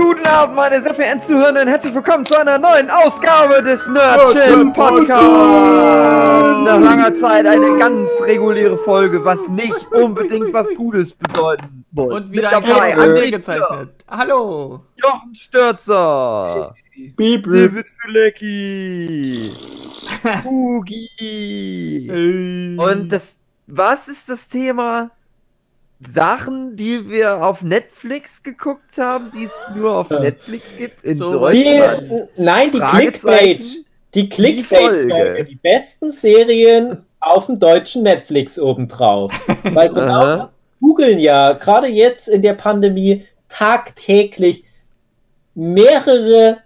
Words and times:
Guten 0.00 0.26
Abend, 0.26 0.56
meine 0.56 0.80
sehr 0.80 0.94
verehrten 0.94 1.20
Zuhörenden. 1.20 1.68
Herzlich 1.68 1.94
willkommen 1.94 2.24
zu 2.24 2.34
einer 2.34 2.56
neuen 2.56 2.88
Ausgabe 2.88 3.62
des 3.62 3.86
Nerdship 3.86 4.72
Podcasts. 4.72 6.64
Nach 6.64 6.80
langer 6.80 7.14
Zeit 7.16 7.44
eine 7.44 7.76
ganz 7.76 8.08
reguläre 8.22 8.78
Folge, 8.78 9.22
was 9.22 9.46
nicht 9.48 9.92
unbedingt 9.92 10.54
was 10.54 10.68
Gutes 10.74 11.12
bedeuten 11.12 11.84
muss. 11.90 12.14
Und 12.14 12.32
wieder 12.32 12.48
ein 12.48 12.62
dabei 12.64 12.96
André 12.96 13.30
gezeichnet. 13.30 13.90
Hallo. 14.08 14.86
Jochen 14.96 15.34
Stürzer. 15.34 16.74
Beep, 17.16 17.44
David 17.44 17.86
Fülecki. 18.00 19.52
Hugi. 20.44 22.08
Und 22.78 23.10
das, 23.10 23.36
was 23.66 24.08
ist 24.08 24.30
das 24.30 24.48
Thema? 24.48 25.10
Sachen, 26.00 26.76
die 26.76 27.10
wir 27.10 27.44
auf 27.44 27.62
Netflix 27.62 28.42
geguckt 28.42 28.96
haben, 28.96 29.30
die 29.34 29.44
es 29.44 29.76
nur 29.76 29.94
auf 29.94 30.10
Netflix 30.10 30.64
gibt 30.78 31.04
in 31.04 31.18
so, 31.18 31.32
Deutschland. 31.32 32.10
Die, 32.10 32.42
nein, 32.42 32.70
die 32.72 32.80
Clickbait. 32.80 33.60
Die 34.14 34.28
Clickbait-Folge. 34.28 35.44
Die, 35.44 35.50
die 35.50 35.56
besten 35.56 36.10
Serien 36.10 37.04
auf 37.20 37.46
dem 37.46 37.60
deutschen 37.60 38.02
Netflix 38.02 38.58
obendrauf. 38.58 39.32
Weil 39.62 39.90
genau 39.90 40.24
das 40.24 40.50
googeln 40.80 41.18
ja 41.18 41.52
gerade 41.52 41.86
jetzt 41.86 42.28
in 42.28 42.40
der 42.42 42.54
Pandemie 42.54 43.26
tagtäglich 43.48 44.64
mehrere, 45.54 46.58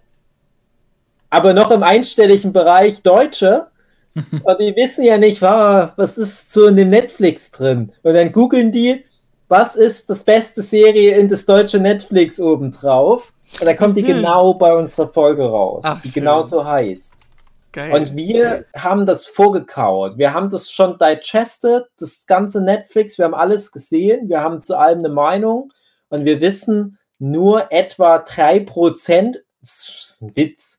aber 1.30 1.52
noch 1.52 1.72
im 1.72 1.82
einstelligen 1.82 2.52
Bereich 2.52 3.02
Deutsche. 3.02 3.66
Und 4.14 4.60
die 4.60 4.76
wissen 4.76 5.02
ja 5.02 5.18
nicht, 5.18 5.42
was 5.42 6.16
ist 6.16 6.52
so 6.52 6.66
in 6.66 6.76
dem 6.76 6.90
Netflix 6.90 7.50
drin. 7.50 7.92
Und 8.04 8.14
dann 8.14 8.30
googeln 8.30 8.70
die 8.70 9.04
was 9.48 9.76
ist 9.76 10.08
das 10.10 10.24
beste 10.24 10.62
Serie 10.62 11.16
in 11.16 11.28
das 11.28 11.46
deutsche 11.46 11.78
Netflix 11.78 12.40
obendrauf? 12.40 13.32
Und 13.60 13.66
da 13.66 13.74
kommt 13.74 13.96
die 13.96 14.06
hm. 14.06 14.16
genau 14.16 14.54
bei 14.54 14.74
unserer 14.74 15.08
Folge 15.08 15.44
raus, 15.44 15.82
Ach, 15.84 16.00
die 16.02 16.08
schön. 16.08 16.22
genauso 16.22 16.64
heißt. 16.64 17.14
Geil. 17.72 17.92
Und 17.92 18.16
wir 18.16 18.66
haben 18.76 19.04
das 19.04 19.26
vorgekaut. 19.26 20.16
Wir 20.16 20.32
haben 20.32 20.48
das 20.48 20.70
schon 20.70 20.96
digested, 20.96 21.84
das 21.98 22.24
ganze 22.26 22.60
Netflix. 22.60 23.18
Wir 23.18 23.24
haben 23.24 23.34
alles 23.34 23.72
gesehen. 23.72 24.28
Wir 24.28 24.42
haben 24.42 24.60
zu 24.60 24.78
allem 24.78 25.00
eine 25.00 25.08
Meinung. 25.08 25.72
Und 26.08 26.24
wir 26.24 26.40
wissen 26.40 26.98
nur 27.18 27.72
etwa 27.72 28.18
3%, 28.18 29.38
das 29.60 29.88
ist 29.88 30.18
ein 30.22 30.36
Witz, 30.36 30.78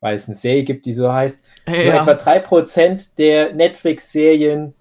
weil 0.00 0.16
es 0.16 0.28
eine 0.28 0.36
Serie 0.36 0.64
gibt, 0.64 0.84
die 0.84 0.92
so 0.92 1.10
heißt, 1.10 1.42
ja. 1.66 2.04
nur 2.04 2.12
etwa 2.12 2.30
3% 2.30 3.16
der 3.16 3.54
Netflix-Serien 3.54 4.74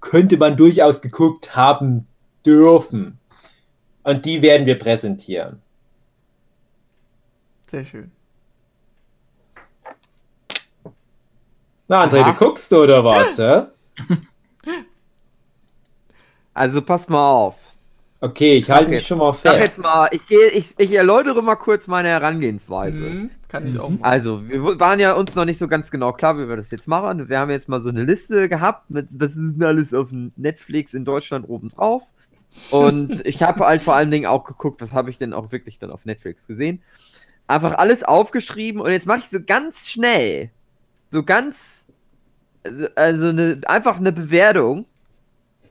könnte 0.00 0.38
man 0.38 0.56
durchaus 0.56 1.02
geguckt 1.02 1.54
haben 1.54 2.07
dürfen. 2.48 3.18
Und 4.02 4.24
die 4.24 4.40
werden 4.40 4.66
wir 4.66 4.78
präsentieren. 4.78 5.60
Sehr 7.70 7.84
schön. 7.84 8.10
Na, 11.88 12.04
André, 12.04 12.20
Aha. 12.20 12.32
du 12.32 12.38
guckst 12.38 12.72
oder 12.72 13.04
was, 13.04 13.36
ja? 13.36 13.70
Also 16.54 16.82
pass 16.82 17.08
mal 17.08 17.30
auf. 17.30 17.54
Okay, 18.20 18.56
ich, 18.56 18.68
halte 18.68 18.90
mich 18.90 19.06
schon 19.06 19.18
mal 19.18 19.32
fest. 19.32 19.60
Jetzt 19.60 19.78
mal, 19.78 20.08
ich, 20.10 20.26
gehe, 20.26 20.48
ich, 20.48 20.74
ich 20.76 20.92
erläutere 20.92 21.40
mal 21.40 21.54
kurz 21.54 21.86
meine 21.86 22.08
Herangehensweise. 22.08 22.98
Mhm, 22.98 23.30
kann 23.46 23.64
ich 23.68 23.78
auch. 23.78 23.90
Machen. 23.90 24.02
Also, 24.02 24.48
wir 24.48 24.80
waren 24.80 24.98
ja 24.98 25.12
uns 25.12 25.36
noch 25.36 25.44
nicht 25.44 25.58
so 25.58 25.68
ganz 25.68 25.92
genau 25.92 26.12
klar, 26.12 26.36
wie 26.36 26.48
wir 26.48 26.56
das 26.56 26.72
jetzt 26.72 26.88
machen. 26.88 27.28
Wir 27.28 27.38
haben 27.38 27.52
jetzt 27.52 27.68
mal 27.68 27.80
so 27.80 27.90
eine 27.90 28.02
Liste 28.02 28.48
gehabt 28.48 28.90
mit, 28.90 29.06
was 29.12 29.36
ist 29.36 29.62
alles 29.62 29.94
auf 29.94 30.08
Netflix 30.34 30.94
in 30.94 31.04
Deutschland 31.04 31.48
oben 31.48 31.68
drauf. 31.68 32.02
Und 32.70 33.24
ich 33.26 33.42
habe 33.42 33.66
halt 33.66 33.82
vor 33.82 33.94
allen 33.94 34.10
Dingen 34.10 34.26
auch 34.26 34.44
geguckt, 34.44 34.80
was 34.80 34.92
habe 34.92 35.10
ich 35.10 35.18
denn 35.18 35.32
auch 35.32 35.52
wirklich 35.52 35.78
dann 35.78 35.90
auf 35.90 36.04
Netflix 36.04 36.46
gesehen. 36.46 36.82
Einfach 37.46 37.78
alles 37.78 38.02
aufgeschrieben 38.02 38.80
und 38.80 38.90
jetzt 38.90 39.06
mache 39.06 39.20
ich 39.20 39.28
so 39.28 39.38
ganz 39.42 39.88
schnell, 39.88 40.50
so 41.10 41.22
ganz, 41.22 41.84
also, 42.62 42.86
also 42.94 43.28
eine, 43.28 43.60
einfach 43.66 43.98
eine 43.98 44.12
Bewertung 44.12 44.84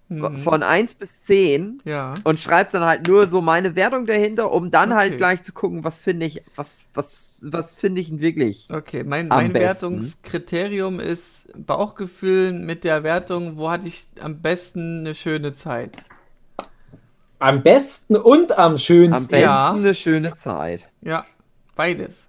mhm. 0.10 0.38
von 0.38 0.64
1 0.64 0.96
bis 0.96 1.22
10 1.24 1.82
ja. 1.86 2.16
und 2.24 2.40
schreibe 2.40 2.72
dann 2.72 2.84
halt 2.84 3.08
nur 3.08 3.28
so 3.28 3.42
meine 3.42 3.76
Wertung 3.76 4.06
dahinter, 4.06 4.52
um 4.52 4.72
dann 4.72 4.96
halt 4.96 5.00
okay. 5.00 5.10
halt 5.10 5.18
gleich 5.18 5.44
zu 5.44 5.54
gucken, 5.54 5.84
was 5.84 6.00
finde 6.00 6.26
ich, 6.26 6.42
was, 6.56 6.78
was, 6.94 7.40
was 7.42 7.74
finde 7.74 8.02
ich 8.02 8.20
wirklich. 8.20 8.70
Okay, 8.72 9.04
mein, 9.04 9.28
mein 9.28 9.54
Wertungskriterium 9.54 11.00
ist 11.00 11.48
Bauchgefühl 11.56 12.54
mit 12.54 12.84
der 12.84 13.04
Wertung, 13.04 13.58
wo 13.58 13.70
hatte 13.70 13.88
ich 13.88 14.08
am 14.22 14.42
besten 14.42 15.02
eine 15.02 15.16
schöne 15.16 15.54
Zeit. 15.54 15.92
Am 17.40 17.62
besten 17.62 18.16
und 18.16 18.58
am 18.58 18.78
schönsten. 18.78 19.14
Am 19.14 19.28
besten 19.28 19.46
ja. 19.46 19.74
eine 19.74 19.94
schöne 19.94 20.36
Zeit. 20.38 20.84
Ja, 21.02 21.26
beides. 21.76 22.28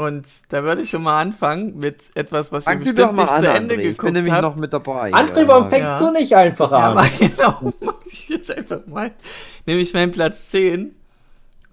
Und 0.00 0.26
da 0.48 0.64
würde 0.64 0.80
ich 0.80 0.88
schon 0.88 1.02
mal 1.02 1.20
anfangen 1.20 1.76
mit 1.76 1.98
etwas, 2.14 2.50
was 2.52 2.64
Fang 2.64 2.78
ihr 2.78 2.94
bestimmt 2.94 3.16
nicht 3.16 3.28
an, 3.28 3.42
zu 3.42 3.48
Ende 3.50 3.74
André. 3.74 3.82
geguckt 3.82 3.98
Ich 3.98 3.98
bin 3.98 4.12
nämlich 4.14 4.32
habt. 4.32 4.42
noch 4.42 4.56
mit 4.56 4.72
dabei. 4.72 5.12
André, 5.12 5.46
warum 5.46 5.68
fängst 5.68 5.90
ja. 5.90 5.98
du 5.98 6.10
nicht 6.10 6.34
einfach 6.34 6.72
an? 6.72 6.96
Ja, 6.96 7.10
genau, 7.18 7.74
mach 7.80 8.06
ich 8.06 8.28
jetzt 8.30 8.50
einfach 8.50 8.86
mal. 8.86 9.10
Nämlich 9.66 9.92
mein 9.92 10.10
Platz 10.10 10.48
10. 10.48 10.94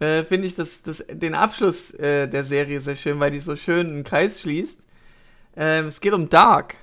Äh, 0.01 0.25
Finde 0.25 0.45
ich 0.45 0.55
das, 0.55 0.83
das, 0.83 1.05
den 1.09 1.35
Abschluss 1.35 1.91
äh, 1.93 2.27
der 2.27 2.43
Serie 2.43 2.81
sehr 2.81 2.97
schön, 2.97 3.19
weil 3.21 3.31
die 3.31 3.39
so 3.39 3.55
schön 3.55 3.87
einen 3.87 4.03
Kreis 4.03 4.41
schließt. 4.41 4.77
Ähm, 5.55 5.87
es 5.87 6.01
geht 6.01 6.11
um 6.11 6.27
Dark. 6.27 6.75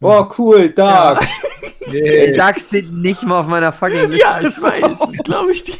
Oh, 0.00 0.28
cool, 0.38 0.68
Dark. 0.68 1.22
Ja. 1.22 1.28
Nee. 2.02 2.36
Dark 2.36 2.60
steht 2.60 2.92
nicht 2.92 3.22
mal 3.22 3.40
auf 3.40 3.46
meiner 3.46 3.72
fucking 3.72 4.10
Liste. 4.10 4.20
Ja, 4.20 4.40
ich 4.40 4.60
weiß, 4.60 4.98
das 4.98 5.24
glaube 5.24 5.52
ich 5.52 5.64
dir. 5.64 5.74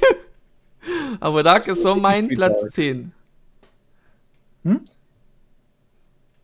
Aber 1.20 1.42
Dark 1.42 1.66
ist 1.69 1.82
so 1.82 1.94
mein 1.94 2.28
Platz 2.28 2.70
10. 2.72 3.12
Hm? 4.64 4.80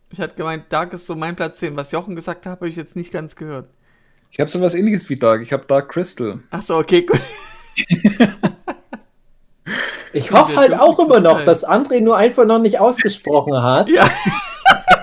Ich 0.09 0.19
hatte 0.19 0.35
gemeint, 0.35 0.65
Dark 0.69 0.93
ist 0.93 1.07
so 1.07 1.15
mein 1.15 1.35
Platz 1.35 1.57
10. 1.59 1.75
Was 1.77 1.91
Jochen 1.91 2.15
gesagt 2.15 2.45
hat, 2.45 2.51
habe 2.51 2.69
ich 2.69 2.75
jetzt 2.75 2.95
nicht 2.95 3.11
ganz 3.11 3.35
gehört. 3.35 3.67
Ich 4.29 4.39
habe 4.39 4.49
so 4.49 4.61
was 4.61 4.75
ähnliches 4.75 5.09
wie 5.09 5.17
Dark. 5.17 5.41
Ich 5.41 5.51
habe 5.53 5.65
Dark 5.65 5.89
Crystal. 5.89 6.39
Achso, 6.51 6.79
okay, 6.79 7.05
gut. 7.05 7.19
ich 10.13 10.31
hoffe 10.31 10.55
halt 10.55 10.73
auch 10.73 10.99
immer 10.99 11.19
noch, 11.19 11.43
dass 11.43 11.67
André 11.67 12.01
nur 12.01 12.17
einfach 12.17 12.45
noch 12.45 12.59
nicht 12.59 12.79
ausgesprochen 12.79 13.61
hat. 13.61 13.89
Ja. 13.89 14.09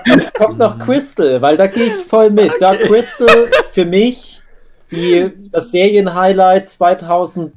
Es 0.05 0.33
kommt 0.33 0.57
noch 0.57 0.79
Crystal, 0.85 1.41
weil 1.41 1.57
da 1.57 1.67
gehe 1.67 1.85
ich 1.85 2.05
voll 2.05 2.29
mit. 2.31 2.49
Okay. 2.49 2.59
Dark 2.59 2.79
Crystal 2.79 3.49
für 3.71 3.85
mich 3.85 4.38
die, 4.91 5.31
das 5.51 5.71
Serienhighlight 5.71 6.69
2019? 6.69 7.53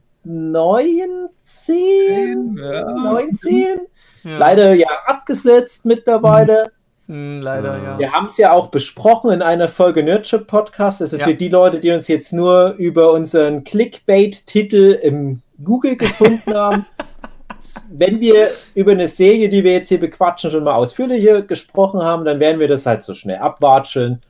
ja. 2.59 2.91
19? 2.91 3.81
Ja. 4.25 4.39
Leider 4.39 4.75
ja 4.75 4.89
abgesetzt 5.07 5.85
mittlerweile. 5.85 6.71
Hm, 7.09 7.43
leider, 7.43 7.83
ja. 7.83 7.99
Wir 7.99 8.13
haben 8.13 8.27
es 8.27 8.37
ja 8.37 8.53
auch 8.53 8.69
besprochen 8.69 9.31
in 9.33 9.43
einer 9.43 9.69
Folge 9.69 10.03
Nerdship 10.03 10.47
Podcast. 10.47 11.03
Also 11.03 11.19
ja. 11.19 11.27
für 11.27 11.35
die 11.35 11.49
Leute, 11.49 11.81
die 11.81 11.91
uns 11.91 12.09
jetzt 12.09 12.33
nur 12.33 12.75
über 12.79 13.13
unseren 13.13 13.65
Clickbait-Titel 13.65 14.99
im 15.03 15.43
Google 15.63 15.97
gefunden 15.97 16.55
haben. 16.55 16.87
Wenn 17.91 18.21
wir 18.21 18.49
über 18.75 18.93
eine 18.93 19.07
Serie, 19.09 19.49
die 19.49 19.63
wir 19.63 19.73
jetzt 19.73 19.89
hier 19.89 20.01
bequatschen, 20.01 20.51
schon 20.51 20.65
mal 20.65 20.75
ausführlicher 20.75 21.43
gesprochen 21.43 22.03
haben, 22.03 22.25
dann 22.25 22.41
werden 22.41 22.59
wir 22.59 22.67
das 22.67 22.87
halt 22.87 23.05
so 23.05 23.15
schnell 23.15 23.39
abwatscheln. 23.39 24.21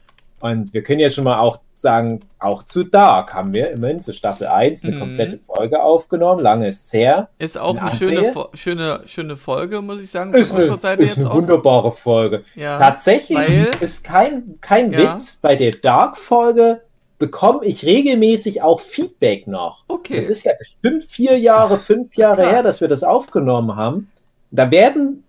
Und 0.42 0.75
wir 0.75 0.82
können 0.82 0.98
jetzt 0.98 1.14
schon 1.14 1.25
mal 1.25 1.38
auch 1.38 1.60
sagen, 1.76 2.20
auch 2.41 2.64
zu 2.64 2.82
Dark 2.82 3.32
haben 3.32 3.54
wir 3.54 3.70
immerhin 3.70 4.00
zu 4.00 4.12
Staffel 4.12 4.48
1 4.48 4.82
eine 4.82 4.97
mhm. 4.97 5.00
komplette 5.00 5.38
Folge 5.38 5.80
aufgenommen. 5.80 6.41
Lange 6.41 6.66
ist 6.66 6.86
es 6.86 6.92
her. 6.92 7.28
Ist 7.38 7.56
auch 7.56 7.76
eine 7.76 7.94
schöne, 7.94 8.34
schöne, 8.54 9.00
schöne 9.06 9.36
Folge, 9.36 9.80
muss 9.82 10.00
ich 10.03 10.10
sagen. 10.10 10.34
Ist 10.34 10.53
eine, 10.53 10.64
ist 10.97 11.19
eine 11.19 11.32
wunderbare 11.32 11.92
Folge. 11.92 12.42
Ja, 12.56 12.76
Tatsächlich 12.76 13.38
ist 13.80 14.03
kein, 14.03 14.58
kein 14.60 14.92
ja. 14.92 15.14
Witz. 15.14 15.38
Bei 15.41 15.54
der 15.54 15.72
Dark-Folge 15.72 16.80
bekomme 17.21 17.65
ich 17.65 17.84
regelmäßig 17.84 18.62
auch 18.62 18.80
Feedback 18.80 19.47
noch. 19.47 19.84
Okay. 19.86 20.16
Es 20.16 20.28
ist 20.28 20.42
ja 20.42 20.54
bestimmt 20.59 21.04
vier 21.04 21.38
Jahre, 21.38 21.78
fünf 21.78 22.16
Jahre 22.16 22.48
her, 22.48 22.65
dass 22.65 22.80
wir 22.80 22.88
das 22.88 23.04
aufgenommen 23.04 23.77
haben. 23.77 24.10
Da 24.50 24.72
werden 24.72 25.22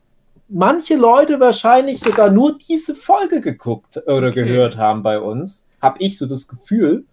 manche 0.54 0.96
Leute 0.96 1.40
wahrscheinlich 1.40 2.00
sogar 2.00 2.30
nur 2.30 2.58
diese 2.58 2.96
Folge 2.96 3.42
geguckt 3.42 3.98
oder 4.06 4.28
okay. 4.28 4.44
gehört 4.44 4.78
haben 4.78 5.04
bei 5.04 5.20
uns. 5.20 5.66
Habe 5.82 5.98
ich 6.00 6.18
so 6.18 6.26
das 6.26 6.48
Gefühl. 6.48 7.06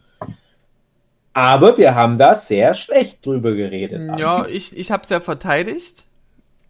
Aber 1.32 1.78
wir 1.78 1.94
haben 1.94 2.18
da 2.18 2.34
sehr 2.34 2.74
schlecht 2.74 3.24
drüber 3.24 3.52
geredet. 3.54 4.18
Ja, 4.18 4.46
ich, 4.46 4.76
ich 4.76 4.90
habe 4.90 5.04
es 5.04 5.08
ja 5.08 5.20
verteidigt. 5.20 6.04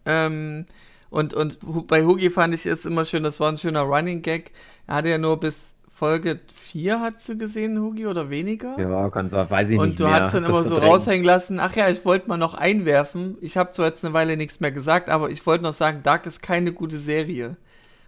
Ähm, 0.05 0.65
und, 1.09 1.33
und 1.33 1.59
bei 1.87 2.05
Hugi 2.05 2.29
fand 2.29 2.53
ich 2.53 2.65
es 2.65 2.85
immer 2.85 3.05
schön, 3.05 3.23
das 3.23 3.39
war 3.39 3.51
ein 3.51 3.57
schöner 3.57 3.81
Running 3.81 4.21
Gag. 4.21 4.51
Er 4.87 4.95
hatte 4.95 5.09
ja 5.09 5.17
nur 5.17 5.39
bis 5.39 5.73
Folge 6.01 6.39
4 6.51 6.99
hast 6.99 7.29
du 7.29 7.37
gesehen, 7.37 7.79
Hugi, 7.79 8.07
oder 8.07 8.31
weniger? 8.31 8.75
Ja, 8.79 9.07
kann 9.11 9.29
sein, 9.29 9.47
weiß 9.47 9.69
ich 9.69 9.77
und 9.77 9.89
nicht 9.89 10.01
Und 10.01 10.07
du 10.07 10.11
hast 10.11 10.33
dann 10.33 10.45
immer 10.45 10.63
so 10.63 10.77
raushängen 10.77 11.23
lassen, 11.23 11.59
ach 11.59 11.75
ja, 11.75 11.89
ich 11.89 12.03
wollte 12.05 12.27
mal 12.27 12.37
noch 12.37 12.55
einwerfen. 12.55 13.37
Ich 13.39 13.55
habe 13.55 13.69
zwar 13.69 13.85
jetzt 13.85 14.03
eine 14.03 14.11
Weile 14.11 14.35
nichts 14.35 14.59
mehr 14.61 14.71
gesagt, 14.71 15.11
aber 15.11 15.29
ich 15.29 15.45
wollte 15.45 15.63
noch 15.63 15.75
sagen, 15.75 16.01
Dark 16.01 16.25
ist 16.25 16.41
keine 16.41 16.71
gute 16.71 16.97
Serie. 16.97 17.55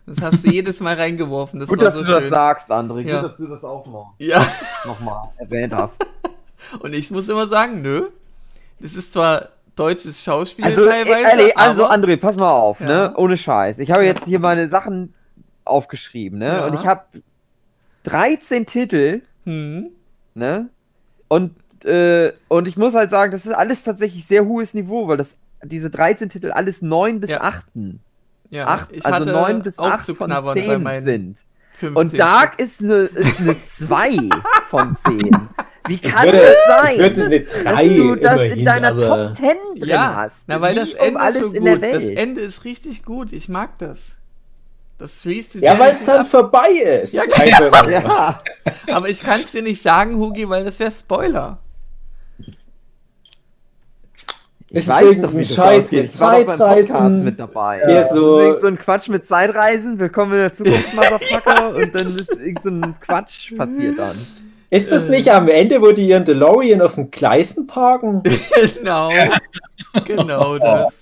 Das 0.07 0.21
hast 0.21 0.43
du 0.43 0.49
jedes 0.51 0.79
Mal 0.79 0.95
reingeworfen. 0.95 1.59
Das 1.59 1.69
Gut, 1.69 1.83
dass 1.83 1.93
so 1.93 1.99
du 1.99 2.07
schön. 2.07 2.15
das 2.15 2.29
sagst, 2.31 2.71
André. 2.71 3.01
Ja. 3.01 3.17
Gut, 3.17 3.25
dass 3.25 3.37
du 3.37 3.45
das 3.45 3.63
auch 3.63 3.85
noch, 3.85 4.15
ja. 4.17 4.43
nochmal 4.85 5.29
erwähnt 5.37 5.75
hast. 5.75 6.03
Und 6.79 6.95
ich 6.95 7.11
muss 7.11 7.29
immer 7.29 7.45
sagen, 7.45 7.83
nö. 7.83 8.07
das 8.79 8.95
ist 8.95 9.13
zwar 9.13 9.49
deutsches 9.75 10.19
Schauspiel 10.23 10.65
also, 10.65 10.87
teilweise. 10.87 11.29
Ehrlich, 11.29 11.55
also 11.55 11.87
André, 11.87 12.17
pass 12.17 12.37
mal 12.37 12.53
auf, 12.53 12.79
ja. 12.79 12.87
ne? 12.87 13.13
Ohne 13.17 13.37
Scheiß. 13.37 13.77
Ich 13.77 13.91
habe 13.91 14.03
jetzt 14.03 14.25
hier 14.25 14.39
meine 14.39 14.67
Sachen 14.67 15.13
aufgeschrieben, 15.63 16.39
ne? 16.39 16.47
Ja. 16.47 16.65
Und 16.65 16.73
ich 16.73 16.87
habe 16.87 17.03
13 18.03 18.65
Titel, 18.65 19.21
hm. 19.45 19.87
ne? 20.35 20.69
Und, 21.27 21.55
äh, 21.85 22.31
und 22.47 22.67
ich 22.67 22.77
muss 22.77 22.93
halt 22.93 23.09
sagen, 23.09 23.31
das 23.31 23.45
ist 23.45 23.53
alles 23.53 23.83
tatsächlich 23.83 24.25
sehr 24.25 24.45
hohes 24.45 24.73
Niveau, 24.73 25.07
weil 25.07 25.17
das 25.17 25.35
diese 25.63 25.89
13 25.89 26.29
Titel 26.29 26.51
alles 26.51 26.81
9 26.81 27.19
bis 27.19 27.31
ja. 27.31 27.41
8. 27.41 27.65
Ja, 28.49 28.67
8, 28.67 29.05
also 29.05 29.31
9 29.31 29.63
bis 29.63 29.79
8 29.79 30.15
von 30.15 30.31
10 30.53 31.03
sind. 31.03 31.39
15. 31.77 31.95
Und 31.95 32.19
Dark 32.19 32.59
ist 32.59 32.81
eine, 32.81 32.93
ist 32.93 33.39
eine 33.39 33.55
2 33.65 34.17
von 34.69 34.95
10. 34.95 35.31
Wie 35.87 35.97
kann 35.97 36.25
würde, 36.25 36.37
das 36.37 36.55
sein, 36.67 36.97
dass 37.63 37.83
du 37.83 38.15
das 38.15 38.41
in 38.53 38.63
deiner 38.63 38.97
Top 38.97 39.35
10 39.35 39.47
drin 39.79 39.89
ja, 39.89 40.15
hast? 40.15 40.43
Na, 40.47 40.61
weil 40.61 40.75
das 40.75 40.93
Ende 40.93 41.11
um 41.11 41.17
alles 41.17 41.49
so 41.49 41.55
in 41.55 41.65
der 41.65 41.81
Welt. 41.81 41.95
Das 41.95 42.09
Ende 42.09 42.41
ist 42.41 42.63
richtig 42.63 43.03
gut. 43.03 43.33
Ich 43.33 43.49
mag 43.49 43.77
das. 43.79 43.99
Das 45.03 45.21
schließt 45.21 45.55
Ja, 45.55 45.77
weil 45.77 45.91
es 45.91 46.05
dann 46.05 46.21
ab. 46.21 46.27
vorbei 46.27 46.69
ist. 46.69 47.13
Ja, 47.13 47.23
genau. 47.25 47.89
ja. 47.89 48.41
Aber 48.87 49.09
ich 49.09 49.21
kann 49.21 49.41
es 49.41 49.51
dir 49.51 49.61
nicht 49.61 49.83
sagen, 49.83 50.15
Hugi, 50.15 50.47
weil 50.47 50.63
das 50.63 50.79
wäre 50.79 50.93
Spoiler. 50.93 51.57
Ich 54.69 54.87
weiß 54.87 55.21
doch, 55.21 55.35
wie 55.35 55.43
Scheiß 55.43 55.91
mit 55.91 56.15
Zeitreisen 56.15 57.21
mit 57.21 57.37
dabei. 57.37 57.81
Ja. 57.81 57.89
ja 57.89 58.13
so, 58.13 58.57
so 58.57 58.67
ein 58.67 58.77
Quatsch 58.77 59.09
mit 59.09 59.27
Zeitreisen, 59.27 59.99
willkommen 59.99 60.31
in 60.31 60.39
der 60.39 60.53
Zukunft, 60.53 60.93
Motherfucker, 60.95 61.75
und 61.75 61.93
dann 61.93 62.07
ist 62.15 62.37
irgend 62.39 62.63
so 62.63 62.69
ein 62.69 62.95
Quatsch 63.01 63.57
passiert 63.57 63.99
dann. 63.99 64.15
Ist 64.69 64.89
das 64.89 65.09
nicht 65.09 65.29
am 65.29 65.49
Ende, 65.49 65.81
wo 65.81 65.91
die 65.91 66.07
ihren 66.07 66.23
DeLorean 66.23 66.81
auf 66.81 66.95
den 66.95 67.11
Gleisen 67.11 67.67
parken? 67.67 68.23
genau. 68.77 69.11
genau 70.05 70.57
das. 70.59 70.93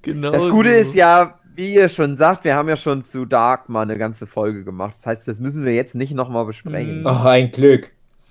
genau 0.00 0.30
das 0.30 0.48
Gute 0.48 0.68
so. 0.68 0.76
ist 0.76 0.94
ja, 0.94 1.34
wie 1.58 1.74
ihr 1.74 1.88
schon 1.88 2.16
sagt, 2.16 2.44
wir 2.44 2.54
haben 2.54 2.68
ja 2.68 2.76
schon 2.76 3.04
zu 3.04 3.24
Dark 3.24 3.68
mal 3.68 3.82
eine 3.82 3.98
ganze 3.98 4.28
Folge 4.28 4.62
gemacht. 4.62 4.94
Das 4.94 5.06
heißt, 5.06 5.26
das 5.26 5.40
müssen 5.40 5.64
wir 5.64 5.74
jetzt 5.74 5.96
nicht 5.96 6.14
nochmal 6.14 6.44
besprechen. 6.44 7.02
Ach, 7.04 7.24
ein 7.24 7.50
Glück. 7.50 7.90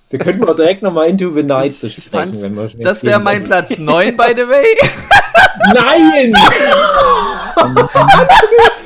Wir 0.09 0.17
könnten 0.17 0.45
auch 0.45 0.55
direkt 0.55 0.81
nochmal 0.81 1.09
Into 1.09 1.33
the 1.33 1.43
Night 1.43 1.83
ich, 1.83 1.95
besprechen. 1.97 2.41
Wenn 2.41 2.55
wir 2.55 2.69
das 2.79 3.03
wäre 3.03 3.19
mein 3.19 3.43
Platz 3.43 3.77
9, 3.77 4.15
by 4.15 4.33
the 4.33 4.47
way. 4.47 4.65
Nein! 5.73 6.33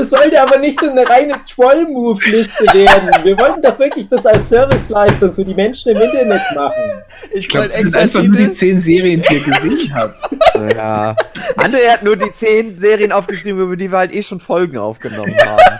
Das 0.00 0.08
sollte 0.08 0.40
aber 0.40 0.58
nicht 0.58 0.80
so 0.80 0.88
eine 0.88 1.06
reine 1.06 1.34
Troll-Move-Liste 1.54 2.64
werden. 2.72 3.22
Wir 3.22 3.38
wollten 3.38 3.60
doch 3.60 3.78
wirklich 3.78 4.08
das 4.08 4.24
als 4.24 4.48
Serviceleistung 4.48 5.34
für 5.34 5.44
die 5.44 5.52
Menschen 5.52 5.94
im 5.94 6.00
Internet 6.00 6.40
machen. 6.54 7.02
Ich, 7.30 7.40
ich 7.40 7.48
glaube, 7.50 7.68
das 7.68 7.76
sind 7.76 7.94
einfach 7.94 8.22
nur 8.22 8.34
die 8.34 8.50
10 8.50 8.80
Serien, 8.80 9.20
die 9.20 9.34
ihr 9.34 9.40
gesehen 9.40 9.94
habt. 9.94 10.16
Ja. 10.74 11.14
André 11.58 11.86
hat 11.92 12.02
nur 12.02 12.16
die 12.16 12.32
10 12.32 12.80
Serien 12.80 13.12
aufgeschrieben, 13.12 13.60
über 13.60 13.76
die 13.76 13.92
wir 13.92 13.98
halt 13.98 14.14
eh 14.14 14.22
schon 14.22 14.40
Folgen 14.40 14.78
aufgenommen 14.78 15.36
haben. 15.38 15.78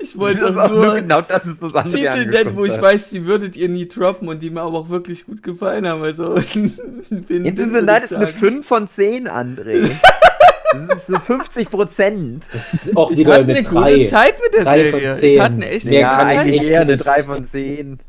Ich 0.00 0.18
wollte 0.18 0.40
das 0.40 0.56
auch 0.56 0.70
nur, 0.70 0.96
genau 0.96 1.20
das 1.20 1.46
ist 1.46 1.62
was 1.62 1.76
anderes. 1.76 1.94
Titel 1.94 2.26
nennen, 2.26 2.56
wo 2.56 2.64
ich 2.64 2.80
weiß, 2.80 3.10
die 3.10 3.24
würdet 3.24 3.54
ihr 3.54 3.68
nie 3.68 3.86
droppen 3.86 4.26
und 4.28 4.42
die 4.42 4.50
mir 4.50 4.62
aber 4.62 4.78
auch 4.78 4.88
wirklich 4.88 5.26
gut 5.26 5.44
gefallen 5.44 5.86
haben. 5.86 6.02
Also, 6.02 6.34
bin, 7.10 7.44
Into 7.44 7.64
the 7.72 7.82
Night 7.82 8.02
ist 8.02 8.14
eine 8.14 8.26
5 8.26 8.66
von 8.66 8.88
10, 8.88 9.28
André. 9.28 9.90
Das 10.72 10.96
ist 10.96 11.06
so 11.06 11.18
50 11.18 11.70
Prozent. 11.70 12.48
Das 12.52 12.74
ist 12.74 12.96
auch 12.96 13.10
ich 13.10 13.18
wieder 13.18 13.34
hatte 13.34 13.44
eine, 13.44 13.56
eine 13.56 13.68
gute 13.68 14.06
Zeit 14.06 14.34
mit 14.42 14.54
der 14.54 14.64
Serie. 14.64 15.20
Ich 15.20 15.40
hatte 15.40 15.54
eine 15.54 15.68
echt 15.68 15.84
gute 15.84 15.94
ja, 15.94 16.18
Zeit. 16.18 16.38
eigentlich 16.38 16.62
eher 16.62 16.80
eine 16.82 16.96
3 16.96 17.24
von 17.24 17.46
10. 17.46 18.00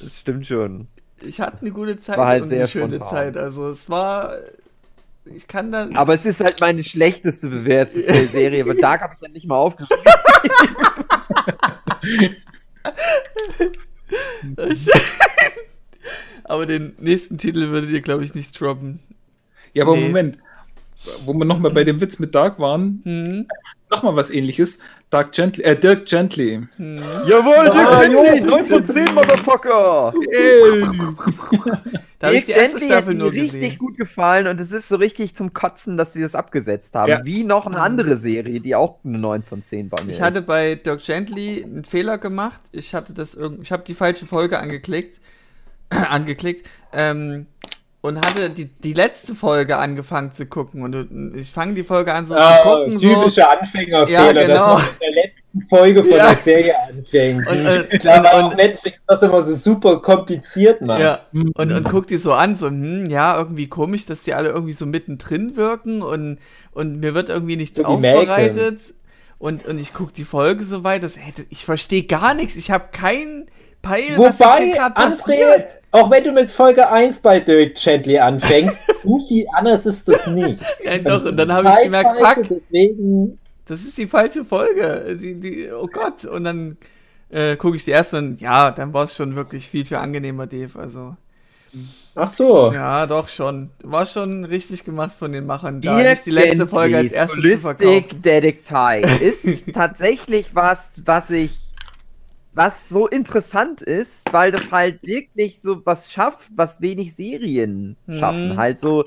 Das 0.00 0.18
stimmt 0.18 0.46
schon. 0.46 0.88
Ich 1.20 1.40
hatte 1.40 1.58
eine 1.60 1.70
gute 1.70 1.98
Zeit 1.98 2.16
halt 2.16 2.42
und 2.42 2.52
eine 2.52 2.68
schöne 2.68 2.96
spontan. 2.96 3.10
Zeit. 3.10 3.36
Also 3.36 3.68
es 3.68 3.90
war. 3.90 4.34
Ich 5.34 5.46
kann 5.46 5.70
dann. 5.70 5.94
Aber 5.96 6.14
es 6.14 6.24
ist 6.24 6.40
halt 6.40 6.60
meine 6.60 6.82
schlechteste 6.82 7.48
bewertete 7.48 8.26
Serie, 8.26 8.62
aber 8.62 8.74
Dark 8.74 9.02
habe 9.02 9.14
ich 9.14 9.20
dann 9.20 9.32
nicht 9.32 9.46
mal 9.46 9.56
aufgeschrieben. 9.56 10.04
aber 16.44 16.64
den 16.64 16.94
nächsten 16.98 17.36
Titel 17.36 17.68
würdet 17.68 17.90
ihr, 17.90 18.00
glaube 18.00 18.24
ich, 18.24 18.34
nicht 18.34 18.58
droppen. 18.58 19.00
Ja, 19.74 19.84
aber 19.84 19.96
nee. 19.96 20.06
Moment 20.06 20.38
wo 21.24 21.32
wir 21.32 21.44
nochmal 21.44 21.70
bei 21.70 21.84
dem 21.84 22.00
Witz 22.00 22.18
mit 22.18 22.34
Dark 22.34 22.58
waren, 22.58 23.00
mhm. 23.04 23.46
nochmal 23.90 24.16
was 24.16 24.30
ähnliches. 24.30 24.80
Dark 25.10 25.32
Gently, 25.32 25.64
äh, 25.64 25.78
Dirk 25.78 26.04
Gently. 26.06 26.66
Mhm. 26.76 27.02
Jawohl, 27.26 27.70
Dirk 27.70 27.88
ah, 27.88 28.00
Gently, 28.04 28.40
9 28.42 28.66
von 28.66 28.86
10, 28.86 29.14
Motherfucker! 29.14 30.12
Ey. 30.32 30.82
da 32.18 32.30
Dirk 32.30 32.46
Gently 32.46 32.88
hat 32.88 33.06
mir 33.06 33.24
richtig 33.24 33.52
gesehen. 33.52 33.78
gut 33.78 33.96
gefallen 33.96 34.46
und 34.48 34.60
es 34.60 34.70
ist 34.70 34.88
so 34.88 34.96
richtig 34.96 35.34
zum 35.34 35.54
Kotzen, 35.54 35.96
dass 35.96 36.12
sie 36.12 36.20
das 36.20 36.34
abgesetzt 36.34 36.94
haben. 36.94 37.08
Ja. 37.08 37.24
Wie 37.24 37.44
noch 37.44 37.66
eine 37.66 37.80
andere 37.80 38.18
Serie, 38.18 38.60
die 38.60 38.74
auch 38.74 38.98
eine 39.02 39.18
9 39.18 39.42
von 39.44 39.62
10 39.62 39.88
bei 39.88 40.02
mir 40.04 40.12
Ich 40.12 40.20
hatte 40.20 40.42
bei 40.42 40.74
Dirk 40.74 41.00
Gently 41.00 41.64
einen 41.64 41.84
Fehler 41.84 42.18
gemacht. 42.18 42.60
Ich 42.72 42.94
hatte 42.94 43.14
das 43.14 43.34
irgendwie, 43.34 43.62
ich 43.62 43.72
habe 43.72 43.84
die 43.84 43.94
falsche 43.94 44.26
Folge 44.26 44.58
angeklickt. 44.58 45.20
angeklickt. 45.90 46.68
Ähm, 46.92 47.46
und 48.00 48.24
hatte 48.24 48.50
die, 48.50 48.66
die 48.66 48.92
letzte 48.92 49.34
Folge 49.34 49.76
angefangen 49.76 50.32
zu 50.32 50.46
gucken. 50.46 50.82
Und 50.82 51.34
ich 51.34 51.50
fange 51.50 51.74
die 51.74 51.82
Folge 51.82 52.14
an 52.14 52.26
so 52.26 52.34
ah, 52.34 52.62
zu 52.62 52.68
gucken. 52.68 52.98
Typische 52.98 53.30
so. 53.30 53.42
Anfängerfehler, 53.42 54.26
ja, 54.26 54.32
genau. 54.32 54.46
dass 54.46 54.66
man 54.66 54.82
in 54.82 55.14
der 55.14 55.22
letzten 55.24 55.68
Folge 55.68 56.04
von 56.04 56.16
ja. 56.16 56.28
der 56.28 56.36
Serie 56.36 56.74
anfängt. 56.88 57.46
Und, 57.48 57.66
äh, 57.66 57.82
Klar, 57.98 58.36
und, 58.36 58.44
und 58.44 58.56
Netflix 58.56 58.98
das 59.06 59.22
immer 59.22 59.42
so 59.42 59.56
super 59.56 60.00
kompliziert 60.00 60.80
macht. 60.80 61.00
Ja, 61.00 61.20
und, 61.32 61.56
und 61.56 61.84
guck 61.84 62.06
die 62.06 62.18
so 62.18 62.32
an, 62.32 62.54
so, 62.54 62.68
hm, 62.68 63.10
ja, 63.10 63.36
irgendwie 63.36 63.68
komisch, 63.68 64.06
dass 64.06 64.22
die 64.22 64.34
alle 64.34 64.50
irgendwie 64.50 64.74
so 64.74 64.86
mittendrin 64.86 65.56
wirken 65.56 66.02
und, 66.02 66.38
und 66.70 67.00
mir 67.00 67.14
wird 67.14 67.30
irgendwie 67.30 67.56
nichts 67.56 67.78
so 67.78 67.84
aufbereitet. 67.84 68.80
Und, 69.38 69.66
und 69.66 69.78
ich 69.78 69.92
gucke 69.92 70.12
die 70.12 70.24
Folge 70.24 70.62
so 70.64 70.84
weit, 70.84 71.02
dass, 71.02 71.16
hey, 71.16 71.32
ich 71.50 71.64
verstehe 71.64 72.04
gar 72.04 72.34
nichts. 72.34 72.56
Ich 72.56 72.70
habe 72.70 72.86
keinen 72.92 73.48
Peil, 73.82 74.16
Wobei, 74.16 74.80
André, 74.80 75.64
auch 75.90 76.10
wenn 76.10 76.24
du 76.24 76.32
mit 76.32 76.50
Folge 76.50 76.90
1 76.90 77.20
bei 77.20 77.40
Dirk 77.40 77.74
Gently 77.74 78.18
anfängst, 78.18 78.76
so 79.02 79.18
viel 79.20 79.46
anders 79.54 79.86
ist 79.86 80.06
das 80.06 80.26
nicht. 80.26 80.60
Ja, 80.84 80.98
doch, 80.98 81.24
und 81.24 81.36
dann 81.36 81.52
habe 81.52 81.70
ich 81.70 81.84
gemerkt, 81.84 82.18
fuck, 82.18 82.48
deswegen... 82.48 83.38
das 83.66 83.82
ist 83.82 83.96
die 83.96 84.06
falsche 84.06 84.44
Folge. 84.44 85.16
Die, 85.20 85.40
die, 85.40 85.70
oh 85.70 85.86
Gott, 85.86 86.24
und 86.24 86.44
dann 86.44 86.76
äh, 87.30 87.56
gucke 87.56 87.76
ich 87.76 87.84
die 87.84 87.90
erste 87.90 88.18
und 88.18 88.40
ja, 88.40 88.70
dann 88.70 88.92
war 88.92 89.04
es 89.04 89.14
schon 89.14 89.36
wirklich 89.36 89.68
viel, 89.68 89.84
viel 89.84 89.98
angenehmer, 89.98 90.46
Dave. 90.46 90.78
Also. 90.78 91.16
Ach 92.14 92.28
so. 92.28 92.72
Ja, 92.72 93.06
doch 93.06 93.28
schon. 93.28 93.70
War 93.82 94.06
schon 94.06 94.44
richtig 94.44 94.84
gemacht 94.84 95.12
von 95.12 95.32
den 95.32 95.46
Machern. 95.46 95.80
Da 95.80 95.96
Dirk 95.96 96.24
die 96.24 96.30
letzte 96.30 96.66
Folge 96.66 96.96
als 96.96 97.12
erste 97.12 97.40
zu 97.40 97.58
verkaufen. 97.58 98.22
Detektiv 98.22 99.20
ist 99.20 99.64
tatsächlich 99.74 100.54
was, 100.54 101.02
was 101.04 101.30
ich 101.30 101.67
was 102.58 102.88
so 102.88 103.06
interessant 103.06 103.82
ist, 103.82 104.32
weil 104.32 104.50
das 104.50 104.72
halt 104.72 105.00
wirklich 105.04 105.60
so 105.60 105.80
was 105.86 106.10
schafft, 106.10 106.50
was 106.56 106.80
wenig 106.80 107.14
Serien 107.14 107.96
schaffen. 108.10 108.54
Mhm. 108.54 108.56
Halt 108.56 108.80
so, 108.80 109.04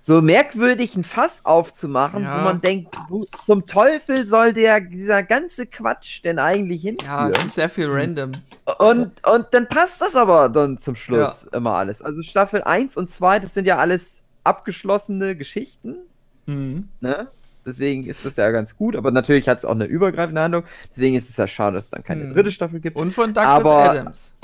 so 0.00 0.22
merkwürdig 0.22 0.96
ein 0.96 1.04
Fass 1.04 1.44
aufzumachen, 1.44 2.22
ja. 2.22 2.38
wo 2.38 2.44
man 2.44 2.62
denkt, 2.62 2.96
wo, 3.10 3.26
zum 3.44 3.66
Teufel 3.66 4.26
soll 4.26 4.54
der, 4.54 4.80
dieser 4.80 5.22
ganze 5.22 5.66
Quatsch 5.66 6.24
denn 6.24 6.38
eigentlich 6.38 6.80
hinführen? 6.80 7.34
Ja, 7.34 7.48
sehr 7.48 7.68
viel 7.68 7.90
random. 7.90 8.32
Und, 8.78 9.12
und 9.28 9.46
dann 9.50 9.68
passt 9.68 10.00
das 10.00 10.16
aber 10.16 10.48
dann 10.48 10.78
zum 10.78 10.96
Schluss 10.96 11.46
ja. 11.52 11.58
immer 11.58 11.74
alles. 11.74 12.00
Also 12.00 12.22
Staffel 12.22 12.62
1 12.62 12.96
und 12.96 13.10
2, 13.10 13.38
das 13.38 13.52
sind 13.52 13.66
ja 13.66 13.76
alles 13.76 14.22
abgeschlossene 14.44 15.36
Geschichten. 15.36 15.96
Mhm. 16.46 16.88
Ne? 17.00 17.28
Deswegen 17.66 18.06
ist 18.06 18.24
das 18.24 18.36
ja 18.36 18.50
ganz 18.50 18.76
gut, 18.76 18.96
aber 18.96 19.10
natürlich 19.10 19.48
hat 19.48 19.58
es 19.58 19.64
auch 19.64 19.72
eine 19.72 19.86
übergreifende 19.86 20.40
Handlung. 20.40 20.64
Deswegen 20.90 21.16
ist 21.16 21.30
es 21.30 21.36
ja 21.36 21.46
schade, 21.46 21.76
dass 21.76 21.84
es 21.84 21.90
dann 21.90 22.04
keine 22.04 22.24
hm. 22.24 22.34
dritte 22.34 22.52
Staffel 22.52 22.80
gibt. 22.80 22.96
Und 22.96 23.12
von 23.12 23.32
Douglas 23.32 23.60
aber, 23.60 23.90
Adams. 23.90 24.34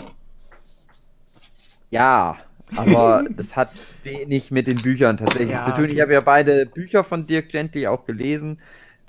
Ja, 1.91 2.39
aber 2.77 3.25
das 3.37 3.57
hat 3.57 3.71
wenig 4.03 4.51
mit 4.51 4.67
den 4.67 4.79
Büchern 4.79 5.17
tatsächlich 5.17 5.53
ja, 5.53 5.65
zu 5.65 5.73
tun. 5.73 5.91
Ich 5.91 6.01
habe 6.01 6.13
ja 6.13 6.21
beide 6.21 6.67
Bücher 6.67 7.05
von 7.05 7.27
Dirk 7.27 7.49
Gently 7.49 7.87
auch 7.87 8.07
gelesen. 8.07 8.59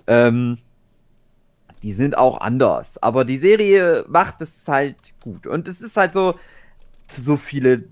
Ähm, 0.07 0.57
die 1.83 1.93
sind 1.93 2.17
auch 2.17 2.41
anders, 2.41 3.01
aber 3.01 3.25
die 3.25 3.37
Serie 3.37 4.05
macht 4.07 4.41
es 4.41 4.67
halt 4.67 4.97
gut. 5.21 5.47
Und 5.47 5.67
es 5.67 5.81
ist 5.81 5.97
halt 5.97 6.13
so, 6.13 6.35
so 7.15 7.37
viele, 7.37 7.83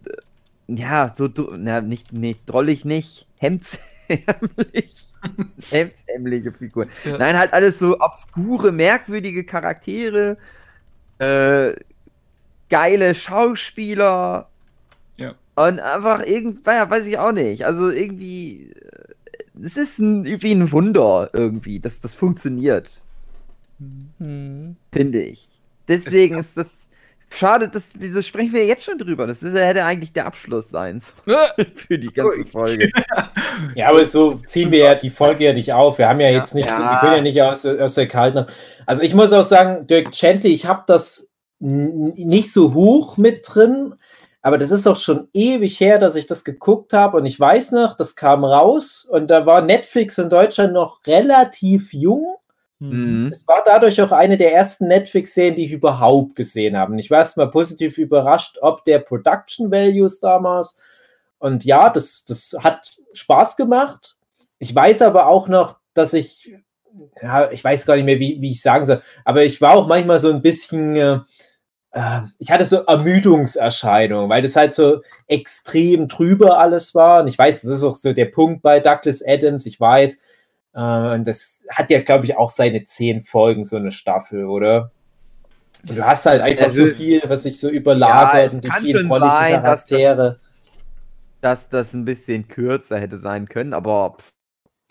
ja, 0.78 1.12
so, 1.14 1.30
na, 1.58 1.82
nicht, 1.82 2.14
nee, 2.14 2.36
drollig 2.46 2.86
nicht, 2.86 3.28
Hemds 3.38 3.80
hemdsärmlich. 4.10 5.08
hemdsärmliche 5.70 6.52
Figuren. 6.52 6.90
Ja. 7.06 7.18
Nein, 7.18 7.38
halt 7.38 7.54
alles 7.54 7.80
so 7.80 8.00
obskure, 8.00 8.72
merkwürdige 8.72 9.44
Charaktere, 9.44 10.38
äh, 11.20 11.74
geile 12.70 13.14
Schauspieler. 13.14 14.50
Ja. 15.18 15.36
Und 15.56 15.80
einfach 15.80 16.26
irgendwie, 16.26 16.62
ja, 16.66 16.90
weiß 16.90 17.08
ich 17.08 17.18
auch 17.18 17.32
nicht. 17.32 17.66
Also 17.66 17.90
irgendwie, 17.90 18.72
äh, 18.72 19.62
es 19.62 19.78
ist 19.78 20.00
ein, 20.00 20.26
irgendwie 20.26 20.54
ein 20.54 20.72
Wunder 20.72 21.30
irgendwie, 21.34 21.80
dass 21.80 22.00
das 22.00 22.16
funktioniert. 22.16 23.04
Mhm. 24.18 24.76
Finde 24.92 25.22
ich. 25.22 25.48
Deswegen 25.88 26.38
ist 26.38 26.56
das 26.56 26.79
Schade, 27.32 27.70
das, 27.70 27.92
das 27.94 28.26
sprechen 28.26 28.54
wir 28.54 28.66
jetzt 28.66 28.84
schon 28.84 28.98
drüber. 28.98 29.28
Das 29.28 29.44
ist, 29.44 29.54
hätte 29.54 29.86
eigentlich 29.86 30.14
der 30.14 30.26
Abschluss 30.26 30.70
sein 30.70 31.00
für 31.76 32.00
die 32.00 32.08
ganze 32.08 32.46
Folge. 32.46 32.92
Ja, 33.76 33.90
aber 33.90 34.06
so 34.06 34.36
ziehen 34.46 34.72
wir 34.72 34.80
ja 34.80 34.96
die 34.96 35.10
Folge 35.10 35.44
ja 35.44 35.54
nicht 35.54 35.74
auf. 35.74 35.98
Wir 35.98 36.08
haben 36.08 36.22
ja 36.22 36.30
jetzt 36.30 36.56
nicht, 36.56 36.70
ja. 36.70 36.80
wir 36.80 37.00
können 37.00 37.16
ja 37.18 37.22
nicht 37.22 37.42
aus, 37.42 37.66
aus 37.66 37.94
der 37.96 38.08
kalten. 38.08 38.46
Also 38.86 39.02
ich 39.04 39.14
muss 39.14 39.34
auch 39.34 39.44
sagen, 39.44 39.86
Dirk 39.86 40.12
Gently, 40.12 40.54
ich 40.54 40.66
habe 40.66 40.84
das 40.88 41.30
nicht 41.60 42.54
so 42.54 42.74
hoch 42.74 43.18
mit 43.18 43.46
drin, 43.46 43.96
aber 44.42 44.58
das 44.58 44.72
ist 44.72 44.86
doch 44.86 44.96
schon 44.96 45.28
ewig 45.34 45.80
her, 45.80 46.00
dass 46.00 46.16
ich 46.16 46.26
das 46.26 46.46
geguckt 46.46 46.94
habe 46.94 47.18
und 47.18 47.26
ich 47.26 47.38
weiß 47.38 47.74
noch, 47.74 47.98
das 47.98 48.16
kam 48.16 48.46
raus 48.46 49.06
und 49.10 49.28
da 49.28 49.46
war 49.46 49.62
Netflix 49.62 50.18
in 50.18 50.30
Deutschland 50.30 50.74
noch 50.74 51.06
relativ 51.06 51.92
jung 51.92 52.39
Mhm. 52.80 53.30
Es 53.32 53.46
war 53.46 53.62
dadurch 53.66 54.02
auch 54.02 54.12
eine 54.12 54.38
der 54.38 54.54
ersten 54.54 54.88
Netflix-Serien, 54.88 55.56
die 55.56 55.66
ich 55.66 55.74
überhaupt 55.74 56.36
gesehen 56.36 56.78
habe. 56.78 56.94
Und 56.94 57.00
ich 57.00 57.12
war 57.12 57.20
erstmal 57.20 57.52
positiv 57.52 57.98
überrascht, 57.98 58.58
ob 58.62 58.86
der 58.86 59.00
Production 59.00 59.70
Values 59.70 60.22
damals. 60.22 60.78
Und 61.40 61.66
ja, 61.66 61.90
das, 61.90 62.26
das 62.26 62.56
hat 62.60 62.98
Spaß 63.14 63.58
gemacht. 63.58 64.16
Ich 64.60 64.74
weiß 64.74 65.02
aber 65.02 65.28
auch 65.28 65.48
noch, 65.48 65.78
dass 65.94 66.14
ich, 66.14 66.54
ja, 67.22 67.52
ich 67.52 67.64
weiß 67.64 67.86
gar 67.86 67.96
nicht 67.96 68.06
mehr, 68.06 68.20
wie, 68.20 68.42
wie 68.42 68.52
ich 68.52 68.62
sagen 68.62 68.86
soll, 68.86 69.02
aber 69.26 69.44
ich 69.44 69.62
war 69.62 69.74
auch 69.74 69.88
manchmal 69.88 70.20
so 70.20 70.30
ein 70.30 70.42
bisschen, 70.42 70.96
äh, 70.96 71.20
äh 71.92 72.22
ich 72.40 72.52
hatte 72.52 72.66
so 72.66 72.78
Ermüdungserscheinungen, 72.86 74.30
weil 74.30 74.42
das 74.42 74.56
halt 74.56 74.74
so 74.76 75.02
extrem 75.28 76.08
trüber 76.08 76.60
alles 76.60 76.96
war. 76.96 77.22
Und 77.22 77.28
ich 77.28 77.38
weiß, 77.38 77.62
das 77.62 77.72
ist 77.72 77.84
auch 77.84 77.96
so 77.96 78.14
der 78.14 78.26
Punkt 78.26 78.62
bei 78.62 78.80
Douglas 78.80 79.22
Adams. 79.26 79.66
Ich 79.66 79.80
weiß, 79.80 80.22
äh, 80.74 81.14
und 81.16 81.28
das 81.28 81.66
hat 81.70 81.90
ja, 81.90 82.02
glaube 82.02 82.26
ich, 82.26 82.38
auch 82.38 82.50
seine 82.50 82.86
zehn 82.86 83.22
Folgen, 83.22 83.64
so 83.64 83.76
eine 83.76 83.92
Staffel, 83.92 84.46
oder? 84.46 84.92
Und 85.88 85.98
du 85.98 86.06
hast 86.06 86.26
halt 86.26 86.42
einfach 86.42 86.66
also, 86.66 86.88
so 86.88 86.94
viel, 86.94 87.22
was 87.28 87.44
sich 87.44 87.60
so 87.60 87.70
überlagert 87.70 88.52
ja, 88.52 88.58
und 88.58 88.64
die 88.64 88.88
vielen 88.88 89.08
tollen 89.08 89.22
Charaktere. 89.30 90.18
Dass 90.18 90.42
das, 90.42 90.52
dass 91.42 91.70
das 91.70 91.94
ein 91.94 92.06
bisschen 92.06 92.48
kürzer 92.48 93.00
hätte 93.00 93.18
sein 93.18 93.48
können, 93.48 93.74
aber 93.74 94.18
pff, 94.20 94.30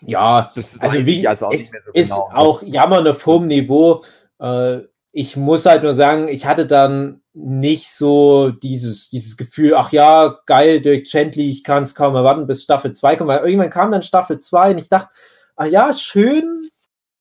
ja, 0.01 0.53
also 0.79 1.05
wie 1.05 1.27
also 1.27 1.47
auch 1.47 1.53
es 1.53 1.69
so 1.69 1.91
ist 1.93 2.09
genau 2.09 2.29
auch 2.33 2.63
Jammern 2.63 3.07
auf 3.07 3.25
hohem 3.25 3.47
Niveau. 3.47 4.03
Äh, 4.39 4.79
ich 5.11 5.35
muss 5.35 5.65
halt 5.65 5.83
nur 5.83 5.93
sagen, 5.93 6.27
ich 6.27 6.45
hatte 6.45 6.65
dann 6.65 7.21
nicht 7.33 7.91
so 7.91 8.51
dieses, 8.51 9.09
dieses 9.09 9.37
Gefühl, 9.37 9.73
ach 9.75 9.91
ja, 9.91 10.37
geil, 10.45 10.81
Dirk 10.81 11.05
Gently, 11.05 11.49
ich 11.49 11.63
kann 11.63 11.83
es 11.83 11.95
kaum 11.95 12.15
erwarten, 12.15 12.47
bis 12.47 12.63
Staffel 12.63 12.93
2 12.93 13.15
kommt. 13.15 13.27
Weil 13.27 13.43
irgendwann 13.45 13.69
kam 13.69 13.91
dann 13.91 14.01
Staffel 14.01 14.39
2 14.39 14.71
und 14.71 14.77
ich 14.77 14.89
dachte, 14.89 15.09
ah 15.59 15.65
ja, 15.65 15.93
schön, 15.93 16.69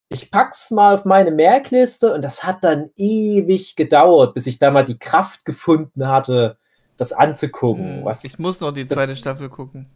ich 0.08 0.30
pack's 0.30 0.70
mal 0.70 0.94
auf 0.94 1.04
meine 1.04 1.32
Merkliste 1.32 2.14
und 2.14 2.22
das 2.22 2.44
hat 2.44 2.62
dann 2.62 2.90
ewig 2.96 3.74
gedauert, 3.74 4.32
bis 4.32 4.46
ich 4.46 4.58
da 4.58 4.70
mal 4.70 4.84
die 4.84 4.98
Kraft 4.98 5.44
gefunden 5.44 6.06
hatte, 6.06 6.56
das 6.96 7.12
anzugucken. 7.12 7.98
Hm, 7.98 8.04
was, 8.04 8.24
ich 8.24 8.38
muss 8.38 8.60
noch 8.60 8.72
die 8.72 8.86
zweite 8.86 9.12
das, 9.12 9.18
Staffel 9.18 9.48
gucken. 9.48 9.86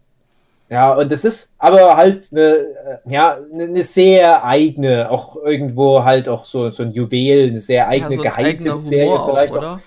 Ja, 0.68 0.92
und 0.92 1.12
das 1.12 1.25
ist 1.25 1.54
aber 1.58 1.96
halt 1.96 2.30
eine, 2.32 2.40
äh, 2.42 2.99
ja, 3.06 3.38
eine 3.52 3.84
sehr 3.84 4.44
eigene, 4.44 5.11
auch 5.11 5.37
irgendwo 5.37 6.02
halt 6.02 6.28
auch 6.28 6.44
so, 6.44 6.70
so 6.70 6.82
ein 6.82 6.92
Juwel, 6.92 7.49
eine 7.49 7.61
sehr 7.61 7.88
eigene 7.88 8.12
ja, 8.12 8.16
so 8.16 8.22
Geheimtippserie 8.22 9.25
vielleicht. 9.25 9.52
Auch, 9.52 9.58
oder? 9.58 9.80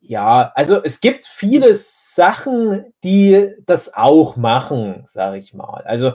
Ja, 0.00 0.52
also 0.54 0.82
es 0.82 1.00
gibt 1.00 1.26
viele 1.26 1.74
Sachen, 1.74 2.92
die 3.02 3.54
das 3.64 3.94
auch 3.94 4.36
machen, 4.36 5.04
sag 5.06 5.36
ich 5.36 5.54
mal. 5.54 5.82
Also 5.84 6.12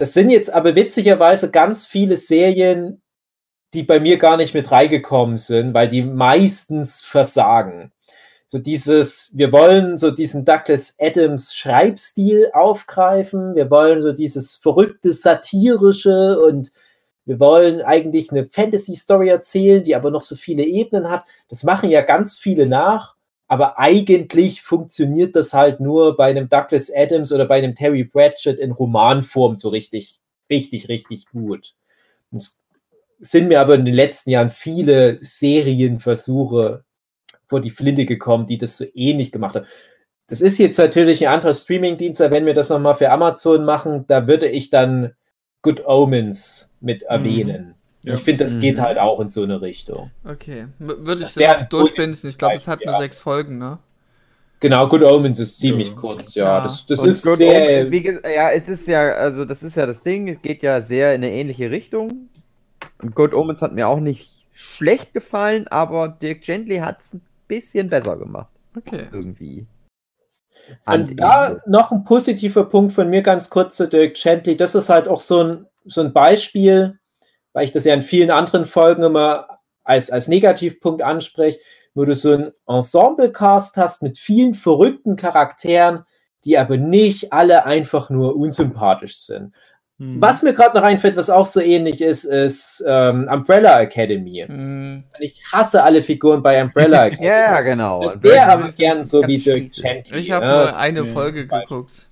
das 0.00 0.14
sind 0.14 0.30
jetzt 0.30 0.50
aber 0.50 0.74
witzigerweise 0.74 1.50
ganz 1.50 1.84
viele 1.84 2.16
Serien, 2.16 3.02
die 3.74 3.82
bei 3.82 4.00
mir 4.00 4.16
gar 4.16 4.38
nicht 4.38 4.54
mit 4.54 4.70
reingekommen 4.72 5.36
sind, 5.36 5.74
weil 5.74 5.90
die 5.90 6.00
meistens 6.00 7.02
versagen. 7.02 7.92
So 8.48 8.56
dieses, 8.56 9.30
wir 9.36 9.52
wollen 9.52 9.98
so 9.98 10.10
diesen 10.10 10.46
Douglas 10.46 10.96
Adams 10.98 11.54
Schreibstil 11.54 12.50
aufgreifen, 12.54 13.54
wir 13.54 13.70
wollen 13.70 14.00
so 14.00 14.12
dieses 14.12 14.56
verrückte 14.56 15.12
satirische 15.12 16.40
und 16.40 16.72
wir 17.26 17.38
wollen 17.38 17.82
eigentlich 17.82 18.32
eine 18.32 18.46
Fantasy 18.46 18.96
Story 18.96 19.28
erzählen, 19.28 19.84
die 19.84 19.94
aber 19.94 20.10
noch 20.10 20.22
so 20.22 20.34
viele 20.34 20.64
Ebenen 20.64 21.10
hat. 21.10 21.26
Das 21.50 21.62
machen 21.62 21.90
ja 21.90 22.00
ganz 22.00 22.36
viele 22.36 22.64
nach 22.64 23.16
aber 23.50 23.80
eigentlich 23.80 24.62
funktioniert 24.62 25.34
das 25.34 25.52
halt 25.54 25.80
nur 25.80 26.16
bei 26.16 26.30
einem 26.30 26.48
Douglas 26.48 26.88
Adams 26.94 27.32
oder 27.32 27.46
bei 27.46 27.58
einem 27.58 27.74
Terry 27.74 28.04
Pratchett 28.04 28.60
in 28.60 28.70
Romanform 28.70 29.56
so 29.56 29.70
richtig, 29.70 30.20
richtig, 30.48 30.88
richtig 30.88 31.26
gut. 31.26 31.74
Es 32.30 32.62
sind 33.18 33.48
mir 33.48 33.60
aber 33.60 33.74
in 33.74 33.84
den 33.84 33.94
letzten 33.94 34.30
Jahren 34.30 34.50
viele 34.50 35.18
Serienversuche 35.18 36.84
vor 37.48 37.60
die 37.60 37.70
Flinte 37.70 38.06
gekommen, 38.06 38.46
die 38.46 38.56
das 38.56 38.78
so 38.78 38.84
ähnlich 38.94 39.32
gemacht 39.32 39.56
haben. 39.56 39.66
Das 40.28 40.40
ist 40.40 40.58
jetzt 40.58 40.78
natürlich 40.78 41.26
ein 41.26 41.34
anderer 41.34 41.54
Streamingdienst, 41.54 42.20
wenn 42.20 42.46
wir 42.46 42.54
das 42.54 42.68
nochmal 42.68 42.94
für 42.94 43.10
Amazon 43.10 43.64
machen, 43.64 44.04
da 44.06 44.28
würde 44.28 44.46
ich 44.48 44.70
dann 44.70 45.14
Good 45.62 45.84
Omens 45.84 46.72
mit 46.80 47.02
erwähnen. 47.02 47.66
Mhm. 47.66 47.74
Ja. 48.02 48.14
Ich 48.14 48.20
finde, 48.20 48.44
das 48.44 48.54
mhm. 48.54 48.60
geht 48.60 48.80
halt 48.80 48.98
auch 48.98 49.20
in 49.20 49.28
so 49.28 49.42
eine 49.42 49.60
Richtung. 49.60 50.10
Okay. 50.24 50.66
würde 50.78 51.24
ich 51.24 51.34
dann 51.34 51.68
durchfinden. 51.68 52.28
Ich 52.28 52.38
glaube, 52.38 52.54
es 52.54 52.66
hat 52.66 52.84
nur 52.84 52.96
sechs 52.96 53.18
Folgen, 53.18 53.58
ne? 53.58 53.78
Genau, 54.60 54.86
Good 54.88 55.02
Omens 55.02 55.38
ist 55.38 55.58
ziemlich 55.58 55.88
ja. 55.88 55.94
kurz, 55.94 56.34
ja. 56.34 56.44
ja. 56.44 56.62
Das, 56.62 56.84
das 56.84 57.02
ist 57.02 57.24
Good 57.24 57.38
sehr. 57.38 57.82
Omen, 57.82 57.92
wie, 57.92 58.18
ja, 58.34 58.50
es 58.50 58.68
ist 58.68 58.86
ja, 58.86 59.12
also 59.12 59.46
das 59.46 59.62
ist 59.62 59.74
ja 59.74 59.86
das 59.86 60.02
Ding, 60.02 60.28
es 60.28 60.40
geht 60.42 60.62
ja 60.62 60.82
sehr 60.82 61.14
in 61.14 61.24
eine 61.24 61.32
ähnliche 61.32 61.70
Richtung. 61.70 62.28
Und 62.98 63.14
Good 63.14 63.32
Omens 63.32 63.62
hat 63.62 63.72
mir 63.72 63.88
auch 63.88 64.00
nicht 64.00 64.46
schlecht 64.52 65.14
gefallen, 65.14 65.66
aber 65.68 66.08
Dirk 66.08 66.42
Gently 66.42 66.76
hat 66.76 67.00
es 67.00 67.14
ein 67.14 67.22
bisschen 67.48 67.88
besser 67.88 68.16
gemacht. 68.16 68.50
Okay. 68.76 69.06
Irgendwie. 69.10 69.66
Und 70.84 71.18
da 71.18 71.56
noch 71.66 71.90
ein 71.90 72.04
positiver 72.04 72.64
Punkt 72.64 72.92
von 72.92 73.08
mir 73.08 73.22
ganz 73.22 73.48
kurz 73.48 73.76
zu 73.76 73.88
Dirk 73.88 74.14
Gently. 74.14 74.56
Das 74.56 74.74
ist 74.74 74.90
halt 74.90 75.08
auch 75.08 75.20
so 75.20 75.42
ein, 75.42 75.66
so 75.86 76.02
ein 76.02 76.12
Beispiel, 76.12 76.99
weil 77.60 77.66
ich 77.66 77.72
das 77.72 77.84
ja 77.84 77.92
in 77.92 78.00
vielen 78.00 78.30
anderen 78.30 78.64
Folgen 78.64 79.02
immer 79.02 79.46
als, 79.84 80.10
als 80.10 80.28
Negativpunkt 80.28 81.02
anspreche, 81.02 81.58
wo 81.92 82.06
du 82.06 82.14
so 82.14 82.32
ein 82.32 82.52
Ensemble-Cast 82.66 83.76
hast 83.76 84.02
mit 84.02 84.16
vielen 84.16 84.54
verrückten 84.54 85.16
Charakteren, 85.16 86.04
die 86.46 86.56
aber 86.56 86.78
nicht 86.78 87.34
alle 87.34 87.66
einfach 87.66 88.08
nur 88.08 88.34
unsympathisch 88.34 89.18
sind. 89.18 89.52
Mhm. 89.98 90.22
Was 90.22 90.42
mir 90.42 90.54
gerade 90.54 90.74
noch 90.74 90.84
einfällt, 90.84 91.16
was 91.16 91.28
auch 91.28 91.44
so 91.44 91.60
ähnlich 91.60 92.00
ist, 92.00 92.24
ist 92.24 92.82
ähm, 92.86 93.28
Umbrella 93.30 93.78
Academy. 93.82 94.46
Mhm. 94.48 95.04
Ich 95.18 95.42
hasse 95.52 95.82
alle 95.82 96.02
Figuren 96.02 96.42
bei 96.42 96.62
Umbrella 96.62 97.06
Academy. 97.08 97.26
ja, 97.28 97.60
genau. 97.60 98.02
Das 98.04 98.22
wäre 98.22 98.48
aber 98.50 98.72
gern 98.72 99.04
so 99.04 99.22
wie 99.26 99.36
Dirk 99.36 99.72
Gently. 99.74 100.18
Ich 100.18 100.30
habe 100.30 100.46
ja. 100.46 100.52
nur 100.62 100.76
eine 100.78 101.04
Folge 101.04 101.46
geguckt. 101.46 102.08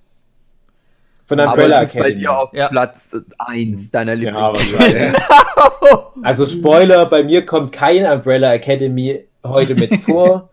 Von 1.28 1.40
Umbrella 1.40 1.76
Aber 1.76 1.84
es 1.84 1.90
ist 1.90 1.94
Academy. 1.94 2.14
bei 2.14 2.20
dir 2.20 2.38
auf 2.38 2.52
ja. 2.54 2.68
Platz 2.68 3.10
1 3.36 3.90
deiner 3.90 4.14
Lieblingsserie. 4.14 5.12
also 6.22 6.46
Spoiler, 6.46 7.04
bei 7.04 7.22
mir 7.22 7.44
kommt 7.44 7.70
kein 7.72 8.10
Umbrella 8.10 8.54
Academy 8.54 9.26
heute 9.44 9.74
mit 9.74 9.94
vor. 10.06 10.48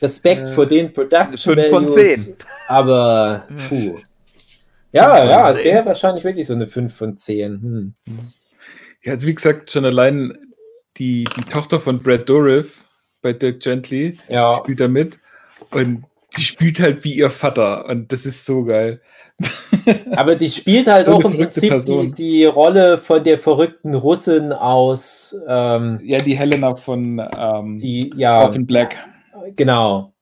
Respekt 0.00 0.48
äh, 0.48 0.52
vor 0.52 0.64
den 0.64 0.94
Production 0.94 1.54
5 1.54 1.68
von 1.68 1.92
10. 1.92 2.36
Aber 2.68 3.46
puh. 3.68 3.98
Ja, 4.92 5.26
ja, 5.26 5.50
es 5.50 5.62
wäre 5.62 5.84
wahrscheinlich 5.84 6.24
wirklich 6.24 6.46
so 6.46 6.54
eine 6.54 6.66
5 6.66 6.96
von 6.96 7.14
10. 7.14 7.44
Hm. 7.60 7.94
Ja, 9.02 9.12
also 9.12 9.26
wie 9.26 9.34
gesagt, 9.34 9.70
schon 9.70 9.84
allein 9.84 10.38
die, 10.96 11.24
die 11.24 11.44
Tochter 11.44 11.80
von 11.80 12.02
Brad 12.02 12.26
Dourif 12.26 12.82
bei 13.20 13.34
Dirk 13.34 13.60
Gently 13.60 14.18
ja. 14.28 14.54
spielt 14.54 14.80
da 14.80 14.88
mit. 14.88 15.18
Und 15.70 16.04
die 16.38 16.42
spielt 16.44 16.80
halt 16.80 17.04
wie 17.04 17.12
ihr 17.12 17.28
Vater. 17.28 17.84
Und 17.86 18.10
das 18.10 18.24
ist 18.24 18.46
so 18.46 18.64
geil. 18.64 19.02
Aber 20.16 20.36
die 20.36 20.50
spielt 20.50 20.86
halt 20.86 21.06
so 21.06 21.14
auch 21.14 21.24
im 21.24 21.32
Prinzip 21.32 21.84
die, 21.86 22.12
die, 22.12 22.44
Rolle 22.44 22.98
von 22.98 23.22
der 23.24 23.38
verrückten 23.38 23.94
Russin 23.94 24.52
aus. 24.52 25.36
Ähm, 25.46 26.00
ja, 26.02 26.18
die 26.18 26.36
Helena 26.36 26.76
von 26.76 27.20
ähm, 27.36 27.78
die, 27.78 28.12
ja, 28.16 28.40
Orphan 28.40 28.66
Black. 28.66 28.96
Genau. 29.56 30.12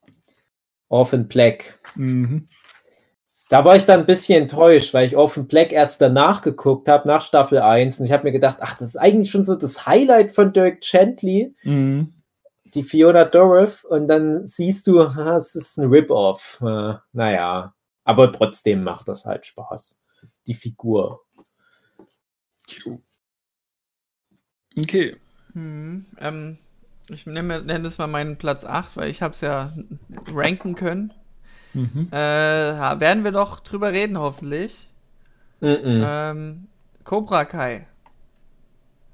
Orphan 0.88 1.28
Black. 1.28 1.78
Mhm. 1.94 2.48
Da 3.48 3.64
war 3.64 3.76
ich 3.76 3.84
dann 3.84 4.00
ein 4.00 4.06
bisschen 4.06 4.42
enttäuscht, 4.42 4.92
weil 4.92 5.06
ich 5.06 5.16
Orphan 5.16 5.46
Black 5.46 5.70
erst 5.70 6.00
danach 6.00 6.42
geguckt 6.42 6.88
habe, 6.88 7.06
nach 7.06 7.22
Staffel 7.22 7.60
1. 7.60 8.00
Und 8.00 8.06
ich 8.06 8.12
habe 8.12 8.24
mir 8.24 8.32
gedacht, 8.32 8.58
ach, 8.60 8.76
das 8.76 8.88
ist 8.88 8.96
eigentlich 8.96 9.30
schon 9.30 9.44
so 9.44 9.54
das 9.54 9.86
Highlight 9.86 10.32
von 10.32 10.52
Dirk 10.52 10.80
Gently. 10.80 11.54
Mhm. 11.62 12.12
Die 12.74 12.82
Fiona 12.82 13.24
Dorif. 13.24 13.84
Und 13.84 14.08
dann 14.08 14.46
siehst 14.46 14.88
du, 14.88 15.00
es 15.00 15.54
ist 15.54 15.78
ein 15.78 15.88
Rip-Off. 15.88 16.60
Äh, 16.60 16.94
naja. 17.12 17.75
Aber 18.06 18.32
trotzdem 18.32 18.84
macht 18.84 19.08
das 19.08 19.26
halt 19.26 19.44
Spaß. 19.46 20.00
Die 20.46 20.54
Figur. 20.54 21.24
Okay. 24.78 25.16
Hm, 25.52 26.06
ähm, 26.18 26.58
ich 27.08 27.26
nenne, 27.26 27.62
nenne 27.62 27.88
es 27.88 27.98
mal 27.98 28.06
meinen 28.06 28.36
Platz 28.38 28.64
8, 28.64 28.96
weil 28.96 29.10
ich 29.10 29.22
habe 29.22 29.34
es 29.34 29.40
ja 29.40 29.72
ranken 30.32 30.76
können. 30.76 31.12
Mhm. 31.74 32.08
Äh, 32.12 32.16
werden 32.16 33.24
wir 33.24 33.32
doch 33.32 33.58
drüber 33.60 33.92
reden, 33.92 34.18
hoffentlich. 34.18 34.88
Mhm. 35.60 36.04
Ähm, 36.06 36.68
Cobra 37.02 37.44
Kai. 37.44 37.88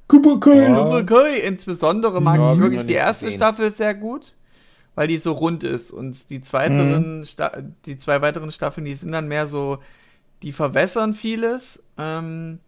Cobra 0.06 0.36
Kai. 0.38 0.64
Ja. 0.64 0.74
Cobra 0.74 1.02
Kai. 1.02 1.38
Insbesondere 1.38 2.20
mag 2.20 2.38
ja, 2.38 2.52
ich 2.52 2.60
wirklich 2.60 2.84
die 2.84 2.92
erste 2.92 3.26
gesehen. 3.26 3.38
Staffel 3.38 3.72
sehr 3.72 3.94
gut, 3.94 4.36
weil 4.94 5.08
die 5.08 5.18
so 5.18 5.32
rund 5.32 5.64
ist. 5.64 5.90
Und 5.92 6.30
die, 6.30 6.40
zweiteren 6.40 7.20
mhm. 7.20 7.74
die 7.86 7.98
zwei 7.98 8.20
weiteren 8.20 8.52
Staffeln, 8.52 8.84
die 8.84 8.94
sind 8.94 9.12
dann 9.12 9.28
mehr 9.28 9.46
so, 9.46 9.78
die 10.42 10.52
verwässern 10.52 11.14
vieles, 11.14 11.82
ähm, 11.98 12.58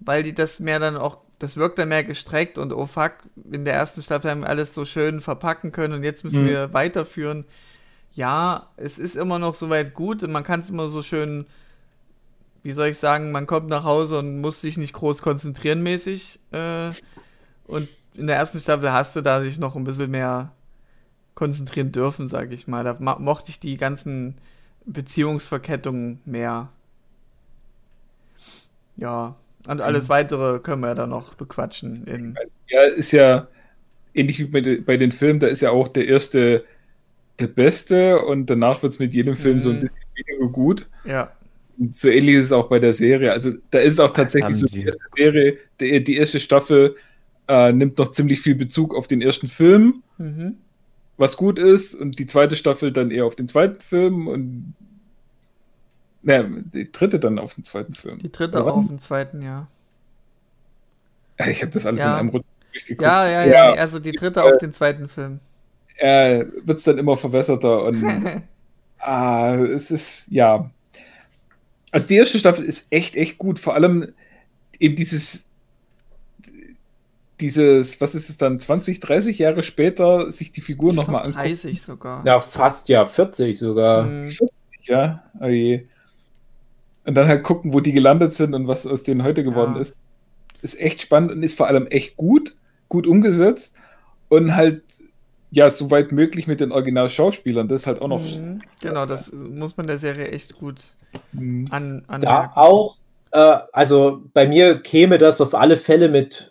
weil 0.00 0.22
die 0.22 0.34
das 0.34 0.60
mehr 0.60 0.78
dann 0.78 0.96
auch, 0.96 1.18
das 1.38 1.56
wirkt 1.56 1.78
dann 1.78 1.88
mehr 1.88 2.04
gestreckt 2.04 2.58
und 2.58 2.72
oh 2.72 2.86
fuck, 2.86 3.12
in 3.50 3.64
der 3.64 3.74
ersten 3.74 4.02
Staffel 4.02 4.30
haben 4.30 4.40
wir 4.40 4.48
alles 4.48 4.74
so 4.74 4.84
schön 4.84 5.20
verpacken 5.20 5.72
können 5.72 5.94
und 5.94 6.04
jetzt 6.04 6.24
müssen 6.24 6.44
mhm. 6.44 6.48
wir 6.48 6.72
weiterführen. 6.72 7.44
Ja, 8.12 8.68
es 8.76 8.98
ist 8.98 9.16
immer 9.16 9.38
noch 9.38 9.54
soweit 9.54 9.94
gut 9.94 10.22
und 10.22 10.32
man 10.32 10.44
kann 10.44 10.60
es 10.60 10.70
immer 10.70 10.88
so 10.88 11.02
schön 11.02 11.46
wie 12.62 12.72
soll 12.72 12.88
ich 12.88 12.98
sagen, 12.98 13.32
man 13.32 13.46
kommt 13.46 13.68
nach 13.68 13.84
Hause 13.84 14.18
und 14.18 14.40
muss 14.40 14.60
sich 14.60 14.78
nicht 14.78 14.92
groß 14.92 15.22
konzentrieren 15.22 15.82
mäßig. 15.82 16.38
Äh, 16.52 16.90
und 17.66 17.88
in 18.14 18.26
der 18.26 18.36
ersten 18.36 18.60
Staffel 18.60 18.92
hast 18.92 19.16
du 19.16 19.20
da 19.20 19.40
sich 19.40 19.58
noch 19.58 19.74
ein 19.74 19.84
bisschen 19.84 20.10
mehr 20.10 20.52
konzentrieren 21.34 21.92
dürfen, 21.92 22.28
sag 22.28 22.52
ich 22.52 22.66
mal. 22.66 22.84
Da 22.84 22.96
mochte 23.18 23.50
ich 23.50 23.60
die 23.60 23.76
ganzen 23.76 24.36
Beziehungsverkettungen 24.84 26.20
mehr. 26.24 26.68
Ja, 28.96 29.36
und 29.66 29.80
alles 29.80 30.04
mhm. 30.04 30.10
weitere 30.10 30.58
können 30.58 30.82
wir 30.82 30.88
ja 30.88 30.94
dann 30.94 31.10
noch 31.10 31.34
bequatschen. 31.34 32.04
In 32.04 32.36
ja, 32.68 32.82
ist 32.82 33.12
ja 33.12 33.48
ähnlich 34.14 34.38
wie 34.38 34.44
bei, 34.44 34.80
bei, 34.80 34.96
den 34.96 35.12
Filmen, 35.12 35.40
da 35.40 35.46
ist 35.46 35.62
ja 35.62 35.70
auch 35.70 35.88
der 35.88 36.08
erste 36.08 36.64
der 37.38 37.46
beste 37.46 38.20
und 38.20 38.46
danach 38.46 38.82
wird 38.82 38.92
es 38.92 38.98
mit 38.98 39.14
jedem 39.14 39.36
Film 39.36 39.56
mhm. 39.56 39.60
so 39.60 39.70
ein 39.70 39.76
mhm. 39.76 39.80
bisschen 39.80 40.04
weniger 40.14 40.48
gut. 40.48 40.88
Ja 41.04 41.32
so 41.90 42.08
ähnlich 42.08 42.36
ist 42.36 42.46
es 42.46 42.52
auch 42.52 42.68
bei 42.68 42.78
der 42.78 42.92
Serie. 42.92 43.32
Also 43.32 43.52
da 43.70 43.78
ist 43.78 44.00
auch 44.00 44.10
tatsächlich 44.10 44.56
so, 44.58 44.66
die 44.66 44.84
erste 44.84 45.04
Serie, 45.16 45.58
die, 45.80 46.04
die 46.04 46.16
erste 46.16 46.40
Staffel 46.40 46.96
äh, 47.48 47.72
nimmt 47.72 47.98
noch 47.98 48.10
ziemlich 48.10 48.40
viel 48.40 48.54
Bezug 48.54 48.94
auf 48.94 49.06
den 49.06 49.20
ersten 49.20 49.46
Film, 49.46 50.02
mhm. 50.18 50.56
Was 51.16 51.36
gut 51.36 51.58
ist, 51.58 51.94
und 51.94 52.18
die 52.18 52.26
zweite 52.26 52.56
Staffel 52.56 52.92
dann 52.92 53.10
eher 53.10 53.26
auf 53.26 53.36
den 53.36 53.48
zweiten 53.48 53.80
Film 53.80 54.26
und 54.26 54.74
ne, 56.22 56.64
die 56.72 56.90
dritte 56.90 57.20
dann 57.20 57.38
auf 57.38 57.54
den 57.54 57.64
zweiten 57.64 57.94
Film. 57.94 58.18
Die 58.18 58.32
dritte 58.32 58.64
auch 58.64 58.76
auf 58.76 58.86
den 58.86 58.98
zweiten, 58.98 59.42
ja. 59.42 59.68
Ich 61.46 61.62
habe 61.62 61.72
das 61.72 61.86
alles 61.86 62.00
ja. 62.00 62.14
in 62.14 62.20
einem 62.20 62.28
Rutsch 62.30 62.44
durchgeguckt. 62.72 63.02
Ja, 63.02 63.28
ja, 63.28 63.44
ja, 63.44 63.74
ja, 63.74 63.80
also 63.80 63.98
die 63.98 64.12
dritte 64.12 64.40
äh, 64.40 64.42
auf 64.42 64.58
den 64.58 64.72
zweiten 64.72 65.08
Film. 65.08 65.40
Äh, 65.96 66.44
Wird 66.64 66.78
es 66.78 66.84
dann 66.84 66.98
immer 66.98 67.16
verwässerter 67.16 67.84
und 67.84 68.02
ah, 68.98 69.54
es 69.54 69.90
ist, 69.90 70.28
ja, 70.30 70.70
also 71.90 72.08
die 72.08 72.16
erste 72.16 72.38
Staffel 72.38 72.64
ist 72.64 72.86
echt, 72.90 73.16
echt 73.16 73.38
gut. 73.38 73.58
Vor 73.58 73.74
allem 73.74 74.12
eben 74.78 74.96
dieses, 74.96 75.46
dieses, 77.42 78.00
was 78.00 78.14
ist 78.14 78.30
es 78.30 78.38
dann, 78.38 78.58
20, 78.58 79.00
30 79.00 79.38
Jahre 79.38 79.62
später, 79.62 80.30
sich 80.30 80.52
die 80.52 80.60
Figur 80.60 80.92
nochmal 80.92 81.26
angucken. 81.26 81.48
30 81.48 81.82
sogar. 81.82 82.24
Ja, 82.24 82.40
fast 82.40 82.88
ja, 82.88 83.04
40 83.04 83.58
sogar. 83.58 84.04
Mhm. 84.04 84.28
40, 84.28 84.50
ja. 84.82 85.22
Oh 85.40 85.46
je. 85.46 85.86
Und 87.04 87.14
dann 87.14 87.26
halt 87.26 87.42
gucken, 87.42 87.72
wo 87.72 87.80
die 87.80 87.92
gelandet 87.92 88.34
sind 88.34 88.54
und 88.54 88.68
was 88.68 88.86
aus 88.86 89.02
denen 89.02 89.24
heute 89.24 89.42
geworden 89.42 89.74
ja. 89.74 89.80
ist. 89.80 89.98
Ist 90.62 90.80
echt 90.80 91.00
spannend 91.00 91.32
und 91.32 91.42
ist 91.42 91.56
vor 91.56 91.66
allem 91.66 91.88
echt 91.88 92.16
gut, 92.16 92.56
gut 92.88 93.06
umgesetzt 93.08 93.76
und 94.28 94.54
halt 94.54 94.82
ja, 95.50 95.68
soweit 95.68 96.12
möglich 96.12 96.46
mit 96.46 96.60
den 96.60 96.72
Original-Schauspielern. 96.72 97.68
Das 97.68 97.82
ist 97.82 97.86
halt 97.86 98.00
auch 98.00 98.08
noch. 98.08 98.22
Mhm, 98.22 98.62
genau, 98.80 99.04
das 99.04 99.32
muss 99.32 99.76
man 99.76 99.86
der 99.86 99.98
Serie 99.98 100.28
echt 100.28 100.54
gut 100.58 100.94
mhm. 101.32 101.66
an, 101.70 102.04
anmerken. 102.06 102.22
Da 102.22 102.52
auch, 102.54 102.96
äh, 103.32 103.58
also 103.72 104.22
bei 104.32 104.46
mir 104.46 104.80
käme 104.80 105.18
das 105.18 105.42
auf 105.42 105.54
alle 105.54 105.76
Fälle 105.76 106.08
mit 106.08 106.48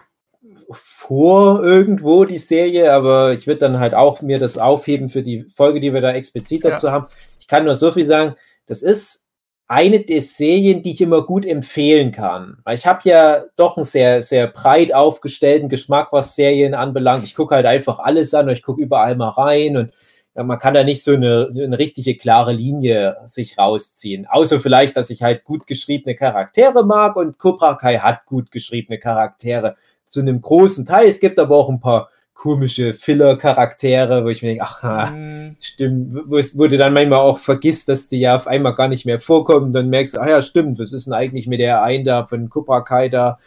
vor 0.75 1.63
irgendwo, 1.63 2.25
die 2.25 2.37
Serie, 2.37 2.93
aber 2.93 3.33
ich 3.33 3.47
würde 3.47 3.59
dann 3.59 3.79
halt 3.79 3.93
auch 3.93 4.21
mir 4.21 4.39
das 4.39 4.57
aufheben 4.57 5.09
für 5.09 5.23
die 5.23 5.43
Folge, 5.55 5.79
die 5.79 5.93
wir 5.93 6.01
da 6.01 6.11
explizit 6.11 6.65
dazu 6.65 6.87
ja. 6.87 6.93
haben. 6.93 7.07
Ich 7.39 7.47
kann 7.47 7.65
nur 7.65 7.75
so 7.75 7.91
viel 7.91 8.05
sagen, 8.05 8.35
das 8.65 8.81
ist 8.81 9.27
eine 9.67 10.01
der 10.01 10.21
Serien, 10.21 10.83
die 10.83 10.91
ich 10.91 10.99
immer 10.99 11.25
gut 11.25 11.45
empfehlen 11.45 12.11
kann. 12.11 12.57
Weil 12.65 12.75
ich 12.75 12.85
habe 12.85 12.99
ja 13.05 13.45
doch 13.55 13.77
einen 13.77 13.85
sehr, 13.85 14.21
sehr 14.21 14.47
breit 14.47 14.93
aufgestellten 14.93 15.69
Geschmack, 15.69 16.09
was 16.11 16.35
Serien 16.35 16.73
anbelangt. 16.73 17.23
Ich 17.23 17.35
gucke 17.35 17.55
halt 17.55 17.65
einfach 17.65 17.99
alles 17.99 18.33
an 18.33 18.47
und 18.47 18.53
ich 18.53 18.63
gucke 18.63 18.81
überall 18.81 19.15
mal 19.15 19.29
rein 19.29 19.77
und 19.77 19.93
ja, 20.35 20.43
man 20.43 20.59
kann 20.59 20.73
da 20.73 20.83
nicht 20.83 21.03
so 21.03 21.13
eine, 21.13 21.49
eine 21.53 21.77
richtige 21.77 22.15
klare 22.15 22.53
Linie 22.53 23.17
sich 23.25 23.57
rausziehen. 23.57 24.27
Außer 24.27 24.59
vielleicht, 24.59 24.95
dass 24.95 25.09
ich 25.09 25.23
halt 25.23 25.43
gut 25.43 25.67
geschriebene 25.67 26.15
Charaktere 26.15 26.85
mag 26.85 27.15
und 27.15 27.37
Cobra 27.37 27.75
Kai 27.75 27.97
hat 27.97 28.25
gut 28.25 28.51
geschriebene 28.51 28.99
Charaktere 28.99 29.75
zu 30.11 30.19
einem 30.19 30.41
großen 30.41 30.85
Teil. 30.85 31.07
Es 31.07 31.19
gibt 31.19 31.39
aber 31.39 31.55
auch 31.55 31.69
ein 31.69 31.79
paar 31.79 32.09
komische 32.33 32.93
Filler-Charaktere, 32.95 34.25
wo 34.25 34.29
ich 34.29 34.41
mir 34.41 34.49
denke, 34.49 34.63
ach, 34.63 35.11
mhm. 35.11 35.57
stimmt, 35.59 36.15
wo, 36.25 36.37
wo, 36.37 36.67
du 36.67 36.77
dann 36.77 36.93
manchmal 36.93 37.19
auch 37.19 37.37
vergisst, 37.37 37.87
dass 37.87 38.09
die 38.09 38.19
ja 38.19 38.35
auf 38.35 38.47
einmal 38.47 38.73
gar 38.73 38.87
nicht 38.87 39.05
mehr 39.05 39.19
vorkommen, 39.19 39.73
dann 39.73 39.89
merkst 39.89 40.15
du, 40.15 40.19
ach 40.19 40.27
ja, 40.27 40.41
stimmt, 40.41 40.79
was 40.79 40.91
ist 40.91 41.05
denn 41.05 41.13
eigentlich 41.13 41.45
mit 41.45 41.59
der 41.59 41.83
einen 41.83 42.03
da 42.03 42.25
von 42.25 42.49
Cobra 42.49 42.81
Kai 42.81 43.09
da, 43.09 43.37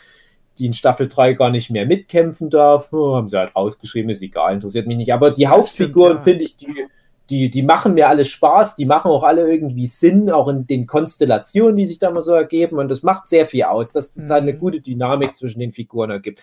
die 0.58 0.66
in 0.66 0.72
Staffel 0.72 1.08
3 1.08 1.32
gar 1.32 1.50
nicht 1.50 1.70
mehr 1.70 1.86
mitkämpfen 1.86 2.50
darf, 2.50 2.92
oh, 2.92 3.16
haben 3.16 3.28
sie 3.28 3.36
halt 3.36 3.56
rausgeschrieben, 3.56 4.10
ist 4.10 4.22
egal, 4.22 4.54
interessiert 4.54 4.86
mich 4.86 4.96
nicht, 4.96 5.12
aber 5.12 5.32
die 5.32 5.48
Hauptfiguren 5.48 6.18
ja. 6.18 6.22
finde 6.22 6.44
ich, 6.44 6.56
die, 6.56 6.86
die, 7.30 7.50
die 7.50 7.62
machen 7.62 7.94
mir 7.94 8.08
alle 8.08 8.24
Spaß, 8.24 8.76
die 8.76 8.84
machen 8.84 9.10
auch 9.10 9.22
alle 9.22 9.50
irgendwie 9.50 9.86
Sinn, 9.86 10.30
auch 10.30 10.48
in 10.48 10.66
den 10.66 10.86
Konstellationen, 10.86 11.76
die 11.76 11.86
sich 11.86 11.98
da 11.98 12.10
mal 12.10 12.22
so 12.22 12.32
ergeben 12.32 12.78
und 12.78 12.90
das 12.90 13.02
macht 13.02 13.28
sehr 13.28 13.46
viel 13.46 13.64
aus, 13.64 13.92
dass 13.92 14.12
das 14.12 14.28
halt 14.30 14.42
eine 14.42 14.52
mhm. 14.52 14.58
gute 14.58 14.80
Dynamik 14.80 15.36
zwischen 15.36 15.60
den 15.60 15.72
Figuren 15.72 16.10
ergibt. 16.10 16.42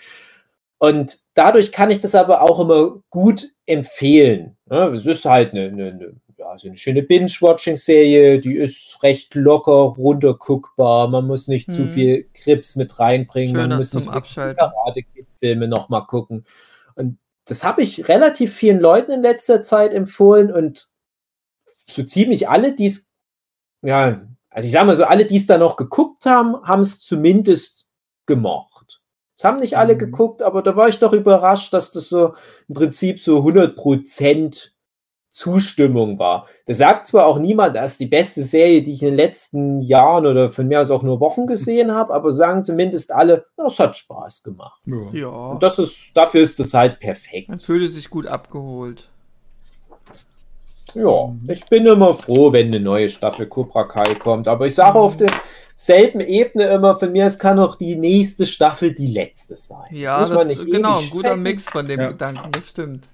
Und 0.79 1.19
dadurch 1.35 1.71
kann 1.71 1.91
ich 1.91 2.01
das 2.01 2.15
aber 2.15 2.41
auch 2.41 2.59
immer 2.59 3.03
gut 3.11 3.49
empfehlen. 3.67 4.57
Es 4.67 5.05
ist 5.05 5.25
halt 5.25 5.51
eine, 5.53 5.67
eine, 5.67 5.87
eine, 5.89 6.13
ja, 6.37 6.57
so 6.57 6.69
eine 6.69 6.77
schöne 6.77 7.03
Binge-Watching-Serie, 7.03 8.39
die 8.39 8.55
ist 8.55 9.03
recht 9.03 9.35
locker, 9.35 9.71
runterguckbar. 9.71 11.07
Man 11.07 11.27
muss 11.27 11.47
nicht 11.47 11.67
hm. 11.67 11.73
zu 11.75 11.81
mhm. 11.83 11.89
viel 11.89 12.29
Krips 12.33 12.75
mit 12.77 12.99
reinbringen. 12.99 13.53
Schöner 13.55 13.67
man 13.67 13.77
muss 13.77 13.93
nicht 13.93 14.07
Karate-Filme 14.11 15.67
nochmal 15.67 16.07
gucken. 16.07 16.45
Und 16.95 17.19
das 17.51 17.65
habe 17.65 17.81
ich 17.81 18.07
relativ 18.07 18.53
vielen 18.53 18.79
Leuten 18.79 19.11
in 19.11 19.21
letzter 19.21 19.61
Zeit 19.61 19.93
empfohlen 19.93 20.53
und 20.53 20.87
so 21.85 22.01
ziemlich 22.01 22.47
alle, 22.47 22.73
die 22.73 22.85
es, 22.85 23.11
ja, 23.81 24.25
also 24.49 24.65
ich 24.65 24.71
sage 24.71 24.85
mal 24.85 24.95
so, 24.95 25.03
alle, 25.03 25.25
die 25.25 25.35
es 25.35 25.47
da 25.47 25.57
noch 25.57 25.75
geguckt 25.75 26.25
haben, 26.25 26.65
haben 26.65 26.79
es 26.79 27.01
zumindest 27.01 27.89
gemocht. 28.25 29.01
Das 29.35 29.43
haben 29.43 29.59
nicht 29.59 29.77
alle 29.77 29.95
mhm. 29.95 29.99
geguckt, 29.99 30.41
aber 30.41 30.61
da 30.61 30.77
war 30.77 30.87
ich 30.87 30.99
doch 30.99 31.11
überrascht, 31.11 31.73
dass 31.73 31.91
das 31.91 32.07
so 32.07 32.35
im 32.69 32.75
Prinzip 32.75 33.19
so 33.19 33.39
100% 33.39 34.69
Zustimmung 35.31 36.19
war. 36.19 36.47
Da 36.65 36.73
sagt 36.73 37.07
zwar 37.07 37.25
auch 37.25 37.39
niemand, 37.39 37.75
das 37.75 37.93
ist 37.93 38.01
die 38.01 38.05
beste 38.05 38.43
Serie, 38.43 38.83
die 38.83 38.93
ich 38.93 39.01
in 39.01 39.09
den 39.09 39.15
letzten 39.15 39.81
Jahren 39.81 40.25
oder 40.25 40.51
von 40.51 40.67
mir 40.67 40.81
aus 40.81 40.91
auch 40.91 41.03
nur 41.03 41.19
Wochen 41.21 41.47
gesehen 41.47 41.91
habe, 41.95 42.13
aber 42.13 42.31
sagen 42.31 42.63
zumindest 42.63 43.11
alle, 43.13 43.45
es 43.65 43.79
hat 43.79 43.95
Spaß 43.95 44.43
gemacht. 44.43 44.81
Ja. 45.13 45.27
Und 45.27 45.63
das 45.63 45.79
ist, 45.79 46.11
dafür 46.15 46.41
ist 46.41 46.59
das 46.59 46.73
halt 46.73 46.99
perfekt. 46.99 47.49
Man 47.49 47.59
fühlte 47.59 47.87
sich 47.87 48.09
gut 48.09 48.27
abgeholt. 48.27 49.07
Ja, 50.93 51.33
ich 51.47 51.65
bin 51.67 51.85
immer 51.85 52.13
froh, 52.13 52.51
wenn 52.51 52.67
eine 52.67 52.81
neue 52.81 53.07
Staffel 53.07 53.47
Cobra 53.47 53.85
Kai 53.85 54.15
kommt, 54.15 54.49
aber 54.49 54.67
ich 54.67 54.75
sage 54.75 54.99
auf 54.99 55.15
der 55.15 55.31
selben 55.77 56.19
Ebene 56.19 56.65
immer, 56.65 56.99
von 56.99 57.13
mir, 57.13 57.25
es 57.25 57.39
kann 57.39 57.57
auch 57.57 57.75
die 57.75 57.95
nächste 57.95 58.45
Staffel 58.45 58.93
die 58.93 59.07
letzte 59.07 59.55
sein. 59.55 59.87
Ja, 59.91 60.19
das, 60.19 60.29
das 60.29 60.51
ist 60.51 60.65
genau, 60.65 60.99
ein 60.99 61.09
guter 61.09 61.37
Mix 61.37 61.69
von 61.69 61.87
dem 61.87 61.99
ja. 62.01 62.09
Gedanken, 62.09 62.51
das 62.51 62.67
stimmt. 62.67 63.07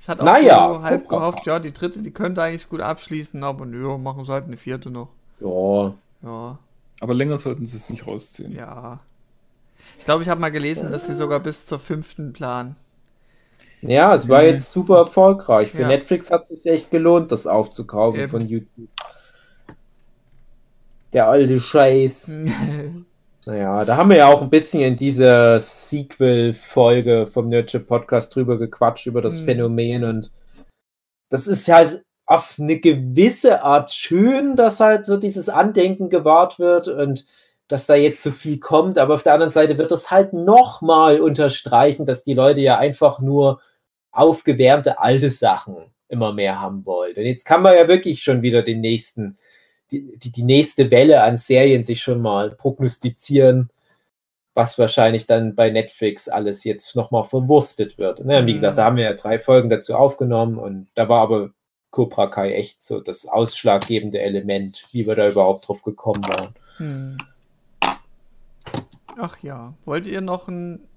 Ich 0.00 0.08
hatte 0.08 0.22
auch 0.22 0.26
naja, 0.26 0.74
so 0.74 0.82
halb 0.82 1.08
gehofft, 1.08 1.46
ja, 1.46 1.58
die 1.58 1.72
dritte, 1.72 2.00
die 2.00 2.10
könnte 2.10 2.42
eigentlich 2.42 2.68
gut 2.68 2.80
abschließen, 2.80 3.44
aber 3.44 3.66
nö, 3.66 3.98
machen 3.98 4.24
sie 4.24 4.32
halt 4.32 4.46
eine 4.46 4.56
vierte 4.56 4.90
noch. 4.90 5.10
Ja. 5.40 5.94
Ja. 6.22 6.58
Aber 7.00 7.14
länger 7.14 7.38
sollten 7.38 7.66
sie 7.66 7.76
es 7.76 7.90
nicht 7.90 8.06
rausziehen. 8.06 8.52
Ja. 8.52 9.00
Ich 9.98 10.06
glaube, 10.06 10.22
ich 10.22 10.28
habe 10.28 10.40
mal 10.40 10.50
gelesen, 10.50 10.90
dass 10.90 11.06
sie 11.06 11.14
sogar 11.14 11.40
bis 11.40 11.66
zur 11.66 11.78
fünften 11.78 12.32
planen. 12.32 12.76
Ja, 13.82 14.14
es 14.14 14.28
war 14.28 14.42
jetzt 14.42 14.72
super 14.72 14.98
erfolgreich. 14.98 15.70
Für 15.70 15.82
ja. 15.82 15.88
Netflix 15.88 16.30
hat 16.30 16.42
es 16.42 16.48
sich 16.48 16.66
echt 16.66 16.90
gelohnt, 16.90 17.30
das 17.32 17.46
aufzukaufen 17.46 18.20
Eben. 18.20 18.30
von 18.30 18.46
YouTube. 18.46 18.88
Der 21.12 21.28
alte 21.28 21.60
Scheiß. 21.60 22.32
naja, 23.46 23.84
da 23.84 23.96
haben 23.96 24.10
wir 24.10 24.18
ja 24.18 24.28
auch 24.28 24.42
ein 24.42 24.50
bisschen 24.50 24.82
in 24.82 24.96
dieser 24.96 25.60
Sequel-Folge 25.60 27.26
vom 27.26 27.48
Nerdship 27.48 27.86
Podcast 27.86 28.34
drüber 28.34 28.58
gequatscht, 28.58 29.06
über 29.06 29.22
das 29.22 29.40
mhm. 29.40 29.44
Phänomen 29.44 30.04
und 30.04 30.30
das 31.30 31.46
ist 31.46 31.68
halt 31.68 32.04
auf 32.26 32.56
eine 32.58 32.78
gewisse 32.78 33.62
Art 33.62 33.92
schön, 33.92 34.56
dass 34.56 34.78
halt 34.78 35.06
so 35.06 35.16
dieses 35.16 35.48
Andenken 35.48 36.10
gewahrt 36.10 36.58
wird 36.58 36.88
und 36.88 37.26
dass 37.66 37.86
da 37.86 37.94
jetzt 37.94 38.22
so 38.22 38.30
viel 38.30 38.58
kommt, 38.58 38.98
aber 38.98 39.14
auf 39.14 39.22
der 39.22 39.34
anderen 39.34 39.52
Seite 39.52 39.78
wird 39.78 39.90
das 39.90 40.10
halt 40.10 40.32
nochmal 40.32 41.20
unterstreichen, 41.20 42.04
dass 42.04 42.24
die 42.24 42.34
Leute 42.34 42.60
ja 42.60 42.78
einfach 42.78 43.20
nur 43.20 43.60
aufgewärmte 44.12 44.98
alte 44.98 45.30
Sachen 45.30 45.76
immer 46.08 46.32
mehr 46.32 46.60
haben 46.60 46.84
wollen. 46.84 47.16
Und 47.16 47.22
jetzt 47.22 47.44
kann 47.44 47.62
man 47.62 47.76
ja 47.76 47.86
wirklich 47.86 48.22
schon 48.22 48.42
wieder 48.42 48.62
den 48.62 48.80
nächsten 48.80 49.36
die, 49.90 50.16
die, 50.18 50.32
die 50.32 50.42
nächste 50.42 50.90
Welle 50.90 51.22
an 51.22 51.38
Serien 51.38 51.84
sich 51.84 52.02
schon 52.02 52.20
mal 52.20 52.50
prognostizieren. 52.50 53.70
was 54.54 54.78
wahrscheinlich 54.78 55.26
dann 55.26 55.54
bei 55.54 55.70
Netflix 55.70 56.28
alles 56.28 56.64
jetzt 56.64 56.96
nochmal 56.96 57.24
verwurstet 57.24 57.98
wird. 57.98 58.24
Ne? 58.24 58.44
Wie 58.46 58.54
gesagt, 58.54 58.78
da 58.78 58.84
haben 58.84 58.96
wir 58.96 59.04
ja 59.04 59.14
drei 59.14 59.38
Folgen 59.38 59.70
dazu 59.70 59.94
aufgenommen 59.94 60.58
und 60.58 60.88
da 60.94 61.08
war 61.08 61.22
aber 61.22 61.50
Cobra 61.90 62.26
Kai 62.26 62.54
echt 62.54 62.82
so 62.82 63.00
das 63.00 63.26
ausschlaggebende 63.26 64.20
Element, 64.20 64.86
wie 64.92 65.06
wir 65.06 65.14
da 65.14 65.28
überhaupt 65.28 65.68
drauf 65.68 65.82
gekommen 65.82 66.24
waren. 66.24 66.54
Hm. 66.76 67.18
Ach 69.18 69.36
ja, 69.42 69.74
wollt 69.84 70.06
ihr 70.06 70.20
noch 70.20 70.48
einen 70.48 70.88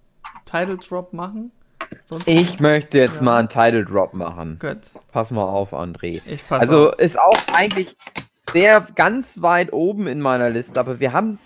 Title 0.45 0.77
Drop 0.77 1.13
machen? 1.13 1.51
Sonst 2.05 2.27
ich 2.27 2.59
möchte 2.59 2.97
jetzt 2.97 3.17
ja. 3.17 3.23
mal 3.23 3.39
einen 3.39 3.49
Title 3.49 3.85
Drop 3.85 4.13
machen. 4.13 4.57
Gut. 4.59 4.79
Pass 5.11 5.31
mal 5.31 5.43
auf, 5.43 5.73
André. 5.73 6.21
also 6.49 6.91
auf. 6.91 6.99
ist 6.99 7.19
auch 7.19 7.37
eigentlich 7.53 7.95
sehr 8.51 8.81
ganz 8.95 9.41
weit 9.41 9.71
oben 9.73 10.07
in 10.07 10.19
meiner 10.19 10.49
Liste, 10.49 10.79
aber 10.79 10.99
wir 10.99 11.13
haben 11.13 11.39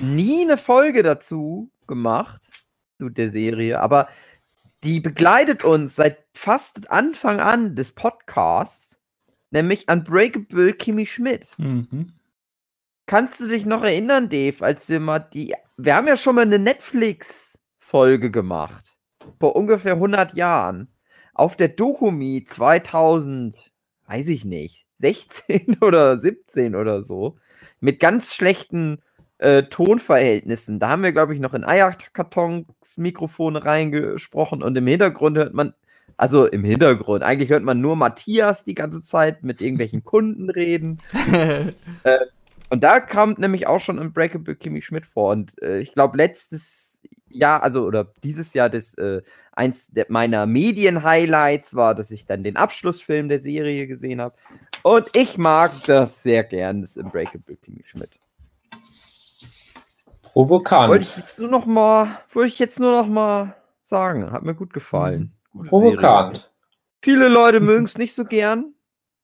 nie 0.00 0.42
eine 0.42 0.58
Folge 0.58 1.02
dazu 1.02 1.70
gemacht, 1.86 2.50
zu 2.98 3.08
der 3.08 3.30
Serie, 3.30 3.80
aber 3.80 4.08
die 4.82 5.00
begleitet 5.00 5.62
uns 5.62 5.96
seit 5.96 6.18
fast 6.34 6.90
Anfang 6.90 7.40
an 7.40 7.74
des 7.74 7.92
Podcasts, 7.92 8.98
nämlich 9.50 9.90
Unbreakable 9.90 10.72
Kimmy 10.72 11.06
Schmidt. 11.06 11.48
Mhm. 11.58 12.12
Kannst 13.06 13.40
du 13.40 13.48
dich 13.48 13.66
noch 13.66 13.82
erinnern, 13.82 14.28
Dave, 14.28 14.64
als 14.64 14.88
wir 14.88 15.00
mal 15.00 15.18
die. 15.18 15.54
Wir 15.76 15.96
haben 15.96 16.06
ja 16.06 16.16
schon 16.16 16.36
mal 16.36 16.42
eine 16.42 16.58
Netflix-Folge 16.58 18.30
gemacht. 18.30 18.96
Vor 19.38 19.56
ungefähr 19.56 19.94
100 19.94 20.34
Jahren. 20.34 20.88
Auf 21.34 21.56
der 21.56 21.68
Dokumi 21.68 22.44
2000, 22.46 23.69
weiß 24.10 24.28
ich 24.28 24.44
nicht, 24.44 24.86
16 24.98 25.78
oder 25.80 26.18
17 26.18 26.74
oder 26.74 27.04
so. 27.04 27.36
Mit 27.80 28.00
ganz 28.00 28.34
schlechten 28.34 29.00
äh, 29.38 29.62
Tonverhältnissen. 29.64 30.78
Da 30.78 30.90
haben 30.90 31.02
wir, 31.02 31.12
glaube 31.12 31.32
ich, 31.32 31.40
noch 31.40 31.54
in 31.54 31.64
Eierkartons 31.64 32.66
Mikrofone 32.96 33.64
reingesprochen 33.64 34.62
und 34.62 34.76
im 34.76 34.86
Hintergrund 34.86 35.38
hört 35.38 35.54
man, 35.54 35.74
also 36.16 36.46
im 36.46 36.64
Hintergrund, 36.64 37.22
eigentlich 37.22 37.50
hört 37.50 37.62
man 37.62 37.80
nur 37.80 37.96
Matthias 37.96 38.64
die 38.64 38.74
ganze 38.74 39.02
Zeit 39.02 39.44
mit 39.44 39.62
irgendwelchen 39.62 40.04
Kunden 40.04 40.50
reden. 40.50 41.00
äh, 42.02 42.18
und 42.68 42.84
da 42.84 43.00
kam 43.00 43.36
nämlich 43.38 43.66
auch 43.66 43.80
schon 43.80 43.98
Unbreakable 43.98 44.56
Kimmy 44.56 44.82
Schmidt 44.82 45.06
vor. 45.06 45.32
Und 45.32 45.60
äh, 45.62 45.78
ich 45.78 45.94
glaube, 45.94 46.16
letztes 46.16 47.00
Jahr, 47.28 47.62
also 47.62 47.84
oder 47.86 48.12
dieses 48.22 48.54
Jahr, 48.54 48.68
das 48.68 48.94
äh, 48.94 49.22
eins 49.60 49.92
meiner 50.08 50.46
Medien-Highlights 50.46 51.74
war, 51.74 51.94
dass 51.94 52.10
ich 52.10 52.26
dann 52.26 52.42
den 52.42 52.56
Abschlussfilm 52.56 53.28
der 53.28 53.40
Serie 53.40 53.86
gesehen 53.86 54.20
habe. 54.20 54.34
Und 54.82 55.14
ich 55.14 55.36
mag 55.36 55.72
das 55.86 56.22
sehr 56.22 56.44
gern, 56.44 56.80
das 56.80 56.96
Unbreakable 56.96 57.56
Kimmy 57.56 57.82
Schmidt. 57.84 58.18
Provokant. 60.22 60.88
Wollte 60.88 61.04
ich 61.04 61.16
jetzt 61.16 61.38
nur 61.38 61.50
noch 61.50 61.66
mal, 61.66 62.20
wollte 62.30 62.48
ich 62.48 62.58
jetzt 62.58 62.80
nur 62.80 62.92
noch 62.92 63.06
mal 63.06 63.56
sagen. 63.82 64.32
Hat 64.32 64.42
mir 64.42 64.54
gut 64.54 64.72
gefallen. 64.72 65.32
Gute 65.52 65.68
Provokant. 65.68 66.36
Serie. 66.36 66.50
Viele 67.02 67.28
Leute 67.28 67.60
mögen 67.60 67.84
es 67.84 67.98
nicht 67.98 68.14
so 68.14 68.24
gern. 68.24 68.74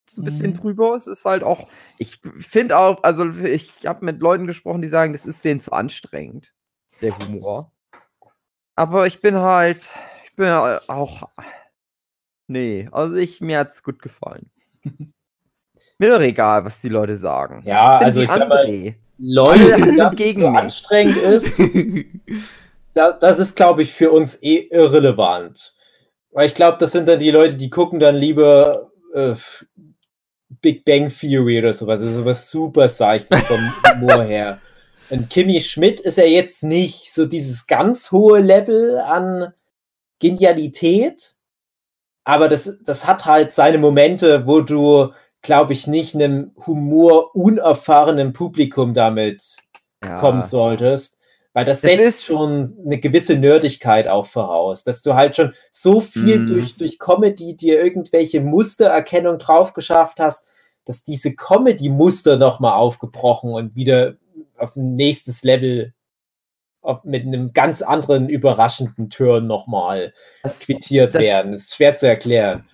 Ist 0.07 0.19
ein 0.19 0.25
bisschen 0.25 0.51
mhm. 0.51 0.55
drüber. 0.55 0.95
Es 0.95 1.07
ist 1.07 1.25
halt 1.25 1.43
auch, 1.43 1.69
ich 1.99 2.21
finde 2.39 2.77
auch, 2.79 3.03
also 3.03 3.29
ich 3.31 3.73
habe 3.87 4.05
mit 4.05 4.21
Leuten 4.21 4.47
gesprochen, 4.47 4.83
die 4.83 4.89
sagen, 4.89 5.13
das 5.13 5.27
ist 5.27 5.45
denen 5.45 5.61
zu 5.61 5.73
anstrengend, 5.73 6.53
der 7.01 7.17
Humor. 7.19 7.73
Aber 8.75 9.07
ich 9.07 9.21
bin 9.21 9.37
halt, 9.37 9.89
bin 10.37 10.49
auch, 10.49 11.29
nee, 12.47 12.89
also 12.93 13.17
ich, 13.17 13.41
mir 13.41 13.59
hat 13.59 13.73
es 13.73 13.83
gut 13.83 14.01
gefallen. 14.01 14.51
mir 15.99 16.11
doch 16.11 16.21
egal, 16.21 16.65
was 16.65 16.81
die 16.81 16.89
Leute 16.89 17.17
sagen. 17.17 17.63
Ja, 17.65 17.99
ich 17.99 18.05
also 18.07 18.21
ich 18.21 18.29
sag 18.29 18.49
mal, 18.49 18.95
Leute, 19.19 19.77
die 19.83 19.97
das 19.97 20.17
gegen 20.17 20.43
so 20.43 20.49
anstrengend 20.49 21.17
ist, 21.17 21.61
das 22.95 23.39
ist, 23.39 23.57
glaube 23.57 23.83
ich, 23.83 23.93
für 23.93 24.13
uns 24.13 24.43
eh 24.43 24.69
irrelevant. 24.71 25.75
Weil 26.33 26.47
ich 26.47 26.55
glaube, 26.55 26.77
das 26.79 26.93
sind 26.93 27.09
dann 27.09 27.19
die 27.19 27.31
Leute, 27.31 27.57
die 27.57 27.71
gucken 27.71 27.99
dann 27.99 28.15
lieber 28.15 28.91
äh, 29.15 29.35
Big 30.61 30.85
Bang 30.85 31.09
Theory 31.09 31.59
oder 31.59 31.73
sowas. 31.73 32.01
Das 32.01 32.11
ist 32.11 32.17
sowas 32.17 32.51
super 32.51 32.89
seichtes 32.89 33.41
vom 33.43 33.73
Humor 33.95 34.25
her. 34.25 34.61
Und 35.09 35.31
Kimmy 35.31 35.61
Schmidt 35.61 36.01
ist 36.01 36.19
ja 36.19 36.25
jetzt 36.25 36.63
nicht 36.63 37.13
so 37.15 37.27
dieses 37.27 37.67
ganz 37.67 38.11
hohe 38.13 38.41
Level 38.41 38.99
an 38.99 39.55
Genialität, 40.19 41.35
aber 42.25 42.49
das, 42.49 42.79
das 42.85 43.07
hat 43.07 43.27
halt 43.27 43.53
seine 43.53 43.79
Momente, 43.79 44.47
wo 44.47 44.61
du 44.61 45.13
glaube 45.47 45.73
ich, 45.73 45.87
nicht 45.87 46.15
einem 46.15 46.51
Humor 46.67 47.35
unerfahrenen 47.35 48.33
Publikum 48.35 48.93
damit 48.93 49.57
ja. 50.05 50.19
kommen 50.19 50.43
solltest. 50.43 51.21
Weil 51.55 51.65
das, 51.65 51.81
das 51.81 51.93
setzt 51.93 52.25
schon 52.27 52.69
eine 52.85 52.99
gewisse 52.99 53.37
Nerdigkeit 53.37 54.09
auch 54.09 54.27
voraus, 54.27 54.85
dass 54.85 55.01
du 55.01 55.15
halt 55.15 55.37
schon 55.37 55.55
so 55.71 56.03
viel 56.03 56.41
mm. 56.41 56.47
durch, 56.49 56.77
durch 56.77 56.99
Comedy 56.99 57.57
dir 57.57 57.83
irgendwelche 57.83 58.43
Mustererkennung 58.43 59.39
drauf 59.39 59.73
geschafft 59.73 60.19
hast, 60.19 60.47
dass 60.85 61.05
diese 61.05 61.35
Comedy-Muster 61.35 62.37
nochmal 62.37 62.75
aufgebrochen 62.75 63.55
und 63.55 63.75
wieder 63.75 64.17
auf 64.59 64.77
ein 64.77 64.97
nächstes 64.97 65.45
Level 65.45 65.95
mit 67.05 67.27
einem 67.27 67.53
ganz 67.53 67.83
anderen 67.83 68.29
überraschenden 68.29 69.11
Turn 69.11 69.47
nochmal 69.47 70.13
quittiert 70.61 71.15
das, 71.15 71.23
werden. 71.23 71.53
Das 71.53 71.63
ist 71.63 71.77
schwer 71.77 71.95
zu 71.95 72.09
erklären. 72.09 72.65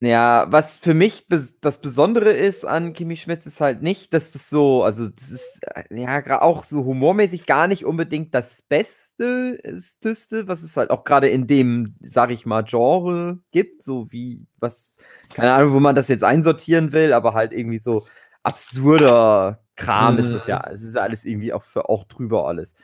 Ja, 0.00 0.46
was 0.48 0.78
für 0.78 0.94
mich 0.94 1.26
bes 1.26 1.58
das 1.60 1.80
Besondere 1.80 2.30
ist 2.30 2.64
an 2.64 2.92
Kimi 2.92 3.16
Schmitz 3.16 3.46
ist 3.46 3.60
halt 3.60 3.82
nicht, 3.82 4.14
dass 4.14 4.30
das 4.30 4.48
so, 4.48 4.84
also 4.84 5.08
das 5.08 5.30
ist 5.30 5.60
äh, 5.74 6.00
ja 6.00 6.40
auch 6.40 6.62
so 6.62 6.84
humormäßig 6.84 7.46
gar 7.46 7.66
nicht 7.66 7.84
unbedingt 7.84 8.32
das 8.32 8.62
Beste 8.62 9.58
ist, 9.64 10.00
was 10.46 10.62
es 10.62 10.76
halt 10.76 10.90
auch 10.90 11.02
gerade 11.02 11.28
in 11.28 11.48
dem, 11.48 11.96
sag 12.00 12.30
ich 12.30 12.46
mal, 12.46 12.62
Genre 12.62 13.40
gibt, 13.50 13.82
so 13.82 14.12
wie 14.12 14.46
was, 14.60 14.94
keine 15.34 15.52
Ahnung, 15.52 15.72
wo 15.72 15.80
man 15.80 15.96
das 15.96 16.06
jetzt 16.06 16.22
einsortieren 16.22 16.92
will, 16.92 17.12
aber 17.12 17.34
halt 17.34 17.52
irgendwie 17.52 17.78
so 17.78 18.06
absurder 18.44 19.64
Kram 19.74 20.14
mhm. 20.14 20.20
ist 20.20 20.32
das 20.32 20.46
ja. 20.46 20.64
Es 20.72 20.82
ist 20.82 20.96
alles 20.96 21.24
irgendwie 21.24 21.52
auch 21.52 21.62
für 21.64 21.88
auch 21.88 22.04
drüber 22.04 22.46
alles. 22.46 22.74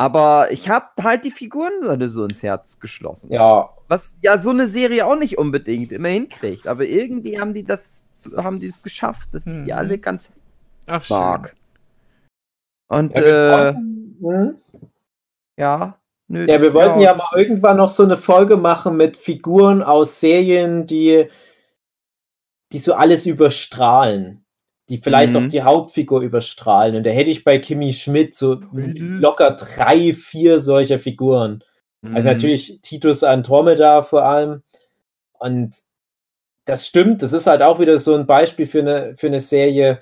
Aber 0.00 0.52
ich 0.52 0.68
habe 0.68 1.02
halt 1.02 1.24
die 1.24 1.32
Figuren 1.32 2.08
so 2.08 2.22
ins 2.22 2.42
Herz 2.44 2.78
geschlossen. 2.78 3.32
Ja. 3.32 3.68
Was 3.88 4.16
ja 4.22 4.38
so 4.38 4.50
eine 4.50 4.68
Serie 4.68 5.04
auch 5.04 5.16
nicht 5.16 5.38
unbedingt 5.38 5.90
immer 5.90 6.08
hinkriegt. 6.08 6.68
Aber 6.68 6.84
irgendwie 6.84 7.40
haben 7.40 7.52
die 7.52 7.64
das, 7.64 8.04
haben 8.36 8.60
die 8.60 8.68
es 8.68 8.84
geschafft, 8.84 9.34
dass 9.34 9.44
hm. 9.44 9.64
die 9.64 9.72
alle 9.72 9.98
ganz 9.98 10.30
Ach, 10.86 11.08
mag. 11.10 11.48
Schön. 11.48 11.58
Und 12.88 13.18
ja, 13.18 13.70
äh, 13.70 13.74
hm? 13.74 14.58
ja, 15.56 15.98
nö, 16.28 16.46
ja, 16.46 16.62
wir 16.62 16.72
wollten 16.72 17.00
ja, 17.00 17.10
ja 17.10 17.16
mal 17.16 17.28
irgendwann 17.36 17.76
noch 17.76 17.88
so 17.88 18.04
eine 18.04 18.16
Folge 18.16 18.56
machen 18.56 18.96
mit 18.96 19.16
Figuren 19.16 19.82
aus 19.82 20.20
Serien, 20.20 20.86
die, 20.86 21.28
die 22.72 22.78
so 22.78 22.94
alles 22.94 23.26
überstrahlen 23.26 24.44
die 24.88 24.98
vielleicht 24.98 25.34
mhm. 25.34 25.38
auch 25.38 25.48
die 25.48 25.62
Hauptfigur 25.62 26.22
überstrahlen. 26.22 26.96
Und 26.96 27.04
da 27.04 27.10
hätte 27.10 27.30
ich 27.30 27.44
bei 27.44 27.58
Kimi 27.58 27.92
Schmidt 27.92 28.34
so 28.34 28.60
locker 28.72 29.52
drei, 29.52 30.14
vier 30.14 30.60
solcher 30.60 30.98
Figuren. 30.98 31.62
Also 32.02 32.10
mhm. 32.10 32.16
Also 32.16 32.28
natürlich 32.28 32.78
Titus 32.82 33.22
Andromeda 33.22 34.02
vor 34.02 34.24
allem. 34.24 34.62
Und 35.38 35.76
das 36.64 36.86
stimmt, 36.86 37.22
das 37.22 37.32
ist 37.32 37.46
halt 37.46 37.62
auch 37.62 37.80
wieder 37.80 37.98
so 37.98 38.14
ein 38.14 38.26
Beispiel 38.26 38.66
für 38.66 38.80
eine, 38.80 39.14
für 39.16 39.26
eine 39.26 39.40
Serie, 39.40 40.00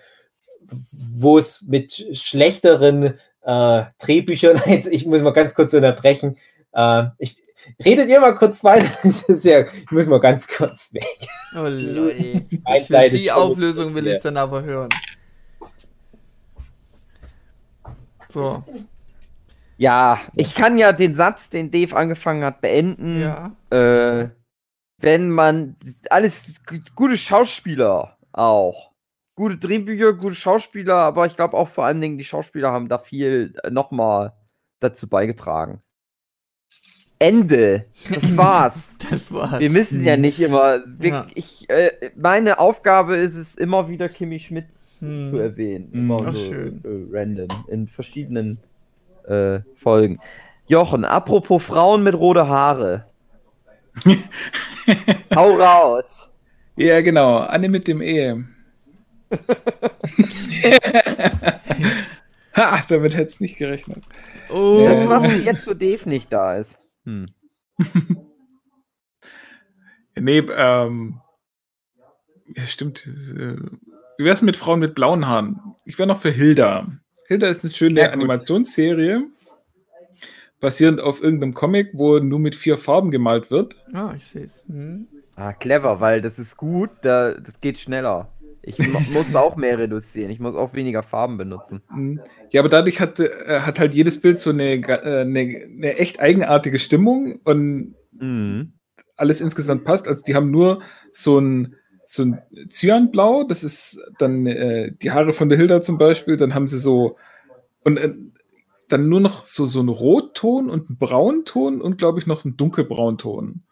wo 0.90 1.38
es 1.38 1.62
mit 1.62 2.08
schlechteren 2.12 3.18
äh, 3.42 3.84
Drehbüchern, 3.98 4.60
ich 4.90 5.06
muss 5.06 5.22
mal 5.22 5.30
ganz 5.30 5.54
kurz 5.54 5.74
unterbrechen, 5.74 6.36
äh, 6.72 7.04
ich, 7.18 7.36
Redet 7.84 8.08
ihr 8.08 8.20
mal 8.20 8.34
kurz 8.34 8.62
weiter? 8.64 8.90
ja, 9.42 9.60
ich 9.60 9.90
muss 9.90 10.06
mal 10.06 10.20
ganz 10.20 10.46
kurz 10.48 10.92
weg. 10.94 11.28
Oh 11.54 11.62
Leute. 11.62 13.10
die 13.10 13.30
Auflösung 13.30 13.94
will 13.94 14.06
ich 14.06 14.20
dann 14.20 14.36
aber 14.36 14.62
hören. 14.62 14.90
So. 18.28 18.62
Ja, 19.78 20.20
ich 20.34 20.54
kann 20.54 20.78
ja 20.78 20.92
den 20.92 21.14
Satz, 21.14 21.50
den 21.50 21.70
Dave 21.70 21.94
angefangen 21.96 22.44
hat, 22.44 22.60
beenden. 22.60 23.20
Ja. 23.20 23.52
Äh, 23.70 24.30
wenn 24.98 25.30
man 25.30 25.76
alles 26.08 26.62
gute 26.94 27.18
Schauspieler 27.18 28.16
auch. 28.32 28.92
Gute 29.34 29.58
Drehbücher, 29.58 30.14
gute 30.14 30.34
Schauspieler, 30.34 30.94
aber 30.96 31.26
ich 31.26 31.36
glaube 31.36 31.56
auch 31.56 31.68
vor 31.68 31.84
allen 31.84 32.00
Dingen 32.00 32.16
die 32.16 32.24
Schauspieler 32.24 32.72
haben 32.72 32.88
da 32.88 32.98
viel 32.98 33.54
äh, 33.62 33.70
nochmal 33.70 34.32
dazu 34.80 35.08
beigetragen. 35.08 35.80
Ende. 37.18 37.86
Das 38.12 38.36
war's. 38.36 38.96
das 39.10 39.32
war's. 39.32 39.60
Wir 39.60 39.70
müssen 39.70 40.04
ja 40.04 40.16
nicht 40.16 40.40
immer. 40.40 40.80
Wir, 40.98 41.10
ja. 41.10 41.26
Ich, 41.34 41.68
äh, 41.70 42.10
meine 42.16 42.58
Aufgabe 42.58 43.16
ist 43.16 43.34
es, 43.34 43.54
immer 43.56 43.88
wieder 43.88 44.08
Kimi 44.08 44.38
Schmidt 44.38 44.66
hm. 45.00 45.26
zu 45.26 45.38
erwähnen. 45.38 45.90
Immer 45.92 46.22
Ach, 46.26 46.34
so 46.34 46.52
schön. 46.52 46.82
Äh, 46.84 47.16
random. 47.16 47.48
In 47.68 47.88
verschiedenen 47.88 48.58
äh, 49.26 49.60
Folgen. 49.76 50.18
Jochen, 50.66 51.04
apropos 51.04 51.62
Frauen 51.62 52.02
mit 52.02 52.14
rote 52.14 52.48
Haare. 52.48 53.04
Hau 55.34 55.54
raus. 55.54 56.30
Ja, 56.76 57.00
genau. 57.00 57.38
Anne 57.38 57.68
mit 57.68 57.88
dem 57.88 58.02
Ehe. 58.02 58.44
Ha, 62.56 62.82
damit 62.88 63.14
hätte 63.14 63.26
es 63.26 63.38
nicht 63.38 63.58
gerechnet. 63.58 64.02
Oh. 64.48 64.82
Das 64.82 65.04
machst 65.04 65.30
du 65.30 65.42
jetzt, 65.42 65.66
wo 65.66 65.74
Dave 65.74 66.08
nicht 66.08 66.32
da 66.32 66.56
ist. 66.56 66.78
Hm. 67.06 67.26
nee, 70.16 70.38
ähm. 70.38 71.20
Ja, 72.54 72.66
stimmt. 72.66 73.06
Wie 73.06 74.24
wär's 74.24 74.42
mit 74.42 74.56
Frauen 74.56 74.80
mit 74.80 74.94
blauen 74.94 75.26
Haaren? 75.26 75.74
Ich 75.84 75.98
wäre 75.98 76.06
noch 76.06 76.20
für 76.20 76.30
Hilda. 76.30 76.86
Hilda 77.26 77.48
ist 77.48 77.64
eine 77.64 77.72
schöne 77.72 78.00
ja, 78.00 78.10
Animationsserie, 78.10 79.24
basierend 80.60 81.00
auf 81.00 81.22
irgendeinem 81.22 81.54
Comic, 81.54 81.90
wo 81.92 82.18
nur 82.18 82.38
mit 82.38 82.54
vier 82.54 82.78
Farben 82.78 83.10
gemalt 83.10 83.50
wird. 83.50 83.76
Ah, 83.92 84.14
ich 84.16 84.28
sehe 84.28 84.44
es. 84.44 84.64
Hm. 84.68 85.08
Ah, 85.34 85.52
clever, 85.52 86.00
weil 86.00 86.22
das 86.22 86.38
ist 86.38 86.56
gut, 86.56 86.90
da, 87.02 87.34
das 87.34 87.60
geht 87.60 87.78
schneller. 87.78 88.32
Ich 88.68 88.78
muss 89.12 89.34
auch 89.36 89.54
mehr 89.54 89.78
reduzieren. 89.78 90.30
Ich 90.30 90.40
muss 90.40 90.56
auch 90.56 90.74
weniger 90.74 91.04
Farben 91.04 91.38
benutzen. 91.38 91.82
Mhm. 91.88 92.20
Ja, 92.50 92.60
aber 92.60 92.68
dadurch 92.68 93.00
hat, 93.00 93.20
äh, 93.20 93.60
hat 93.60 93.78
halt 93.78 93.94
jedes 93.94 94.20
Bild 94.20 94.40
so 94.40 94.50
eine, 94.50 94.74
äh, 94.74 95.20
eine, 95.20 95.40
eine 95.40 95.96
echt 95.96 96.20
eigenartige 96.20 96.80
Stimmung 96.80 97.38
und 97.44 97.94
mhm. 98.10 98.72
alles 99.16 99.40
insgesamt 99.40 99.84
passt. 99.84 100.08
Also 100.08 100.22
die 100.26 100.34
haben 100.34 100.50
nur 100.50 100.82
so 101.12 101.38
ein, 101.38 101.76
so 102.06 102.24
ein 102.24 102.40
Cyanblau, 102.68 103.44
das 103.44 103.62
ist 103.62 104.00
dann 104.18 104.46
äh, 104.46 104.92
die 105.00 105.12
Haare 105.12 105.32
von 105.32 105.48
der 105.48 105.58
Hilda 105.58 105.80
zum 105.80 105.96
Beispiel. 105.96 106.36
Dann 106.36 106.54
haben 106.54 106.66
sie 106.66 106.78
so 106.78 107.16
und 107.84 107.98
äh, 107.98 108.14
dann 108.88 109.08
nur 109.08 109.20
noch 109.20 109.44
so, 109.44 109.66
so 109.66 109.78
einen 109.78 109.88
Rotton 109.90 110.68
und 110.68 110.88
einen 110.88 110.98
Braunton 110.98 111.80
und 111.80 111.98
glaube 111.98 112.18
ich 112.18 112.26
noch 112.26 112.44
einen 112.44 112.56
Dunkelbraunton 112.56 113.62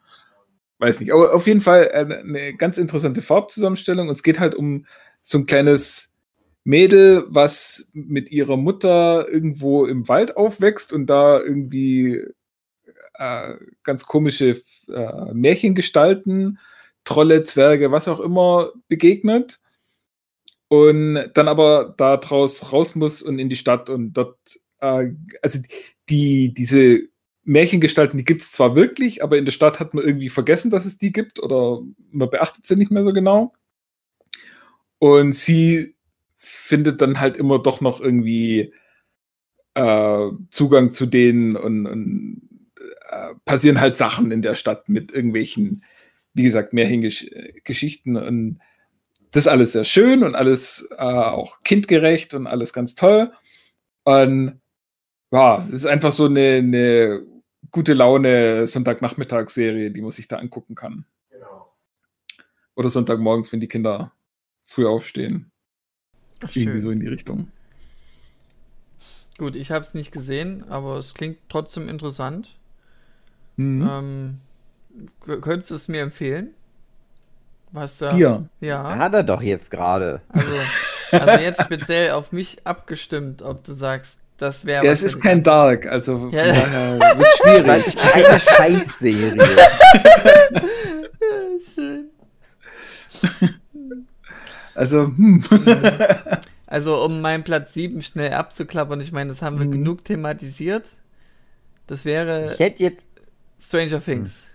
weiß 0.78 1.00
nicht. 1.00 1.12
Aber 1.12 1.34
auf 1.34 1.46
jeden 1.46 1.60
Fall 1.60 1.90
eine 1.92 2.54
ganz 2.54 2.78
interessante 2.78 3.22
Farbzusammenstellung. 3.22 4.08
Und 4.08 4.14
es 4.14 4.22
geht 4.22 4.40
halt 4.40 4.54
um 4.54 4.86
so 5.22 5.38
ein 5.38 5.46
kleines 5.46 6.12
Mädel, 6.64 7.24
was 7.28 7.90
mit 7.92 8.30
ihrer 8.30 8.56
Mutter 8.56 9.28
irgendwo 9.28 9.86
im 9.86 10.08
Wald 10.08 10.36
aufwächst 10.36 10.92
und 10.92 11.06
da 11.06 11.38
irgendwie 11.40 12.24
äh, 13.14 13.54
ganz 13.82 14.06
komische 14.06 14.60
äh, 14.88 15.34
Märchengestalten, 15.34 16.58
Trolle, 17.04 17.42
Zwerge, 17.44 17.92
was 17.92 18.08
auch 18.08 18.20
immer 18.20 18.72
begegnet. 18.88 19.60
Und 20.68 21.30
dann 21.34 21.48
aber 21.48 21.94
da 21.96 22.16
draus 22.16 22.72
raus 22.72 22.94
muss 22.94 23.22
und 23.22 23.38
in 23.38 23.48
die 23.48 23.56
Stadt 23.56 23.90
und 23.90 24.14
dort, 24.14 24.38
äh, 24.80 25.10
also 25.42 25.60
die, 26.08 26.52
diese 26.54 27.08
Märchengestalten, 27.44 28.18
die 28.18 28.24
gibt 28.24 28.42
es 28.42 28.52
zwar 28.52 28.74
wirklich, 28.74 29.22
aber 29.22 29.36
in 29.36 29.44
der 29.44 29.52
Stadt 29.52 29.78
hat 29.80 29.94
man 29.94 30.04
irgendwie 30.04 30.28
vergessen, 30.28 30.70
dass 30.70 30.86
es 30.86 30.98
die 30.98 31.12
gibt 31.12 31.40
oder 31.40 31.82
man 32.10 32.30
beachtet 32.30 32.66
sie 32.66 32.76
nicht 32.76 32.90
mehr 32.90 33.04
so 33.04 33.12
genau. 33.12 33.52
Und 34.98 35.34
sie 35.34 35.94
findet 36.36 37.02
dann 37.02 37.20
halt 37.20 37.36
immer 37.36 37.58
doch 37.58 37.80
noch 37.80 38.00
irgendwie 38.00 38.72
äh, 39.74 40.30
Zugang 40.50 40.92
zu 40.92 41.06
denen 41.06 41.56
und, 41.56 41.86
und 41.86 42.48
äh, 43.10 43.34
passieren 43.44 43.80
halt 43.80 43.96
Sachen 43.96 44.30
in 44.30 44.40
der 44.40 44.54
Stadt 44.54 44.88
mit 44.88 45.12
irgendwelchen, 45.12 45.84
wie 46.32 46.44
gesagt, 46.44 46.72
Märchengeschichten 46.72 48.16
und 48.16 48.60
das 49.32 49.46
ist 49.46 49.52
alles 49.52 49.72
sehr 49.72 49.84
schön 49.84 50.22
und 50.22 50.36
alles 50.36 50.88
äh, 50.92 51.02
auch 51.02 51.62
kindgerecht 51.64 52.34
und 52.34 52.46
alles 52.46 52.72
ganz 52.72 52.94
toll. 52.94 53.32
Und 54.04 54.60
ja, 55.32 55.66
es 55.68 55.74
ist 55.74 55.86
einfach 55.86 56.12
so 56.12 56.26
eine, 56.26 56.58
eine 56.58 57.26
gute 57.74 57.92
Laune 57.92 58.68
Sonntagnachmittagsserie, 58.68 59.90
die 59.90 60.00
man 60.00 60.12
sich 60.12 60.28
da 60.28 60.36
angucken 60.36 60.76
kann. 60.76 61.04
Genau. 61.28 61.74
Oder 62.76 62.88
Sonntagmorgens, 62.88 63.52
wenn 63.52 63.58
die 63.58 63.66
Kinder 63.66 64.12
früh 64.62 64.86
aufstehen. 64.86 65.50
Ach, 66.40 66.54
Irgendwie 66.54 66.80
so 66.80 66.92
in 66.92 67.00
die 67.00 67.08
Richtung. 67.08 67.48
Gut, 69.38 69.56
ich 69.56 69.72
habe 69.72 69.80
es 69.80 69.92
nicht 69.92 70.12
gesehen, 70.12 70.64
aber 70.70 70.98
es 70.98 71.14
klingt 71.14 71.38
trotzdem 71.48 71.88
interessant. 71.88 72.56
Mhm. 73.56 73.88
Ähm, 73.90 74.40
könntest 75.40 75.72
du 75.72 75.74
es 75.74 75.88
mir 75.88 76.02
empfehlen? 76.02 76.54
Was 77.72 77.98
da? 77.98 78.14
Dir? 78.14 78.48
Ja. 78.60 78.96
Hat 78.96 79.14
er 79.14 79.24
doch 79.24 79.42
jetzt 79.42 79.72
gerade. 79.72 80.22
Also, 80.28 80.52
also 81.10 81.42
jetzt 81.42 81.60
speziell 81.60 82.12
auf 82.12 82.30
mich 82.30 82.64
abgestimmt, 82.64 83.42
ob 83.42 83.64
du 83.64 83.72
sagst, 83.72 84.20
das 84.38 84.64
wäre. 84.64 84.84
Ja, 84.84 84.92
es 84.92 85.02
ist 85.02 85.20
kein 85.20 85.42
Dark, 85.42 85.86
also 85.86 86.30
ja. 86.32 86.46
daher 86.46 86.98
wird 86.98 87.28
schwierig. 87.38 87.96
Eine 88.14 88.40
Scheißserie. 88.40 89.36
Schön. 91.74 92.10
Also, 94.74 95.06
hm. 95.06 95.44
Also, 96.66 97.04
um 97.04 97.20
meinen 97.20 97.44
Platz 97.44 97.72
7 97.74 98.02
schnell 98.02 98.32
abzuklappern, 98.32 99.00
ich 99.00 99.12
meine, 99.12 99.30
das 99.30 99.42
haben 99.42 99.60
wir 99.60 99.66
mhm. 99.66 99.72
genug 99.72 100.04
thematisiert. 100.04 100.88
Das 101.86 102.04
wäre. 102.04 102.54
Ich 102.54 102.58
hätte 102.58 102.82
jetzt. 102.82 103.04
Stranger 103.60 104.02
Things. 104.02 104.42
Wow. 104.42 104.53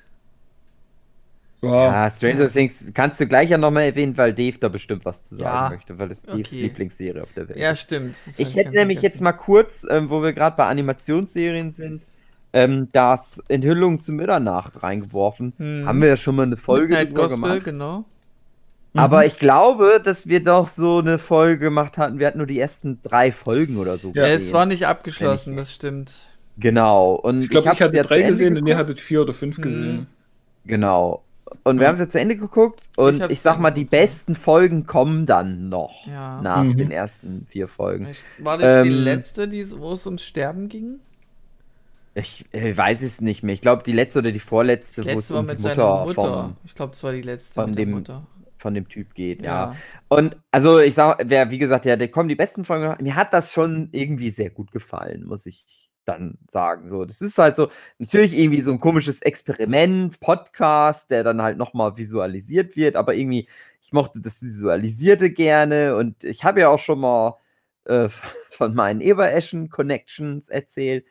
Ja, 1.62 2.10
Stranger 2.10 2.44
ja. 2.44 2.48
Things 2.48 2.92
kannst 2.94 3.20
du 3.20 3.28
gleich 3.28 3.50
ja 3.50 3.58
nochmal 3.58 3.84
erwähnen, 3.84 4.18
weil 4.18 4.34
Dave 4.34 4.58
da 4.60 4.70
bestimmt 4.70 5.04
was 5.04 5.24
zu 5.26 5.36
sagen 5.36 5.66
ja. 5.66 5.70
möchte, 5.70 6.00
weil 6.00 6.08
das 6.08 6.26
okay. 6.26 6.38
Daves 6.38 6.52
Lieblingsserie 6.52 7.22
auf 7.22 7.34
der 7.36 7.50
Welt 7.50 7.60
Ja, 7.60 7.76
stimmt. 7.76 8.16
Das 8.26 8.40
ich 8.40 8.56
hätte 8.56 8.72
nämlich 8.72 9.00
vergessen. 9.00 9.04
jetzt 9.04 9.22
mal 9.22 9.34
kurz, 9.34 9.86
ähm, 9.90 10.10
wo 10.10 10.22
wir 10.24 10.32
gerade 10.32 10.56
bei 10.56 10.68
Animationsserien 10.68 11.72
sind, 11.72 12.02
ähm, 12.54 12.88
das 12.94 13.44
Enthüllung 13.50 14.00
zu 14.00 14.14
Mitternacht 14.14 14.82
reingeworfen. 14.82 15.54
Hm. 15.58 15.86
Haben 15.86 16.02
wir 16.02 16.08
ja 16.08 16.18
schon 16.18 16.36
mal 16.36 16.44
eine 16.44 16.58
Folge 16.58 16.96
Midnight 16.96 17.14
Gospel, 17.14 17.42
gemacht. 17.42 17.64
genau. 17.66 18.06
Aber 18.96 19.20
mhm. 19.20 19.28
ich 19.28 19.38
glaube, 19.38 20.02
dass 20.04 20.28
wir 20.28 20.42
doch 20.42 20.68
so 20.68 20.98
eine 20.98 21.20
Folge 21.20 21.60
gemacht 21.60 21.98
hatten. 21.98 22.18
Wir 22.18 22.26
hatten 22.26 22.40
nur 22.40 22.48
die 22.48 22.60
ersten 22.60 23.00
drei 23.04 23.32
Folgen 23.32 23.78
oder 23.78 23.98
so. 23.98 24.12
Ja, 24.16 24.26
gesehen. 24.26 24.42
es 24.42 24.54
war 24.54 24.66
nicht 24.66 24.88
abgeschlossen, 24.88 25.56
das 25.58 25.76
stimmt. 25.76 26.26
Genau. 26.58 27.14
Und 27.14 27.44
ich 27.44 27.50
glaube, 27.50 27.68
ich, 27.68 27.74
ich 27.74 27.82
hatte 27.82 28.02
drei 28.02 28.24
gesehen 28.24 28.58
und 28.58 28.66
ihr 28.66 28.78
hattet 28.78 29.00
vier 29.00 29.22
oder 29.22 29.34
fünf 29.34 29.62
gesehen. 29.62 29.92
Mhm. 29.92 30.08
Genau. 30.66 31.24
Und 31.64 31.80
wir 31.80 31.88
haben 31.88 31.94
es 31.94 32.00
jetzt 32.00 32.12
zu 32.12 32.20
Ende 32.20 32.36
geguckt 32.36 32.90
und 32.96 33.24
ich, 33.24 33.32
ich 33.32 33.42
sag 33.42 33.60
mal, 33.60 33.72
die 33.72 33.86
besten 33.86 34.36
Folgen 34.36 34.86
kommen 34.86 35.26
dann 35.26 35.70
noch 35.70 36.06
ja. 36.08 36.42
nach 36.42 36.64
mhm. 36.64 36.78
den 36.78 36.92
ersten 36.92 37.46
vier 37.50 37.68
Folgen. 37.68 38.08
War 38.40 38.58
das 38.58 38.86
ähm, 38.86 38.92
die 38.92 38.98
letzte, 38.98 39.48
die, 39.48 39.72
wo 39.80 39.94
es 39.94 40.06
ums 40.06 40.24
Sterben 40.24 40.70
ging? 40.70 41.00
Ich, 42.16 42.46
ich 42.52 42.78
weiß 42.78 43.02
es 43.04 43.22
nicht 43.22 43.44
mehr. 43.44 43.54
Ich 43.54 43.62
glaube, 43.62 43.84
die 43.84 43.92
letzte 43.92 44.20
oder 44.20 44.32
die 44.32 44.40
vorletzte, 44.40 45.06
wo 45.06 45.20
es 45.20 45.32
um 45.32 45.48
die 45.48 45.56
Mutter, 45.56 46.06
Mutter. 46.06 46.44
Vom, 46.44 46.58
ich 46.66 46.76
glaube, 46.76 46.94
es 46.94 47.04
war 47.04 47.12
die 47.12 47.22
letzte 47.22 47.54
von 47.54 47.76
dem, 47.76 47.92
Mutter. 47.92 48.28
Von 48.58 48.74
dem 48.74 48.88
Typ 48.88 49.14
geht, 49.14 49.42
ja. 49.42 49.72
ja. 49.72 49.76
Und 50.08 50.36
also 50.52 50.80
ich 50.80 50.96
sag, 50.96 51.24
wer, 51.26 51.50
wie 51.50 51.60
gesagt, 51.60 51.86
ja, 51.86 51.96
da 51.96 52.08
kommen 52.08 52.30
die 52.30 52.36
besten 52.36 52.66
Folgen. 52.66 53.02
Mir 53.04 53.16
hat 53.16 53.34
das 53.34 53.54
schon 53.54 53.90
irgendwie 53.92 54.32
sehr 54.32 54.50
gut 54.50 54.72
gefallen, 54.72 55.26
muss 55.26 55.46
ich 55.46 55.89
dann 56.06 56.38
sagen. 56.50 56.90
So, 56.90 57.06
das 57.06 57.22
ist 57.22 57.38
halt 57.38 57.56
so 57.56 57.70
natürlich 57.98 58.38
irgendwie 58.38 58.62
so 58.62 58.72
ein 58.72 58.80
komisches 58.80 59.22
Experiment, 59.22 60.20
Podcast, 60.20 61.12
der 61.12 61.24
dann 61.24 61.42
halt 61.42 61.58
nochmal 61.58 61.98
visualisiert 61.98 62.76
wird, 62.76 62.96
aber 62.96 63.16
irgendwie, 63.16 63.48
ich 63.82 63.94
mochte 63.94 64.22
das 64.22 64.42
Visualisierte 64.42 65.30
gerne 65.32 65.96
und 65.96 66.24
ich 66.24 66.44
habe 66.44 66.62
ja 66.62 66.70
auch 66.70 66.80
schon 66.80 67.00
mal 67.00 67.38
äh, 67.86 68.10
von 68.50 68.74
meinen 68.76 69.02
Ebereschen 69.02 69.70
Connections 69.70 70.50
erzählt. 70.50 71.06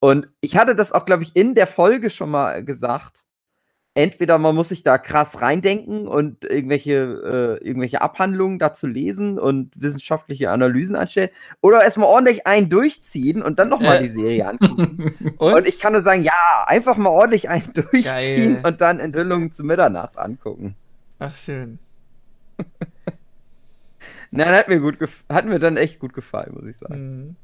Und 0.00 0.30
ich 0.40 0.56
hatte 0.56 0.74
das 0.74 0.92
auch, 0.92 1.04
glaube 1.04 1.22
ich, 1.22 1.36
in 1.36 1.54
der 1.54 1.66
Folge 1.66 2.10
schon 2.10 2.30
mal 2.30 2.64
gesagt, 2.64 3.20
entweder 3.94 4.38
man 4.38 4.54
muss 4.54 4.70
sich 4.70 4.82
da 4.82 4.96
krass 4.96 5.42
reindenken 5.42 6.06
und 6.08 6.44
irgendwelche, 6.44 7.58
äh, 7.60 7.66
irgendwelche 7.66 8.00
Abhandlungen 8.00 8.58
dazu 8.58 8.86
lesen 8.86 9.38
und 9.38 9.70
wissenschaftliche 9.76 10.50
Analysen 10.50 10.96
anstellen, 10.96 11.30
oder 11.60 11.82
erstmal 11.82 12.08
ordentlich 12.08 12.46
einen 12.46 12.70
durchziehen 12.70 13.42
und 13.42 13.58
dann 13.58 13.68
nochmal 13.68 13.98
äh. 13.98 14.08
die 14.08 14.14
Serie 14.14 14.48
angucken. 14.48 15.14
und? 15.36 15.54
und? 15.54 15.68
ich 15.68 15.78
kann 15.78 15.92
nur 15.92 16.02
sagen, 16.02 16.22
ja, 16.22 16.64
einfach 16.66 16.96
mal 16.96 17.10
ordentlich 17.10 17.50
einen 17.50 17.70
durchziehen 17.74 18.54
Geil. 18.54 18.60
und 18.64 18.80
dann 18.80 18.98
Enthüllungen 18.98 19.52
zu 19.52 19.62
Mitternacht 19.62 20.16
angucken. 20.16 20.74
Ach, 21.18 21.34
schön. 21.34 21.78
Nein, 24.30 24.48
hat 24.48 24.68
mir 24.68 24.80
gut 24.80 24.96
hat 25.28 25.44
mir 25.44 25.58
dann 25.58 25.76
echt 25.76 25.98
gut 25.98 26.14
gefallen, 26.14 26.54
muss 26.54 26.66
ich 26.66 26.78
sagen. 26.78 27.26
Mhm. 27.26 27.36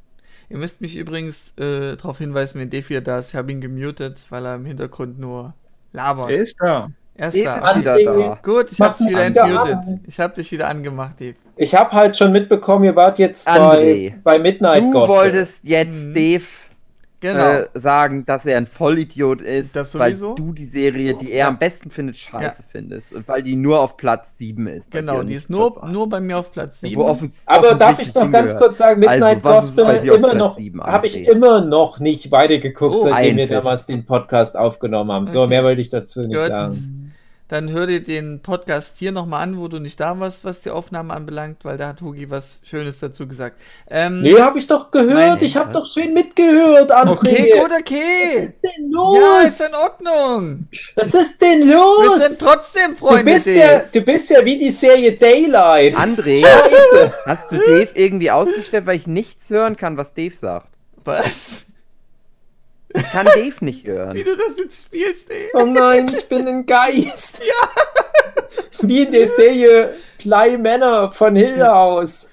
Ihr 0.51 0.57
müsst 0.57 0.81
mich 0.81 0.97
übrigens 0.97 1.53
äh, 1.59 1.97
darauf 1.97 2.17
hinweisen, 2.17 2.59
wenn 2.59 2.71
Defi 2.71 3.03
da 3.03 3.19
ist. 3.19 3.29
Ich 3.29 3.35
habe 3.35 3.53
ihn 3.53 3.61
gemutet, 3.61 4.25
weil 4.31 4.47
er 4.47 4.55
im 4.55 4.65
Hintergrund 4.65 5.19
nur 5.19 5.53
labert. 5.93 6.31
Er 6.31 6.37
ist 6.37 6.57
da. 6.61 6.89
Er 7.15 7.29
ist, 7.29 7.45
da. 7.45 7.71
ist 7.71 7.79
wieder 7.79 8.15
da. 8.15 8.39
Gut, 8.43 8.73
ich 8.73 8.81
habe 8.81 8.97
dich 8.99 9.09
wieder 9.09 9.25
entmutet. 9.25 9.79
Ich 10.07 10.21
habe 10.21 10.35
dich 10.35 10.53
wieder 10.53 10.69
angemacht, 10.69 11.21
Dave. 11.21 11.35
Ich 11.57 11.75
habe 11.75 11.91
halt 11.91 12.17
schon 12.17 12.31
mitbekommen, 12.31 12.85
ihr 12.85 12.95
wart 12.95 13.19
jetzt 13.19 13.45
bei, 13.45 14.15
bei 14.23 14.39
Midnight 14.39 14.83
du 14.83 14.93
Gospel. 14.93 15.09
Du 15.09 15.23
wolltest 15.23 15.65
jetzt 15.65 16.07
mhm. 16.07 16.15
Dave 16.15 16.45
genau. 17.21 17.51
äh, 17.51 17.67
sagen, 17.75 18.25
dass 18.27 18.47
er 18.47 18.57
ein 18.59 18.67
Vollidiot 18.67 19.41
ist, 19.41 19.77
weil 19.99 20.15
du 20.15 20.53
die 20.53 20.67
Serie, 20.67 21.15
die 21.15 21.33
er 21.33 21.39
ja. 21.39 21.49
am 21.49 21.59
besten 21.59 21.91
findet, 21.91 22.17
scheiße 22.17 22.63
ja. 22.63 22.69
findest. 22.71 23.15
Und 23.15 23.27
weil 23.29 23.43
die 23.43 23.57
nur 23.57 23.81
auf 23.81 23.97
Platz 23.97 24.37
7 24.39 24.67
ist. 24.67 24.91
Genau, 24.91 25.23
die 25.23 25.35
ist 25.35 25.51
nur, 25.51 25.87
nur 25.91 26.09
bei 26.09 26.21
mir 26.21 26.39
auf 26.39 26.53
Platz 26.53 26.81
7. 26.81 27.01
Aber 27.47 27.75
darf 27.75 27.99
ich 27.99 28.15
noch 28.15 28.31
ganz 28.31 28.57
kurz 28.57 28.79
sagen, 28.79 29.01
Midnight 29.01 29.45
also, 29.45 29.77
Gospel 29.77 30.09
immer 30.09 30.35
noch, 30.35 30.59
habe 30.81 31.07
ich 31.07 31.27
immer 31.27 31.65
noch 31.65 32.01
nicht 32.01 32.31
weitergeguckt, 32.31 32.97
oh, 32.97 33.03
seitdem 33.03 33.37
wir 33.37 33.49
damals 33.49 33.87
den 33.87 34.05
Podcast 34.05 34.57
aufgenommen 34.57 35.13
haben. 35.13 35.27
So, 35.27 35.43
okay. 35.43 35.49
mehr 35.49 35.65
wollte 35.65 35.81
ich 35.81 35.91
dazu 35.91 36.23
nicht 36.23 36.39
Gut. 36.39 36.49
sagen. 36.49 36.98
Dann 37.49 37.71
hör 37.71 37.87
dir 37.87 38.05
den 38.05 38.41
Podcast 38.41 38.99
hier 38.99 39.11
nochmal 39.11 39.43
an, 39.43 39.59
wo 39.59 39.69
du 39.69 39.79
nicht 39.79 39.99
da 39.99 40.21
warst, 40.21 40.45
was 40.45 40.61
die 40.61 40.71
Aufnahme 40.71 41.15
anbelangt, 41.15 41.65
weil 41.65 41.79
da 41.79 41.89
hat 41.89 42.03
Hugi 42.03 42.29
was 42.29 42.61
Schönes 42.63 43.01
dazu 43.01 43.27
gesagt. 43.27 43.57
Ähm, 43.89 44.21
nee, 44.21 44.39
hab 44.39 44.57
ich 44.57 44.67
doch 44.67 44.91
gehört. 44.91 45.41
Ich 45.41 45.57
hab 45.57 45.73
doch 45.73 45.87
schön 45.87 46.13
mitgehört, 46.13 46.93
André. 46.93 47.11
Okay, 47.11 47.59
gut, 47.59 47.71
okay. 47.81 48.37
Was 48.37 48.47
ist 48.47 48.61
denn 48.63 48.91
los? 48.91 49.19
Ja, 49.19 49.49
ist 49.49 49.61
in 49.63 49.75
Ordnung. 49.75 50.69
Was 50.97 51.15
ist 51.15 51.41
denn 51.41 51.69
los? 51.71 52.21
Wir 52.21 52.29
sind 52.29 52.39
trotzdem 52.39 52.97
Freunde. 52.97 53.25
Du 53.25 53.33
bist, 53.33 53.47
ja, 53.47 53.81
du 53.81 54.01
bist 54.03 54.31
ja 54.31 54.45
wie 54.45 54.59
die 54.59 54.71
Serie 54.71 55.13
Daylight. 55.13 55.97
André, 55.97 56.43
Scheiße. 56.43 57.13
hast 57.25 57.51
du 57.51 57.57
Dave 57.57 57.89
irgendwie 57.95 58.31
ausgestellt, 58.31 58.85
weil 58.85 58.97
ich 58.97 59.07
nichts 59.07 59.49
hören 59.49 59.79
kann, 59.79 59.97
was 59.97 60.13
Dave 60.13 60.37
sagt? 60.37 60.69
Was? 61.05 61.65
Ich 62.95 63.11
kann 63.11 63.27
Dave 63.35 63.65
nicht 63.65 63.87
hören. 63.87 64.15
Wie 64.15 64.25
du 64.25 64.37
das 64.37 64.57
jetzt 64.59 64.87
spielst, 64.87 65.31
ey. 65.31 65.51
Oh 65.55 65.65
nein, 65.65 66.11
ich 66.17 66.29
bin 66.29 66.47
ein 66.47 66.67
Geist. 66.67 67.41
Ja. 67.49 68.89
Wie 68.89 69.03
in 69.03 69.13
der 69.13 69.27
Serie 69.29 69.95
Play 70.19 70.57
Männer 70.57 71.11
von 71.11 71.35
Hillhouse. 71.35 72.29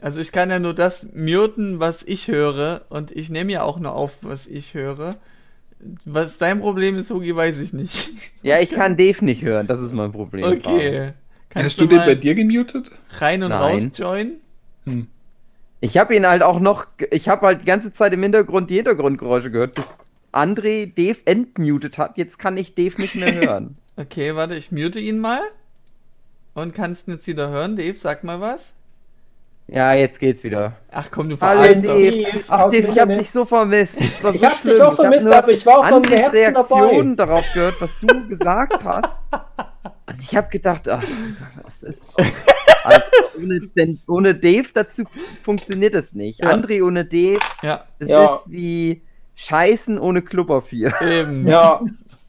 Also 0.00 0.20
ich 0.20 0.32
kann 0.32 0.48
ja 0.48 0.58
nur 0.58 0.72
das 0.74 1.06
muten, 1.14 1.78
was 1.78 2.02
ich 2.02 2.28
höre. 2.28 2.82
Und 2.88 3.10
ich 3.12 3.28
nehme 3.28 3.52
ja 3.52 3.62
auch 3.62 3.78
nur 3.78 3.94
auf, 3.94 4.18
was 4.22 4.46
ich 4.46 4.72
höre. 4.72 5.16
Was 6.04 6.38
dein 6.38 6.60
Problem 6.60 6.96
ist, 6.96 7.10
Hugi, 7.10 7.36
weiß 7.36 7.60
ich 7.60 7.72
nicht. 7.72 8.10
Ja, 8.42 8.60
ich 8.60 8.70
kann 8.70 8.96
Dave 8.96 9.24
nicht 9.24 9.42
hören. 9.42 9.66
Das 9.66 9.80
ist 9.80 9.92
mein 9.92 10.12
Problem. 10.12 10.44
Okay. 10.44 11.12
Kannst 11.50 11.70
Hast 11.70 11.80
du, 11.80 11.86
du 11.86 11.96
den 11.96 12.06
bei 12.06 12.14
dir 12.14 12.34
gemutet? 12.34 12.90
Rein 13.18 13.42
und 13.42 13.50
Nein. 13.50 13.60
raus 13.60 13.98
joinen? 13.98 14.40
Hm. 14.84 15.08
Ich 15.80 15.96
habe 15.96 16.14
ihn 16.14 16.26
halt 16.26 16.42
auch 16.42 16.60
noch, 16.60 16.86
ich 17.10 17.28
habe 17.28 17.46
halt 17.46 17.62
die 17.62 17.66
ganze 17.66 17.92
Zeit 17.92 18.12
im 18.12 18.22
Hintergrund 18.22 18.68
die 18.70 18.76
Hintergrundgeräusche 18.76 19.50
gehört, 19.50 19.74
bis 19.74 19.94
André 20.32 20.92
Dave 20.94 21.18
entmutet 21.24 21.96
hat. 21.98 22.18
Jetzt 22.18 22.38
kann 22.38 22.56
ich 22.56 22.74
Dave 22.74 23.00
nicht 23.00 23.14
mehr 23.14 23.34
hören. 23.40 23.76
okay, 23.96 24.34
warte, 24.34 24.54
ich 24.54 24.70
mute 24.72 25.00
ihn 25.00 25.18
mal. 25.18 25.40
Und 26.52 26.74
kannst 26.74 27.08
ihn 27.08 27.12
jetzt 27.12 27.26
wieder 27.26 27.48
hören. 27.48 27.76
Dave, 27.76 27.96
sag 27.96 28.24
mal 28.24 28.40
was. 28.40 28.74
Ja, 29.72 29.94
jetzt 29.94 30.18
geht's 30.18 30.42
wieder. 30.42 30.72
Ach 30.90 31.08
komm, 31.12 31.28
du 31.28 31.36
verarschst 31.36 31.84
Dave. 31.84 32.26
Ach 32.48 32.64
Dave, 32.64 32.88
ich 32.88 32.98
hab 32.98 33.08
dich 33.08 33.30
so 33.30 33.44
vermisst. 33.44 33.94
Das 33.96 34.24
war 34.24 34.32
so 34.32 34.36
ich 34.36 34.44
hab 34.44 34.54
schlimm. 34.56 34.74
dich 34.74 34.82
auch 34.82 34.96
vermisst, 34.96 35.26
ich 35.26 35.32
aber 35.32 35.52
ich 35.52 35.66
war 35.66 35.78
auch 35.78 35.88
von 35.88 36.04
Reaktionen 36.04 37.14
darauf 37.14 37.44
gehört, 37.54 37.80
was 37.80 37.92
du 38.00 38.28
gesagt 38.28 38.84
hast. 38.84 39.16
Und 40.08 40.20
ich 40.20 40.36
hab 40.36 40.50
gedacht, 40.50 40.88
ach, 40.88 41.04
das 41.62 41.84
ist... 41.84 42.04
Also, 42.82 43.00
ohne, 43.38 43.60
denn, 43.76 44.00
ohne 44.08 44.34
Dave 44.34 44.66
dazu 44.72 45.04
funktioniert 45.44 45.94
das 45.94 46.14
nicht. 46.14 46.40
Ja. 46.40 46.50
André 46.50 46.82
ohne 46.82 47.04
Dave, 47.04 47.38
ja. 47.62 47.84
das 47.98 48.08
ja. 48.08 48.34
ist 48.34 48.50
wie 48.50 49.02
Scheißen 49.36 49.98
ohne 49.98 50.22
Klopapier. 50.22 50.92
Eben. 51.00 51.46
Ja. 51.46 51.80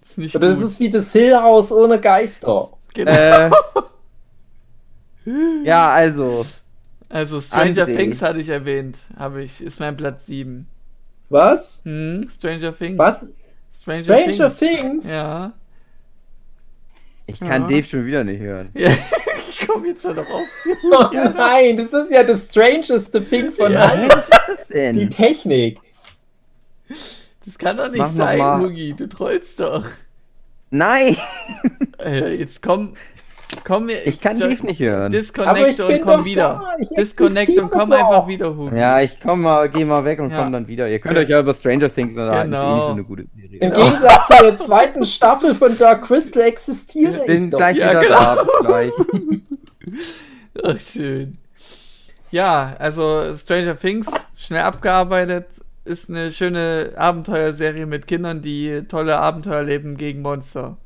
Das 0.01 0.11
ist, 0.11 0.17
nicht 0.17 0.35
das 0.35 0.59
ist 0.59 0.79
wie 0.79 0.89
das 0.89 1.11
Hillhaus 1.11 1.71
ohne 1.71 1.99
Geister. 1.99 2.69
Genau. 2.93 3.11
Äh, 3.11 3.49
ja, 5.63 5.89
also. 5.89 6.45
Also 7.11 7.41
Stranger 7.41 7.85
André. 7.85 7.97
Things 7.97 8.21
hatte 8.21 8.39
ich 8.39 8.49
erwähnt, 8.49 8.97
habe 9.17 9.43
ich, 9.43 9.61
ist 9.61 9.79
mein 9.79 9.97
Platz 9.97 10.25
7. 10.27 10.65
Was? 11.29 11.81
Hm, 11.83 12.29
Stranger 12.29 12.77
Things. 12.77 12.97
Was? 12.97 13.27
Stranger, 13.81 14.03
Stranger 14.03 14.57
Things. 14.57 14.81
Things? 14.81 15.05
Ja. 15.07 15.53
Ich 17.27 17.39
kann 17.39 17.63
ja. 17.63 17.67
Dave 17.67 17.83
schon 17.83 18.05
wieder 18.05 18.23
nicht 18.23 18.39
hören. 18.39 18.69
Ja. 18.73 18.91
ich 19.49 19.67
komme 19.67 19.87
jetzt 19.87 20.05
da 20.05 20.13
doch 20.13 20.29
auf. 20.29 20.47
Oh 20.93 21.09
nein, 21.13 21.77
das 21.77 21.93
ist 21.93 22.11
ja 22.11 22.23
das 22.23 22.45
strangeste 22.45 23.23
Thing 23.23 23.51
von 23.51 23.71
ja. 23.71 23.85
allen. 23.85 24.09
Was 24.09 24.23
ist 24.27 24.41
das 24.47 24.67
denn? 24.67 24.97
Die 24.97 25.09
Technik. 25.09 25.79
Das 27.45 27.57
kann 27.57 27.77
doch 27.77 27.89
nicht 27.89 27.99
Mach 27.99 28.11
sein, 28.11 28.59
Mugi. 28.59 28.93
Du 28.93 29.07
trollst 29.07 29.59
doch. 29.59 29.85
Nein! 30.69 31.17
Jetzt 32.37 32.61
komm. 32.61 32.95
Komm, 33.63 33.89
ich 33.89 34.19
kann 34.19 34.37
dich 34.37 34.63
nicht 34.63 34.79
hören. 34.79 35.11
Disconnect 35.11 35.79
und 35.79 36.01
komm 36.01 36.25
wieder. 36.25 36.75
Disconnect 36.97 37.57
und 37.57 37.71
komm 37.71 37.91
einfach 37.91 38.27
wieder, 38.27 38.55
Hugi. 38.55 38.77
Ja, 38.77 39.01
ich 39.01 39.19
komm 39.19 39.41
mal, 39.41 39.69
geh 39.69 39.85
mal 39.85 40.05
weg 40.05 40.19
und 40.19 40.31
ja. 40.31 40.41
komm 40.41 40.51
dann 40.51 40.67
wieder. 40.67 40.89
Ihr 40.89 40.99
könnt 40.99 41.17
euch 41.17 41.29
ja 41.29 41.39
über 41.39 41.53
Stranger 41.53 41.89
Things 41.89 42.15
unterhalten. 42.15 42.51
Genau. 42.51 42.61
Ist 42.61 42.71
eh 42.71 42.75
nicht 42.75 42.85
so 42.85 42.91
eine 42.91 43.03
gute 43.03 43.25
Serie. 43.35 43.59
Im 43.59 43.73
Gegensatz 43.73 44.27
zur 44.27 44.57
zweiten 44.59 45.05
Staffel 45.05 45.55
von 45.55 45.77
Dark 45.77 46.03
Crystal 46.03 46.43
existiere 46.43 47.17
ich 47.19 47.25
bin 47.25 47.49
gleich 47.49 47.77
ja, 47.77 47.89
wieder 47.89 48.01
genau. 48.01 48.19
da. 48.19 48.43
Bis 48.43 48.67
gleich. 48.67 48.91
Ach, 50.63 50.79
schön. 50.79 51.37
Ja, 52.31 52.75
also 52.79 53.35
Stranger 53.37 53.77
Things, 53.77 54.07
schnell 54.35 54.61
abgearbeitet 54.61 55.47
ist 55.83 56.09
eine 56.09 56.31
schöne 56.31 56.93
Abenteuerserie 56.95 57.85
mit 57.85 58.07
Kindern, 58.07 58.41
die 58.41 58.83
tolle 58.87 59.17
Abenteuer 59.17 59.63
leben 59.63 59.97
gegen 59.97 60.21
Monster. 60.21 60.77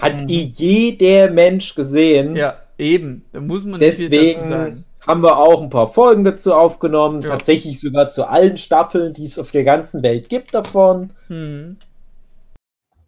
Hat 0.00 0.22
mhm. 0.22 0.28
jeder 0.28 1.30
Mensch 1.30 1.74
gesehen. 1.74 2.36
Ja, 2.36 2.54
eben. 2.78 3.24
Da 3.32 3.40
muss 3.40 3.64
man 3.64 3.80
nicht 3.80 3.98
Deswegen 3.98 4.84
haben 5.06 5.22
wir 5.22 5.38
auch 5.38 5.62
ein 5.62 5.70
paar 5.70 5.92
Folgen 5.92 6.24
dazu 6.24 6.54
aufgenommen. 6.54 7.22
Ja. 7.22 7.30
Tatsächlich 7.30 7.80
sogar 7.80 8.10
zu 8.10 8.28
allen 8.28 8.58
Staffeln, 8.58 9.14
die 9.14 9.24
es 9.24 9.38
auf 9.38 9.50
der 9.50 9.64
ganzen 9.64 10.02
Welt 10.02 10.28
gibt 10.28 10.54
davon. 10.54 11.14
Mhm. 11.28 11.78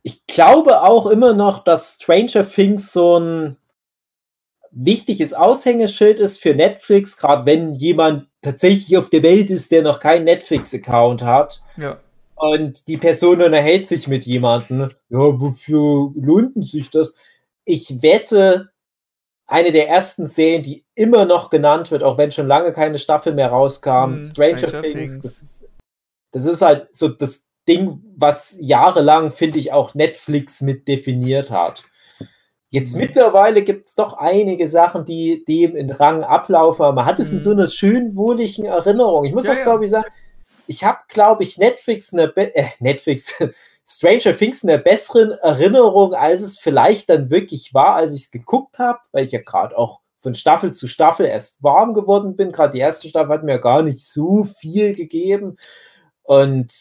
Ich 0.02 0.26
glaube 0.26 0.82
auch 0.82 1.06
immer 1.06 1.34
noch, 1.34 1.62
dass 1.62 1.98
Stranger 2.00 2.48
Things 2.48 2.92
so 2.92 3.18
ein 3.18 3.56
wichtiges 4.70 5.34
Aushängeschild 5.34 6.20
ist 6.20 6.40
für 6.40 6.54
Netflix, 6.54 7.16
gerade 7.16 7.44
wenn 7.44 7.74
jemand 7.74 8.28
tatsächlich 8.40 8.96
auf 8.96 9.10
der 9.10 9.22
Welt 9.22 9.50
ist, 9.50 9.70
der 9.70 9.82
noch 9.82 10.00
keinen 10.00 10.24
Netflix-Account 10.24 11.22
hat. 11.22 11.60
Ja. 11.76 11.98
Und 12.40 12.88
die 12.88 12.96
Person 12.96 13.42
unterhält 13.42 13.86
sich 13.86 14.08
mit 14.08 14.24
jemandem. 14.24 14.88
Ja, 15.10 15.18
wofür 15.18 16.10
lohnt 16.16 16.66
sich 16.66 16.88
das? 16.88 17.14
Ich 17.66 18.00
wette, 18.02 18.70
eine 19.46 19.72
der 19.72 19.90
ersten 19.90 20.26
Serien, 20.26 20.62
die 20.62 20.86
immer 20.94 21.26
noch 21.26 21.50
genannt 21.50 21.90
wird, 21.90 22.02
auch 22.02 22.16
wenn 22.16 22.32
schon 22.32 22.46
lange 22.46 22.72
keine 22.72 22.98
Staffel 22.98 23.34
mehr 23.34 23.48
rauskam, 23.48 24.14
hm, 24.14 24.22
Stranger, 24.22 24.68
Stranger, 24.68 24.80
Things, 24.80 24.94
Things. 24.94 25.20
Das, 25.20 25.42
ist, 25.42 25.68
das 26.30 26.46
ist 26.46 26.62
halt 26.62 26.88
so 26.96 27.08
das 27.08 27.44
Ding, 27.68 28.00
was 28.16 28.56
jahrelang, 28.58 29.32
finde 29.32 29.58
ich, 29.58 29.74
auch 29.74 29.94
Netflix 29.94 30.62
mit 30.62 30.88
definiert 30.88 31.50
hat. 31.50 31.84
Jetzt 32.70 32.94
mhm. 32.94 33.00
mittlerweile 33.00 33.62
gibt 33.62 33.88
es 33.88 33.96
doch 33.96 34.14
einige 34.14 34.66
Sachen, 34.66 35.04
die 35.04 35.44
dem 35.44 35.76
in 35.76 35.90
Rang 35.90 36.24
ablaufen, 36.24 36.84
aber 36.84 36.94
man 36.94 37.04
hat 37.04 37.18
es 37.18 37.32
in 37.32 37.38
mhm. 37.38 37.42
so 37.42 37.50
einer 37.50 37.68
schön 37.68 38.16
wohligen 38.16 38.64
Erinnerung. 38.64 39.26
Ich 39.26 39.34
muss 39.34 39.46
ja, 39.46 39.52
auch, 39.52 39.62
glaube 39.62 39.84
ich, 39.84 39.90
sagen, 39.90 40.08
ich 40.70 40.84
habe, 40.84 41.00
glaube 41.08 41.42
ich, 41.42 41.58
Netflix 41.58 42.12
eine 42.12 42.28
Be 42.28 42.54
äh, 42.54 42.68
Netflix 42.78 43.34
Stranger 43.88 44.36
Things 44.36 44.62
eine 44.62 44.78
besseren 44.78 45.32
Erinnerung, 45.32 46.14
als 46.14 46.42
es 46.42 46.60
vielleicht 46.60 47.10
dann 47.10 47.28
wirklich 47.28 47.74
war, 47.74 47.96
als 47.96 48.14
ich 48.14 48.22
es 48.22 48.30
geguckt 48.30 48.78
habe, 48.78 49.00
weil 49.10 49.24
ich 49.24 49.32
ja 49.32 49.40
gerade 49.40 49.76
auch 49.76 50.00
von 50.20 50.36
Staffel 50.36 50.72
zu 50.72 50.86
Staffel 50.86 51.26
erst 51.26 51.64
warm 51.64 51.92
geworden 51.92 52.36
bin. 52.36 52.52
Gerade 52.52 52.74
die 52.74 52.78
erste 52.78 53.08
Staffel 53.08 53.32
hat 53.32 53.42
mir 53.42 53.58
gar 53.58 53.82
nicht 53.82 54.06
so 54.06 54.44
viel 54.44 54.94
gegeben. 54.94 55.56
Und 56.22 56.72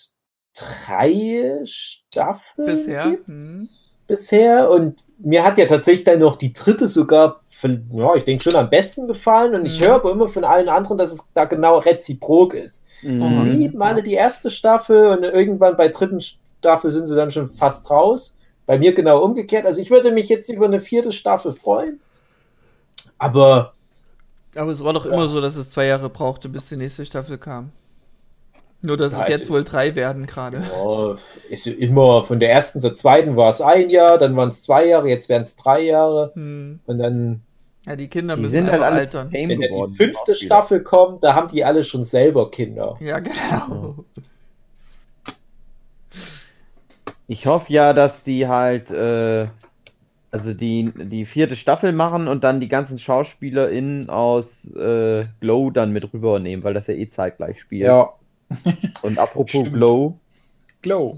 drei 0.53 1.59
Staffeln 1.63 2.67
bisher. 2.67 3.17
Hm 3.25 3.67
bisher 4.09 4.69
und 4.69 5.05
mir 5.19 5.45
hat 5.45 5.57
ja 5.57 5.67
tatsächlich 5.67 6.03
dann 6.03 6.19
noch 6.19 6.35
die 6.35 6.51
dritte 6.51 6.89
sogar, 6.89 7.41
ja, 7.63 8.15
ich 8.15 8.23
denke 8.23 8.43
schon 8.43 8.55
am 8.55 8.69
besten 8.69 9.07
gefallen 9.07 9.55
und 9.55 9.65
ich 9.65 9.79
mhm. 9.79 9.85
höre 9.85 9.95
aber 9.95 10.11
immer 10.11 10.29
von 10.29 10.43
allen 10.43 10.69
anderen, 10.69 10.97
dass 10.97 11.11
es 11.11 11.27
da 11.33 11.45
genau 11.45 11.79
reziprok 11.79 12.53
ist. 12.53 12.85
Mhm. 13.01 13.43
Die 13.45 13.49
lieben 13.49 13.81
alle 13.81 14.03
die 14.03 14.13
erste 14.13 14.51
Staffel 14.51 15.07
und 15.07 15.23
irgendwann 15.23 15.77
bei 15.77 15.87
dritten 15.89 16.21
Staffel 16.21 16.91
sind 16.91 17.07
sie 17.07 17.15
dann 17.15 17.31
schon 17.31 17.49
fast 17.49 17.89
raus. 17.89 18.37
Bei 18.65 18.77
mir 18.77 18.93
genau 18.93 19.23
umgekehrt. 19.23 19.65
Also 19.65 19.81
ich 19.81 19.89
würde 19.89 20.11
mich 20.11 20.29
jetzt 20.29 20.49
über 20.49 20.65
eine 20.65 20.81
vierte 20.81 21.11
Staffel 21.11 21.53
freuen. 21.53 21.99
Aber. 23.17 23.73
Aber 24.55 24.71
es 24.71 24.83
war 24.83 24.93
doch 24.93 25.05
ja. 25.05 25.13
immer 25.13 25.27
so, 25.27 25.41
dass 25.41 25.55
es 25.55 25.69
zwei 25.69 25.85
Jahre 25.85 26.09
brauchte, 26.09 26.49
bis 26.49 26.69
die 26.69 26.75
nächste 26.75 27.05
Staffel 27.05 27.37
kam. 27.37 27.71
Nur, 28.81 28.95
dass 28.95 29.13
ja, 29.13 29.23
es 29.23 29.27
jetzt 29.27 29.49
wohl 29.49 29.63
drei 29.63 29.95
werden 29.95 30.25
gerade. 30.25 30.63
Ja, 30.63 31.17
ist 31.49 31.67
immer 31.67 32.23
von 32.23 32.39
der 32.39 32.51
ersten 32.51 32.79
zur 32.79 32.93
zweiten 32.93 33.35
war 33.35 33.49
es 33.49 33.59
ein 33.59 33.89
Jahr, 33.89 34.17
dann 34.17 34.35
waren 34.37 34.49
es 34.49 34.63
zwei 34.63 34.85
Jahre, 34.85 35.09
jetzt 35.09 35.27
werden 35.27 35.43
es 35.43 35.55
drei 35.57 35.81
Jahre. 35.81 36.31
Hm. 36.35 36.79
Und 36.85 36.97
dann. 36.99 37.41
Ja, 37.89 37.95
die 37.95 38.07
Kinder 38.07 38.35
die 38.35 38.43
müssen 38.43 38.51
sind 38.51 38.71
halt 38.71 38.83
alle 38.83 38.97
altern. 38.97 39.31
Wenn 39.31 39.49
die 39.49 39.97
fünfte 39.97 40.35
Staffel 40.35 40.83
kommt, 40.83 41.23
da 41.23 41.33
haben 41.33 41.47
die 41.47 41.65
alle 41.65 41.83
schon 41.83 42.03
selber 42.03 42.51
Kinder. 42.51 42.95
Ja, 42.99 43.17
genau. 43.17 44.05
Ich 47.27 47.47
hoffe 47.47 47.73
ja, 47.73 47.93
dass 47.93 48.23
die 48.23 48.47
halt, 48.47 48.91
äh, 48.91 49.47
also 50.29 50.53
die, 50.53 50.91
die 50.95 51.25
vierte 51.25 51.55
Staffel 51.55 51.91
machen 51.91 52.27
und 52.27 52.43
dann 52.43 52.59
die 52.59 52.67
ganzen 52.67 52.99
SchauspielerInnen 52.99 54.11
aus 54.11 54.71
äh, 54.75 55.23
Glow 55.39 55.71
dann 55.71 55.91
mit 55.91 56.13
rübernehmen, 56.13 56.63
weil 56.63 56.75
das 56.75 56.85
ja 56.85 56.93
eh 56.93 57.09
zeitgleich 57.09 57.59
spielt. 57.59 57.87
Ja. 57.87 58.13
Und 59.01 59.17
apropos 59.17 59.49
Stimmt. 59.49 59.73
Glow. 59.73 60.19
Glow. 60.83 61.17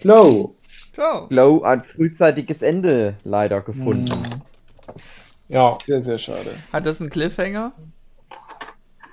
Glow. 0.00 0.56
Glow. 0.92 1.26
Glow 1.28 1.64
hat 1.64 1.86
frühzeitiges 1.86 2.62
Ende 2.62 3.14
leider 3.22 3.60
gefunden. 3.60 4.12
Hm. 4.12 4.42
Ja, 5.54 5.78
sehr, 5.86 6.02
sehr 6.02 6.18
schade. 6.18 6.50
Hat 6.72 6.84
das 6.84 7.00
einen 7.00 7.10
Cliffhanger? 7.10 7.72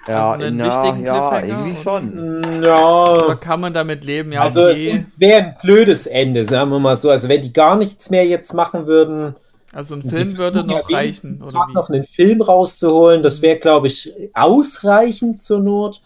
Ja, 0.07 0.31
also 0.31 0.43
einen 0.43 0.57
na, 0.57 0.65
wichtigen 0.65 1.05
ja, 1.05 1.13
Cliffhanger? 1.13 1.47
irgendwie 1.47 1.83
schon. 1.83 2.63
Ja. 2.63 3.25
Oder 3.25 3.35
kann 3.35 3.61
man 3.61 3.73
damit 3.73 4.03
leben? 4.03 4.31
Ja, 4.31 4.41
also 4.41 4.63
okay. 4.63 4.89
es, 4.89 5.09
es 5.09 5.19
wäre 5.19 5.43
ein 5.43 5.55
blödes 5.61 6.07
Ende, 6.07 6.45
sagen 6.45 6.71
wir 6.71 6.79
mal 6.79 6.97
so. 6.97 7.11
Also 7.11 7.29
wenn 7.29 7.43
die 7.43 7.53
gar 7.53 7.77
nichts 7.77 8.09
mehr 8.09 8.25
jetzt 8.25 8.55
machen 8.55 8.87
würden, 8.87 9.35
Also 9.71 9.93
ein 9.93 10.01
Film 10.01 10.37
würde 10.37 10.63
noch 10.63 10.91
reichen. 10.91 11.43
Oder 11.43 11.67
wie? 11.67 11.73
noch 11.73 11.89
einen 11.89 12.05
Film 12.05 12.41
rauszuholen, 12.41 13.21
das 13.21 13.43
wäre, 13.43 13.59
glaube 13.59 13.85
ich, 13.87 14.11
ausreichend 14.33 15.43
zur 15.43 15.59
Not. 15.59 16.01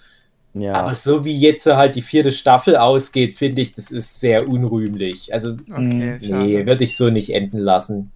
Ja. 0.54 0.74
Aber 0.74 0.96
so 0.96 1.24
wie 1.24 1.38
jetzt 1.38 1.66
halt 1.66 1.96
die 1.96 2.02
vierte 2.02 2.34
Staffel 2.34 2.76
ausgeht, 2.76 3.36
finde 3.36 3.62
ich, 3.62 3.74
das 3.74 3.92
ist 3.92 4.20
sehr 4.20 4.50
unrühmlich. 4.50 5.34
Also, 5.34 5.56
okay, 5.70 6.20
nee, 6.22 6.66
würde 6.66 6.84
ich 6.84 6.98
so 6.98 7.10
nicht 7.10 7.30
enden 7.30 7.60
lassen. 7.60 8.12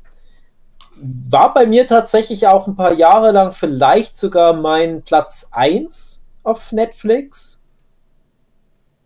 War 1.02 1.54
bei 1.54 1.66
mir 1.66 1.88
tatsächlich 1.88 2.48
auch 2.48 2.68
ein 2.68 2.76
paar 2.76 2.94
Jahre 2.94 3.32
lang 3.32 3.52
vielleicht 3.52 4.18
sogar 4.18 4.54
mein 4.54 5.02
Platz 5.02 5.48
1 5.52 6.24
auf 6.44 6.72
Netflix. 6.72 7.62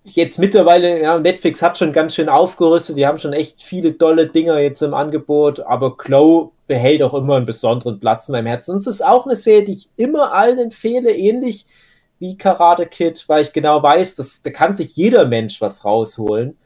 Jetzt 0.06 0.38
mittlerweile, 0.38 1.02
ja, 1.02 1.18
Netflix 1.20 1.62
hat 1.62 1.78
schon 1.78 1.94
ganz 1.94 2.16
schön 2.16 2.28
aufgerüstet, 2.28 2.98
die 2.98 3.08
haben 3.08 3.18
schon 3.18 3.32
echt 3.32 3.64
viele 3.64 3.98
tolle 3.98 4.28
Dinger 4.28 4.60
jetzt 4.60 4.82
im 4.82 4.94
Angebot, 4.94 5.62
aber 5.62 5.96
Glow 5.96 6.52
behält 6.68 7.02
auch 7.04 7.14
immer 7.14 7.38
einen 7.38 7.46
besonderen 7.46 8.00
Platz 8.00 8.28
in 8.28 8.34
meinem 8.34 8.48
Herzen. 8.48 8.72
Und 8.72 8.78
es 8.78 8.88
ist 8.88 9.06
auch 9.06 9.26
eine 9.26 9.36
Serie, 9.36 9.64
die 9.64 9.74
ich 9.74 9.90
immer 9.96 10.34
allen 10.34 10.60
empfehle, 10.60 11.12
ähnlich 11.16 11.66
wie 12.20 12.38
Karate 12.38 12.86
Kid, 12.86 13.24
weil 13.28 13.44
ich 13.44 13.54
genau 13.54 13.84
weiß, 13.84 14.16
dass 14.16 14.42
da 14.42 14.50
kann 14.50 14.76
sich 14.76 14.96
jeder 14.96 15.26
Mensch 15.26 15.62
was 15.62 15.86
rausholen. 15.86 16.58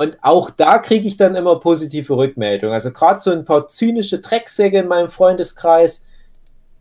Und 0.00 0.16
auch 0.22 0.48
da 0.48 0.78
kriege 0.78 1.06
ich 1.06 1.18
dann 1.18 1.34
immer 1.34 1.60
positive 1.60 2.16
Rückmeldungen. 2.16 2.72
Also 2.72 2.90
gerade 2.90 3.20
so 3.20 3.32
ein 3.32 3.44
paar 3.44 3.68
zynische 3.68 4.20
Drecksäcke 4.20 4.78
in 4.78 4.88
meinem 4.88 5.10
Freundeskreis, 5.10 6.06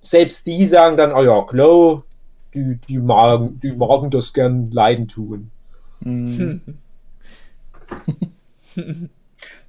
selbst 0.02 0.48
die 0.48 0.66
sagen 0.66 0.96
dann, 0.96 1.12
oh 1.12 1.22
ja, 1.22 1.42
Glow, 1.42 2.06
die, 2.54 2.80
die, 2.88 2.98
magen, 2.98 3.60
die 3.60 3.74
magen 3.74 4.10
das 4.10 4.32
gern 4.32 4.72
leiden 4.72 5.10
tun. 5.10 5.52
Hm. 6.02 6.62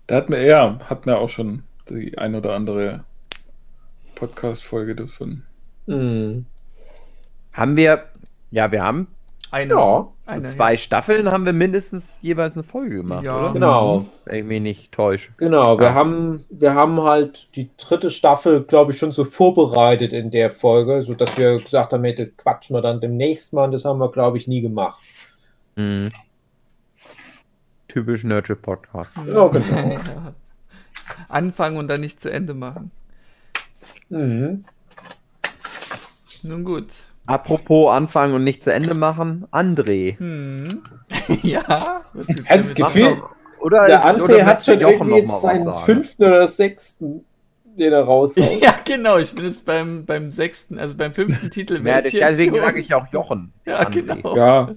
da 0.07 0.15
hat 0.15 0.31
man 0.31 0.47
ja, 0.47 0.79
hat 0.89 1.07
man 1.07 1.17
auch 1.17 1.29
schon 1.29 1.65
die 1.89 2.17
ein 2.19 2.37
oder 2.37 2.55
andere 2.55 3.03
Podcast-Folge 4.15 4.95
davon. 4.95 5.43
Hm. 5.89 6.47
Haben 7.53 7.77
wir, 7.77 8.05
ja, 8.53 8.71
wir 8.71 8.85
haben 8.85 9.09
eine, 9.51 9.75
ja, 9.75 10.07
eine 10.31 10.47
zwei 10.47 10.73
ja. 10.73 10.79
Staffeln 10.79 11.31
haben 11.31 11.45
wir 11.45 11.53
mindestens 11.53 12.17
jeweils 12.21 12.55
eine 12.55 12.63
Folge 12.63 12.97
gemacht, 12.97 13.27
ja. 13.27 13.39
oder? 13.39 13.53
Genau. 13.53 14.07
Wenn 14.25 14.39
ich 14.39 14.47
mich 14.47 14.63
nicht 14.63 14.93
täusche. 14.93 15.33
Genau, 15.37 15.79
wir, 15.79 15.95
haben, 15.95 16.45
wir 16.51 16.75
haben 16.75 17.03
halt 17.03 17.55
die 17.57 17.71
dritte 17.77 18.11
Staffel, 18.11 18.63
glaube 18.63 18.93
ich, 18.93 18.99
schon 18.99 19.13
so 19.13 19.25
vorbereitet 19.25 20.13
in 20.13 20.31
der 20.31 20.51
Folge, 20.51 21.03
sodass 21.03 21.37
wir 21.37 21.59
gesagt 21.59 21.93
haben, 21.93 22.05
hätte 22.05 22.29
quatschen 22.29 22.77
wir 22.77 22.83
dann 22.83 23.01
demnächst 23.01 23.53
mal. 23.53 23.65
Und 23.65 23.73
das 23.73 23.85
haben 23.85 23.99
wir, 23.99 24.11
glaube 24.11 24.39
ich, 24.39 24.47
nie 24.47 24.61
gemacht. 24.61 25.03
Mhm. 25.77 26.11
Typisch 27.89 28.25
Nerdship 28.25 28.63
Podcast. 28.63 29.17
Ja, 29.27 29.49
genau. 29.49 29.99
Anfangen 31.29 31.77
und 31.77 31.89
dann 31.89 32.01
nicht 32.01 32.21
zu 32.21 32.31
Ende 32.31 32.55
machen. 32.55 32.93
Mhm. 34.09 34.65
Nun 36.43 36.65
gut. 36.65 36.87
Apropos 37.27 37.93
anfangen 37.93 38.35
und 38.35 38.45
nicht 38.45 38.65
zu 38.65 38.73
Ende 38.73 38.95
machen, 38.95 39.47
André. 39.53 40.19
Hm. 40.19 40.83
ja, 41.43 42.03
das 42.49 42.75
Gefühl, 42.75 43.23
oder 43.61 43.87
der 43.87 43.99
ist, 43.99 44.05
André 44.05 44.35
oder 44.35 44.47
hat 44.47 44.65
schon 44.65 44.81
irgendwie 44.81 45.21
jetzt 45.21 45.41
seinen 45.41 45.73
fünften 45.85 46.25
oder 46.25 46.49
sechsten, 46.49 47.25
den 47.65 47.93
er 47.93 48.03
raushaut. 48.03 48.45
ja, 48.61 48.75
genau, 48.85 49.19
ich 49.19 49.35
bin 49.35 49.45
jetzt 49.45 49.65
beim, 49.65 50.07
beim 50.07 50.33
sechsten, 50.33 50.79
also 50.79 50.97
beim 50.97 51.13
fünften 51.13 51.51
Titel. 51.51 51.87
ja, 51.87 52.01
deswegen 52.01 52.57
sage 52.57 52.81
ich 52.81 52.95
auch 52.95 53.07
Jochen. 53.13 53.53
Ja, 53.67 53.81
André. 53.81 54.03
genau. 54.03 54.37
Ja, 54.37 54.71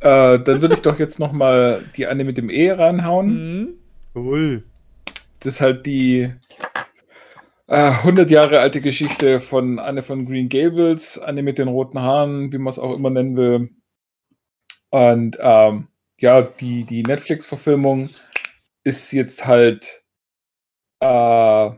äh, 0.00 0.38
dann 0.38 0.60
würde 0.60 0.74
ich 0.74 0.82
doch 0.82 0.98
jetzt 0.98 1.18
nochmal 1.18 1.82
die 1.96 2.06
Anne 2.06 2.24
mit 2.24 2.36
dem 2.36 2.50
E 2.50 2.72
reinhauen. 2.72 3.28
Mhm. 3.28 3.68
Cool. 4.14 4.64
Das 5.40 5.54
ist 5.54 5.60
halt 5.60 5.86
die 5.86 6.32
100 7.68 8.30
äh, 8.30 8.32
Jahre 8.32 8.60
alte 8.60 8.80
Geschichte 8.80 9.40
von 9.40 9.80
Anne 9.80 10.02
von 10.02 10.24
Green 10.24 10.48
Gables, 10.48 11.18
Anne 11.18 11.42
mit 11.42 11.58
den 11.58 11.68
roten 11.68 11.98
Haaren, 11.98 12.52
wie 12.52 12.58
man 12.58 12.70
es 12.70 12.78
auch 12.78 12.94
immer 12.94 13.10
nennen 13.10 13.36
will. 13.36 13.70
Und 14.90 15.36
ähm, 15.40 15.88
ja, 16.18 16.42
die, 16.42 16.84
die 16.84 17.02
Netflix-Verfilmung 17.02 18.08
ist 18.84 19.10
jetzt 19.12 19.46
halt 19.46 20.04
äh, 21.00 21.70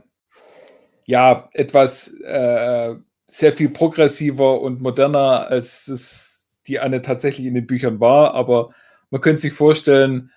ja 1.05 1.49
etwas 1.53 2.13
äh, 2.21 2.95
sehr 3.25 3.53
viel 3.53 3.69
progressiver 3.69 4.61
und 4.61 4.81
moderner, 4.81 5.47
als 5.47 5.87
es 5.87 6.47
die 6.67 6.79
Anne 6.79 7.01
tatsächlich 7.01 7.47
in 7.47 7.55
den 7.55 7.65
Büchern 7.65 7.99
war. 7.99 8.35
Aber 8.35 8.69
man 9.09 9.21
könnte 9.21 9.41
sich 9.41 9.53
vorstellen, 9.53 10.31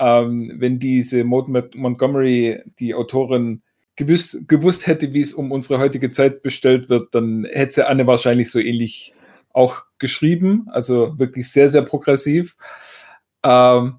ähm, 0.00 0.52
wenn 0.56 0.80
diese 0.80 1.22
Maud 1.22 1.46
Montgomery, 1.48 2.60
die 2.80 2.94
Autorin, 2.94 3.62
gewusst, 3.96 4.38
gewusst 4.46 4.86
hätte, 4.86 5.12
wie 5.12 5.22
es 5.22 5.32
um 5.32 5.50
unsere 5.52 5.78
heutige 5.78 6.10
Zeit 6.10 6.42
bestellt 6.42 6.88
wird, 6.88 7.14
dann 7.14 7.46
hätte 7.50 7.74
sie 7.74 7.86
Anne 7.86 8.06
wahrscheinlich 8.06 8.50
so 8.50 8.58
ähnlich 8.58 9.14
auch 9.52 9.82
geschrieben. 9.98 10.68
Also 10.70 11.18
wirklich 11.18 11.50
sehr, 11.50 11.68
sehr 11.68 11.82
progressiv. 11.82 12.56
Ähm, 13.42 13.96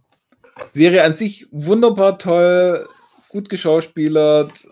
Serie 0.71 1.03
an 1.03 1.13
sich 1.13 1.47
wunderbar 1.51 2.17
toll, 2.19 2.87
gut 3.29 3.49
geschauspielert, 3.49 4.67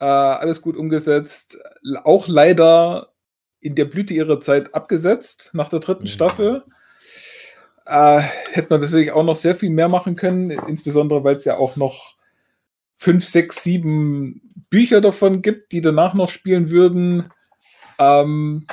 äh, 0.00 0.04
alles 0.04 0.62
gut 0.62 0.76
umgesetzt. 0.76 1.58
Auch 2.04 2.28
leider 2.28 3.12
in 3.60 3.74
der 3.74 3.84
Blüte 3.84 4.14
ihrer 4.14 4.40
Zeit 4.40 4.74
abgesetzt 4.74 5.50
nach 5.52 5.68
der 5.68 5.80
dritten 5.80 6.04
mhm. 6.04 6.08
Staffel. 6.08 6.64
Äh, 7.84 8.20
hätte 8.52 8.68
man 8.70 8.80
natürlich 8.80 9.12
auch 9.12 9.22
noch 9.22 9.36
sehr 9.36 9.54
viel 9.54 9.70
mehr 9.70 9.88
machen 9.88 10.16
können, 10.16 10.50
insbesondere 10.50 11.22
weil 11.24 11.36
es 11.36 11.44
ja 11.44 11.56
auch 11.56 11.76
noch 11.76 12.15
fünf, 12.96 13.24
sechs, 13.24 13.62
sieben 13.62 14.40
Bücher 14.70 15.00
davon 15.00 15.42
gibt, 15.42 15.72
die 15.72 15.80
danach 15.80 16.14
noch 16.14 16.28
spielen 16.28 16.70
würden. 16.70 17.30
Ähm, 17.98 18.66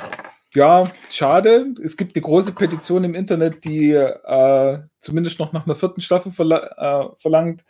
ja, 0.54 0.92
schade. 1.10 1.74
Es 1.82 1.96
gibt 1.96 2.16
eine 2.16 2.22
große 2.22 2.52
Petition 2.52 3.04
im 3.04 3.14
Internet, 3.14 3.64
die 3.64 3.90
äh, 3.90 4.78
zumindest 4.98 5.38
noch 5.38 5.52
nach 5.52 5.66
einer 5.66 5.74
vierten 5.74 6.00
Staffel 6.00 6.32
verla 6.32 7.08
äh, 7.08 7.08
verlangt, 7.18 7.64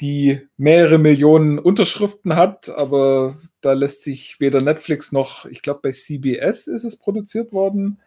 die 0.00 0.48
mehrere 0.56 0.98
Millionen 0.98 1.58
Unterschriften 1.58 2.36
hat, 2.36 2.68
aber 2.70 3.32
da 3.60 3.72
lässt 3.72 4.02
sich 4.02 4.40
weder 4.40 4.60
Netflix 4.60 5.12
noch, 5.12 5.44
ich 5.44 5.62
glaube, 5.62 5.80
bei 5.82 5.92
CBS 5.92 6.66
ist 6.66 6.84
es 6.84 6.96
produziert 6.96 7.52
worden, 7.52 8.00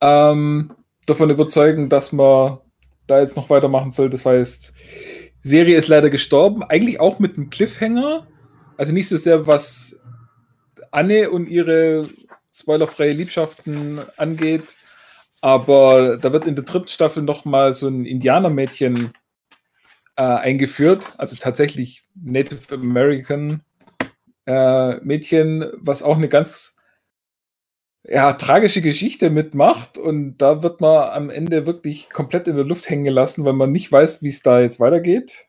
ähm, 0.00 0.72
davon 1.06 1.30
überzeugen, 1.30 1.88
dass 1.88 2.12
man 2.12 2.58
da 3.06 3.20
jetzt 3.20 3.36
noch 3.36 3.50
weitermachen 3.50 3.90
soll. 3.90 4.08
Das 4.08 4.24
heißt, 4.24 4.72
Serie 5.42 5.76
ist 5.76 5.88
leider 5.88 6.10
gestorben, 6.10 6.62
eigentlich 6.62 7.00
auch 7.00 7.18
mit 7.18 7.36
einem 7.36 7.50
Cliffhanger. 7.50 8.26
Also 8.76 8.92
nicht 8.92 9.08
so 9.08 9.16
sehr, 9.16 9.46
was 9.46 10.00
Anne 10.90 11.30
und 11.30 11.48
ihre 11.48 12.08
spoilerfreie 12.52 13.12
Liebschaften 13.12 14.00
angeht, 14.16 14.76
aber 15.40 16.18
da 16.18 16.32
wird 16.32 16.46
in 16.46 16.54
der 16.54 16.64
dritten 16.64 16.88
Staffel 16.88 17.22
nochmal 17.22 17.72
so 17.72 17.88
ein 17.88 18.04
Indianermädchen 18.04 19.12
äh, 20.16 20.22
eingeführt, 20.22 21.14
also 21.16 21.36
tatsächlich 21.36 22.04
Native 22.14 22.74
American 22.74 23.62
äh, 24.46 24.96
Mädchen, 24.96 25.70
was 25.76 26.02
auch 26.02 26.16
eine 26.16 26.28
ganz 26.28 26.76
ja, 28.04 28.32
tragische 28.32 28.80
Geschichte 28.80 29.30
mitmacht 29.30 29.98
und 29.98 30.38
da 30.38 30.62
wird 30.62 30.80
man 30.80 31.10
am 31.10 31.30
Ende 31.30 31.66
wirklich 31.66 32.08
komplett 32.10 32.48
in 32.48 32.56
der 32.56 32.64
Luft 32.64 32.88
hängen 32.88 33.04
gelassen, 33.04 33.44
weil 33.44 33.52
man 33.52 33.72
nicht 33.72 33.90
weiß, 33.92 34.22
wie 34.22 34.28
es 34.28 34.42
da 34.42 34.60
jetzt 34.60 34.80
weitergeht. 34.80 35.46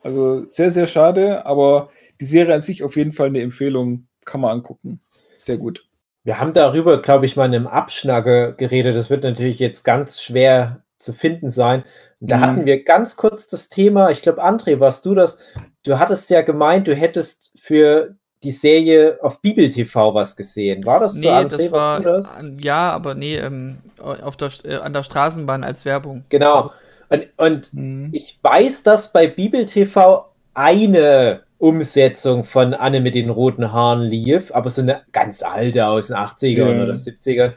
Also 0.00 0.48
sehr, 0.48 0.70
sehr 0.70 0.86
schade, 0.86 1.46
aber 1.46 1.90
die 2.20 2.24
Serie 2.24 2.54
an 2.54 2.60
sich 2.60 2.82
auf 2.82 2.96
jeden 2.96 3.12
Fall 3.12 3.28
eine 3.28 3.40
Empfehlung, 3.40 4.08
kann 4.24 4.40
man 4.40 4.50
angucken. 4.50 5.00
Sehr 5.38 5.58
gut. 5.58 5.86
Wir 6.24 6.38
haben 6.38 6.52
darüber, 6.52 7.02
glaube 7.02 7.26
ich, 7.26 7.36
mal 7.36 7.46
in 7.46 7.54
einem 7.54 7.66
Abschnacke 7.66 8.54
geredet. 8.56 8.94
Das 8.94 9.10
wird 9.10 9.24
natürlich 9.24 9.58
jetzt 9.58 9.82
ganz 9.82 10.22
schwer 10.22 10.84
zu 10.98 11.12
finden 11.12 11.50
sein. 11.50 11.84
Und 12.20 12.30
da 12.30 12.36
mhm. 12.36 12.40
hatten 12.40 12.66
wir 12.66 12.84
ganz 12.84 13.16
kurz 13.16 13.48
das 13.48 13.68
Thema, 13.68 14.10
ich 14.10 14.22
glaube, 14.22 14.44
André, 14.44 14.78
warst 14.78 15.04
du 15.04 15.14
das? 15.14 15.38
Du 15.84 15.98
hattest 15.98 16.30
ja 16.30 16.42
gemeint, 16.42 16.86
du 16.86 16.94
hättest 16.94 17.52
für 17.58 18.16
die 18.42 18.50
Serie 18.50 19.18
auf 19.22 19.40
Bibel 19.40 19.70
TV 19.70 20.14
was 20.14 20.36
gesehen. 20.36 20.84
War 20.84 21.00
das 21.00 21.14
nee, 21.14 21.22
so, 21.22 21.30
André, 21.30 21.48
das 21.48 21.72
war, 21.72 22.00
das? 22.00 22.38
Ja, 22.58 22.90
aber 22.90 23.14
nee, 23.14 23.36
ähm, 23.36 23.78
auf 23.98 24.36
der, 24.36 24.50
äh, 24.64 24.76
an 24.76 24.92
der 24.92 25.02
Straßenbahn 25.02 25.64
als 25.64 25.84
Werbung. 25.84 26.24
Genau. 26.28 26.72
Und, 27.08 27.28
und 27.36 27.74
mhm. 27.74 28.08
ich 28.12 28.38
weiß, 28.42 28.82
dass 28.82 29.12
bei 29.12 29.26
Bibel 29.26 29.66
TV 29.66 30.26
eine 30.54 31.42
Umsetzung 31.58 32.44
von 32.44 32.74
Anne 32.74 33.00
mit 33.00 33.14
den 33.14 33.30
roten 33.30 33.72
Haaren 33.72 34.02
lief, 34.02 34.52
aber 34.52 34.70
so 34.70 34.82
eine 34.82 35.02
ganz 35.12 35.42
alte 35.42 35.86
aus 35.86 36.08
den 36.08 36.16
80ern 36.16 36.74
mhm. 36.74 36.82
oder 36.82 36.94
70ern. 36.94 37.52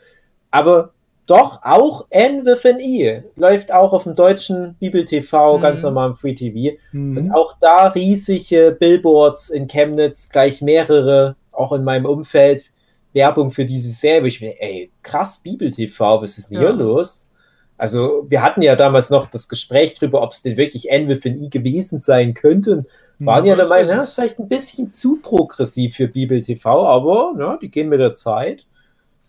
Aber 0.52 0.92
doch, 1.26 1.64
auch 1.64 2.06
N 2.10 2.46
with 2.46 2.66
an 2.66 2.80
E 2.80 3.24
läuft 3.36 3.72
auch 3.74 3.94
auf 3.94 4.04
dem 4.04 4.16
deutschen 4.16 4.76
Bibel 4.76 5.06
TV, 5.06 5.58
mhm. 5.58 5.62
ganz 5.62 5.82
normal 5.82 6.10
im 6.10 6.16
Free 6.16 6.36
TV. 6.36 6.78
Mhm. 6.92 7.18
Und 7.18 7.32
auch 7.32 7.56
da 7.60 7.88
riesige 7.88 8.76
Billboards 8.80 9.50
in 9.50 9.68
Chemnitz, 9.68 10.30
gleich 10.30 10.62
mehrere, 10.62 11.36
auch 11.52 11.72
in 11.72 11.84
meinem 11.84 12.06
Umfeld, 12.06 12.72
Werbung 13.14 13.50
für 13.50 13.66
diese 13.66 13.90
Serie. 13.90 14.28
Ich 14.28 14.42
mir, 14.42 14.62
ey, 14.62 14.92
krass, 15.02 15.40
Bibel 15.40 15.72
TV, 15.72 16.22
was 16.22 16.38
ist 16.38 16.52
denn 16.52 16.62
ja. 16.62 16.70
hier 16.70 16.74
los? 16.74 17.30
Also, 17.78 18.26
wir 18.30 18.42
hatten 18.42 18.62
ja 18.62 18.76
damals 18.76 19.10
noch 19.10 19.26
das 19.26 19.50
Gespräch 19.50 19.96
darüber, 19.96 20.22
ob 20.22 20.32
es 20.32 20.44
denn 20.44 20.58
wirklich 20.58 20.92
N 20.92 21.08
with 21.10 21.26
an 21.26 21.42
E 21.42 21.50
gewesen 21.50 21.98
sein 22.00 22.34
könnte. 22.34 22.78
Und 22.78 22.88
Waren 23.20 23.46
ja, 23.46 23.56
der 23.56 23.68
Meinung, 23.68 23.92
ja, 23.92 24.04
ist 24.04 24.14
vielleicht 24.14 24.40
ein 24.40 24.48
bisschen 24.48 24.92
zu 24.92 25.18
progressiv 25.22 25.96
für 25.96 26.08
Bibel 26.08 26.42
TV, 26.42 26.86
aber 26.86 27.34
ja, 27.40 27.58
die 27.58 27.70
gehen 27.70 27.90
mit 27.90 28.00
der 28.00 28.16
Zeit. 28.16 28.66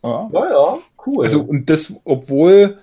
Ja, 0.03 0.29
ja, 0.33 0.79
cool. 1.07 1.25
Also, 1.25 1.43
und 1.43 1.71
das, 1.71 1.95
obwohl, 2.05 2.79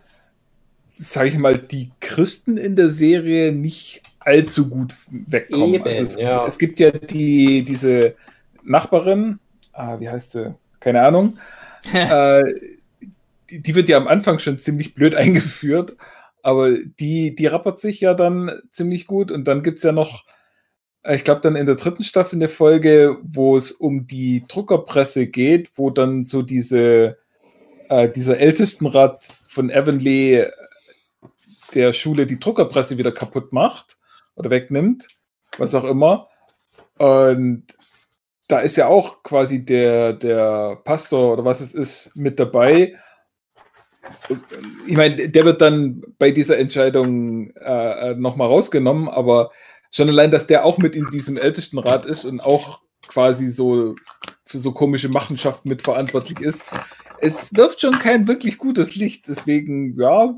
sage 0.95 1.29
ich 1.29 1.37
mal, 1.37 1.57
die 1.57 1.91
Christen 1.99 2.57
in 2.57 2.75
der 2.75 2.89
Serie 2.89 3.51
nicht 3.51 4.01
allzu 4.19 4.69
gut 4.69 4.93
wegkommen. 5.09 5.75
Eben, 5.75 5.83
also 5.83 5.99
es, 5.99 6.15
ja. 6.15 6.45
es, 6.45 6.57
gibt 6.57 6.79
ja 6.79 6.91
die, 6.91 7.63
diese 7.63 8.15
Nachbarin, 8.63 9.39
ah, 9.73 9.99
wie 9.99 10.09
heißt 10.09 10.31
sie? 10.31 10.55
Keine 10.79 11.01
Ahnung. 11.03 11.37
äh, 11.93 12.43
die, 13.49 13.61
die, 13.61 13.75
wird 13.75 13.89
ja 13.89 13.97
am 13.97 14.07
Anfang 14.07 14.39
schon 14.39 14.57
ziemlich 14.57 14.95
blöd 14.95 15.15
eingeführt, 15.15 15.95
aber 16.41 16.77
die, 16.77 17.35
die 17.35 17.47
rappert 17.47 17.79
sich 17.79 17.99
ja 17.99 18.13
dann 18.13 18.51
ziemlich 18.69 19.07
gut 19.07 19.31
und 19.31 19.45
dann 19.45 19.63
gibt 19.63 19.77
es 19.77 19.83
ja 19.83 19.91
noch 19.91 20.23
äh, 21.03 21.15
ich 21.15 21.23
glaube, 21.23 21.41
dann 21.41 21.55
in 21.55 21.65
der 21.65 21.75
dritten 21.75 22.03
Staffel 22.03 22.37
eine 22.37 22.47
Folge, 22.47 23.17
wo 23.23 23.55
es 23.55 23.71
um 23.71 24.07
die 24.07 24.45
Druckerpresse 24.47 25.27
geht, 25.27 25.71
wo 25.75 25.89
dann 25.89 26.23
so 26.23 26.41
diese, 26.41 27.17
äh, 27.89 28.09
dieser 28.09 28.37
Ältestenrat 28.37 29.39
von 29.47 29.71
Avonlea 29.71 30.51
der 31.73 31.93
Schule 31.93 32.25
die 32.25 32.39
Druckerpresse 32.39 32.97
wieder 32.97 33.11
kaputt 33.11 33.51
macht 33.51 33.97
oder 34.35 34.49
wegnimmt, 34.49 35.07
was 35.57 35.75
auch 35.75 35.83
immer. 35.83 36.29
Und 36.97 37.65
da 38.47 38.59
ist 38.59 38.75
ja 38.75 38.87
auch 38.87 39.23
quasi 39.23 39.65
der, 39.65 40.13
der 40.13 40.81
Pastor 40.83 41.33
oder 41.33 41.45
was 41.45 41.61
es 41.61 41.73
ist 41.73 42.11
mit 42.15 42.39
dabei. 42.39 42.95
Ich 44.85 44.97
meine, 44.97 45.29
der 45.29 45.45
wird 45.45 45.61
dann 45.61 46.03
bei 46.19 46.31
dieser 46.31 46.57
Entscheidung 46.57 47.51
äh, 47.55 48.11
äh 48.11 48.15
nochmal 48.15 48.47
rausgenommen, 48.47 49.07
aber 49.07 49.51
schon 49.91 50.09
allein, 50.09 50.31
dass 50.31 50.45
der 50.45 50.65
auch 50.65 50.77
mit 50.77 50.95
in 50.95 51.09
diesem 51.11 51.37
Ältestenrat 51.37 52.05
ist 52.05 52.25
und 52.25 52.41
auch 52.41 52.81
quasi 53.07 53.47
so 53.47 53.95
für 54.45 54.59
so 54.59 54.71
komische 54.71 55.09
Machenschaften 55.09 55.69
mitverantwortlich 55.69 56.39
ist. 56.41 56.63
Es 57.19 57.55
wirft 57.55 57.81
schon 57.81 57.99
kein 57.99 58.27
wirklich 58.27 58.57
gutes 58.57 58.95
Licht. 58.95 59.27
Deswegen, 59.27 59.99
ja, 59.99 60.35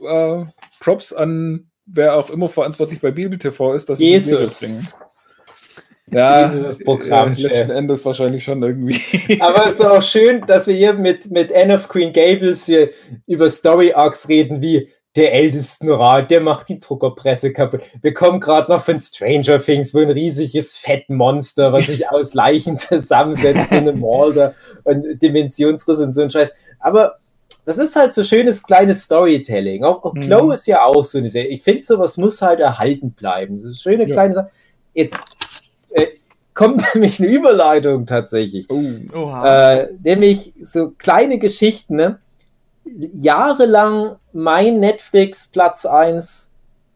äh, 0.00 0.44
Props 0.80 1.12
an 1.12 1.68
wer 1.86 2.16
auch 2.16 2.30
immer 2.30 2.48
verantwortlich 2.48 3.00
bei 3.00 3.10
Bibel 3.10 3.38
TV 3.38 3.74
ist, 3.74 3.88
dass 3.88 3.98
sie 3.98 4.18
die 4.18 4.18
Serie 4.20 4.48
bringen. 4.48 4.88
Ja, 6.10 6.48
das 6.48 6.78
Programm. 6.78 7.32
Äh, 7.32 7.42
letzten 7.42 7.70
Endes 7.70 8.04
wahrscheinlich 8.04 8.44
schon 8.44 8.62
irgendwie. 8.62 9.00
Aber 9.40 9.66
es 9.66 9.74
ist 9.74 9.84
auch 9.84 10.02
schön, 10.02 10.44
dass 10.46 10.66
wir 10.66 10.74
hier 10.74 10.92
mit, 10.92 11.30
mit 11.30 11.54
Anne 11.54 11.74
of 11.76 11.88
Queen 11.88 12.12
Gables 12.12 12.66
hier 12.66 12.90
über 13.26 13.48
Story 13.48 13.92
Arcs 13.92 14.28
reden, 14.28 14.60
wie 14.60 14.90
der 15.14 15.34
Ältestenrat, 15.34 16.30
der 16.30 16.40
macht 16.40 16.68
die 16.70 16.80
Druckerpresse 16.80 17.52
kaputt. 17.52 17.82
Wir 18.00 18.14
kommen 18.14 18.40
gerade 18.40 18.70
noch 18.70 18.82
von 18.82 18.98
Stranger 18.98 19.60
Things, 19.60 19.92
wo 19.92 19.98
ein 19.98 20.10
riesiges 20.10 20.76
Fettmonster, 20.76 21.72
was 21.72 21.86
sich 21.86 22.08
aus 22.10 22.32
Leichen 22.32 22.78
zusammensetzt, 22.78 23.72
in 23.72 23.88
einem 23.88 24.02
Walder 24.02 24.54
und 24.84 25.20
Dimensionsriss 25.20 25.98
und 25.98 26.14
so 26.14 26.22
ein 26.22 26.30
Scheiß. 26.30 26.54
Aber 26.78 27.18
das 27.66 27.78
ist 27.78 27.94
halt 27.94 28.14
so 28.14 28.24
schönes 28.24 28.62
kleines 28.62 29.02
Storytelling. 29.02 29.84
Auch, 29.84 30.02
auch 30.02 30.14
Glow 30.14 30.46
mhm. 30.46 30.52
ist 30.52 30.66
ja 30.66 30.84
auch 30.84 31.04
so 31.04 31.18
eine 31.18 31.28
Serie. 31.28 31.50
Ich 31.50 31.62
finde, 31.62 31.82
sowas 31.82 32.16
muss 32.16 32.40
halt 32.40 32.60
erhalten 32.60 33.12
bleiben. 33.12 33.58
So 33.58 33.72
schöne 33.74 34.08
ja. 34.08 34.14
kleine 34.14 34.34
Sache. 34.34 34.50
Jetzt 34.94 35.18
äh, 35.90 36.06
kommt 36.54 36.82
nämlich 36.94 37.20
eine 37.20 37.28
Überleitung 37.28 38.06
tatsächlich. 38.06 38.68
Oh. 38.70 39.30
Äh, 39.44 39.88
nämlich 40.02 40.54
so 40.62 40.90
kleine 40.90 41.38
Geschichten, 41.38 41.96
ne? 41.96 42.18
jahrelang 42.84 44.16
mein 44.32 44.80
Netflix 44.80 45.46
Platz 45.46 45.86
1, 45.86 46.52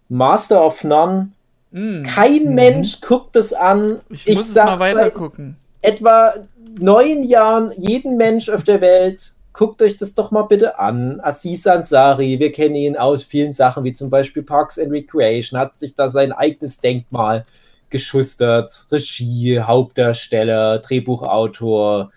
Master 0.08 0.64
of 0.64 0.84
None. 0.84 1.32
Mm. 1.70 2.02
Kein 2.04 2.44
mhm. 2.44 2.54
Mensch 2.54 3.00
guckt 3.00 3.36
es 3.36 3.52
an. 3.52 4.00
Ich, 4.10 4.26
ich 4.26 4.36
muss 4.36 4.48
es 4.50 4.54
mal 4.54 4.78
weiter 4.78 5.10
gucken. 5.10 5.56
Etwa 5.82 6.34
neun 6.78 7.22
Jahren, 7.22 7.72
jeden 7.76 8.16
Mensch 8.16 8.48
auf 8.48 8.64
der 8.64 8.80
Welt, 8.80 9.32
guckt 9.52 9.80
euch 9.80 9.96
das 9.96 10.14
doch 10.14 10.30
mal 10.30 10.42
bitte 10.42 10.78
an. 10.78 11.20
Aziz 11.22 11.66
Ansari, 11.66 12.38
wir 12.38 12.52
kennen 12.52 12.74
ihn 12.74 12.96
aus 12.96 13.24
vielen 13.24 13.52
Sachen, 13.52 13.84
wie 13.84 13.94
zum 13.94 14.10
Beispiel 14.10 14.42
Parks 14.42 14.78
and 14.78 14.92
Recreation, 14.92 15.58
hat 15.58 15.76
sich 15.76 15.94
da 15.94 16.08
sein 16.08 16.32
eigenes 16.32 16.80
Denkmal 16.80 17.46
geschustert. 17.88 18.86
Regie, 18.90 19.60
Hauptdarsteller, 19.60 20.78
Drehbuchautor, 20.80 22.10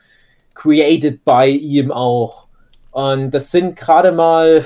created 0.53 1.24
by 1.24 1.47
ihm 1.47 1.91
auch. 1.91 2.47
Und 2.91 3.32
das 3.32 3.51
sind 3.51 3.78
gerade 3.78 4.11
mal, 4.11 4.65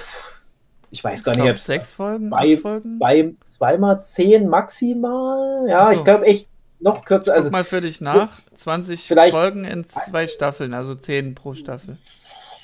ich 0.93 1.03
weiß 1.03 1.23
gar 1.23 1.35
nicht, 1.35 1.49
ob 1.49 1.57
sechs 1.57 1.91
Folgen, 1.91 2.29
zwei, 2.29 2.55
Folgen? 2.55 2.99
Zwei, 2.99 3.33
zweimal 3.49 4.03
zehn 4.03 4.47
maximal. 4.47 5.67
Ja, 5.67 5.87
so. 5.87 5.93
ich 5.93 6.03
glaube 6.03 6.25
echt 6.27 6.49
noch 6.79 7.03
kürzer. 7.03 7.33
Also 7.33 7.45
Guck 7.45 7.53
mal 7.53 7.63
für 7.63 7.81
dich 7.81 7.99
nach. 7.99 8.39
20 8.53 9.07
Folgen 9.07 9.65
in 9.65 9.85
zwei 9.85 10.27
Staffeln, 10.27 10.75
also 10.75 10.93
zehn 10.93 11.33
pro 11.33 11.55
Staffel. 11.55 11.97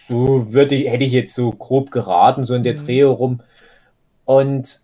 So 0.08 0.54
würde 0.54 0.76
ich, 0.76 0.92
hätte 0.92 1.04
ich 1.04 1.12
jetzt 1.12 1.34
so 1.34 1.52
grob 1.52 1.90
geraten, 1.90 2.46
so 2.46 2.54
in 2.54 2.62
der 2.62 2.74
mhm. 2.74 2.86
Dreh 2.86 3.02
rum. 3.02 3.42
Und 4.26 4.80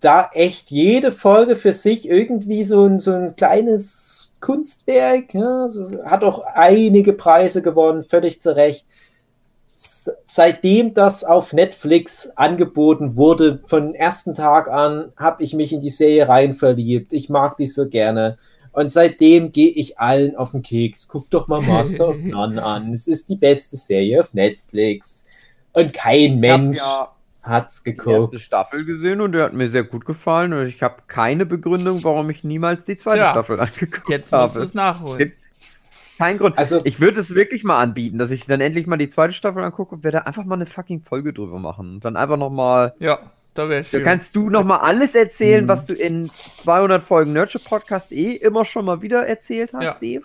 da 0.00 0.28
echt 0.34 0.70
jede 0.70 1.12
Folge 1.12 1.56
für 1.56 1.72
sich 1.72 2.06
irgendwie 2.06 2.62
so 2.62 2.84
ein, 2.84 3.00
so 3.00 3.14
ein 3.14 3.36
kleines 3.36 4.34
Kunstwerk. 4.42 5.32
Ja, 5.32 5.66
hat 6.04 6.24
auch 6.24 6.44
einige 6.44 7.14
Preise 7.14 7.62
gewonnen, 7.62 8.04
völlig 8.04 8.42
zu 8.42 8.54
Recht 8.54 8.86
seitdem 10.26 10.94
das 10.94 11.24
auf 11.24 11.52
Netflix 11.52 12.30
angeboten 12.36 13.16
wurde, 13.16 13.62
von 13.66 13.94
ersten 13.94 14.34
Tag 14.34 14.68
an, 14.68 15.12
habe 15.16 15.42
ich 15.42 15.54
mich 15.54 15.72
in 15.72 15.80
die 15.80 15.90
Serie 15.90 16.28
rein 16.28 16.54
verliebt. 16.54 17.12
Ich 17.12 17.28
mag 17.28 17.56
die 17.56 17.66
so 17.66 17.88
gerne. 17.88 18.38
Und 18.72 18.90
seitdem 18.90 19.52
gehe 19.52 19.70
ich 19.70 19.98
allen 19.98 20.34
auf 20.34 20.52
den 20.52 20.62
Keks. 20.62 21.06
Guck 21.08 21.28
doch 21.30 21.46
mal 21.48 21.60
Master 21.60 22.08
of 22.08 22.18
None 22.22 22.62
an. 22.62 22.92
Es 22.92 23.06
ist 23.06 23.28
die 23.28 23.36
beste 23.36 23.76
Serie 23.76 24.20
auf 24.20 24.32
Netflix. 24.32 25.26
Und 25.72 25.92
kein 25.92 26.38
Mensch 26.38 26.78
ja 26.78 27.12
hat's 27.42 27.82
geguckt. 27.82 28.32
Die 28.32 28.36
erste 28.36 28.38
Staffel 28.38 28.84
gesehen 28.84 29.20
und 29.20 29.32
der 29.32 29.44
hat 29.44 29.52
mir 29.52 29.68
sehr 29.68 29.84
gut 29.84 30.04
gefallen. 30.04 30.52
Und 30.52 30.66
ich 30.66 30.82
habe 30.82 31.02
keine 31.06 31.44
Begründung, 31.44 32.04
warum 32.04 32.30
ich 32.30 32.44
niemals 32.44 32.84
die 32.84 32.96
zweite 32.96 33.18
ja. 33.18 33.30
Staffel 33.30 33.60
angeguckt 33.60 34.04
habe. 34.04 34.12
Jetzt 34.12 34.32
musst 34.32 34.56
du 34.56 34.60
es 34.60 34.74
nachholen 34.74 35.32
keinen 36.22 36.38
Grund. 36.38 36.58
Also, 36.58 36.80
ich 36.84 37.00
würde 37.00 37.20
es 37.20 37.34
wirklich 37.34 37.64
mal 37.64 37.80
anbieten, 37.80 38.18
dass 38.18 38.30
ich 38.30 38.46
dann 38.46 38.60
endlich 38.60 38.86
mal 38.86 38.96
die 38.96 39.08
zweite 39.08 39.32
Staffel 39.32 39.62
angucke 39.62 39.94
und 39.94 40.04
werde 40.04 40.26
einfach 40.26 40.44
mal 40.44 40.54
eine 40.54 40.66
fucking 40.66 41.02
Folge 41.02 41.32
drüber 41.32 41.58
machen. 41.58 41.94
Und 41.94 42.04
dann 42.04 42.16
einfach 42.16 42.36
nochmal. 42.36 42.94
Ja, 42.98 43.18
da 43.54 43.68
wäre 43.68 43.84
schön. 43.84 44.00
Da 44.00 44.10
kannst 44.10 44.36
du 44.36 44.48
nochmal 44.48 44.80
alles 44.80 45.14
erzählen, 45.14 45.64
mhm. 45.64 45.68
was 45.68 45.84
du 45.84 45.94
in 45.94 46.30
200 46.58 47.02
Folgen 47.02 47.32
Nurture 47.32 47.62
Podcast 47.62 48.12
eh 48.12 48.32
immer 48.32 48.64
schon 48.64 48.84
mal 48.84 49.02
wieder 49.02 49.26
erzählt 49.26 49.74
hast, 49.74 49.84
ja. 49.84 49.94
Steve. 49.96 50.24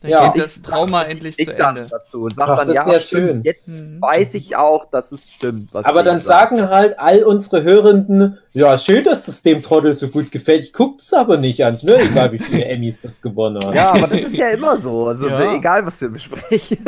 Dann 0.00 0.10
ja, 0.10 0.28
geht 0.28 0.42
das 0.42 0.62
Trauma 0.62 1.02
sag, 1.02 1.10
endlich 1.10 1.36
zu 1.36 1.50
Ende. 1.50 1.86
dazu 1.90 2.22
und 2.22 2.34
sagt 2.34 2.50
Ach, 2.50 2.64
dann, 2.64 2.72
ja, 2.72 2.98
schön. 2.98 3.42
Jetzt 3.44 3.68
mhm. 3.68 4.00
weiß 4.00 4.32
ich 4.32 4.56
auch, 4.56 4.90
dass 4.90 5.12
es 5.12 5.30
stimmt. 5.30 5.68
Aber 5.74 6.02
dann 6.02 6.22
sagen 6.22 6.58
sagt. 6.58 6.70
halt 6.70 6.98
all 6.98 7.22
unsere 7.22 7.62
Hörenden, 7.62 8.38
ja, 8.54 8.78
schön, 8.78 9.04
dass 9.04 9.26
das 9.26 9.42
dem 9.42 9.62
Trottel 9.62 9.92
so 9.92 10.08
gut 10.08 10.30
gefällt. 10.30 10.64
Ich 10.64 10.72
gucke 10.72 11.02
es 11.02 11.12
aber 11.12 11.36
nicht 11.36 11.62
an. 11.64 11.78
Ne? 11.82 11.96
Egal, 11.96 12.32
wie 12.32 12.38
viele 12.38 12.64
Emmys 12.66 13.02
das 13.02 13.20
gewonnen 13.20 13.62
hat. 13.62 13.74
Ja, 13.74 13.90
aber 13.90 14.06
das 14.06 14.20
ist 14.20 14.36
ja 14.36 14.48
immer 14.48 14.78
so. 14.78 15.08
Also 15.08 15.28
ja. 15.28 15.54
egal, 15.54 15.84
was 15.84 16.00
wir 16.00 16.08
besprechen. 16.08 16.78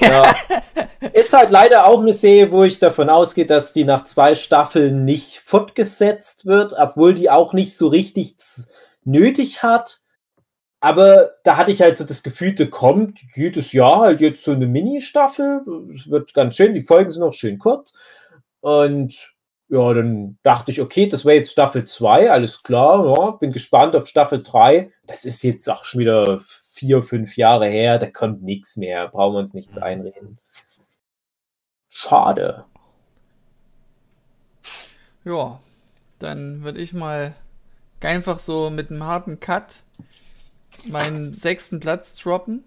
Ja. 0.00 0.34
Ist 1.12 1.32
halt 1.32 1.50
leider 1.50 1.86
auch 1.86 2.00
eine 2.00 2.12
Serie, 2.12 2.52
wo 2.52 2.62
ich 2.62 2.78
davon 2.78 3.10
ausgehe, 3.10 3.44
dass 3.44 3.72
die 3.72 3.84
nach 3.84 4.04
zwei 4.04 4.36
Staffeln 4.36 5.04
nicht 5.04 5.40
fortgesetzt 5.40 6.46
wird, 6.46 6.74
obwohl 6.78 7.14
die 7.14 7.28
auch 7.28 7.52
nicht 7.52 7.76
so 7.76 7.88
richtig 7.88 8.36
nötig 9.04 9.62
hat. 9.62 10.01
Aber 10.82 11.36
da 11.44 11.56
hatte 11.56 11.70
ich 11.70 11.80
halt 11.80 11.96
so 11.96 12.02
das 12.02 12.24
Gefühl, 12.24 12.56
da 12.56 12.64
kommt 12.64 13.20
jedes 13.36 13.70
Jahr 13.70 14.00
halt 14.00 14.20
jetzt 14.20 14.42
so 14.42 14.50
eine 14.50 14.66
Mini-Staffel. 14.66 15.62
Es 15.94 16.10
wird 16.10 16.34
ganz 16.34 16.56
schön, 16.56 16.74
die 16.74 16.82
Folgen 16.82 17.12
sind 17.12 17.22
auch 17.22 17.32
schön 17.32 17.60
kurz. 17.60 17.94
Und 18.58 19.32
ja, 19.68 19.94
dann 19.94 20.38
dachte 20.42 20.72
ich, 20.72 20.80
okay, 20.80 21.08
das 21.08 21.24
wäre 21.24 21.36
jetzt 21.36 21.52
Staffel 21.52 21.84
2, 21.84 22.32
alles 22.32 22.64
klar. 22.64 23.06
Ja, 23.06 23.30
bin 23.30 23.52
gespannt 23.52 23.94
auf 23.94 24.08
Staffel 24.08 24.42
3. 24.42 24.90
Das 25.06 25.24
ist 25.24 25.44
jetzt 25.44 25.70
auch 25.70 25.84
schon 25.84 26.00
wieder 26.00 26.40
vier, 26.72 27.04
fünf 27.04 27.36
Jahre 27.36 27.68
her, 27.68 28.00
da 28.00 28.10
kommt 28.10 28.42
nichts 28.42 28.76
mehr. 28.76 29.06
Brauchen 29.06 29.34
wir 29.34 29.38
uns 29.38 29.54
nichts 29.54 29.78
einreden. 29.78 30.38
Schade. 31.90 32.64
Ja, 35.24 35.60
dann 36.18 36.64
würde 36.64 36.80
ich 36.80 36.92
mal 36.92 37.36
einfach 38.00 38.40
so 38.40 38.68
mit 38.68 38.90
einem 38.90 39.04
harten 39.04 39.38
Cut 39.38 39.84
meinen 40.86 41.34
sechsten 41.34 41.80
Platz 41.80 42.16
droppen. 42.16 42.64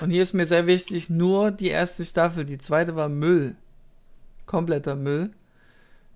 Und 0.00 0.10
hier 0.10 0.22
ist 0.22 0.32
mir 0.32 0.46
sehr 0.46 0.66
wichtig, 0.66 1.10
nur 1.10 1.50
die 1.50 1.68
erste 1.68 2.04
Staffel. 2.04 2.44
Die 2.44 2.58
zweite 2.58 2.96
war 2.96 3.08
Müll. 3.08 3.56
Kompletter 4.46 4.96
Müll. 4.96 5.30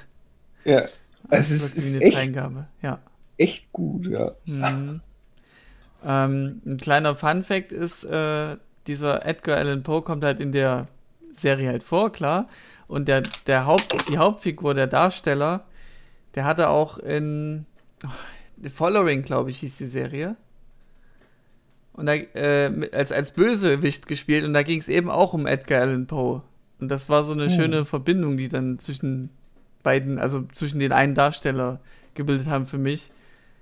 Ja, 0.65 0.85
also 1.29 1.55
es 1.55 1.75
ist, 1.75 2.01
echt, 2.01 2.17
Eingabe. 2.17 2.67
Ja. 2.81 2.99
echt 3.37 3.71
gut, 3.71 4.07
ja. 4.07 4.33
Mhm. 4.45 5.01
Ähm, 6.05 6.61
ein 6.65 6.77
kleiner 6.77 7.15
Fun-Fact 7.15 7.71
ist, 7.71 8.03
äh, 8.03 8.57
dieser 8.87 9.25
Edgar 9.25 9.57
Allan 9.57 9.83
Poe 9.83 10.01
kommt 10.01 10.23
halt 10.23 10.39
in 10.39 10.51
der 10.51 10.87
Serie 11.35 11.69
halt 11.69 11.83
vor, 11.83 12.11
klar. 12.11 12.47
Und 12.87 13.07
der, 13.07 13.23
der 13.47 13.65
Haupt, 13.65 14.09
die 14.09 14.17
Hauptfigur, 14.17 14.73
der 14.73 14.87
Darsteller, 14.87 15.65
der 16.35 16.45
hatte 16.45 16.69
auch 16.69 16.97
in 16.97 17.65
oh, 18.03 18.09
The 18.61 18.69
Following, 18.69 19.23
glaube 19.23 19.49
ich, 19.49 19.59
hieß 19.59 19.77
die 19.77 19.85
Serie. 19.85 20.35
Und 21.93 22.07
da, 22.07 22.13
äh, 22.13 22.89
als, 22.91 23.11
als 23.11 23.31
Bösewicht 23.31 24.07
gespielt 24.07 24.45
und 24.45 24.53
da 24.53 24.63
ging 24.63 24.79
es 24.79 24.89
eben 24.89 25.09
auch 25.09 25.33
um 25.33 25.47
Edgar 25.47 25.81
Allan 25.81 26.07
Poe. 26.07 26.41
Und 26.79 26.89
das 26.89 27.07
war 27.07 27.23
so 27.23 27.33
eine 27.33 27.45
hm. 27.45 27.51
schöne 27.51 27.85
Verbindung, 27.85 28.35
die 28.35 28.49
dann 28.49 28.79
zwischen 28.79 29.29
beiden, 29.83 30.19
also 30.19 30.43
zwischen 30.53 30.79
den 30.79 30.91
einen 30.91 31.15
Darsteller 31.15 31.79
gebildet 32.15 32.47
haben 32.47 32.65
für 32.65 32.77
mich. 32.77 33.11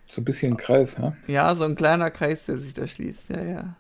So 0.07 0.21
ein 0.21 0.25
bisschen 0.25 0.53
ein 0.53 0.57
Kreis, 0.57 0.99
ha? 0.99 1.15
Ja, 1.27 1.53
so 1.55 1.65
ein 1.65 1.75
kleiner 1.75 2.11
Kreis, 2.11 2.45
der 2.45 2.57
sich 2.57 2.73
da 2.73 2.87
schließt, 2.87 3.29
ja, 3.29 3.43
ja. 3.43 3.75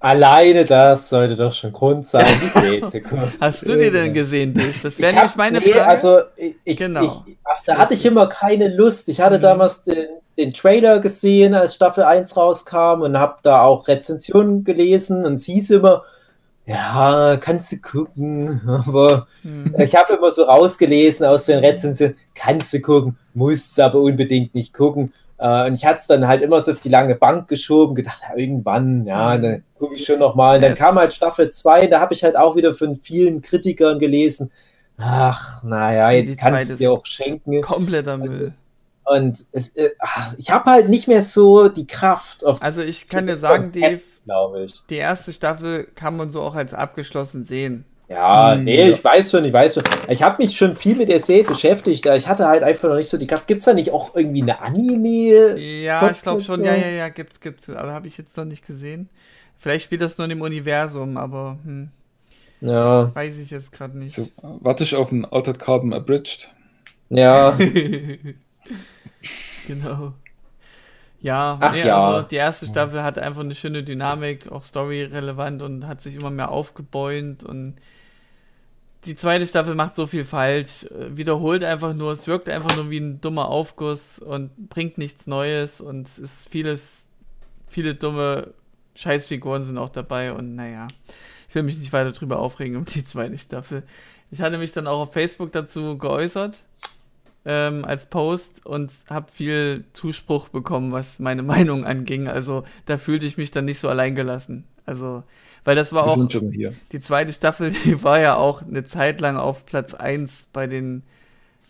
Alleine 0.00 0.64
das 0.64 1.08
sollte 1.08 1.34
doch 1.34 1.52
schon 1.52 1.72
Grund 1.72 2.06
sein. 2.06 2.24
Hast 3.40 3.68
du 3.68 3.76
die 3.76 3.90
denn 3.90 4.14
gesehen, 4.14 4.54
Dave? 4.54 4.74
Das 4.80 4.98
wäre 5.00 5.12
nämlich 5.12 5.34
meine 5.34 5.58
nee, 5.58 5.72
Frage. 5.72 5.86
Also, 5.86 6.20
ich, 6.36 6.76
genau. 6.78 7.02
Ich, 7.26 7.36
ach, 7.42 7.64
da 7.66 7.78
hatte 7.78 7.94
ich 7.94 8.06
immer 8.06 8.28
keine 8.28 8.68
Lust. 8.68 9.08
Ich 9.08 9.20
hatte 9.20 9.38
mhm. 9.38 9.42
damals 9.42 9.82
den, 9.82 10.06
den 10.36 10.54
Trailer 10.54 11.00
gesehen, 11.00 11.52
als 11.52 11.74
Staffel 11.74 12.04
1 12.04 12.36
rauskam 12.36 13.02
und 13.02 13.18
habe 13.18 13.38
da 13.42 13.62
auch 13.62 13.88
Rezensionen 13.88 14.62
gelesen 14.62 15.24
und 15.24 15.36
sie 15.36 15.58
ist 15.58 15.72
immer, 15.72 16.04
ja, 16.68 17.38
kannst 17.40 17.72
du 17.72 17.78
gucken, 17.78 18.60
aber 18.86 19.26
mhm. 19.42 19.74
ich 19.78 19.96
habe 19.96 20.12
immer 20.12 20.30
so 20.30 20.42
rausgelesen 20.42 21.24
aus 21.26 21.46
den 21.46 21.60
Rezensionen, 21.60 22.16
kannst 22.34 22.74
du 22.74 22.80
gucken, 22.80 23.16
musst 23.32 23.80
aber 23.80 24.00
unbedingt 24.00 24.54
nicht 24.54 24.74
gucken. 24.74 25.12
Uh, 25.40 25.66
und 25.66 25.74
ich 25.74 25.86
hatte 25.86 26.00
es 26.00 26.08
dann 26.08 26.26
halt 26.26 26.42
immer 26.42 26.60
so 26.60 26.72
auf 26.72 26.80
die 26.80 26.88
lange 26.88 27.14
Bank 27.14 27.46
geschoben, 27.46 27.94
gedacht, 27.94 28.22
ja, 28.28 28.36
irgendwann, 28.36 29.06
ja, 29.06 29.36
mhm. 29.36 29.42
dann 29.42 29.64
gucke 29.78 29.94
ich 29.94 30.04
schon 30.04 30.18
nochmal. 30.18 30.56
Und 30.56 30.62
dann 30.62 30.72
yes. 30.72 30.78
kam 30.80 30.96
halt 30.96 31.14
Staffel 31.14 31.50
2, 31.50 31.86
da 31.86 32.00
habe 32.00 32.12
ich 32.12 32.24
halt 32.24 32.36
auch 32.36 32.56
wieder 32.56 32.74
von 32.74 32.96
vielen 32.96 33.40
Kritikern 33.40 34.00
gelesen, 34.00 34.50
ach, 34.98 35.62
naja, 35.62 36.10
jetzt 36.10 36.32
die 36.32 36.36
kannst 36.36 36.70
du 36.70 36.74
dir 36.74 36.92
auch 36.92 37.06
schenken. 37.06 37.62
Kompletter 37.62 38.18
Müll. 38.18 38.52
Und 39.04 39.38
es, 39.52 39.68
äh, 39.76 39.90
ich 40.36 40.50
habe 40.50 40.70
halt 40.70 40.88
nicht 40.88 41.06
mehr 41.08 41.22
so 41.22 41.68
die 41.68 41.86
Kraft. 41.86 42.44
also 42.44 42.82
ich 42.82 43.08
kann 43.08 43.26
dir 43.26 43.36
sagen, 43.36 43.72
Dave, 43.72 44.00
glaube 44.28 44.64
ich. 44.64 44.82
Die 44.90 44.96
erste 44.96 45.32
Staffel 45.32 45.88
kann 45.94 46.16
man 46.16 46.30
so 46.30 46.42
auch 46.42 46.54
als 46.54 46.74
abgeschlossen 46.74 47.46
sehen. 47.46 47.86
Ja, 48.08 48.54
hm, 48.54 48.64
nee, 48.64 48.90
ich 48.90 49.02
weiß 49.02 49.30
schon, 49.30 49.44
ich 49.46 49.52
weiß 49.52 49.74
schon. 49.74 49.84
Ich 50.08 50.22
habe 50.22 50.42
mich 50.42 50.56
schon 50.56 50.76
viel 50.76 50.96
mit 50.96 51.08
der 51.08 51.20
Serie 51.20 51.44
beschäftigt. 51.44 52.04
Ich 52.04 52.28
hatte 52.28 52.46
halt 52.46 52.62
einfach 52.62 52.90
noch 52.90 52.96
nicht 52.96 53.08
so 53.08 53.16
die 53.16 53.26
Kraft. 53.26 53.46
Gibt 53.46 53.60
es 53.60 53.64
da 53.64 53.72
nicht 53.72 53.90
auch 53.90 54.14
irgendwie 54.14 54.42
eine 54.42 54.60
Anime? 54.60 55.58
Ja, 55.58 56.10
ich 56.10 56.20
glaube 56.20 56.42
schon. 56.42 56.62
Ja, 56.62 56.74
ja, 56.74 56.88
ja, 56.88 57.08
gibt's, 57.08 57.40
gibt's. 57.40 57.70
Aber 57.70 57.92
habe 57.92 58.06
ich 58.06 58.18
jetzt 58.18 58.36
noch 58.36 58.44
nicht 58.44 58.66
gesehen. 58.66 59.08
Vielleicht 59.56 59.84
spielt 59.84 60.02
das 60.02 60.18
nur 60.18 60.26
in 60.26 60.30
dem 60.30 60.42
Universum, 60.42 61.16
aber 61.16 61.58
hm, 61.64 61.88
ja. 62.60 63.14
weiß 63.14 63.38
ich 63.38 63.50
jetzt 63.50 63.72
gerade 63.72 63.98
nicht. 63.98 64.12
So, 64.12 64.28
warte 64.42 64.84
ich 64.84 64.94
auf 64.94 65.10
ein 65.10 65.24
Altered 65.24 65.58
Carbon 65.58 65.94
Abridged. 65.94 66.52
Ja. 67.08 67.58
genau. 69.66 70.12
Ja, 71.20 71.58
Ach 71.60 71.72
nee, 71.72 71.86
ja. 71.86 71.96
Also 71.96 72.28
die 72.28 72.36
erste 72.36 72.66
Staffel 72.66 73.02
hatte 73.02 73.22
einfach 73.22 73.40
eine 73.40 73.54
schöne 73.54 73.82
Dynamik, 73.82 74.50
auch 74.52 74.62
story-relevant 74.62 75.62
und 75.62 75.86
hat 75.86 76.00
sich 76.00 76.14
immer 76.14 76.30
mehr 76.30 76.50
aufgebäumt 76.50 77.42
und 77.42 77.76
die 79.04 79.16
zweite 79.16 79.46
Staffel 79.46 79.74
macht 79.74 79.94
so 79.94 80.06
viel 80.06 80.24
falsch, 80.24 80.84
äh, 80.84 81.16
wiederholt 81.16 81.64
einfach 81.64 81.94
nur, 81.94 82.12
es 82.12 82.26
wirkt 82.26 82.48
einfach 82.48 82.74
nur 82.76 82.90
wie 82.90 82.98
ein 82.98 83.20
dummer 83.20 83.48
Aufguss 83.48 84.18
und 84.18 84.68
bringt 84.68 84.98
nichts 84.98 85.26
Neues 85.26 85.80
und 85.80 86.06
es 86.06 86.18
ist 86.18 86.48
vieles, 86.48 87.08
viele 87.68 87.94
dumme 87.94 88.54
Scheißfiguren 88.94 89.62
sind 89.62 89.78
auch 89.78 89.88
dabei 89.90 90.32
und 90.32 90.56
naja, 90.56 90.88
ich 91.48 91.54
will 91.54 91.62
mich 91.62 91.78
nicht 91.78 91.92
weiter 91.92 92.12
drüber 92.12 92.38
aufregen 92.38 92.76
um 92.76 92.84
die 92.84 93.04
zweite 93.04 93.38
Staffel. 93.38 93.84
Ich 94.30 94.40
hatte 94.40 94.58
mich 94.58 94.72
dann 94.72 94.86
auch 94.86 95.00
auf 95.00 95.12
Facebook 95.12 95.52
dazu 95.52 95.96
geäußert 95.96 96.58
ähm, 97.48 97.86
als 97.86 98.04
Post 98.04 98.66
und 98.66 98.92
habe 99.08 99.32
viel 99.32 99.84
Zuspruch 99.94 100.50
bekommen, 100.50 100.92
was 100.92 101.18
meine 101.18 101.42
Meinung 101.54 101.84
anging. 101.84 102.28
Also 102.28 102.64
da 102.84 102.98
fühlte 102.98 103.24
ich 103.24 103.38
mich 103.38 103.50
dann 103.50 103.64
nicht 103.64 103.80
so 103.80 103.88
alleingelassen. 103.88 104.64
Also, 104.84 105.24
weil 105.64 105.74
das 105.74 105.92
war 105.92 106.06
auch 106.06 106.16
die 106.92 107.00
zweite 107.00 107.32
Staffel, 107.32 107.72
die 107.84 108.02
war 108.02 108.20
ja 108.20 108.36
auch 108.36 108.62
eine 108.62 108.84
Zeit 108.84 109.20
lang 109.20 109.38
auf 109.38 109.64
Platz 109.64 109.94
1 109.94 110.48
bei 110.52 110.66
den 110.66 111.02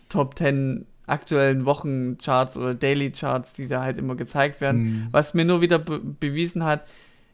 Top 0.09 0.37
10 0.37 0.85
aktuellen 1.07 1.65
Wochencharts 1.65 2.55
oder 2.55 2.75
Daily 2.75 3.11
Charts, 3.11 3.53
die 3.53 3.67
da 3.67 3.81
halt 3.81 3.97
immer 3.97 4.15
gezeigt 4.15 4.61
werden. 4.61 4.83
Mhm. 4.83 5.07
Was 5.11 5.33
mir 5.33 5.45
nur 5.45 5.61
wieder 5.61 5.79
be 5.79 5.99
bewiesen 5.99 6.65
hat, 6.65 6.85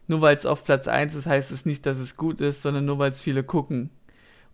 nur 0.06 0.22
weil 0.22 0.36
es 0.36 0.46
auf 0.46 0.64
Platz 0.64 0.86
1 0.86 1.14
ist, 1.14 1.26
heißt 1.26 1.50
es 1.50 1.66
nicht, 1.66 1.84
dass 1.84 1.98
es 1.98 2.16
gut 2.16 2.40
ist, 2.40 2.62
sondern 2.62 2.84
nur 2.84 2.98
weil 2.98 3.10
es 3.10 3.20
viele 3.20 3.42
gucken. 3.42 3.90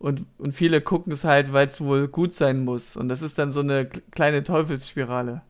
Und, 0.03 0.27
und 0.37 0.53
viele 0.53 0.81
gucken 0.81 1.13
es 1.13 1.23
halt, 1.23 1.53
weil 1.53 1.69
es 1.69 1.81
wohl 1.81 2.09
gut 2.09 2.33
sein 2.33 2.65
muss. 2.65 2.97
Und 2.97 3.09
das 3.09 3.23
ist 3.23 3.39
dann 3.39 3.53
so 3.53 3.61
eine 3.61 3.87
kleine 3.87 4.43
Teufelsspirale. 4.43 5.43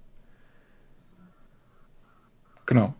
Genau. 2.66 2.94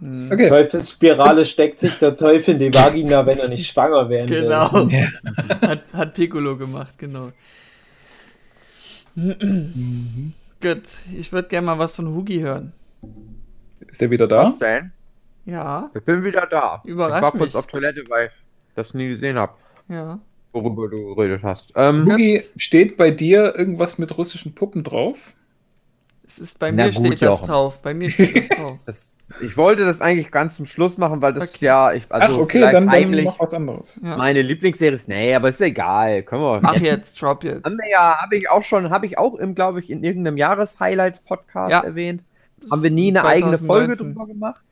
Hm. 0.00 0.30
Okay. 0.30 0.50
Teufelsspirale 0.50 1.46
steckt 1.46 1.80
sich 1.80 1.98
der 1.98 2.14
Teufel 2.14 2.52
in 2.52 2.58
die 2.58 2.74
Vagina, 2.74 3.24
wenn 3.24 3.38
er 3.38 3.48
nicht 3.48 3.66
schwanger 3.66 4.10
werden 4.10 4.26
genau. 4.26 4.70
will. 4.70 4.88
Genau. 4.88 5.60
hat, 5.66 5.94
hat 5.94 6.12
Piccolo 6.12 6.58
gemacht, 6.58 6.98
genau. 6.98 7.30
mhm. 9.14 10.34
Gut, 10.60 10.82
ich 11.16 11.32
würde 11.32 11.48
gerne 11.48 11.68
mal 11.68 11.78
was 11.78 11.96
von 11.96 12.08
Hugi 12.08 12.40
hören. 12.40 12.74
Ist 13.86 14.02
der 14.02 14.10
wieder 14.10 14.28
da? 14.28 14.54
Was 14.60 14.84
Ja. 15.46 15.90
Ich 15.94 16.02
bin 16.02 16.22
wieder 16.22 16.46
da. 16.46 16.82
Überrasch 16.84 17.16
ich 17.16 17.22
war 17.22 17.32
kurz 17.32 17.54
auf 17.54 17.66
Toilette, 17.66 18.04
weil 18.10 18.26
ich 18.26 18.74
das 18.74 18.92
nie 18.92 19.08
gesehen 19.08 19.38
habe. 19.38 19.54
Ja 19.88 20.20
worüber 20.52 20.88
du 20.88 21.14
geredet 21.14 21.42
hast. 21.42 21.72
Ähm, 21.76 22.06
Hugi, 22.10 22.42
steht 22.56 22.96
bei 22.96 23.10
dir 23.10 23.54
irgendwas 23.56 23.98
mit 23.98 24.16
russischen 24.16 24.54
Puppen 24.54 24.82
drauf? 24.82 25.34
Es 26.26 26.38
ist 26.38 26.58
bei 26.58 26.70
Na 26.70 26.84
mir 26.84 26.92
gut, 26.92 27.06
steht 27.06 27.22
das 27.22 27.40
drauf. 27.40 27.80
Bei 27.80 27.94
mir 27.94 28.10
steht 28.10 28.36
das 28.36 28.58
drauf. 28.58 28.78
Das, 28.84 29.16
ich 29.40 29.56
wollte 29.56 29.84
das 29.84 30.00
eigentlich 30.00 30.30
ganz 30.30 30.56
zum 30.56 30.66
Schluss 30.66 30.98
machen, 30.98 31.22
weil 31.22 31.32
das 31.32 31.48
okay. 31.50 31.64
ja, 31.64 31.92
ich, 31.92 32.04
also 32.10 32.36
Ach, 32.36 32.40
okay, 32.40 32.60
dann, 32.60 32.90
heimlich 32.90 33.26
dann 33.26 33.34
was 33.38 33.54
anderes. 33.54 34.00
Ja. 34.02 34.16
Meine 34.16 34.42
Lieblingsserie 34.42 34.94
ist, 34.94 35.08
nee, 35.08 35.34
aber 35.34 35.48
ist 35.48 35.60
egal. 35.60 36.22
Können 36.22 36.42
wir. 36.42 36.60
Mach 36.60 36.74
jetzt, 36.74 36.82
jetzt 36.84 37.22
drop 37.22 37.44
jetzt. 37.44 37.64
Haben 37.64 37.76
wir 37.76 37.90
ja, 37.90 38.18
habe 38.20 38.36
ich 38.36 38.48
auch 38.48 38.62
schon, 38.62 38.90
habe 38.90 39.06
ich 39.06 39.16
auch 39.16 39.34
im, 39.34 39.54
glaube 39.54 39.80
ich, 39.80 39.90
in 39.90 40.04
irgendeinem 40.04 40.36
Jahreshighlights-Podcast 40.36 41.72
ja. 41.72 41.80
erwähnt. 41.80 42.22
Haben 42.70 42.82
wir 42.82 42.90
nie 42.90 43.08
eine 43.08 43.20
2019. 43.20 43.30
eigene 43.30 43.66
Folge 43.66 43.96
drüber 43.96 44.26
gemacht? 44.26 44.62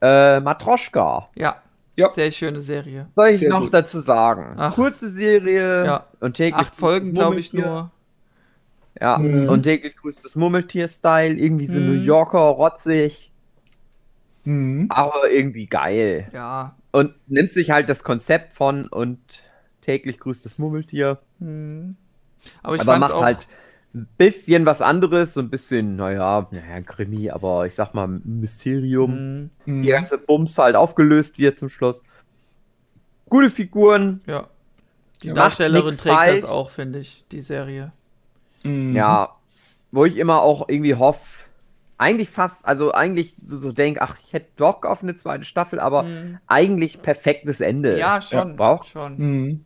Äh, 0.00 0.40
Matroschka. 0.40 1.28
Ja. 1.36 1.62
Ja. 1.96 2.10
Sehr 2.10 2.30
schöne 2.30 2.60
Serie. 2.60 3.04
Was 3.06 3.14
soll 3.14 3.28
ich 3.28 3.38
Sehr 3.38 3.50
noch 3.50 3.60
gut. 3.60 3.74
dazu 3.74 4.00
sagen? 4.00 4.54
Ach. 4.56 4.74
Kurze 4.74 5.10
Serie 5.10 5.84
ja. 5.84 6.06
und 6.20 6.34
täglich. 6.34 6.66
Acht 6.66 6.76
Folgen, 6.76 7.12
glaube 7.12 7.38
ich, 7.38 7.52
nur. 7.52 7.90
Ja, 9.00 9.18
mhm. 9.18 9.48
und 9.48 9.62
täglich 9.62 9.96
grüßt 9.96 10.24
das 10.24 10.36
Murmeltier-Style, 10.36 11.34
irgendwie 11.34 11.66
so 11.66 11.80
mhm. 11.80 11.86
New 11.86 12.02
Yorker, 12.02 12.38
rotzig. 12.38 13.30
Mhm. 14.44 14.86
Aber 14.90 15.30
irgendwie 15.30 15.66
geil. 15.66 16.28
Ja. 16.32 16.76
Und 16.92 17.14
nimmt 17.26 17.52
sich 17.52 17.70
halt 17.70 17.88
das 17.88 18.04
Konzept 18.04 18.54
von 18.54 18.86
und 18.86 19.18
täglich 19.80 20.18
grüßt 20.18 20.44
das 20.44 20.58
Murmeltier. 20.58 21.18
Mhm. 21.38 21.96
Aber, 22.62 22.76
ich 22.76 22.82
aber 22.82 22.98
macht 22.98 23.12
auch... 23.12 23.22
halt 23.22 23.48
ein 23.94 24.08
bisschen 24.16 24.64
was 24.64 24.80
anderes, 24.80 25.34
so 25.34 25.40
ein 25.40 25.50
bisschen, 25.50 25.96
naja, 25.96 26.48
naja, 26.50 26.80
Krimi, 26.80 27.30
aber 27.30 27.66
ich 27.66 27.74
sag 27.74 27.94
mal 27.94 28.06
Mysterium. 28.06 29.50
Mhm. 29.66 29.82
Die 29.82 29.88
ganze 29.88 30.18
Bums 30.18 30.56
halt 30.56 30.76
aufgelöst 30.76 31.38
wird 31.38 31.58
zum 31.58 31.68
Schluss. 31.68 32.02
Gute 33.28 33.50
Figuren. 33.50 34.22
Ja. 34.26 34.48
Die 35.22 35.32
Darstellerin 35.32 35.96
trägt 35.96 36.14
falsch. 36.14 36.40
das 36.42 36.50
auch, 36.50 36.70
finde 36.70 36.98
ich, 36.98 37.24
die 37.30 37.40
Serie. 37.40 37.92
Mhm. 38.62 38.96
Ja, 38.96 39.36
wo 39.90 40.04
ich 40.04 40.16
immer 40.16 40.40
auch 40.40 40.68
irgendwie 40.68 40.94
hoffe, 40.94 41.42
eigentlich 41.98 42.30
fast, 42.30 42.66
also 42.66 42.92
eigentlich 42.92 43.36
so 43.46 43.72
denke, 43.72 44.02
ach, 44.02 44.18
ich 44.24 44.32
hätte 44.32 44.48
Bock 44.56 44.86
auf 44.86 45.02
eine 45.02 45.14
zweite 45.14 45.44
Staffel, 45.44 45.78
aber 45.78 46.04
mhm. 46.04 46.38
eigentlich 46.46 47.02
perfektes 47.02 47.60
Ende. 47.60 47.98
Ja, 47.98 48.20
schon. 48.20 48.56
Braucht. 48.56 48.88
schon. 48.88 49.64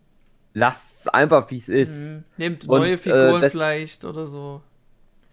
Lasst 0.59 1.01
es 1.01 1.09
einfach, 1.09 1.51
wie 1.51 1.59
es 1.59 1.69
ist. 1.69 1.95
Mhm. 1.99 2.25
Nehmt 2.39 2.67
neue 2.67 2.93
Und, 2.93 2.99
Figuren 2.99 3.37
äh, 3.37 3.41
das, 3.43 3.53
vielleicht 3.53 4.07
oder 4.07 4.27
so. 4.27 4.63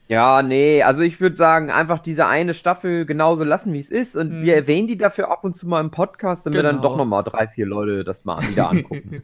Ja, 0.10 0.44
nee, 0.44 0.84
also 0.84 1.02
ich 1.02 1.22
würde 1.22 1.38
sagen, 1.38 1.72
einfach 1.72 2.00
diese 2.00 2.28
eine 2.28 2.54
Staffel 2.54 3.06
genauso 3.06 3.46
lassen, 3.46 3.72
wie 3.72 3.80
es 3.80 3.90
ist. 3.90 4.18
Und 4.18 4.32
wir 4.42 4.54
mhm. 4.54 4.60
erwähnen 4.60 4.88
die 4.90 4.98
dafür 4.98 5.32
ab 5.32 5.46
und 5.46 5.56
zu 5.56 5.66
mal 5.66 5.80
im 5.80 5.92
Podcast, 5.92 6.46
damit 6.46 6.60
genau. 6.60 6.74
dann 6.74 6.82
doch 6.82 6.98
nochmal 6.98 7.24
drei, 7.24 7.48
vier 7.48 7.66
Leute 7.66 8.04
das 8.04 8.26
mal 8.26 8.46
wieder 8.46 8.70
angucken. 8.70 9.24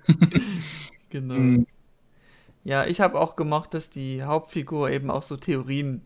genau. 1.10 1.34
Mhm. 1.34 1.68
Ja, 2.64 2.86
ich 2.86 3.02
habe 3.02 3.20
auch 3.20 3.36
gemocht, 3.36 3.74
dass 3.74 3.90
die 3.90 4.24
Hauptfigur 4.24 4.90
eben 4.92 5.12
auch 5.12 5.24
so 5.24 5.36
Theorien 5.36 6.06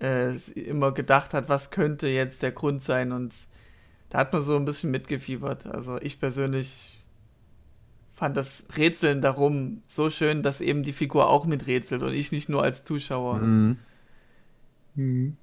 äh, 0.00 0.34
immer 0.56 0.90
gedacht 0.90 1.34
hat, 1.34 1.48
was 1.48 1.70
könnte 1.70 2.08
jetzt 2.08 2.42
der 2.42 2.50
Grund 2.50 2.82
sein 2.82 3.12
und 3.12 3.32
da 4.08 4.18
hat 4.18 4.32
man 4.32 4.42
so 4.42 4.56
ein 4.56 4.64
bisschen 4.64 4.90
mitgefiebert. 4.90 5.66
Also 5.66 5.98
ich 6.00 6.18
persönlich 6.18 6.99
fand 8.20 8.36
das 8.36 8.64
Rätseln 8.76 9.22
darum 9.22 9.82
so 9.86 10.10
schön, 10.10 10.42
dass 10.42 10.60
eben 10.60 10.82
die 10.82 10.92
Figur 10.92 11.30
auch 11.30 11.46
miträtselt 11.46 12.02
und 12.02 12.12
ich 12.12 12.32
nicht 12.32 12.50
nur 12.50 12.62
als 12.62 12.84
Zuschauer. 12.84 13.38
Mhm. 13.38 13.78
Mhm. 14.94 15.36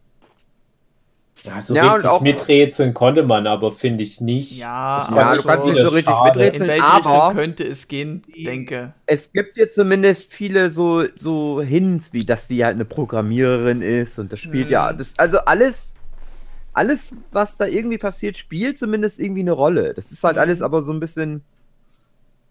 Ja, 1.43 1.59
so 1.59 1.75
ja, 1.75 1.93
richtig 1.93 2.21
miträtseln 2.21 2.93
konnte 2.93 3.23
man 3.23 3.47
aber, 3.47 3.71
finde 3.71 4.03
ich 4.03 4.21
nicht. 4.21 4.51
Ja, 4.51 5.07
ja 5.11 5.35
du 5.35 5.41
kannst 5.41 5.65
nicht 5.65 5.81
so 5.81 5.87
richtig 5.87 6.13
schade. 6.13 6.39
miträtseln, 6.39 6.63
In 6.63 6.67
welche 6.69 6.85
aber 6.85 7.09
Richtung 7.09 7.35
könnte 7.35 7.63
es 7.63 7.87
gehen, 7.87 8.21
denke. 8.35 8.93
Es 9.07 9.31
gibt 9.31 9.57
jetzt 9.57 9.73
zumindest 9.73 10.31
viele 10.31 10.69
so, 10.69 11.05
so 11.15 11.61
Hints, 11.61 12.13
wie 12.13 12.25
dass 12.25 12.47
sie 12.47 12.63
halt 12.63 12.75
eine 12.75 12.85
Programmiererin 12.85 13.81
ist 13.81 14.19
und 14.19 14.31
das 14.31 14.39
spielt 14.39 14.65
hm. 14.65 14.73
ja, 14.73 14.93
das, 14.93 15.17
also 15.17 15.39
alles, 15.39 15.95
alles, 16.73 17.15
was 17.31 17.57
da 17.57 17.65
irgendwie 17.65 17.97
passiert, 17.97 18.37
spielt 18.37 18.77
zumindest 18.77 19.19
irgendwie 19.19 19.41
eine 19.41 19.53
Rolle. 19.53 19.95
Das 19.95 20.11
ist 20.11 20.23
halt 20.23 20.37
alles 20.37 20.61
aber 20.61 20.83
so 20.83 20.93
ein 20.93 20.99
bisschen, 20.99 21.43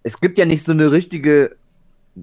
es 0.06 0.20
gibt 0.20 0.38
ja 0.38 0.44
nicht 0.44 0.62
so 0.64 0.70
eine 0.70 0.92
richtige 0.92 1.56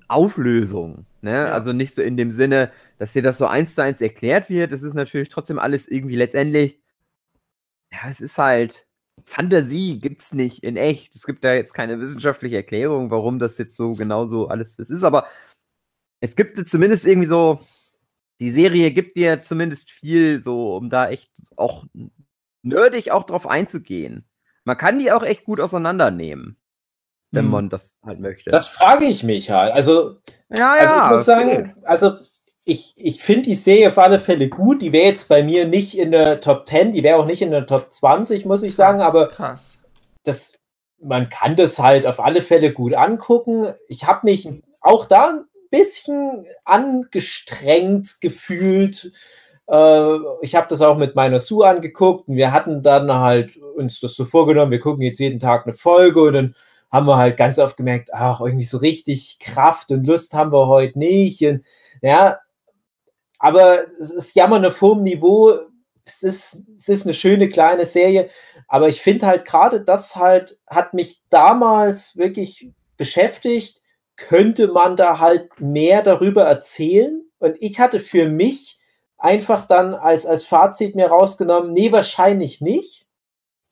Auflösung, 0.07 1.05
ne? 1.21 1.31
Ja. 1.31 1.45
Also 1.47 1.73
nicht 1.73 1.93
so 1.93 2.01
in 2.01 2.15
dem 2.15 2.31
Sinne, 2.31 2.71
dass 2.97 3.11
dir 3.11 3.21
das 3.21 3.37
so 3.37 3.45
eins 3.45 3.75
zu 3.75 3.83
eins 3.83 3.99
erklärt 3.99 4.49
wird, 4.49 4.71
das 4.71 4.83
ist 4.83 4.93
natürlich 4.93 5.27
trotzdem 5.27 5.59
alles 5.59 5.89
irgendwie 5.89 6.15
letztendlich, 6.15 6.79
ja, 7.91 8.09
es 8.09 8.21
ist 8.21 8.37
halt, 8.37 8.87
Fantasie 9.25 9.99
gibt's 9.99 10.33
nicht 10.33 10.63
in 10.63 10.77
echt. 10.77 11.13
Es 11.13 11.25
gibt 11.25 11.43
da 11.43 11.53
jetzt 11.53 11.73
keine 11.73 11.99
wissenschaftliche 11.99 12.55
Erklärung, 12.55 13.11
warum 13.11 13.37
das 13.37 13.57
jetzt 13.57 13.75
so 13.75 13.93
genau 13.95 14.27
so 14.27 14.47
alles 14.47 14.79
ist, 14.79 15.03
aber 15.03 15.27
es 16.21 16.37
gibt 16.37 16.57
zumindest 16.65 17.05
irgendwie 17.05 17.27
so, 17.27 17.59
die 18.39 18.51
Serie 18.51 18.91
gibt 18.91 19.17
dir 19.17 19.41
zumindest 19.41 19.91
viel, 19.91 20.41
so, 20.41 20.77
um 20.77 20.89
da 20.89 21.09
echt 21.09 21.31
auch 21.57 21.85
nerdig 22.61 23.11
auch 23.11 23.25
drauf 23.25 23.45
einzugehen. 23.45 24.25
Man 24.63 24.77
kann 24.77 24.99
die 24.99 25.11
auch 25.11 25.23
echt 25.23 25.43
gut 25.43 25.59
auseinandernehmen, 25.59 26.55
wenn 27.33 27.45
hm. 27.45 27.51
man 27.51 27.69
das 27.69 27.99
halt 28.05 28.19
möchte. 28.19 28.51
Das 28.51 28.67
frage 28.67 29.05
ich 29.05 29.23
mich 29.23 29.49
halt. 29.49 29.73
Also, 29.73 30.17
ja, 30.55 30.71
also 30.73 30.85
ja, 30.85 31.05
ich 31.05 31.15
muss 31.15 31.25
sagen, 31.25 31.75
also 31.83 32.13
ich, 32.63 32.93
ich 32.95 33.21
finde 33.21 33.43
die 33.43 33.55
Serie 33.55 33.89
auf 33.89 33.97
alle 33.97 34.19
Fälle 34.19 34.47
gut. 34.47 34.81
Die 34.81 34.93
wäre 34.93 35.07
jetzt 35.07 35.27
bei 35.27 35.43
mir 35.43 35.67
nicht 35.67 35.97
in 35.97 36.11
der 36.11 36.39
Top 36.41 36.67
10, 36.67 36.91
die 36.93 37.03
wäre 37.03 37.17
auch 37.17 37.25
nicht 37.25 37.41
in 37.41 37.51
der 37.51 37.65
Top 37.65 37.91
20, 37.91 38.45
muss 38.45 38.63
ich 38.63 38.75
sagen, 38.75 39.01
aber 39.01 39.29
krass. 39.29 39.79
Das, 40.23 40.59
man 41.01 41.29
kann 41.29 41.55
das 41.55 41.79
halt 41.79 42.05
auf 42.05 42.19
alle 42.19 42.43
Fälle 42.43 42.71
gut 42.71 42.93
angucken. 42.93 43.73
Ich 43.87 44.05
habe 44.05 44.21
mich 44.23 44.47
auch 44.79 45.05
da 45.05 45.29
ein 45.29 45.45
bisschen 45.71 46.45
angestrengt 46.63 48.21
gefühlt. 48.21 49.11
Äh, 49.67 50.17
ich 50.41 50.53
habe 50.55 50.67
das 50.69 50.81
auch 50.81 50.97
mit 50.97 51.15
meiner 51.15 51.39
Sue 51.39 51.67
angeguckt 51.67 52.27
und 52.27 52.35
wir 52.35 52.51
hatten 52.51 52.83
dann 52.83 53.11
halt 53.11 53.57
uns 53.57 53.99
das 53.99 54.15
so 54.15 54.23
vorgenommen, 54.23 54.71
wir 54.71 54.79
gucken 54.79 55.01
jetzt 55.01 55.19
jeden 55.19 55.39
Tag 55.39 55.65
eine 55.65 55.73
Folge 55.73 56.21
und 56.21 56.33
dann 56.33 56.55
haben 56.93 57.07
wir 57.07 57.17
halt 57.17 57.37
ganz 57.37 57.57
oft 57.57 57.75
gemerkt, 57.75 58.13
ach, 58.13 58.39
irgendwie 58.39 58.65
so 58.65 58.77
richtig 58.77 59.39
Kraft 59.39 59.89
und 59.89 60.05
Lust 60.05 60.35
haben 60.35 60.53
wir 60.53 60.67
heute 60.67 60.99
nicht. 60.99 61.41
Und 61.41 61.65
ja, 62.03 62.37
aber 63.39 63.87
es 63.99 64.11
ist 64.11 64.35
Jammern 64.35 64.63
auf 64.63 64.79
hohem 64.79 65.01
Niveau. 65.01 65.57
Es 66.05 66.21
ist, 66.21 66.57
es 66.77 66.89
ist 66.89 67.05
eine 67.07 67.15
schöne 67.15 67.49
kleine 67.49 67.85
Serie. 67.85 68.29
Aber 68.67 68.89
ich 68.89 69.01
finde 69.01 69.25
halt 69.25 69.43
gerade 69.43 69.81
das 69.81 70.15
halt, 70.15 70.59
hat 70.67 70.93
mich 70.93 71.23
damals 71.31 72.15
wirklich 72.15 72.69
beschäftigt. 72.95 73.81
Könnte 74.15 74.67
man 74.67 74.95
da 74.95 75.17
halt 75.17 75.49
mehr 75.59 76.03
darüber 76.03 76.43
erzählen? 76.43 77.23
Und 77.39 77.57
ich 77.59 77.79
hatte 77.79 77.99
für 77.99 78.29
mich 78.29 78.77
einfach 79.17 79.65
dann 79.65 79.95
als, 79.95 80.27
als 80.27 80.43
Fazit 80.43 80.93
mir 80.93 81.07
rausgenommen, 81.07 81.73
nee, 81.73 81.91
wahrscheinlich 81.91 82.61
nicht. 82.61 83.07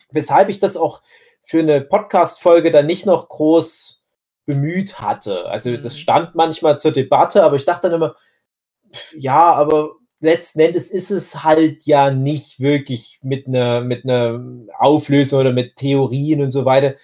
Weshalb 0.09 0.49
ich 0.49 0.59
das 0.59 0.76
auch 0.76 1.03
für 1.43 1.59
eine 1.59 1.81
Podcast-Folge 1.81 2.71
dann 2.71 2.85
nicht 2.85 3.05
noch 3.05 3.29
groß 3.29 4.03
bemüht 4.45 4.99
hatte. 4.99 5.45
Also 5.45 5.77
das 5.77 5.93
mhm. 5.93 5.99
stand 5.99 6.35
manchmal 6.35 6.79
zur 6.79 6.91
Debatte, 6.91 7.43
aber 7.43 7.55
ich 7.55 7.65
dachte 7.65 7.89
dann 7.89 7.97
immer, 7.97 8.15
ja, 9.13 9.53
aber 9.53 9.91
letzten 10.19 10.59
Endes 10.59 10.91
ist 10.91 11.11
es 11.11 11.43
halt 11.43 11.85
ja 11.85 12.11
nicht 12.11 12.59
wirklich 12.59 13.19
mit 13.23 13.47
einer 13.47 13.81
mit 13.81 14.03
einer 14.03 14.39
Auflösung 14.77 15.39
oder 15.39 15.53
mit 15.53 15.77
Theorien 15.77 16.41
und 16.41 16.51
so 16.51 16.65
weiter 16.65 16.95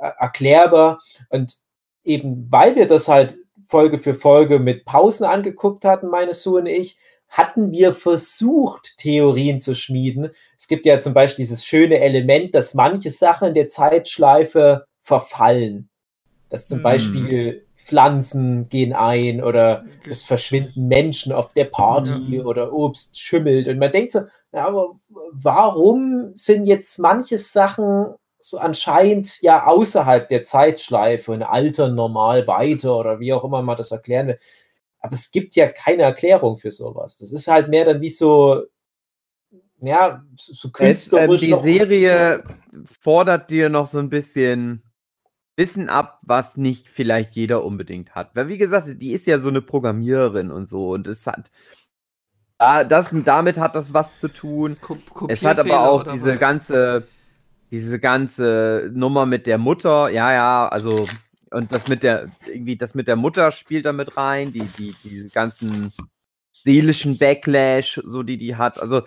äh, 0.00 0.10
erklärbar. 0.18 1.00
Und 1.28 1.56
eben 2.04 2.50
weil 2.50 2.76
wir 2.76 2.88
das 2.88 3.08
halt 3.08 3.38
Folge 3.68 3.98
für 3.98 4.14
Folge 4.14 4.58
mit 4.58 4.84
Pausen 4.84 5.24
angeguckt 5.24 5.84
hatten, 5.84 6.08
meine 6.08 6.34
Sue 6.34 6.60
und 6.60 6.66
ich, 6.66 6.98
hatten 7.30 7.70
wir 7.70 7.94
versucht, 7.94 8.98
Theorien 8.98 9.60
zu 9.60 9.74
schmieden. 9.74 10.30
Es 10.58 10.68
gibt 10.68 10.84
ja 10.84 11.00
zum 11.00 11.14
Beispiel 11.14 11.44
dieses 11.44 11.64
schöne 11.64 12.00
Element, 12.00 12.54
dass 12.54 12.74
manche 12.74 13.10
Sachen 13.10 13.48
in 13.48 13.54
der 13.54 13.68
Zeitschleife 13.68 14.84
verfallen. 15.02 15.88
Dass 16.48 16.66
zum 16.66 16.80
mm. 16.80 16.82
Beispiel 16.82 17.66
Pflanzen 17.76 18.68
gehen 18.68 18.92
ein 18.92 19.42
oder 19.42 19.84
es 20.08 20.22
verschwinden 20.22 20.88
Menschen 20.88 21.32
auf 21.32 21.52
der 21.54 21.66
Party 21.66 22.36
ja. 22.36 22.44
oder 22.44 22.72
Obst 22.72 23.18
schimmelt. 23.18 23.68
Und 23.68 23.78
man 23.78 23.92
denkt 23.92 24.12
so, 24.12 24.20
ja, 24.52 24.66
aber 24.66 24.96
warum 25.32 26.32
sind 26.34 26.66
jetzt 26.66 26.98
manche 26.98 27.38
Sachen 27.38 28.14
so 28.40 28.58
anscheinend 28.58 29.40
ja 29.42 29.66
außerhalb 29.66 30.28
der 30.28 30.42
Zeitschleife 30.42 31.32
und 31.32 31.42
altern 31.42 31.94
normal 31.94 32.46
weiter 32.46 32.96
oder 32.96 33.20
wie 33.20 33.32
auch 33.32 33.44
immer 33.44 33.62
man 33.62 33.76
das 33.76 33.92
erklären 33.92 34.28
will. 34.28 34.38
Aber 35.00 35.14
es 35.14 35.30
gibt 35.30 35.56
ja 35.56 35.68
keine 35.68 36.02
Erklärung 36.02 36.58
für 36.58 36.70
sowas. 36.70 37.16
Das 37.16 37.32
ist 37.32 37.48
halt 37.48 37.68
mehr 37.68 37.86
dann 37.86 38.00
wie 38.00 38.10
so, 38.10 38.64
ja, 39.80 40.22
so 40.36 40.70
künstlerisch. 40.70 41.42
Ähm, 41.42 41.62
die 41.62 41.72
Serie 41.72 42.44
fordert 43.00 43.50
dir 43.50 43.70
noch 43.70 43.86
so 43.86 43.98
ein 43.98 44.10
bisschen 44.10 44.82
Wissen 45.56 45.88
ab, 45.88 46.20
was 46.22 46.56
nicht 46.56 46.88
vielleicht 46.88 47.34
jeder 47.34 47.64
unbedingt 47.64 48.14
hat. 48.14 48.34
Weil, 48.34 48.48
wie 48.48 48.58
gesagt, 48.58 48.86
die 49.00 49.12
ist 49.12 49.26
ja 49.26 49.38
so 49.38 49.48
eine 49.48 49.62
Programmiererin 49.62 50.50
und 50.50 50.64
so 50.64 50.90
und 50.90 51.06
es 51.06 51.26
hat. 51.26 51.50
Das, 52.58 53.14
damit 53.24 53.58
hat 53.58 53.74
das 53.74 53.94
was 53.94 54.20
zu 54.20 54.28
tun. 54.28 54.76
es 55.28 55.42
hat 55.42 55.58
aber 55.58 55.80
auch 55.80 56.02
diese 56.12 56.34
was? 56.34 56.40
ganze, 56.40 57.06
diese 57.70 57.98
ganze 57.98 58.90
Nummer 58.92 59.24
mit 59.24 59.46
der 59.46 59.56
Mutter, 59.56 60.10
ja, 60.10 60.30
ja, 60.32 60.68
also, 60.68 61.06
und 61.50 61.72
das 61.72 61.88
mit 61.88 62.02
der, 62.02 62.30
irgendwie, 62.46 62.76
das 62.76 62.94
mit 62.94 63.08
der 63.08 63.16
Mutter 63.16 63.52
spielt 63.52 63.86
da 63.86 63.92
mit 63.92 64.16
rein, 64.16 64.52
die, 64.52 64.62
die, 64.78 64.94
die 65.04 65.28
ganzen 65.30 65.92
seelischen 66.52 67.18
Backlash, 67.18 68.00
so 68.04 68.22
die 68.22 68.36
die 68.36 68.56
hat. 68.56 68.80
Also 68.80 69.02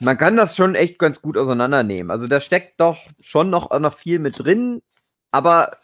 man 0.00 0.18
kann 0.18 0.36
das 0.36 0.56
schon 0.56 0.74
echt 0.74 0.98
ganz 0.98 1.22
gut 1.22 1.36
auseinandernehmen. 1.36 2.10
Also 2.10 2.26
da 2.26 2.40
steckt 2.40 2.80
doch 2.80 2.98
schon 3.20 3.50
noch, 3.50 3.78
noch 3.78 3.94
viel 3.94 4.18
mit 4.18 4.38
drin, 4.38 4.82
aber 5.30 5.78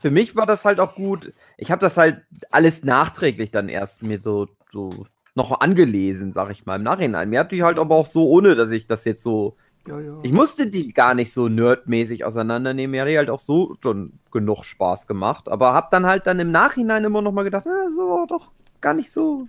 für 0.00 0.10
mich 0.10 0.36
war 0.36 0.46
das 0.46 0.64
halt 0.64 0.80
auch 0.80 0.94
gut. 0.94 1.32
Ich 1.56 1.70
habe 1.70 1.80
das 1.80 1.96
halt 1.96 2.22
alles 2.50 2.84
nachträglich 2.84 3.50
dann 3.50 3.68
erst 3.68 4.02
mir 4.02 4.20
so, 4.20 4.48
so 4.72 5.06
noch 5.34 5.60
angelesen, 5.60 6.32
sag 6.32 6.50
ich 6.50 6.66
mal, 6.66 6.76
im 6.76 6.82
Nachhinein. 6.82 7.30
Mir 7.30 7.40
hat 7.40 7.52
die 7.52 7.62
halt 7.62 7.78
aber 7.78 7.96
auch 7.96 8.06
so, 8.06 8.28
ohne 8.28 8.54
dass 8.54 8.70
ich 8.70 8.86
das 8.86 9.04
jetzt 9.04 9.22
so. 9.22 9.56
Ja, 9.88 10.00
ja. 10.00 10.18
Ich 10.22 10.32
musste 10.32 10.68
die 10.68 10.92
gar 10.92 11.14
nicht 11.14 11.32
so 11.32 11.48
nerdmäßig 11.48 12.24
auseinandernehmen. 12.24 12.92
Mir 12.92 13.02
hat 13.02 13.08
die 13.08 13.18
halt 13.18 13.30
auch 13.30 13.38
so 13.38 13.76
schon 13.82 14.12
genug 14.30 14.64
Spaß 14.64 15.06
gemacht. 15.06 15.48
Aber 15.48 15.74
hab 15.74 15.90
dann 15.90 16.06
halt 16.06 16.26
dann 16.26 16.40
im 16.40 16.50
Nachhinein 16.50 17.04
immer 17.04 17.22
noch 17.22 17.32
mal 17.32 17.44
gedacht, 17.44 17.64
na, 17.66 17.90
so 17.96 18.26
doch 18.28 18.52
gar 18.80 18.94
nicht 18.94 19.10
so 19.10 19.48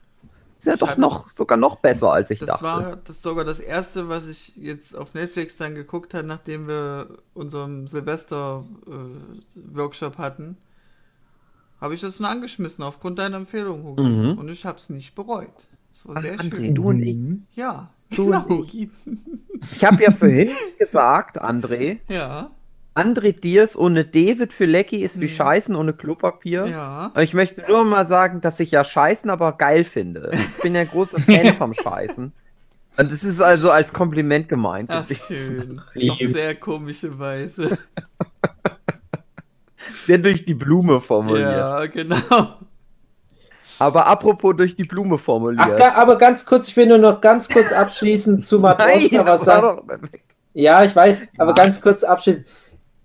ist 0.60 0.66
ja 0.66 0.74
ich 0.74 0.80
doch 0.82 0.98
noch, 0.98 1.30
sogar 1.30 1.58
noch 1.58 1.78
besser, 1.78 2.12
als 2.12 2.30
ich 2.32 2.40
das 2.40 2.50
dachte. 2.50 2.66
Das 2.66 2.74
war 2.74 2.98
das 2.98 3.22
sogar 3.22 3.46
das 3.46 3.62
erste, 3.62 4.10
was 4.10 4.28
ich 4.28 4.58
jetzt 4.58 4.94
auf 4.94 5.14
Netflix 5.14 5.56
dann 5.56 5.74
geguckt 5.74 6.14
habe, 6.14 6.28
nachdem 6.28 6.68
wir 6.68 7.20
unseren 7.34 7.88
Silvester-Workshop 7.88 10.16
äh, 10.16 10.18
hatten. 10.18 10.58
Habe 11.80 11.94
ich 11.94 12.02
das 12.02 12.20
nur 12.20 12.28
angeschmissen 12.28 12.84
aufgrund 12.84 13.20
deiner 13.20 13.38
Empfehlung, 13.38 13.86
Hugo. 13.86 14.04
Mhm. 14.04 14.38
Und 14.38 14.50
ich 14.50 14.66
habe 14.66 14.78
es 14.78 14.90
nicht 14.90 15.16
bereut. 15.16 15.48
Das 15.92 16.06
war 16.06 16.18
Ach, 16.18 16.22
sehr 16.22 16.38
André, 16.38 16.58
schön. 16.58 16.76
Du 16.76 16.90
und 16.90 17.04
ich. 17.04 17.16
Ja, 17.56 17.94
du 18.16 18.26
genau. 18.26 18.64
Ich 18.64 18.90
ich 19.76 19.86
habe 19.86 20.04
ja 20.04 20.12
vorhin 20.12 20.50
gesagt, 20.78 21.42
André. 21.42 22.00
Ja. 22.08 22.52
André 22.96 23.32
Diers 23.32 23.78
ohne 23.78 24.04
David 24.04 24.52
für 24.52 24.66
Lecky 24.66 25.04
ist 25.04 25.20
wie 25.20 25.28
hm. 25.28 25.34
Scheißen 25.34 25.76
ohne 25.76 25.94
Klopapier. 25.94 26.66
Ja. 26.68 27.12
Und 27.14 27.22
ich 27.22 27.34
möchte 27.34 27.64
nur 27.68 27.84
mal 27.86 28.06
sagen, 28.06 28.42
dass 28.42 28.60
ich 28.60 28.72
ja 28.72 28.84
Scheißen 28.84 29.30
aber 29.30 29.54
geil 29.54 29.84
finde. 29.84 30.32
Ich 30.34 30.62
bin 30.62 30.76
ja 30.76 30.84
großer 30.84 31.20
Fan 31.20 31.54
vom 31.58 31.74
Scheißen. 31.74 32.34
Und 32.98 33.12
das 33.12 33.24
ist 33.24 33.40
also 33.40 33.72
als 33.72 33.94
Kompliment 33.94 34.50
gemeint. 34.50 34.90
Ach, 34.92 35.08
schön. 35.08 35.82
Auf 36.10 36.18
sehr 36.20 36.56
komische 36.56 37.18
Weise. 37.18 37.78
Sehr 40.06 40.18
durch 40.18 40.46
die 40.46 40.54
Blume 40.54 41.02
formuliert. 41.02 41.52
Ja, 41.52 41.86
genau. 41.86 42.60
Aber 43.80 44.08
apropos 44.08 44.56
durch 44.56 44.76
die 44.76 44.84
Blume 44.84 45.18
formuliert. 45.18 45.82
Ach, 45.82 45.98
aber 45.98 46.18
ganz 46.18 46.46
kurz, 46.46 46.68
ich 46.68 46.78
will 46.78 46.88
nur 46.88 46.98
noch 46.98 47.22
ganz 47.22 47.50
kurz 47.50 47.72
abschließend 47.72 48.46
zu 48.46 48.60
Matroschka 48.60 49.26
was 49.26 49.46
sagen. 49.46 50.10
Ja, 50.54 50.84
ich 50.84 50.96
weiß, 50.96 51.22
aber 51.38 51.52
ja. 51.52 51.64
ganz 51.64 51.82
kurz 51.82 52.04
abschließend. 52.04 52.46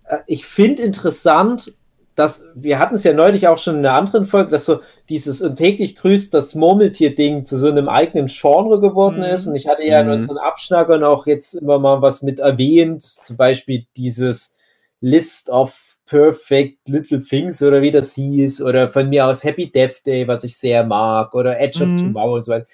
Äh, 0.05 0.19
ich 0.27 0.47
finde 0.47 0.83
interessant, 0.83 1.73
dass 2.15 2.45
wir 2.55 2.79
hatten 2.79 2.95
es 2.95 3.05
ja 3.05 3.13
neulich 3.13 3.49
auch 3.49 3.59
schon 3.59 3.77
in 3.77 3.87
einer 3.87 3.97
anderen 3.97 4.27
Folge, 4.27 4.51
dass 4.51 4.67
so 4.67 4.81
dieses 5.09 5.43
und 5.43 5.57
täglich 5.57 5.97
grüßt 5.97 6.33
das 6.33 6.55
Murmeltier-Ding 6.55 7.45
zu 7.45 7.59
so 7.59 7.69
einem 7.69 7.89
eigenen 7.89 8.27
Genre 8.27 8.81
geworden 8.81 9.19
mhm. 9.19 9.35
ist. 9.35 9.47
Und 9.47 9.57
ich 9.57 9.67
hatte 9.67 9.85
ja 9.85 10.01
in 10.01 10.07
mhm. 10.07 10.15
unseren 10.15 10.39
Abschnackern 10.39 11.03
auch 11.03 11.27
jetzt 11.27 11.55
immer 11.55 11.79
mal 11.79 12.03
was 12.03 12.23
mit 12.23 12.39
erwähnt, 12.39 13.03
zum 13.03 13.37
Beispiel 13.37 13.87
dieses 13.97 14.55
List 15.01 15.51
of 15.51 15.75
Perfect 16.07 16.79
Little 16.87 17.23
Things 17.23 17.63
oder 17.63 17.81
wie 17.83 17.91
das 17.91 18.15
hieß, 18.15 18.63
oder 18.63 18.91
von 18.91 19.09
mir 19.09 19.27
aus 19.27 19.45
Happy 19.45 19.71
Death 19.71 20.05
Day, 20.05 20.29
was 20.29 20.45
ich 20.45 20.57
sehr 20.59 20.85
mag, 20.85 21.35
oder 21.35 21.59
Edge 21.59 21.85
mhm. 21.85 21.95
of 21.95 22.01
Tomorrow 22.01 22.35
und 22.37 22.43
so 22.45 22.53
weiter. 22.53 22.67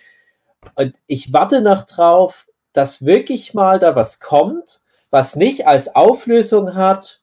Und 0.74 1.00
ich 1.06 1.32
warte 1.32 1.60
noch 1.60 1.84
drauf, 1.84 2.48
dass 2.72 3.04
wirklich 3.04 3.54
mal 3.54 3.78
da 3.78 3.96
was 3.96 4.20
kommt, 4.20 4.82
was 5.10 5.36
nicht 5.36 5.66
als 5.66 5.94
Auflösung 5.94 6.74
hat, 6.74 7.22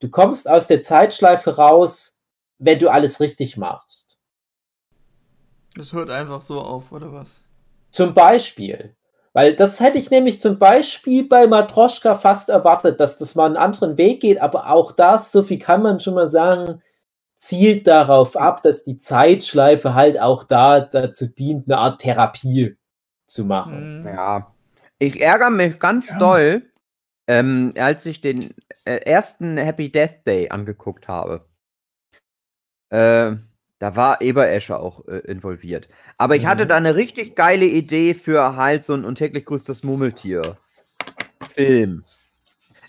du 0.00 0.10
kommst 0.10 0.48
aus 0.48 0.66
der 0.66 0.82
Zeitschleife 0.82 1.56
raus, 1.56 2.20
wenn 2.58 2.78
du 2.78 2.90
alles 2.90 3.20
richtig 3.20 3.56
machst. 3.56 4.18
Das 5.74 5.92
hört 5.92 6.10
einfach 6.10 6.42
so 6.42 6.60
auf, 6.60 6.92
oder 6.92 7.12
was? 7.12 7.30
Zum 7.92 8.12
Beispiel. 8.12 8.94
Weil 9.32 9.54
das 9.54 9.78
hätte 9.78 9.98
ich 9.98 10.10
nämlich 10.10 10.40
zum 10.40 10.58
Beispiel 10.58 11.28
bei 11.28 11.46
Matroschka 11.46 12.16
fast 12.16 12.48
erwartet, 12.48 12.98
dass 12.98 13.18
das 13.18 13.36
mal 13.36 13.46
einen 13.46 13.56
anderen 13.56 13.96
Weg 13.96 14.20
geht, 14.20 14.40
aber 14.40 14.70
auch 14.70 14.92
das, 14.92 15.30
so 15.30 15.42
viel 15.44 15.58
kann 15.58 15.82
man 15.82 16.00
schon 16.00 16.14
mal 16.14 16.28
sagen, 16.28 16.82
zielt 17.38 17.86
darauf 17.86 18.36
ab, 18.36 18.62
dass 18.62 18.84
die 18.84 18.98
Zeitschleife 18.98 19.94
halt 19.94 20.20
auch 20.20 20.44
da 20.44 20.80
dazu 20.80 21.26
dient, 21.26 21.68
eine 21.68 21.78
Art 21.78 22.00
Therapie 22.00 22.76
zu 23.26 23.44
machen. 23.44 24.00
Mhm. 24.00 24.08
Ja. 24.08 24.52
Ich 24.98 25.20
ärgere 25.20 25.50
mich 25.50 25.78
ganz 25.78 26.10
ja. 26.10 26.18
doll, 26.18 26.70
ähm, 27.28 27.72
als 27.78 28.04
ich 28.06 28.20
den 28.20 28.52
äh, 28.84 28.96
ersten 28.96 29.56
Happy 29.56 29.90
Death 29.90 30.26
Day 30.26 30.50
angeguckt 30.50 31.08
habe. 31.08 31.46
Äh, 32.90 33.36
da 33.80 33.96
war 33.96 34.20
Eberescher 34.20 34.78
auch 34.78 35.08
äh, 35.08 35.18
involviert. 35.20 35.88
Aber 36.18 36.36
ich 36.36 36.44
mhm. 36.44 36.48
hatte 36.48 36.68
da 36.68 36.76
eine 36.76 36.94
richtig 36.94 37.34
geile 37.34 37.64
Idee 37.64 38.12
für 38.14 38.54
halt 38.54 38.84
so 38.84 38.92
ein 38.94 39.06
untäglich 39.06 39.46
größtes 39.46 39.82
Mummeltier-Film. 39.82 42.04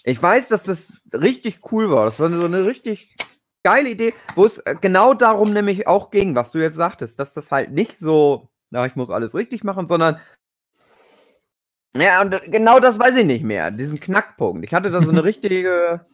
Ich 0.04 0.22
weiß, 0.22 0.50
dass 0.50 0.64
das 0.64 0.92
richtig 1.14 1.72
cool 1.72 1.90
war. 1.90 2.04
Das 2.06 2.20
war 2.20 2.30
so 2.32 2.44
eine 2.44 2.66
richtig 2.66 3.16
geile 3.64 3.90
Idee, 3.90 4.14
wo 4.36 4.44
es 4.46 4.58
äh, 4.60 4.76
genau 4.80 5.14
darum 5.14 5.54
nämlich 5.54 5.88
auch 5.88 6.12
ging, 6.12 6.36
was 6.36 6.52
du 6.52 6.60
jetzt 6.60 6.76
sagtest, 6.76 7.18
dass 7.20 7.34
das 7.34 7.52
halt 7.52 7.72
nicht 7.72 7.98
so, 7.98 8.50
na, 8.70 8.86
ich 8.86 8.98
muss 8.98 9.10
alles 9.10 9.34
richtig 9.34 9.64
machen, 9.64 9.88
sondern 9.88 10.20
ja, 11.94 12.22
und 12.22 12.38
genau 12.52 12.82
das 12.82 13.00
weiß 13.00 13.16
ich 13.18 13.26
nicht 13.26 13.46
mehr, 13.46 13.72
diesen 13.72 14.00
Knackpunkt. 14.00 14.66
Ich 14.66 14.74
hatte 14.74 14.92
da 14.92 15.02
so 15.02 15.12
eine 15.12 15.24
richtige, 15.32 16.06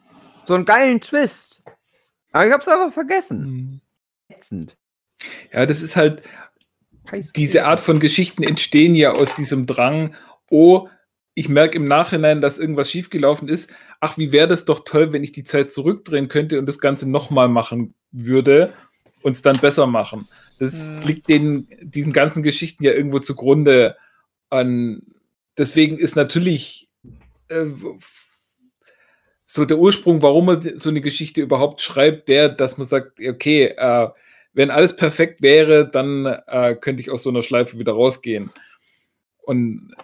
so 0.44 0.54
einen 0.54 0.66
geilen 0.66 1.00
Twist. 1.00 1.64
Aber 2.30 2.46
ich 2.46 2.52
hab's 2.52 2.68
einfach 2.68 2.92
vergessen. 2.92 3.80
Ätzend. 4.28 4.76
Ja, 5.52 5.66
das 5.66 5.82
ist 5.82 5.96
halt, 5.96 6.22
diese 7.36 7.64
Art 7.64 7.80
von 7.80 8.00
Geschichten 8.00 8.42
entstehen 8.42 8.94
ja 8.94 9.12
aus 9.12 9.34
diesem 9.34 9.66
Drang, 9.66 10.14
oh, 10.50 10.88
ich 11.34 11.48
merke 11.48 11.76
im 11.76 11.84
Nachhinein, 11.84 12.40
dass 12.40 12.58
irgendwas 12.58 12.90
schiefgelaufen 12.90 13.48
ist. 13.48 13.72
Ach, 14.00 14.18
wie 14.18 14.32
wäre 14.32 14.48
das 14.48 14.64
doch 14.64 14.84
toll, 14.84 15.12
wenn 15.12 15.24
ich 15.24 15.32
die 15.32 15.44
Zeit 15.44 15.72
zurückdrehen 15.72 16.28
könnte 16.28 16.58
und 16.58 16.66
das 16.66 16.78
Ganze 16.80 17.08
nochmal 17.08 17.48
machen 17.48 17.94
würde 18.10 18.72
und 19.22 19.32
es 19.32 19.42
dann 19.42 19.58
besser 19.58 19.86
machen. 19.86 20.26
Das 20.58 20.94
mhm. 20.94 21.00
liegt 21.02 21.28
den, 21.28 21.68
diesen 21.80 22.12
ganzen 22.12 22.42
Geschichten 22.42 22.84
ja 22.84 22.92
irgendwo 22.92 23.18
zugrunde 23.20 23.96
an 24.50 25.02
deswegen 25.58 25.98
ist 25.98 26.16
natürlich 26.16 26.88
äh, 27.48 27.66
so 29.50 29.64
der 29.64 29.78
Ursprung, 29.78 30.20
warum 30.20 30.46
man 30.46 30.78
so 30.78 30.90
eine 30.90 31.00
Geschichte 31.00 31.40
überhaupt 31.40 31.80
schreibt, 31.80 32.28
der, 32.28 32.48
dass 32.48 32.76
man 32.76 32.86
sagt, 32.86 33.18
okay, 33.20 33.74
äh, 33.76 34.08
wenn 34.52 34.70
alles 34.70 34.94
perfekt 34.96 35.40
wäre, 35.40 35.88
dann 35.88 36.26
äh, 36.26 36.74
könnte 36.74 37.00
ich 37.00 37.10
aus 37.10 37.22
so 37.22 37.30
einer 37.30 37.42
Schleife 37.42 37.78
wieder 37.78 37.92
rausgehen. 37.92 38.50
Und 39.38 39.94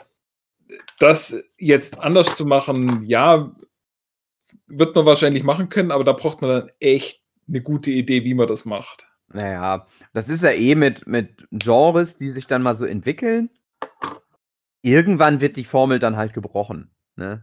das 0.99 1.45
jetzt 1.59 2.01
anders 2.01 2.34
zu 2.34 2.47
machen, 2.47 3.03
ja, 3.07 3.55
wird 4.66 4.95
man 4.97 5.05
wahrscheinlich 5.05 5.42
machen 5.42 5.68
können, 5.68 5.90
aber 5.90 6.05
da 6.05 6.12
braucht 6.12 6.40
man 6.40 6.51
dann 6.51 6.70
echt 6.80 7.20
eine 7.47 7.61
gute 7.61 7.90
Idee, 7.90 8.24
wie 8.24 8.34
man 8.34 8.47
das 8.47 8.64
macht. 8.64 9.07
Naja, 9.28 9.86
das 10.14 10.30
ist 10.30 10.42
ja 10.42 10.53
eh 10.53 10.74
mit, 10.74 11.07
mit 11.07 11.47
Genres, 11.51 12.16
die 12.16 12.30
sich 12.30 12.47
dann 12.47 12.62
mal 12.62 12.74
so 12.74 12.86
entwickeln 12.86 13.51
irgendwann 14.84 15.40
wird 15.40 15.57
die 15.57 15.64
Formel 15.64 15.99
dann 15.99 16.16
halt 16.16 16.34
gebrochen. 16.34 16.90
Ne? 17.16 17.42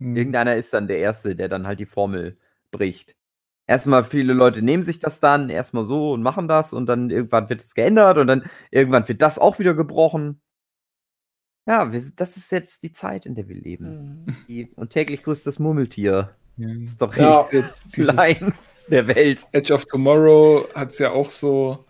Mhm. 0.00 0.16
Irgendeiner 0.16 0.56
ist 0.56 0.72
dann 0.72 0.88
der 0.88 0.98
Erste, 0.98 1.36
der 1.36 1.48
dann 1.48 1.66
halt 1.66 1.78
die 1.78 1.86
Formel 1.86 2.36
bricht. 2.72 3.14
Erstmal 3.66 4.02
viele 4.02 4.32
Leute 4.32 4.62
nehmen 4.62 4.82
sich 4.82 4.98
das 4.98 5.20
dann 5.20 5.48
erstmal 5.48 5.84
so 5.84 6.12
und 6.12 6.22
machen 6.22 6.48
das 6.48 6.72
und 6.72 6.86
dann 6.86 7.10
irgendwann 7.10 7.48
wird 7.48 7.60
es 7.60 7.76
geändert 7.76 8.18
und 8.18 8.26
dann 8.26 8.44
irgendwann 8.72 9.06
wird 9.06 9.22
das 9.22 9.38
auch 9.38 9.60
wieder 9.60 9.74
gebrochen. 9.74 10.40
Ja, 11.66 11.84
das 12.16 12.36
ist 12.36 12.50
jetzt 12.50 12.82
die 12.82 12.92
Zeit, 12.92 13.26
in 13.26 13.36
der 13.36 13.48
wir 13.48 13.54
leben. 13.54 14.24
Mhm. 14.26 14.36
Die, 14.48 14.68
und 14.74 14.90
täglich 14.90 15.22
grüßt 15.22 15.46
das 15.46 15.60
Murmeltier. 15.60 16.34
Mhm. 16.56 16.80
Das 16.80 16.90
ist 16.90 17.02
doch 17.02 17.16
ja, 17.16 17.46
klein 17.92 18.52
der 18.88 19.06
Welt. 19.06 19.46
Edge 19.52 19.72
of 19.72 19.84
Tomorrow 19.84 20.66
hat 20.74 20.90
es 20.90 20.98
ja 20.98 21.12
auch 21.12 21.30
so 21.30 21.84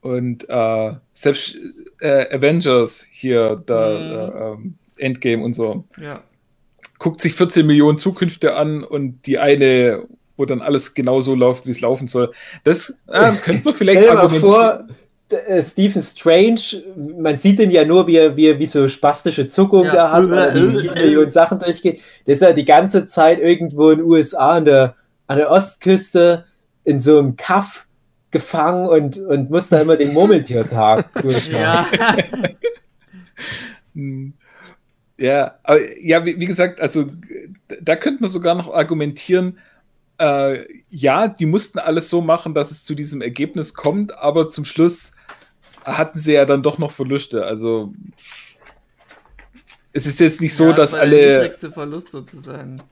und 0.00 0.48
äh, 0.48 0.96
selbst 1.12 1.56
äh, 2.00 2.34
Avengers 2.34 3.06
hier, 3.08 3.62
da 3.66 4.56
mhm. 4.56 4.76
äh, 4.96 5.04
Endgame 5.04 5.44
und 5.44 5.54
so. 5.54 5.84
Ja. 5.96 6.24
Guckt 7.00 7.20
sich 7.20 7.34
14 7.34 7.66
Millionen 7.66 7.98
Zukünfte 7.98 8.54
an 8.54 8.84
und 8.84 9.26
die 9.26 9.38
eine, 9.38 10.04
wo 10.36 10.44
dann 10.44 10.62
alles 10.62 10.94
genau 10.94 11.20
so 11.20 11.34
läuft, 11.34 11.66
wie 11.66 11.70
es 11.70 11.80
laufen 11.80 12.06
soll. 12.06 12.30
Das 12.62 12.96
äh, 13.08 13.32
könnte 13.32 13.64
man 13.64 13.74
vielleicht 13.74 14.02
Stell 14.04 14.14
mal 14.14 14.28
vor, 14.28 14.86
äh, 15.30 15.62
Stephen 15.62 16.02
Strange, 16.02 16.60
man 17.18 17.38
sieht 17.38 17.58
den 17.58 17.70
ja 17.70 17.84
nur, 17.84 18.06
wie 18.06 18.16
er 18.16 18.36
wie, 18.36 18.58
wie 18.58 18.66
so 18.66 18.86
spastische 18.86 19.48
Zuckung 19.48 19.86
ja. 19.86 19.94
da 19.94 20.10
hat, 20.12 20.30
weil 20.30 20.38
er 20.38 20.54
diese 20.54 20.92
Millionen 20.92 21.30
Sachen 21.30 21.58
durchgeht. 21.58 22.00
Der 22.26 22.34
ist 22.34 22.42
ja 22.42 22.52
die 22.52 22.64
ganze 22.64 23.06
Zeit 23.06 23.40
irgendwo 23.40 23.90
in 23.90 23.98
den 23.98 24.06
USA 24.06 24.56
an 24.56 24.64
der, 24.66 24.94
an 25.26 25.38
der 25.38 25.50
Ostküste 25.50 26.44
in 26.84 27.00
so 27.00 27.18
einem 27.18 27.36
Kaff 27.36 27.86
gefangen 28.30 28.86
und, 28.86 29.18
und 29.18 29.50
muss 29.50 29.68
da 29.68 29.80
immer 29.80 29.96
den 29.96 30.12
Murmeltiertag 30.12 31.12
durchmachen. 31.22 31.52
Ja. 31.52 31.86
ja, 35.20 35.58
aber 35.64 35.78
ja, 36.00 36.24
wie, 36.24 36.40
wie, 36.40 36.46
gesagt, 36.46 36.80
also 36.80 37.10
da 37.82 37.94
könnte 37.94 38.22
man 38.22 38.30
sogar 38.30 38.54
noch 38.54 38.72
argumentieren, 38.72 39.58
äh, 40.18 40.64
ja, 40.88 41.28
die 41.28 41.44
mussten 41.44 41.78
alles 41.78 42.08
so 42.08 42.22
machen, 42.22 42.54
dass 42.54 42.70
es 42.70 42.84
zu 42.84 42.94
diesem 42.94 43.20
Ergebnis 43.20 43.74
kommt, 43.74 44.16
aber 44.16 44.48
zum 44.48 44.64
Schluss 44.64 45.12
hatten 45.84 46.18
sie 46.18 46.32
ja 46.32 46.46
dann 46.46 46.62
doch 46.62 46.78
noch 46.78 46.90
Verluste. 46.90 47.44
Also 47.44 47.92
es 49.92 50.06
ist 50.06 50.20
jetzt 50.20 50.40
nicht 50.40 50.54
so, 50.54 50.68
ja, 50.68 50.72
dass 50.72 50.94
alle. 50.94 51.16
Der 51.16 51.42
niedrigste 51.42 51.70
Verlust 51.70 52.12
sozusagen. 52.12 52.82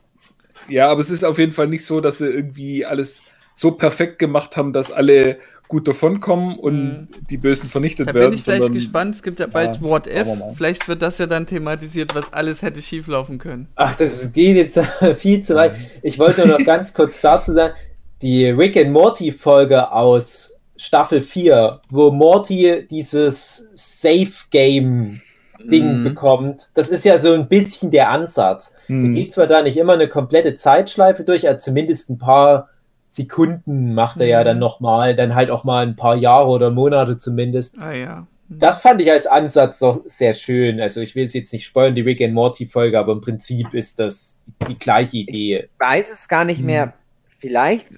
Ja, 0.68 0.90
aber 0.90 1.00
es 1.00 1.10
ist 1.10 1.24
auf 1.24 1.38
jeden 1.38 1.52
Fall 1.52 1.68
nicht 1.68 1.86
so, 1.86 2.02
dass 2.02 2.18
sie 2.18 2.28
irgendwie 2.28 2.84
alles 2.84 3.22
so 3.54 3.70
perfekt 3.70 4.18
gemacht 4.18 4.58
haben, 4.58 4.74
dass 4.74 4.92
alle 4.92 5.38
gut 5.68 5.86
davonkommen 5.86 6.58
und 6.58 6.76
mhm. 6.76 7.06
die 7.30 7.36
Bösen 7.36 7.68
vernichtet 7.68 8.08
da 8.08 8.14
werden. 8.14 8.24
Da 8.24 8.30
bin 8.30 8.38
ich 8.38 8.44
vielleicht 8.44 8.72
gespannt. 8.72 9.14
Es 9.14 9.22
gibt 9.22 9.38
ja 9.38 9.46
bald 9.46 9.76
ja, 9.76 9.82
What 9.82 10.06
If. 10.06 10.26
Vielleicht 10.56 10.88
wird 10.88 11.02
das 11.02 11.18
ja 11.18 11.26
dann 11.26 11.46
thematisiert, 11.46 12.14
was 12.14 12.32
alles 12.32 12.62
hätte 12.62 12.82
schieflaufen 12.82 13.38
können. 13.38 13.68
Ach, 13.76 13.94
das 13.96 14.32
geht 14.32 14.56
jetzt 14.56 14.80
viel 15.16 15.42
zu 15.42 15.54
weit. 15.54 15.76
Ich 16.02 16.18
wollte 16.18 16.46
nur 16.46 16.58
noch 16.58 16.66
ganz 16.66 16.92
kurz 16.94 17.20
dazu 17.20 17.52
sagen, 17.52 17.74
die 18.22 18.46
Rick 18.46 18.76
and 18.76 18.90
Morty 18.90 19.30
Folge 19.30 19.92
aus 19.92 20.58
Staffel 20.76 21.20
4, 21.20 21.80
wo 21.90 22.10
Morty 22.10 22.86
dieses 22.90 23.68
Safe 23.74 24.32
Game 24.50 25.20
Ding 25.64 26.00
mhm. 26.00 26.04
bekommt. 26.04 26.68
Das 26.74 26.88
ist 26.88 27.04
ja 27.04 27.18
so 27.18 27.32
ein 27.32 27.48
bisschen 27.48 27.90
der 27.90 28.10
Ansatz. 28.10 28.74
Mhm. 28.86 29.14
Da 29.14 29.20
geht 29.20 29.32
zwar 29.32 29.46
da 29.46 29.62
nicht 29.62 29.76
immer 29.76 29.94
eine 29.94 30.08
komplette 30.08 30.54
Zeitschleife 30.54 31.24
durch, 31.24 31.48
aber 31.48 31.58
zumindest 31.58 32.10
ein 32.10 32.18
paar 32.18 32.68
Sekunden 33.08 33.94
macht 33.94 34.20
er 34.20 34.26
mhm. 34.26 34.30
ja 34.30 34.44
dann 34.44 34.58
nochmal, 34.58 35.16
dann 35.16 35.34
halt 35.34 35.50
auch 35.50 35.64
mal 35.64 35.86
ein 35.86 35.96
paar 35.96 36.16
Jahre 36.16 36.48
oder 36.48 36.70
Monate 36.70 37.16
zumindest. 37.16 37.78
Ah 37.80 37.92
ja. 37.92 38.26
Mhm. 38.48 38.58
Das 38.58 38.80
fand 38.80 39.00
ich 39.00 39.10
als 39.10 39.26
Ansatz 39.26 39.78
doch 39.78 40.02
sehr 40.06 40.34
schön. 40.34 40.80
Also 40.80 41.00
ich 41.00 41.14
will 41.14 41.24
es 41.24 41.32
jetzt 41.32 41.52
nicht 41.52 41.66
spoilern, 41.66 41.94
die 41.94 42.02
Rick 42.02 42.20
and 42.20 42.34
Morty 42.34 42.66
Folge, 42.66 42.98
aber 42.98 43.12
im 43.12 43.20
Prinzip 43.20 43.74
ist 43.74 43.98
das 43.98 44.40
die, 44.46 44.66
die 44.68 44.78
gleiche 44.78 45.18
Idee. 45.18 45.68
Ich 45.72 45.80
weiß 45.80 46.12
es 46.12 46.28
gar 46.28 46.44
nicht 46.44 46.62
mehr. 46.62 46.86
Mhm. 46.86 46.92
Vielleicht, 47.40 47.88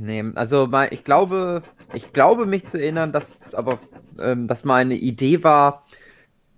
nee, 0.00 0.24
also 0.34 0.68
ich 0.90 1.04
glaube, 1.04 1.62
ich 1.92 2.12
glaube 2.12 2.44
mich 2.44 2.66
zu 2.66 2.80
erinnern, 2.80 3.12
dass 3.12 3.40
aber 3.52 3.78
ähm, 4.18 4.46
dass 4.46 4.64
meine 4.64 4.94
Idee 4.94 5.44
war, 5.44 5.84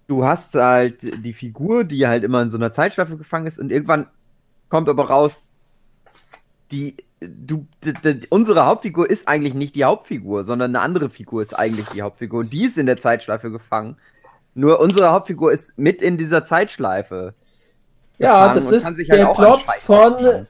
du 0.06 0.24
hast 0.24 0.54
halt 0.54 1.02
die 1.24 1.32
Figur, 1.32 1.84
die 1.84 2.06
halt 2.06 2.24
immer 2.24 2.42
in 2.42 2.50
so 2.50 2.58
einer 2.58 2.72
Zeitschleife 2.72 3.16
gefangen 3.16 3.46
ist 3.46 3.58
und 3.58 3.70
irgendwann 3.70 4.06
kommt 4.68 4.88
aber 4.88 5.08
raus, 5.08 5.56
die 6.72 6.96
du, 7.20 7.66
unsere 8.30 8.66
Hauptfigur 8.66 9.08
ist 9.08 9.28
eigentlich 9.28 9.54
nicht 9.54 9.74
die 9.74 9.84
Hauptfigur, 9.84 10.44
sondern 10.44 10.74
eine 10.74 10.84
andere 10.84 11.10
Figur 11.10 11.42
ist 11.42 11.58
eigentlich 11.58 11.86
die 11.88 12.02
Hauptfigur. 12.02 12.40
Und 12.40 12.52
die 12.52 12.64
ist 12.64 12.78
in 12.78 12.86
der 12.86 12.98
Zeitschleife 12.98 13.50
gefangen. 13.50 13.96
Nur 14.54 14.80
unsere 14.80 15.10
Hauptfigur 15.10 15.52
ist 15.52 15.78
mit 15.78 16.02
in 16.02 16.16
dieser 16.16 16.44
Zeitschleife. 16.44 17.34
Ja, 18.18 18.54
das 18.54 18.70
ist 18.70 18.84
halt 18.84 18.96
der 19.08 19.26
Plot 19.26 19.62
von 19.80 20.46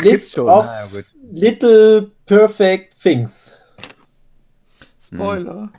List 0.00 0.38
of 0.38 0.64
naja, 0.64 0.88
Little 1.30 2.10
Perfect 2.24 3.00
Things. 3.02 3.56
Spoiler. 5.02 5.62
Hm. 5.62 5.70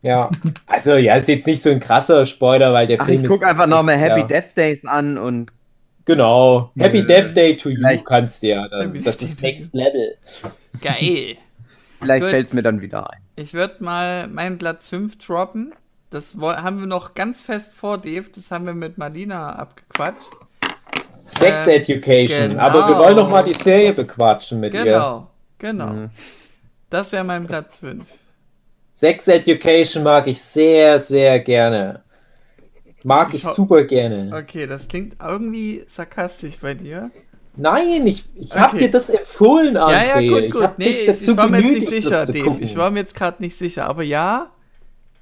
Ja, 0.00 0.30
also 0.66 0.94
ja, 0.94 1.16
ist 1.16 1.28
jetzt 1.28 1.46
nicht 1.46 1.62
so 1.62 1.70
ein 1.70 1.80
krasser 1.80 2.24
Spoiler, 2.24 2.72
weil 2.72 2.86
der 2.86 3.00
Ach, 3.00 3.06
Film. 3.06 3.22
Ich 3.22 3.28
guck 3.28 3.44
einfach 3.44 3.66
nochmal 3.66 3.96
Happy 3.96 4.20
ja. 4.20 4.26
Death 4.26 4.56
Days 4.56 4.84
an 4.84 5.18
und 5.18 5.50
Genau. 6.08 6.72
Happy 6.78 7.06
Death 7.06 7.36
Day 7.36 7.54
to 7.54 7.68
you 7.68 7.76
Vielleicht 7.76 8.06
kannst 8.06 8.42
du 8.42 8.48
ja. 8.48 8.66
Dann. 8.66 9.04
Das 9.04 9.20
ist 9.20 9.42
Next 9.42 9.74
Level. 9.74 10.16
Geil. 10.80 11.36
Vielleicht 12.00 12.24
fällt 12.24 12.46
es 12.46 12.52
mir 12.54 12.62
dann 12.62 12.80
wieder 12.80 13.10
ein. 13.10 13.20
Ich 13.36 13.52
würde 13.52 13.84
mal 13.84 14.26
meinen 14.26 14.56
Platz 14.56 14.88
5 14.88 15.18
droppen. 15.18 15.74
Das 16.08 16.34
haben 16.40 16.80
wir 16.80 16.86
noch 16.86 17.12
ganz 17.12 17.42
fest 17.42 17.74
vor, 17.74 17.98
Dave. 17.98 18.24
Das 18.34 18.50
haben 18.50 18.64
wir 18.64 18.72
mit 18.72 18.96
Marlina 18.96 19.54
abgequatscht. 19.56 20.32
Sex 21.28 21.66
äh, 21.66 21.76
Education. 21.76 22.50
Genau. 22.50 22.62
Aber 22.62 22.88
wir 22.88 22.96
wollen 22.96 23.16
noch 23.16 23.28
mal 23.28 23.42
die 23.42 23.52
Serie 23.52 23.92
bequatschen 23.92 24.60
mit 24.60 24.72
genau, 24.72 24.86
ihr. 24.86 25.28
Genau, 25.58 25.84
genau. 25.84 25.92
Mhm. 25.92 26.10
Das 26.88 27.12
wäre 27.12 27.24
mein 27.24 27.46
Platz 27.46 27.80
5. 27.80 28.06
Sex 28.92 29.28
Education 29.28 30.02
mag 30.02 30.26
ich 30.26 30.40
sehr, 30.40 30.98
sehr 31.00 31.38
gerne. 31.40 32.02
Mag 33.04 33.28
ich, 33.32 33.44
ich 33.44 33.48
super 33.50 33.84
gerne. 33.84 34.30
Okay, 34.36 34.66
das 34.66 34.88
klingt 34.88 35.16
irgendwie 35.22 35.84
sarkastisch 35.86 36.58
bei 36.58 36.74
dir. 36.74 37.10
Nein, 37.56 38.06
ich, 38.06 38.24
ich 38.36 38.50
okay. 38.52 38.60
habe 38.60 38.78
dir 38.78 38.90
das 38.90 39.10
empfohlen, 39.10 39.76
André. 39.76 39.92
Ja, 39.92 40.20
ja, 40.20 40.40
gut, 40.40 40.50
gut. 40.50 40.70
Ich, 40.78 40.86
nee, 40.86 41.10
ich, 41.10 41.22
ich 41.22 41.36
war 41.36 41.48
mir 41.48 41.60
jetzt 41.60 41.74
nicht 41.74 41.88
sicher, 41.88 42.26
Dave. 42.26 42.56
Ich 42.60 42.76
war 42.76 42.90
mir 42.90 43.00
jetzt 43.00 43.14
gerade 43.14 43.42
nicht 43.42 43.56
sicher. 43.56 43.86
Aber 43.86 44.04
ja, 44.04 44.50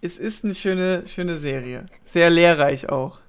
es 0.03 0.19
ist 0.19 0.45
eine 0.45 0.55
schöne, 0.55 1.05
schöne 1.07 1.37
Serie. 1.37 1.87
Sehr 2.05 2.29
lehrreich 2.29 2.91
auch. 2.91 3.21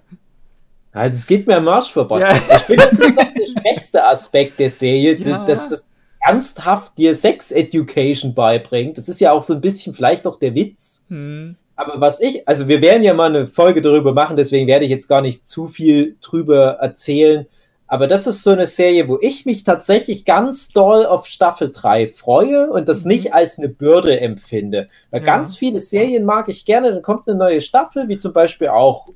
Also 0.91 1.15
es 1.15 1.27
geht 1.27 1.47
mir 1.47 1.57
am 1.57 1.65
Marsch 1.65 1.91
vorbei. 1.91 2.19
Ja. 2.19 2.35
Ich 2.35 2.63
finde, 2.63 2.89
das 2.89 2.99
ist 2.99 3.15
noch 3.15 3.33
der 3.33 3.61
schwächste 3.61 4.03
Aspekt 4.03 4.59
der 4.59 4.69
Serie, 4.69 5.13
ja. 5.19 5.45
dass 5.45 5.69
das 5.69 5.85
ernsthaft 6.19 6.97
dir 6.97 7.15
Sex 7.15 7.51
Education 7.51 8.33
beibringt. 8.33 8.97
Das 8.97 9.07
ist 9.07 9.21
ja 9.21 9.31
auch 9.31 9.43
so 9.43 9.53
ein 9.53 9.61
bisschen 9.61 9.93
vielleicht 9.93 10.27
auch 10.27 10.37
der 10.37 10.53
Witz. 10.55 11.05
Hm. 11.09 11.55
Aber 11.78 12.01
was 12.01 12.19
ich, 12.19 12.47
also 12.47 12.67
wir 12.67 12.82
werden 12.82 13.03
ja 13.03 13.13
mal 13.13 13.30
eine 13.30 13.45
Folge 13.45 13.82
darüber 13.82 14.11
machen, 14.11 14.36
deswegen 14.36 14.67
werde 14.67 14.84
ich 14.84 14.91
jetzt 14.91 15.07
gar 15.07 15.21
nicht 15.21 15.47
zu 15.47 15.67
viel 15.67 16.17
drüber 16.21 16.80
erzählen. 16.82 17.45
Aber 17.86 18.07
das 18.07 18.25
ist 18.28 18.43
so 18.43 18.49
eine 18.49 18.65
Serie, 18.65 19.07
wo 19.07 19.19
ich 19.21 19.45
mich 19.45 19.63
tatsächlich 19.63 20.25
ganz 20.25 20.69
doll 20.69 21.05
auf 21.05 21.28
Staffel 21.28 21.71
3 21.71 22.07
freue 22.07 22.69
und 22.69 22.89
das 22.89 23.05
mhm. 23.05 23.11
nicht 23.11 23.34
als 23.34 23.59
eine 23.59 23.69
Bürde 23.69 24.19
empfinde. 24.19 24.88
Weil 25.11 25.21
ja. 25.21 25.25
ganz 25.25 25.55
viele 25.55 25.80
Serien 25.80 26.25
mag 26.25 26.49
ich 26.49 26.65
gerne, 26.65 26.91
dann 26.91 27.03
kommt 27.03 27.30
eine 27.30 27.38
neue 27.38 27.61
Staffel, 27.61 28.09
wie 28.09 28.17
zum 28.17 28.34
Beispiel 28.34 28.69
auch 28.69 29.07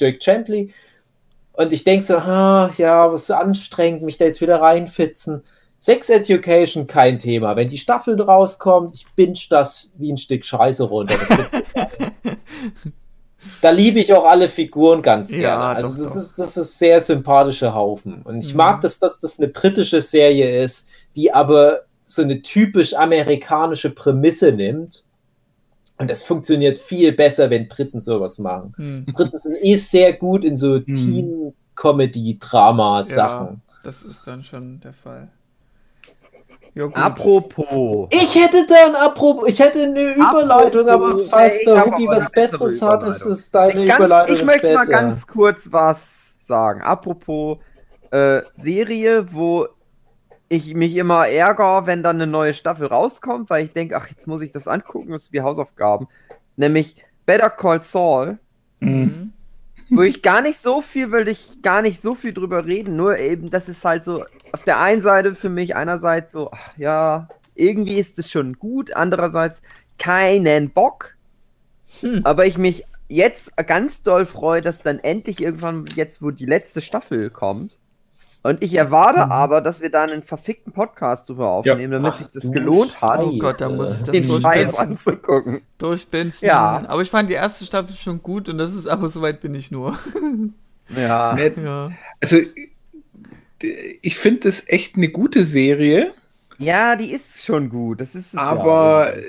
Dirk 0.00 0.20
Gently. 0.20 0.72
Und 1.52 1.72
ich 1.74 1.84
denke 1.84 2.06
so, 2.06 2.16
ah, 2.16 2.70
ja, 2.78 3.12
was 3.12 3.26
so 3.26 3.34
anstrengend, 3.34 4.02
mich 4.02 4.16
da 4.16 4.24
jetzt 4.24 4.40
wieder 4.40 4.62
reinfitzen. 4.62 5.42
Sex 5.80 6.10
Education 6.10 6.86
kein 6.86 7.18
Thema. 7.18 7.56
Wenn 7.56 7.68
die 7.68 7.78
Staffel 7.78 8.20
rauskommt, 8.20 8.94
ich 8.94 9.06
binge 9.14 9.38
das 9.48 9.92
wie 9.96 10.12
ein 10.12 10.18
Stück 10.18 10.44
Scheiße 10.44 10.84
runter. 10.84 11.14
da 13.62 13.70
liebe 13.70 14.00
ich 14.00 14.12
auch 14.12 14.24
alle 14.24 14.48
Figuren 14.48 15.00
ganz 15.02 15.28
gerne. 15.28 15.42
Ja, 15.42 15.72
also 15.72 15.90
doch, 15.90 15.96
das, 15.96 16.12
doch. 16.12 16.16
Ist, 16.16 16.32
das 16.38 16.56
ist 16.56 16.76
sehr 16.78 17.00
sympathische 17.00 17.72
Haufen. 17.74 18.22
Und 18.22 18.40
ich 18.40 18.50
mhm. 18.52 18.58
mag, 18.58 18.80
dass, 18.80 18.98
dass 18.98 19.20
das 19.20 19.38
eine 19.38 19.46
britische 19.48 20.02
Serie 20.02 20.60
ist, 20.62 20.88
die 21.14 21.32
aber 21.32 21.82
so 22.02 22.22
eine 22.22 22.42
typisch 22.42 22.94
amerikanische 22.94 23.90
Prämisse 23.90 24.50
nimmt. 24.52 25.04
Und 25.96 26.10
das 26.10 26.24
funktioniert 26.24 26.78
viel 26.78 27.12
besser, 27.12 27.50
wenn 27.50 27.68
Briten 27.68 28.00
sowas 28.00 28.38
machen. 28.38 28.74
Mhm. 28.78 29.04
Briten 29.12 29.38
sind 29.38 29.56
eh 29.60 29.76
sehr 29.76 30.12
gut 30.12 30.42
in 30.44 30.56
so 30.56 30.80
mhm. 30.84 30.94
Teen-Comedy-Drama-Sachen. 30.94 33.46
Ja, 33.46 33.56
das 33.84 34.02
ist 34.02 34.26
dann 34.26 34.42
schon 34.42 34.80
der 34.80 34.92
Fall. 34.92 35.28
Ja, 36.78 36.86
apropos. 36.90 38.06
Ich 38.12 38.36
hätte 38.36 38.64
dann 38.68 38.94
apropos, 38.94 39.48
ich 39.48 39.58
hätte 39.58 39.82
eine 39.82 40.14
Überleitung, 40.14 40.88
apropos, 40.88 41.22
aber 41.22 41.28
falls 41.28 41.64
der 41.64 41.84
Hugi 41.84 42.06
was 42.06 42.30
Besseres 42.30 42.80
hat, 42.80 43.02
ist 43.02 43.24
es 43.24 43.50
deine 43.50 43.84
ganz, 43.84 43.98
Überleitung. 43.98 44.36
Ich 44.36 44.44
möchte 44.44 44.68
besser. 44.68 44.78
mal 44.78 44.86
ganz 44.86 45.26
kurz 45.26 45.72
was 45.72 46.36
sagen. 46.46 46.80
Apropos 46.82 47.58
äh, 48.12 48.42
Serie, 48.56 49.32
wo 49.32 49.66
ich 50.48 50.72
mich 50.74 50.94
immer 50.94 51.26
ärgere, 51.26 51.86
wenn 51.86 52.04
dann 52.04 52.14
eine 52.14 52.28
neue 52.28 52.54
Staffel 52.54 52.86
rauskommt, 52.86 53.50
weil 53.50 53.64
ich 53.64 53.72
denke, 53.72 53.96
ach, 53.96 54.06
jetzt 54.08 54.28
muss 54.28 54.40
ich 54.40 54.52
das 54.52 54.68
angucken, 54.68 55.10
das 55.10 55.22
ist 55.22 55.32
wie 55.32 55.40
Hausaufgaben. 55.40 56.06
Nämlich 56.54 56.94
Better 57.26 57.50
Call 57.50 57.82
Saul. 57.82 58.38
Mhm. 58.78 59.32
Wo 59.90 60.02
ich 60.02 60.22
gar 60.22 60.42
nicht 60.42 60.58
so 60.58 60.82
viel, 60.82 61.12
will 61.12 61.28
ich 61.28 61.62
gar 61.62 61.82
nicht 61.82 62.00
so 62.00 62.14
viel 62.14 62.32
drüber 62.32 62.66
reden, 62.66 62.96
nur 62.96 63.18
eben, 63.18 63.50
das 63.50 63.68
ist 63.68 63.84
halt 63.84 64.04
so 64.04 64.24
auf 64.52 64.62
der 64.62 64.80
einen 64.80 65.02
Seite 65.02 65.34
für 65.34 65.48
mich 65.48 65.76
einerseits 65.76 66.32
so, 66.32 66.50
ach, 66.52 66.76
ja, 66.76 67.28
irgendwie 67.54 67.98
ist 67.98 68.18
es 68.18 68.30
schon 68.30 68.54
gut, 68.54 68.92
andererseits 68.92 69.62
keinen 69.98 70.70
Bock. 70.70 71.16
Hm. 72.00 72.20
Aber 72.24 72.46
ich 72.46 72.58
mich 72.58 72.84
jetzt 73.08 73.56
ganz 73.66 74.02
doll 74.02 74.26
freue, 74.26 74.60
dass 74.60 74.82
dann 74.82 74.98
endlich 74.98 75.40
irgendwann, 75.40 75.86
jetzt 75.94 76.22
wo 76.22 76.30
die 76.30 76.46
letzte 76.46 76.80
Staffel 76.80 77.30
kommt, 77.30 77.78
und 78.48 78.62
ich 78.62 78.74
erwarte 78.74 79.26
mhm. 79.26 79.32
aber, 79.32 79.60
dass 79.60 79.82
wir 79.82 79.90
da 79.90 80.04
einen 80.04 80.22
verfickten 80.22 80.72
Podcast 80.72 81.28
drüber 81.28 81.50
aufnehmen, 81.50 81.80
ja. 81.92 81.98
damit 81.98 82.12
Ach, 82.14 82.18
sich 82.18 82.28
das 82.28 82.50
gelohnt 82.50 82.98
hat. 83.02 83.22
Oh 83.22 83.36
Gott, 83.36 83.60
da 83.60 83.68
muss 83.68 83.92
ich 83.92 84.00
das 84.00 84.10
den 84.10 84.24
Scheiß 84.24 84.74
anzugucken. 84.74 85.60
Durchbinden. 85.76 86.38
Ja. 86.40 86.82
Aber 86.88 87.02
ich 87.02 87.10
fand 87.10 87.28
die 87.28 87.34
erste 87.34 87.66
Staffel 87.66 87.94
schon 87.94 88.22
gut 88.22 88.48
und 88.48 88.56
das 88.56 88.74
ist 88.74 88.86
aber 88.86 89.10
soweit 89.10 89.40
bin 89.40 89.54
ich 89.54 89.70
nur. 89.70 89.98
Ja. 90.96 91.36
ja. 91.36 91.92
Also 92.18 92.38
ich 94.00 94.18
finde 94.18 94.40
das 94.40 94.66
echt 94.70 94.96
eine 94.96 95.10
gute 95.10 95.44
Serie. 95.44 96.14
Ja, 96.56 96.96
die 96.96 97.12
ist 97.12 97.44
schon 97.44 97.68
gut. 97.68 98.00
Das 98.00 98.14
ist 98.14 98.34
aber 98.34 99.14
ja. 99.14 99.22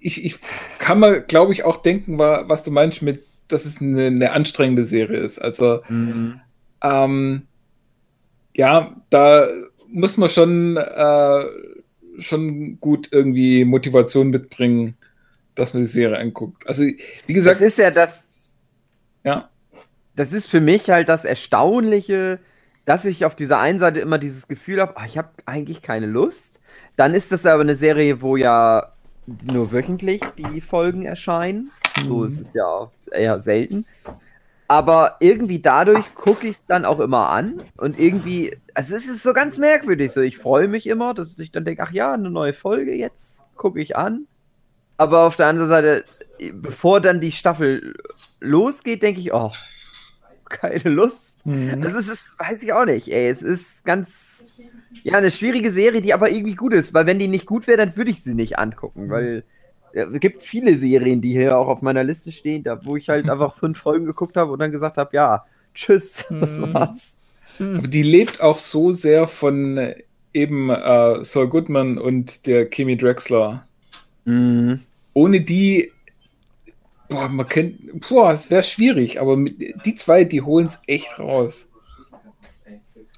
ich, 0.00 0.22
ich 0.22 0.38
kann 0.78 0.98
mal, 0.98 1.22
glaube 1.22 1.54
ich, 1.54 1.64
auch 1.64 1.78
denken, 1.78 2.18
was 2.18 2.62
du 2.62 2.70
meinst 2.70 3.00
mit, 3.00 3.24
dass 3.48 3.64
es 3.64 3.80
eine, 3.80 4.08
eine 4.08 4.32
anstrengende 4.32 4.84
Serie 4.84 5.20
ist. 5.20 5.38
Also 5.38 5.80
mhm. 5.88 6.42
ähm, 6.82 7.46
ja, 8.54 8.94
da 9.10 9.46
muss 9.88 10.16
man 10.16 10.28
schon, 10.28 10.76
äh, 10.76 11.44
schon 12.18 12.78
gut 12.80 13.08
irgendwie 13.12 13.64
Motivation 13.64 14.30
mitbringen, 14.30 14.96
dass 15.54 15.74
man 15.74 15.82
die 15.82 15.88
Serie 15.88 16.18
anguckt. 16.18 16.66
Also, 16.66 16.84
wie 17.26 17.32
gesagt. 17.32 17.56
Das 17.56 17.66
ist 17.66 17.78
ja 17.78 17.90
das. 17.90 18.54
Ja. 19.24 19.48
Das 20.14 20.32
ist 20.32 20.48
für 20.48 20.60
mich 20.60 20.90
halt 20.90 21.08
das 21.08 21.24
Erstaunliche, 21.24 22.38
dass 22.84 23.04
ich 23.04 23.24
auf 23.24 23.34
dieser 23.34 23.60
einen 23.60 23.78
Seite 23.78 24.00
immer 24.00 24.18
dieses 24.18 24.48
Gefühl 24.48 24.80
habe, 24.80 24.96
ah, 24.96 25.06
ich 25.06 25.16
habe 25.16 25.30
eigentlich 25.46 25.82
keine 25.82 26.06
Lust. 26.06 26.60
Dann 26.96 27.14
ist 27.14 27.32
das 27.32 27.46
aber 27.46 27.62
eine 27.62 27.76
Serie, 27.76 28.20
wo 28.20 28.36
ja 28.36 28.92
nur 29.26 29.72
wöchentlich 29.72 30.20
die 30.36 30.60
Folgen 30.60 31.04
erscheinen. 31.04 31.70
Mhm. 31.96 32.08
So 32.08 32.24
ist 32.24 32.40
es 32.40 32.46
ja 32.54 32.90
eher 33.10 33.38
selten. 33.40 33.86
Aber 34.68 35.16
irgendwie 35.20 35.60
dadurch 35.60 36.14
gucke 36.14 36.46
ich 36.46 36.52
es 36.52 36.66
dann 36.66 36.84
auch 36.84 37.00
immer 37.00 37.28
an 37.28 37.62
und 37.76 37.98
irgendwie, 37.98 38.56
also 38.74 38.94
es 38.94 39.08
ist 39.08 39.22
so 39.22 39.32
ganz 39.34 39.58
merkwürdig. 39.58 40.12
So, 40.12 40.20
ich 40.22 40.38
freue 40.38 40.68
mich 40.68 40.86
immer, 40.86 41.12
dass 41.14 41.38
ich 41.38 41.52
dann 41.52 41.64
denke, 41.64 41.82
ach 41.82 41.92
ja, 41.92 42.12
eine 42.12 42.30
neue 42.30 42.52
Folge 42.52 42.94
jetzt 42.94 43.40
gucke 43.56 43.80
ich 43.80 43.96
an. 43.96 44.26
Aber 44.96 45.26
auf 45.26 45.36
der 45.36 45.46
anderen 45.46 45.68
Seite, 45.68 46.04
bevor 46.54 47.00
dann 47.00 47.20
die 47.20 47.32
Staffel 47.32 47.94
losgeht, 48.40 49.02
denke 49.02 49.20
ich, 49.20 49.32
oh, 49.32 49.52
keine 50.44 50.90
Lust. 50.90 51.44
Mhm. 51.44 51.80
Das 51.80 51.94
ist, 51.94 52.08
es, 52.08 52.34
weiß 52.38 52.62
ich 52.62 52.72
auch 52.72 52.84
nicht, 52.84 53.08
ey. 53.08 53.28
Es 53.28 53.42
ist 53.42 53.84
ganz, 53.84 54.46
ja, 55.02 55.18
eine 55.18 55.30
schwierige 55.30 55.72
Serie, 55.72 56.02
die 56.02 56.14
aber 56.14 56.30
irgendwie 56.30 56.54
gut 56.54 56.72
ist, 56.72 56.94
weil 56.94 57.06
wenn 57.06 57.18
die 57.18 57.28
nicht 57.28 57.46
gut 57.46 57.66
wäre, 57.66 57.78
dann 57.78 57.96
würde 57.96 58.10
ich 58.10 58.22
sie 58.22 58.34
nicht 58.34 58.58
angucken, 58.58 59.10
weil 59.10 59.44
es 59.92 60.20
gibt 60.20 60.42
viele 60.42 60.76
Serien, 60.76 61.20
die 61.20 61.32
hier 61.32 61.56
auch 61.58 61.68
auf 61.68 61.82
meiner 61.82 62.04
Liste 62.04 62.32
stehen, 62.32 62.62
da, 62.62 62.84
wo 62.84 62.96
ich 62.96 63.08
halt 63.08 63.28
einfach 63.30 63.56
fünf 63.56 63.78
Folgen 63.78 64.06
geguckt 64.06 64.36
habe 64.36 64.52
und 64.52 64.58
dann 64.58 64.72
gesagt 64.72 64.96
habe, 64.96 65.14
ja, 65.14 65.44
tschüss, 65.74 66.26
das 66.40 66.56
mhm. 66.58 66.74
war's. 66.74 67.16
Aber 67.58 67.88
die 67.88 68.02
lebt 68.02 68.40
auch 68.40 68.58
so 68.58 68.92
sehr 68.92 69.26
von 69.26 69.76
äh, 69.76 70.02
eben 70.32 70.70
äh, 70.70 71.22
Saul 71.22 71.48
Goodman 71.48 71.98
und 71.98 72.46
der 72.46 72.66
Kimi 72.66 72.96
Drexler. 72.96 73.66
Mhm. 74.24 74.80
Ohne 75.12 75.42
die 75.42 75.90
Boah, 77.12 77.28
man 77.28 77.46
kennt, 77.46 78.08
boah, 78.08 78.32
es 78.32 78.50
wäre 78.50 78.62
schwierig, 78.62 79.20
aber 79.20 79.36
die 79.36 79.94
zwei, 79.96 80.24
die 80.24 80.40
holen 80.40 80.68
es 80.68 80.80
echt 80.86 81.18
raus. 81.18 81.68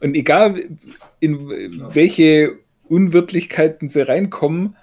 Und 0.00 0.16
egal, 0.16 0.60
in 1.20 1.48
welche 1.94 2.58
Unwirtlichkeiten 2.88 3.88
sie 3.88 4.06
reinkommen, 4.06 4.76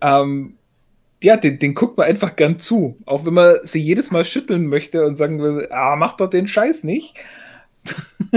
ähm, 0.00 0.54
ja, 1.22 1.36
den, 1.36 1.58
den 1.58 1.74
guckt 1.74 1.96
man 1.96 2.06
einfach 2.06 2.36
gern 2.36 2.58
zu. 2.58 2.98
Auch 3.06 3.24
wenn 3.24 3.34
man 3.34 3.56
sie 3.62 3.80
jedes 3.80 4.10
Mal 4.10 4.24
schütteln 4.24 4.66
möchte 4.66 5.04
und 5.06 5.16
sagen 5.16 5.40
will, 5.40 5.68
ah, 5.70 5.96
mach 5.96 6.16
doch 6.16 6.28
den 6.28 6.48
Scheiß 6.48 6.84
nicht. 6.84 7.14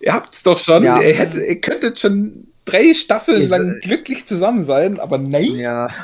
ihr 0.00 0.12
habt 0.12 0.34
es 0.34 0.42
doch 0.42 0.58
schon. 0.58 0.84
Ja. 0.84 1.00
Ihr, 1.00 1.14
hättet, 1.14 1.46
ihr 1.46 1.60
könntet 1.60 1.98
schon 1.98 2.48
drei 2.64 2.94
Staffeln 2.94 3.42
Ist, 3.42 3.50
lang 3.50 3.80
glücklich 3.82 4.26
zusammen 4.26 4.64
sein, 4.64 4.98
aber 5.00 5.18
nein. 5.18 5.54
Ja. 5.56 5.90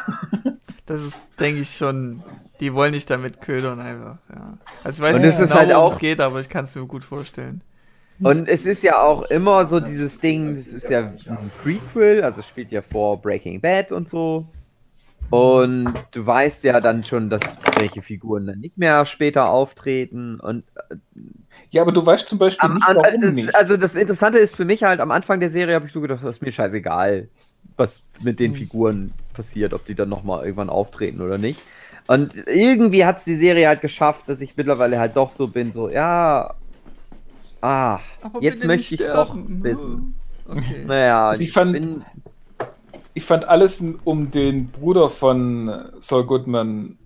Das 0.85 1.07
ist, 1.07 1.23
denke 1.39 1.61
ich, 1.61 1.77
schon. 1.77 2.25
Die 2.59 2.75
wollen 2.75 2.91
nicht 2.91 3.09
damit 3.09 3.41
ködern 3.41 3.79
einfach. 3.79 4.19
Ja. 4.29 4.59
Also 4.83 5.01
ich 5.03 5.09
weiß 5.09 5.15
und 5.15 5.23
nicht 5.23 5.39
genau, 5.39 5.55
halt 5.55 5.73
auch, 5.73 5.95
es 5.95 6.01
geht, 6.01 6.21
aber 6.21 6.41
ich 6.41 6.49
kann 6.49 6.65
es 6.65 6.75
mir 6.75 6.85
gut 6.87 7.05
vorstellen. 7.05 7.63
Und 8.21 8.49
es 8.49 8.67
ist 8.67 8.83
ja 8.83 9.01
auch 9.01 9.23
immer 9.31 9.65
so 9.65 9.81
dieses 9.81 10.21
Ding, 10.21 10.55
das 10.55 10.67
ist 10.67 10.91
ja 10.91 11.01
ein 11.01 11.51
Prequel, 11.63 12.23
also 12.23 12.43
spielt 12.43 12.71
ja 12.73 12.83
vor 12.83 13.23
Breaking 13.23 13.61
Bad 13.61 13.93
und 13.93 14.09
so. 14.09 14.47
Und 15.33 15.95
du 16.11 16.27
weißt 16.27 16.65
ja 16.65 16.81
dann 16.81 17.05
schon, 17.05 17.31
dass 17.31 17.43
welche 17.79 18.03
Figuren 18.03 18.47
dann 18.47 18.59
nicht 18.59 18.77
mehr 18.77 19.07
später 19.07 19.49
auftreten. 19.49 20.39
Und 20.41 20.65
äh, 20.91 20.97
ja, 21.71 21.83
aber 21.83 21.93
du 21.93 22.05
weißt 22.05 22.27
zum 22.27 22.39
Beispiel 22.39 22.67
am, 22.67 22.75
nicht, 22.75 22.87
warum 22.87 23.21
das, 23.21 23.35
nicht. 23.35 23.57
Also 23.57 23.77
das 23.77 23.95
Interessante 23.95 24.39
ist 24.39 24.57
für 24.57 24.65
mich 24.65 24.83
halt, 24.83 25.01
am 25.01 25.11
Anfang 25.11 25.41
der 25.41 25.51
Serie 25.51 25.75
habe 25.75 25.87
ich 25.87 25.93
so 25.93 26.01
gedacht, 26.01 26.23
das 26.23 26.37
ist 26.37 26.43
mir 26.43 26.53
scheißegal 26.53 27.29
was 27.77 28.03
mit 28.21 28.41
den 28.41 28.53
hm. 28.53 28.59
Figuren 28.59 29.13
passiert, 29.33 29.73
ob 29.73 29.85
die 29.85 29.95
dann 29.95 30.09
nochmal 30.09 30.45
irgendwann 30.45 30.71
auftreten 30.71 31.21
oder 31.21 31.39
nicht. 31.39 31.61
Und 32.09 32.35
irgendwie 32.47 33.05
hat 33.05 33.19
es 33.19 33.25
die 33.25 33.37
Serie 33.37 33.69
halt 33.69 33.81
geschafft, 33.81 34.29
dass 34.29 34.41
ich 34.41 34.57
mittlerweile 34.57 34.99
halt 34.99 35.17
doch 35.17 35.31
so 35.31 35.49
bin, 35.49 35.73
so, 35.73 35.89
ja, 35.89 36.55
ah, 37.61 38.01
jetzt 38.41 38.65
möchte 38.65 38.95
ich 38.95 39.01
es 39.01 39.13
doch 39.13 39.37
wissen. 39.37 40.15
Okay. 40.49 40.85
Naja, 40.87 41.29
also 41.29 41.43
ich, 41.43 41.49
ich, 41.49 41.55
fand, 41.55 41.73
bin, 41.73 42.05
ich 43.15 43.25
fand 43.25 43.47
alles 43.47 43.85
um 44.05 44.31
den 44.31 44.69
Bruder 44.69 45.11
von 45.11 45.91
Saul 46.01 46.27
Goodman 46.27 46.99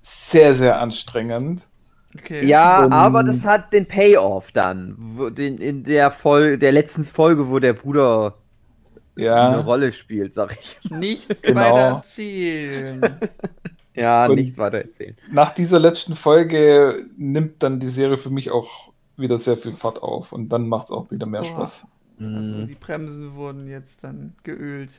sehr, 0.00 0.54
sehr 0.54 0.80
anstrengend. 0.80 1.68
Okay. 2.16 2.46
Ja, 2.46 2.84
Und 2.84 2.92
aber 2.92 3.24
das 3.24 3.44
hat 3.44 3.72
den 3.72 3.86
Payoff 3.86 4.52
dann. 4.52 4.96
Den, 5.36 5.58
in 5.58 5.82
der 5.82 6.10
Folge, 6.10 6.58
der 6.58 6.72
letzten 6.72 7.04
Folge, 7.04 7.48
wo 7.48 7.58
der 7.58 7.72
Bruder 7.72 8.34
ja. 9.16 9.48
eine 9.50 9.64
Rolle 9.64 9.92
spielt, 9.92 10.34
sag 10.34 10.56
ich. 10.58 10.78
Nichts 10.90 11.42
genau. 11.42 11.60
weiter 11.60 11.96
erzählen. 11.96 13.20
ja, 13.94 14.26
Und 14.26 14.36
nicht 14.36 14.58
weiter 14.58 14.78
erzählen. 14.78 15.16
Nach 15.32 15.52
dieser 15.52 15.80
letzten 15.80 16.14
Folge 16.14 17.06
nimmt 17.16 17.62
dann 17.62 17.80
die 17.80 17.88
Serie 17.88 18.16
für 18.16 18.30
mich 18.30 18.50
auch 18.50 18.92
wieder 19.16 19.38
sehr 19.38 19.56
viel 19.56 19.72
Fahrt 19.72 20.02
auf 20.02 20.32
und 20.32 20.48
dann 20.48 20.68
macht 20.68 20.86
es 20.86 20.90
auch 20.92 21.10
wieder 21.10 21.26
mehr 21.26 21.42
oh. 21.42 21.44
Spaß. 21.44 21.86
Also 22.20 22.56
mhm. 22.56 22.68
die 22.68 22.74
Bremsen 22.74 23.34
wurden 23.34 23.66
jetzt 23.68 24.04
dann 24.04 24.34
geölt. 24.44 24.90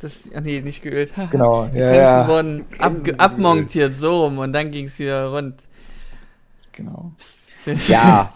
Das, 0.00 0.24
ah 0.34 0.40
nee, 0.40 0.60
nicht 0.60 0.82
geölt. 0.82 1.12
genau. 1.30 1.66
Die 1.66 1.78
ja, 1.78 1.86
Bremsen 1.86 2.02
ja. 2.02 2.28
wurden 2.28 2.64
ab, 2.78 2.94
abmontiert, 3.18 3.96
so 3.96 4.24
rum 4.24 4.38
und 4.38 4.52
dann 4.52 4.70
ging 4.70 4.86
es 4.86 4.98
wieder 4.98 5.32
rund. 5.32 5.62
Genau. 6.72 7.12
Ja, 7.88 8.32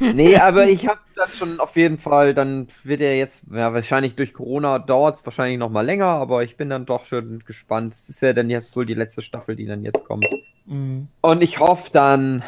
nee, 0.00 0.36
aber 0.36 0.68
ich 0.68 0.86
habe 0.86 1.00
dann 1.14 1.28
schon 1.28 1.60
auf 1.60 1.76
jeden 1.76 1.98
Fall, 1.98 2.34
dann 2.34 2.68
wird 2.84 3.00
er 3.00 3.16
jetzt, 3.16 3.44
ja, 3.50 3.72
wahrscheinlich 3.72 4.14
durch 4.14 4.34
Corona 4.34 4.78
dauert 4.78 5.16
es 5.16 5.26
wahrscheinlich 5.26 5.58
noch 5.58 5.70
mal 5.70 5.84
länger, 5.84 6.06
aber 6.06 6.42
ich 6.44 6.56
bin 6.56 6.70
dann 6.70 6.86
doch 6.86 7.04
schon 7.04 7.42
gespannt. 7.46 7.94
Es 7.94 8.08
ist 8.08 8.22
ja 8.22 8.32
dann 8.32 8.50
jetzt 8.50 8.76
wohl 8.76 8.86
die 8.86 8.94
letzte 8.94 9.22
Staffel, 9.22 9.56
die 9.56 9.66
dann 9.66 9.82
jetzt 9.82 10.04
kommt. 10.04 10.26
Mhm. 10.66 11.08
Und 11.20 11.42
ich 11.42 11.58
hoffe 11.58 11.90
dann, 11.92 12.42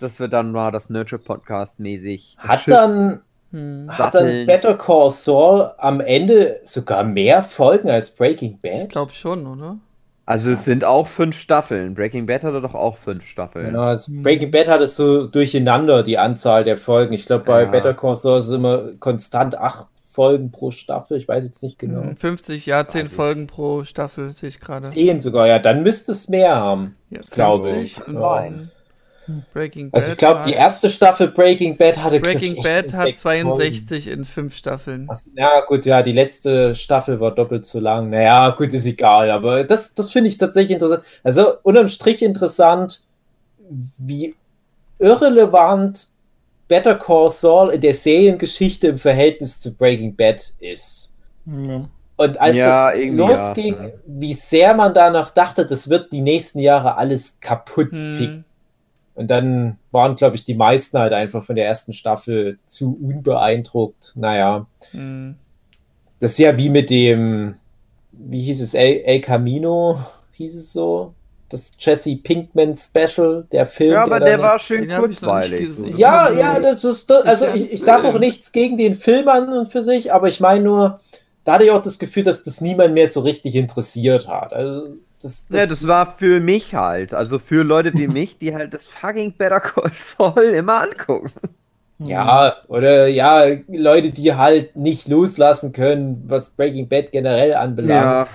dass 0.00 0.18
wir 0.18 0.28
dann 0.28 0.52
mal 0.52 0.70
das 0.70 0.90
Nurture 0.90 1.20
Podcast 1.20 1.80
mäßig. 1.80 2.36
Hat 2.38 2.62
Schiff 2.62 2.74
dann, 2.74 3.20
hm. 3.52 3.86
hat 3.90 4.14
dann 4.14 4.46
Better 4.46 4.74
Call 4.74 5.10
Saul 5.10 5.70
am 5.78 6.00
Ende 6.00 6.60
sogar 6.64 7.04
mehr 7.04 7.42
Folgen 7.42 7.90
als 7.90 8.10
Breaking 8.10 8.58
Bad? 8.60 8.82
Ich 8.82 8.88
glaube 8.88 9.12
schon, 9.12 9.46
oder? 9.46 9.78
Also 10.26 10.50
es 10.50 10.64
sind 10.64 10.84
auch 10.84 11.06
fünf 11.06 11.38
Staffeln. 11.38 11.94
Breaking 11.94 12.26
Bad 12.26 12.42
hatte 12.42 12.60
doch 12.60 12.74
auch 12.74 12.96
fünf 12.96 13.24
Staffeln. 13.24 13.66
Genau, 13.66 13.82
also 13.82 14.10
Breaking 14.12 14.50
Bad 14.50 14.66
hat 14.66 14.80
es 14.80 14.96
so 14.96 15.28
durcheinander, 15.28 16.02
die 16.02 16.18
Anzahl 16.18 16.64
der 16.64 16.76
Folgen. 16.76 17.12
Ich 17.12 17.26
glaube, 17.26 17.44
bei 17.44 17.62
ja. 17.62 17.70
Better 17.70 17.94
Call 17.94 18.16
Saul 18.16 18.40
ist 18.40 18.46
es 18.46 18.52
immer 18.52 18.90
konstant 18.98 19.56
acht 19.56 19.86
Folgen 20.10 20.50
pro 20.50 20.72
Staffel. 20.72 21.18
Ich 21.18 21.28
weiß 21.28 21.44
jetzt 21.44 21.62
nicht 21.62 21.78
genau. 21.78 22.02
50, 22.16 22.64
hm, 22.64 22.70
ja, 22.70 22.86
zehn 22.86 23.06
Folgen 23.06 23.46
pro 23.46 23.84
Staffel 23.84 24.32
sehe 24.32 24.48
ich 24.48 24.58
gerade. 24.58 24.88
Zehn 24.88 25.20
sogar, 25.20 25.46
ja, 25.46 25.58
dann 25.58 25.82
müsste 25.82 26.12
es 26.12 26.28
mehr 26.28 26.56
haben, 26.56 26.96
ja, 27.10 27.20
glaube 27.30 27.70
ich. 27.76 28.04
Und 28.04 28.16
ja. 29.28 29.34
Breaking 29.52 29.90
Bad. 29.90 30.02
Also 30.02 30.12
ich 30.12 30.18
glaube, 30.18 30.42
die 30.46 30.52
erste 30.52 30.90
Staffel 30.90 31.28
Breaking 31.28 31.76
Bad 31.76 32.02
hatte 32.02 32.20
Breaking 32.20 32.62
Bad 32.62 32.92
hat 32.92 33.16
62 33.16 34.04
Folgen. 34.04 34.18
in 34.18 34.24
fünf 34.24 34.56
Staffeln. 34.56 35.08
Also, 35.08 35.30
ja, 35.36 35.60
gut, 35.60 35.84
ja, 35.84 36.02
die 36.02 36.12
letzte 36.12 36.74
Staffel 36.74 37.20
war 37.20 37.34
doppelt 37.34 37.66
so 37.66 37.80
lang. 37.80 38.10
Naja, 38.10 38.50
gut, 38.50 38.72
ist 38.72 38.86
egal, 38.86 39.30
aber 39.30 39.64
das, 39.64 39.94
das 39.94 40.12
finde 40.12 40.28
ich 40.28 40.38
tatsächlich 40.38 40.72
interessant. 40.72 41.02
Also 41.22 41.54
unterm 41.62 41.88
Strich 41.88 42.22
interessant, 42.22 43.02
wie 43.98 44.34
irrelevant 44.98 46.08
Better 46.68 46.94
Call 46.96 47.30
Saul 47.30 47.70
in 47.70 47.80
der 47.80 47.94
Seriengeschichte 47.94 48.88
im 48.88 48.98
Verhältnis 48.98 49.60
zu 49.60 49.74
Breaking 49.76 50.16
Bad 50.16 50.52
ist. 50.60 51.12
Mhm. 51.44 51.88
Und 52.16 52.40
als 52.40 52.56
ja, 52.56 52.92
das 52.92 53.04
losging, 53.04 53.74
ja. 53.74 53.90
wie 54.06 54.34
sehr 54.34 54.74
man 54.74 54.94
da 54.94 55.10
noch 55.10 55.30
dachte, 55.30 55.66
das 55.66 55.90
wird 55.90 56.12
die 56.12 56.22
nächsten 56.22 56.60
Jahre 56.60 56.96
alles 56.96 57.38
kaputt 57.40 57.92
mhm. 57.92 58.16
ficken 58.16 58.44
und 59.16 59.28
dann 59.28 59.78
waren, 59.90 60.14
glaube 60.14 60.36
ich, 60.36 60.44
die 60.44 60.54
meisten 60.54 60.98
halt 60.98 61.14
einfach 61.14 61.42
von 61.42 61.56
der 61.56 61.66
ersten 61.66 61.94
Staffel 61.94 62.58
zu 62.66 62.98
unbeeindruckt. 63.02 64.12
Naja. 64.14 64.66
Mhm. 64.92 65.36
Das 66.20 66.32
ist 66.32 66.38
ja 66.38 66.56
wie 66.58 66.68
mit 66.68 66.90
dem, 66.90 67.54
wie 68.12 68.42
hieß 68.42 68.60
es, 68.60 68.74
El, 68.74 69.02
El 69.04 69.20
Camino, 69.22 70.00
hieß 70.32 70.54
es 70.54 70.72
so? 70.72 71.14
Das 71.48 71.72
Jesse 71.78 72.16
Pinkman 72.16 72.76
Special, 72.76 73.46
der 73.52 73.66
Film. 73.66 73.92
Ja, 73.92 74.02
aber 74.02 74.18
der, 74.18 74.36
der 74.36 74.42
war 74.42 74.58
schön 74.58 74.88
kurzweilig. 74.88 75.70
Ja, 75.96 76.30
ja, 76.30 76.60
das 76.60 76.84
ist, 76.84 77.08
das, 77.08 77.24
also 77.24 77.46
ich, 77.54 77.72
ich 77.72 77.80
sage 77.82 78.08
auch 78.08 78.18
nichts 78.18 78.52
gegen 78.52 78.76
den 78.76 78.94
Film 78.94 79.28
an 79.28 79.48
und 79.50 79.72
für 79.72 79.82
sich, 79.82 80.12
aber 80.12 80.28
ich 80.28 80.40
meine 80.40 80.64
nur, 80.64 81.00
da 81.44 81.54
hatte 81.54 81.64
ich 81.64 81.70
auch 81.70 81.82
das 81.82 81.98
Gefühl, 81.98 82.24
dass 82.24 82.42
das 82.42 82.60
niemand 82.60 82.94
mehr 82.94 83.08
so 83.08 83.20
richtig 83.20 83.54
interessiert 83.54 84.26
hat. 84.26 84.52
Also 84.52 84.96
das, 85.22 85.46
das, 85.48 85.60
ja, 85.60 85.66
das 85.66 85.86
war 85.86 86.06
für 86.06 86.40
mich 86.40 86.74
halt. 86.74 87.14
Also 87.14 87.38
für 87.38 87.62
Leute 87.62 87.92
wie 87.94 88.08
mich, 88.08 88.38
die 88.38 88.54
halt 88.54 88.74
das 88.74 88.86
fucking 88.86 89.32
Better 89.32 89.60
Call 89.60 89.90
Saul 89.94 90.42
immer 90.42 90.82
angucken. 90.82 91.32
Ja, 91.98 92.56
oder 92.68 93.06
ja, 93.06 93.46
Leute, 93.68 94.10
die 94.10 94.34
halt 94.34 94.76
nicht 94.76 95.08
loslassen 95.08 95.72
können, 95.72 96.22
was 96.26 96.50
Breaking 96.50 96.88
Bad 96.88 97.10
generell 97.10 97.54
anbelangt. 97.54 98.02
Ja. 98.02 98.28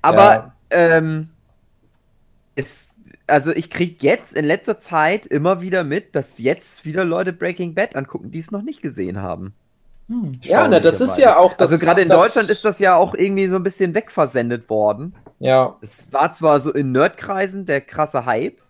Aber 0.00 0.22
ja. 0.22 0.52
ähm, 0.70 1.30
es, 2.54 2.94
also 3.26 3.50
ich 3.50 3.68
krieg 3.68 4.02
jetzt 4.02 4.32
in 4.34 4.44
letzter 4.44 4.78
Zeit 4.78 5.26
immer 5.26 5.60
wieder 5.60 5.82
mit, 5.82 6.14
dass 6.14 6.38
jetzt 6.38 6.84
wieder 6.84 7.04
Leute 7.04 7.32
Breaking 7.32 7.74
Bad 7.74 7.96
angucken, 7.96 8.30
die 8.30 8.38
es 8.38 8.52
noch 8.52 8.62
nicht 8.62 8.80
gesehen 8.80 9.20
haben. 9.20 9.54
Hm, 10.08 10.38
ja, 10.42 10.68
na, 10.68 10.80
das 10.80 11.00
ist 11.00 11.16
ja 11.18 11.36
auch 11.36 11.54
das. 11.54 11.72
Also 11.72 11.84
gerade 11.84 12.02
in 12.02 12.08
Deutschland 12.08 12.50
ist 12.50 12.64
das 12.64 12.78
ja 12.78 12.96
auch 12.96 13.14
irgendwie 13.14 13.46
so 13.48 13.56
ein 13.56 13.62
bisschen 13.62 13.94
wegversendet 13.94 14.68
worden. 14.68 15.14
Ja. 15.44 15.76
Es 15.82 16.10
war 16.10 16.32
zwar 16.32 16.58
so 16.58 16.72
in 16.72 16.92
Nerdkreisen 16.92 17.66
der 17.66 17.82
krasse 17.82 18.24
Hype, 18.24 18.62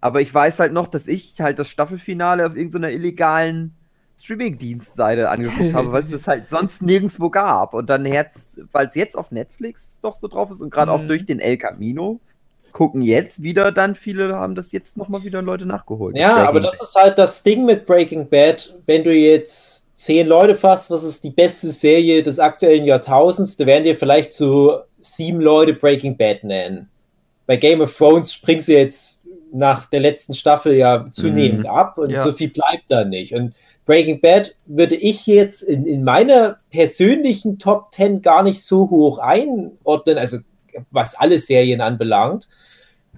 aber 0.00 0.20
ich 0.20 0.34
weiß 0.34 0.58
halt 0.58 0.72
noch, 0.72 0.88
dass 0.88 1.06
ich 1.06 1.40
halt 1.40 1.60
das 1.60 1.68
Staffelfinale 1.68 2.44
auf 2.44 2.56
irgendeiner 2.56 2.90
illegalen 2.90 3.76
Streaming-Dienstseite 4.18 5.30
angeguckt 5.30 5.72
habe, 5.72 5.92
weil 5.92 6.02
es 6.02 6.10
das 6.10 6.26
halt 6.26 6.50
sonst 6.50 6.82
nirgendwo 6.82 7.30
gab. 7.30 7.74
Und 7.74 7.88
dann 7.88 8.04
jetzt, 8.04 8.60
weil 8.72 8.88
es 8.88 8.96
jetzt 8.96 9.16
auf 9.16 9.30
Netflix 9.30 10.00
doch 10.00 10.16
so 10.16 10.26
drauf 10.26 10.50
ist 10.50 10.62
und 10.62 10.70
gerade 10.70 10.90
mhm. 10.90 10.98
auch 10.98 11.06
durch 11.06 11.26
den 11.26 11.38
El 11.38 11.56
Camino 11.58 12.18
gucken 12.72 13.02
jetzt 13.02 13.42
wieder 13.42 13.72
dann 13.72 13.96
viele 13.96 14.36
haben 14.36 14.54
das 14.54 14.70
jetzt 14.70 14.96
nochmal 14.96 15.24
wieder 15.24 15.42
Leute 15.42 15.66
nachgeholt. 15.66 16.16
Ja, 16.16 16.38
das 16.38 16.48
aber 16.48 16.60
das 16.60 16.80
ist 16.80 16.94
halt 16.94 17.18
das 17.18 17.42
Ding 17.42 17.64
mit 17.64 17.86
Breaking 17.86 18.28
Bad, 18.28 18.76
wenn 18.86 19.04
du 19.04 19.12
jetzt 19.12 19.86
zehn 19.96 20.26
Leute 20.26 20.56
fasst, 20.56 20.90
was 20.90 21.04
ist 21.04 21.22
die 21.24 21.30
beste 21.30 21.68
Serie 21.68 22.22
des 22.22 22.38
aktuellen 22.38 22.84
Jahrtausends, 22.84 23.56
da 23.56 23.66
werden 23.66 23.84
dir 23.84 23.96
vielleicht 23.96 24.32
so 24.32 24.80
sieben 25.00 25.40
Leute 25.40 25.74
Breaking 25.74 26.16
Bad 26.16 26.44
nennen. 26.44 26.88
Bei 27.46 27.56
Game 27.56 27.80
of 27.80 27.96
Thrones 27.96 28.32
springst 28.32 28.68
du 28.68 28.72
jetzt 28.72 29.22
nach 29.52 29.86
der 29.86 30.00
letzten 30.00 30.34
Staffel 30.34 30.74
ja 30.74 31.06
zunehmend 31.10 31.64
mhm. 31.64 31.70
ab 31.70 31.98
und 31.98 32.10
ja. 32.10 32.22
so 32.22 32.32
viel 32.32 32.50
bleibt 32.50 32.84
da 32.88 33.04
nicht. 33.04 33.34
Und 33.34 33.54
Breaking 33.86 34.20
Bad 34.20 34.54
würde 34.66 34.94
ich 34.94 35.26
jetzt 35.26 35.62
in, 35.62 35.86
in 35.86 36.04
meiner 36.04 36.58
persönlichen 36.70 37.58
Top 37.58 37.92
10 37.92 38.22
gar 38.22 38.42
nicht 38.42 38.62
so 38.62 38.88
hoch 38.88 39.18
einordnen, 39.18 40.18
also 40.18 40.38
was 40.90 41.16
alle 41.16 41.40
Serien 41.40 41.80
anbelangt. 41.80 42.48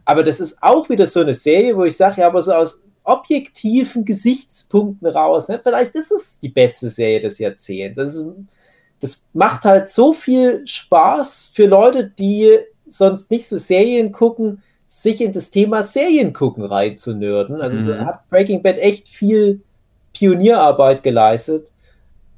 Aber 0.04 0.22
das 0.22 0.40
ist 0.40 0.62
auch 0.62 0.88
wieder 0.88 1.06
so 1.06 1.20
eine 1.20 1.34
Serie, 1.34 1.76
wo 1.76 1.84
ich 1.84 1.96
sage, 1.96 2.22
ja, 2.22 2.26
aber 2.26 2.42
so 2.42 2.54
aus 2.54 2.82
objektiven 3.04 4.04
Gesichtspunkten 4.04 5.08
raus, 5.08 5.48
ne, 5.48 5.60
vielleicht 5.62 5.94
ist 5.94 6.10
es 6.10 6.38
die 6.38 6.48
beste 6.48 6.88
Serie 6.88 7.20
des 7.20 7.38
Jahrzehnts. 7.38 7.96
Das, 7.96 8.14
ist, 8.14 8.26
das 9.02 9.24
macht 9.32 9.64
halt 9.64 9.88
so 9.88 10.12
viel 10.12 10.64
Spaß 10.64 11.50
für 11.52 11.66
Leute, 11.66 12.04
die 12.04 12.56
sonst 12.86 13.32
nicht 13.32 13.48
so 13.48 13.58
Serien 13.58 14.12
gucken, 14.12 14.62
sich 14.86 15.20
in 15.20 15.32
das 15.32 15.50
Thema 15.50 15.82
Serien 15.82 16.32
gucken 16.32 16.64
reinzunörden. 16.64 17.60
Also 17.60 17.78
mhm. 17.78 17.86
da 17.88 18.04
hat 18.06 18.30
Breaking 18.30 18.62
Bad 18.62 18.78
echt 18.78 19.08
viel 19.08 19.60
Pionierarbeit 20.12 21.02
geleistet. 21.02 21.72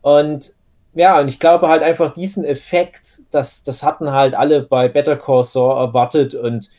Und 0.01 0.55
ja, 0.95 1.21
und 1.21 1.29
ich 1.29 1.39
glaube 1.39 1.69
halt 1.69 1.83
einfach 1.83 2.15
diesen 2.15 2.45
Effekt, 2.45 3.21
das, 3.31 3.63
das 3.63 3.83
hatten 3.83 4.13
halt 4.13 4.35
alle 4.35 4.63
bei 4.63 4.89
Better 4.89 5.17
Call 5.17 5.45
Saul 5.45 5.77
erwartet 5.77 6.35
und 6.35 6.71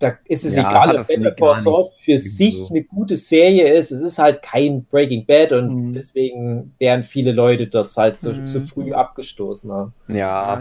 da 0.00 0.16
ist 0.24 0.46
es 0.46 0.56
ja, 0.56 0.68
egal, 0.68 0.96
ob 0.96 1.06
Better 1.06 1.30
Call 1.32 1.56
Saul 1.56 1.88
für 2.02 2.18
sich 2.18 2.56
so. 2.56 2.74
eine 2.74 2.84
gute 2.84 3.16
Serie 3.16 3.72
ist. 3.74 3.92
Es 3.92 4.00
ist 4.00 4.18
halt 4.18 4.42
kein 4.42 4.84
Breaking 4.86 5.26
Bad 5.26 5.52
und 5.52 5.88
mhm. 5.88 5.92
deswegen 5.92 6.74
wären 6.78 7.02
viele 7.02 7.32
Leute 7.32 7.66
das 7.66 7.96
halt 7.96 8.20
so, 8.20 8.32
mhm. 8.32 8.46
so 8.46 8.60
früh 8.60 8.92
abgestoßen 8.92 9.70
haben. 9.70 9.92
Ja, 10.08 10.58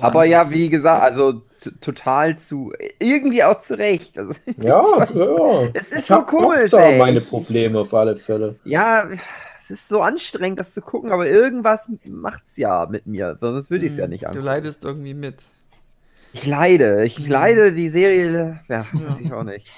aber 0.00 0.24
ja, 0.24 0.50
wie 0.50 0.68
gesagt, 0.68 1.02
also 1.02 1.42
total 1.80 2.38
zu, 2.38 2.72
irgendwie 2.98 3.42
auch 3.42 3.58
zu 3.60 3.78
Recht. 3.78 4.18
Also, 4.18 4.34
ja, 4.60 4.84
ja. 5.14 5.68
Es 5.72 5.90
ist 5.90 6.00
ich 6.00 6.06
so 6.06 6.22
komisch. 6.22 6.70
Da 6.70 6.82
ey. 6.82 6.98
meine 6.98 7.22
Probleme 7.22 7.80
auf 7.80 7.94
alle 7.94 8.16
Fälle. 8.16 8.56
Ja, 8.64 9.08
es 9.58 9.70
ist 9.70 9.88
so 9.88 10.02
anstrengend, 10.02 10.60
das 10.60 10.72
zu 10.74 10.82
gucken, 10.82 11.12
aber 11.12 11.26
irgendwas 11.26 11.90
macht's 12.04 12.58
ja 12.58 12.86
mit 12.90 13.06
mir. 13.06 13.38
Sonst 13.40 13.70
würde 13.70 13.86
ich 13.86 13.92
es 13.92 13.98
ja 13.98 14.04
mhm. 14.04 14.10
nicht 14.10 14.26
angucken. 14.26 14.44
Du 14.44 14.50
leidest 14.50 14.84
irgendwie 14.84 15.14
mit. 15.14 15.36
Ich 16.32 16.46
leide. 16.46 17.04
Ich 17.04 17.18
mhm. 17.18 17.30
leide 17.30 17.72
die 17.72 17.88
Serie. 17.88 18.60
Ja, 18.68 18.86
weiß 18.92 19.20
ich 19.20 19.32
auch 19.32 19.44
nicht. 19.44 19.68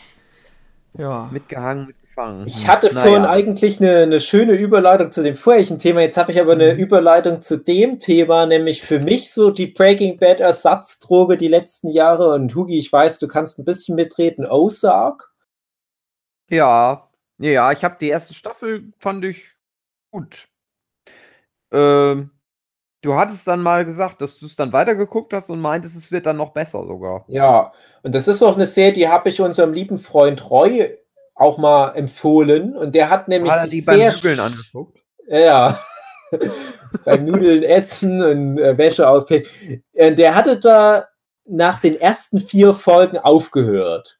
Ja. 0.96 1.28
Mitgehangen, 1.32 1.86
mitgefangen. 1.86 2.46
Ich 2.46 2.68
hatte 2.68 2.94
naja. 2.94 3.06
vorhin 3.06 3.24
eigentlich 3.24 3.80
eine, 3.80 4.02
eine, 4.02 4.20
schöne 4.20 4.52
Überleitung 4.52 5.10
zu 5.10 5.22
dem 5.22 5.36
vorherigen 5.36 5.78
Thema. 5.78 6.00
Jetzt 6.00 6.16
habe 6.16 6.32
ich 6.32 6.40
aber 6.40 6.52
eine 6.52 6.74
mhm. 6.74 6.78
Überleitung 6.78 7.42
zu 7.42 7.58
dem 7.58 7.98
Thema, 7.98 8.46
nämlich 8.46 8.82
für 8.82 9.00
mich 9.00 9.32
so 9.32 9.50
die 9.50 9.66
Breaking 9.66 10.18
Bad 10.18 10.40
Ersatzdroge 10.40 11.36
die 11.36 11.48
letzten 11.48 11.88
Jahre. 11.88 12.32
Und 12.32 12.54
Hugi, 12.54 12.78
ich 12.78 12.92
weiß, 12.92 13.18
du 13.18 13.26
kannst 13.26 13.58
ein 13.58 13.64
bisschen 13.64 13.96
mitreden. 13.96 14.46
Ozark. 14.46 15.32
Ja, 16.48 17.08
ja, 17.38 17.72
ich 17.72 17.84
habe 17.84 17.96
die 18.00 18.08
erste 18.08 18.34
Staffel, 18.34 18.92
fand 18.98 19.24
ich 19.24 19.56
gut. 20.12 20.48
Ähm, 21.72 22.30
Du 23.04 23.14
hattest 23.14 23.46
dann 23.46 23.60
mal 23.60 23.84
gesagt, 23.84 24.22
dass 24.22 24.38
du 24.38 24.46
es 24.46 24.56
dann 24.56 24.72
weitergeguckt 24.72 25.34
hast 25.34 25.50
und 25.50 25.60
meintest, 25.60 25.94
es 25.94 26.10
wird 26.10 26.24
dann 26.24 26.38
noch 26.38 26.54
besser 26.54 26.86
sogar. 26.86 27.26
Ja, 27.28 27.70
und 28.02 28.14
das 28.14 28.28
ist 28.28 28.42
auch 28.42 28.56
eine 28.56 28.64
Serie, 28.64 28.94
die 28.94 29.08
habe 29.08 29.28
ich 29.28 29.42
unserem 29.42 29.74
lieben 29.74 29.98
Freund 29.98 30.48
Roy 30.48 30.96
auch 31.34 31.58
mal 31.58 31.90
empfohlen. 31.96 32.74
Und 32.74 32.94
der 32.94 33.10
hat 33.10 33.28
nämlich 33.28 33.52
hat 33.52 33.66
er 33.66 33.68
die 33.68 33.82
beim 33.82 33.98
Nudeln 33.98 34.40
angeguckt. 34.40 34.98
Ja, 35.28 35.78
beim 37.04 37.26
Nudeln 37.26 37.62
essen 37.62 38.22
und 38.24 38.58
äh, 38.58 38.78
Wäsche 38.78 39.06
aufhängen. 39.06 39.44
Der 39.92 40.34
hatte 40.34 40.58
da 40.58 41.06
nach 41.44 41.80
den 41.80 42.00
ersten 42.00 42.40
vier 42.40 42.72
Folgen 42.72 43.18
aufgehört. 43.18 44.18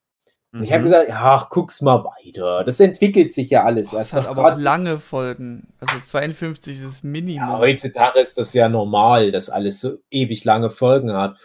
Und 0.54 0.62
ich 0.62 0.72
habe 0.72 0.82
mhm. 0.82 0.84
gesagt, 0.84 1.08
ja, 1.08 1.46
guck's 1.50 1.82
mal 1.82 2.04
weiter. 2.04 2.62
Das 2.62 2.78
entwickelt 2.78 3.32
sich 3.32 3.50
ja 3.50 3.64
alles. 3.64 3.90
Das 3.90 4.12
hat 4.12 4.28
aber 4.28 4.54
auch 4.54 4.58
lange 4.58 5.00
Folgen. 5.00 5.74
Also 5.80 5.98
52 5.98 6.78
ist 6.78 6.86
das 6.86 7.02
Minimum. 7.02 7.48
Ja, 7.48 7.58
heutzutage 7.58 8.20
ist 8.20 8.38
das 8.38 8.54
ja 8.54 8.68
normal, 8.68 9.32
dass 9.32 9.50
alles 9.50 9.80
so 9.80 9.96
ewig 10.12 10.44
lange 10.44 10.70
Folgen 10.70 11.12
hat. 11.12 11.36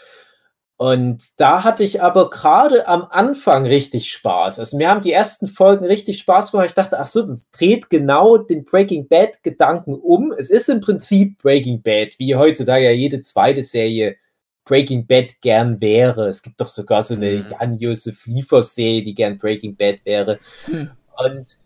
Und 0.78 1.24
da 1.38 1.64
hatte 1.64 1.84
ich 1.84 2.04
aber 2.04 2.30
gerade 2.30 2.88
am 2.88 3.08
Anfang 3.10 3.66
richtig 3.66 4.12
Spaß. 4.12 4.60
Also 4.60 4.78
mir 4.78 4.90
haben 4.90 5.02
die 5.02 5.12
ersten 5.12 5.48
Folgen 5.48 5.86
richtig 5.86 6.20
Spaß 6.20 6.52
gemacht. 6.52 6.68
Ich 6.68 6.76
dachte, 6.76 7.00
ach 7.00 7.08
so, 7.08 7.24
das 7.24 7.50
dreht 7.50 7.90
genau 7.90 8.38
den 8.38 8.64
Breaking 8.64 9.08
Bad 9.08 9.42
Gedanken 9.42 9.96
um. 9.96 10.32
Es 10.32 10.52
ist 10.52 10.70
im 10.70 10.82
Prinzip 10.82 11.40
Breaking 11.40 11.82
Bad, 11.82 12.20
wie 12.20 12.36
heutzutage 12.36 12.86
ja 12.86 12.92
jede 12.92 13.24
zweite 13.24 13.64
Serie 13.64 14.18
Breaking 14.66 15.08
Bad 15.08 15.42
gern 15.42 15.82
wäre. 15.82 16.28
Es 16.28 16.42
gibt 16.42 16.62
doch 16.62 16.68
sogar 16.68 17.02
so 17.02 17.16
eine 17.16 17.32
mhm. 17.32 17.46
Jan-Josef 17.52 18.26
Liefer-Serie, 18.26 19.04
die 19.04 19.16
gern 19.16 19.38
Breaking 19.38 19.76
Bad 19.76 20.06
wäre. 20.06 20.40
Mhm. 20.68 20.92
Und 21.26 21.58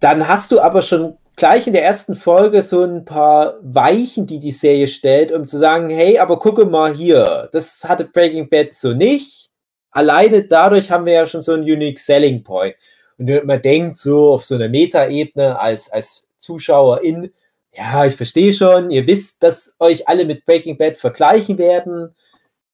dann 0.00 0.28
hast 0.28 0.52
du 0.52 0.60
aber 0.60 0.82
schon 0.82 1.16
gleich 1.36 1.66
in 1.66 1.72
der 1.74 1.84
ersten 1.84 2.16
Folge 2.16 2.62
so 2.62 2.82
ein 2.82 3.04
paar 3.04 3.54
Weichen, 3.62 4.26
die 4.26 4.40
die 4.40 4.52
Serie 4.52 4.88
stellt, 4.88 5.32
um 5.32 5.46
zu 5.46 5.58
sagen, 5.58 5.90
hey, 5.90 6.18
aber 6.18 6.38
gucke 6.38 6.64
mal 6.64 6.94
hier, 6.94 7.48
das 7.52 7.84
hatte 7.84 8.04
Breaking 8.04 8.48
Bad 8.48 8.74
so 8.74 8.92
nicht. 8.92 9.50
Alleine 9.90 10.42
dadurch 10.42 10.90
haben 10.90 11.06
wir 11.06 11.12
ja 11.12 11.26
schon 11.26 11.42
so 11.42 11.52
einen 11.52 11.62
Unique 11.62 11.98
Selling 11.98 12.42
Point. 12.42 12.74
Und 13.18 13.46
man 13.46 13.62
denkt 13.62 13.96
so 13.96 14.34
auf 14.34 14.44
so 14.44 14.54
einer 14.54 14.68
Meta-Ebene 14.68 15.58
als, 15.58 15.90
als 15.90 16.30
Zuschauerin, 16.38 17.32
ja, 17.76 18.06
ich 18.06 18.16
verstehe 18.16 18.54
schon, 18.54 18.90
ihr 18.90 19.06
wisst, 19.06 19.42
dass 19.42 19.76
euch 19.78 20.08
alle 20.08 20.24
mit 20.24 20.46
Breaking 20.46 20.78
Bad 20.78 20.96
vergleichen 20.96 21.58
werden. 21.58 22.14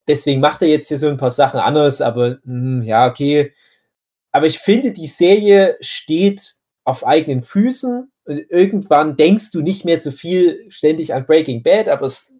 Deswegen 0.07 0.41
macht 0.41 0.63
er 0.63 0.69
jetzt 0.69 0.89
hier 0.89 0.99
so 0.99 1.09
ein 1.09 1.17
paar 1.17 1.31
Sachen 1.31 1.61
anders, 1.61 2.01
aber 2.01 2.39
mh, 2.45 2.81
hm, 2.81 2.83
ja, 2.83 3.09
okay. 3.09 3.53
Aber 4.31 4.47
ich 4.47 4.59
finde, 4.61 4.93
die 4.93 5.09
Serie 5.09 5.77
steht 5.81 6.55
auf 6.85 7.07
eigenen 7.07 7.43
Füßen 7.43 8.11
und 8.25 8.39
irgendwann 8.51 9.17
denkst 9.17 9.51
du 9.51 9.61
nicht 9.61 9.85
mehr 9.85 9.99
so 9.99 10.13
viel 10.13 10.67
ständig 10.71 11.15
an 11.15 11.27
Breaking 11.27 11.63
Bad, 11.63 11.89
aber 11.89 12.07
es, 12.07 12.35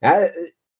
ja, 0.00 0.28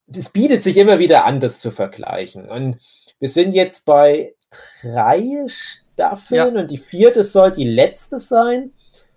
es 0.06 0.30
bietet 0.30 0.62
sich 0.62 0.76
immer 0.76 0.98
wieder 0.98 1.24
an, 1.24 1.40
das 1.40 1.60
zu 1.60 1.72
vergleichen. 1.72 2.48
Und 2.48 2.78
wir 3.18 3.28
sind 3.28 3.52
jetzt 3.52 3.84
bei 3.86 4.34
drei 4.82 5.46
Staffeln 5.48 6.54
ja. 6.54 6.60
und 6.60 6.70
die 6.70 6.78
vierte 6.78 7.24
soll 7.24 7.50
die 7.50 7.68
letzte 7.68 8.20
sein. 8.20 8.72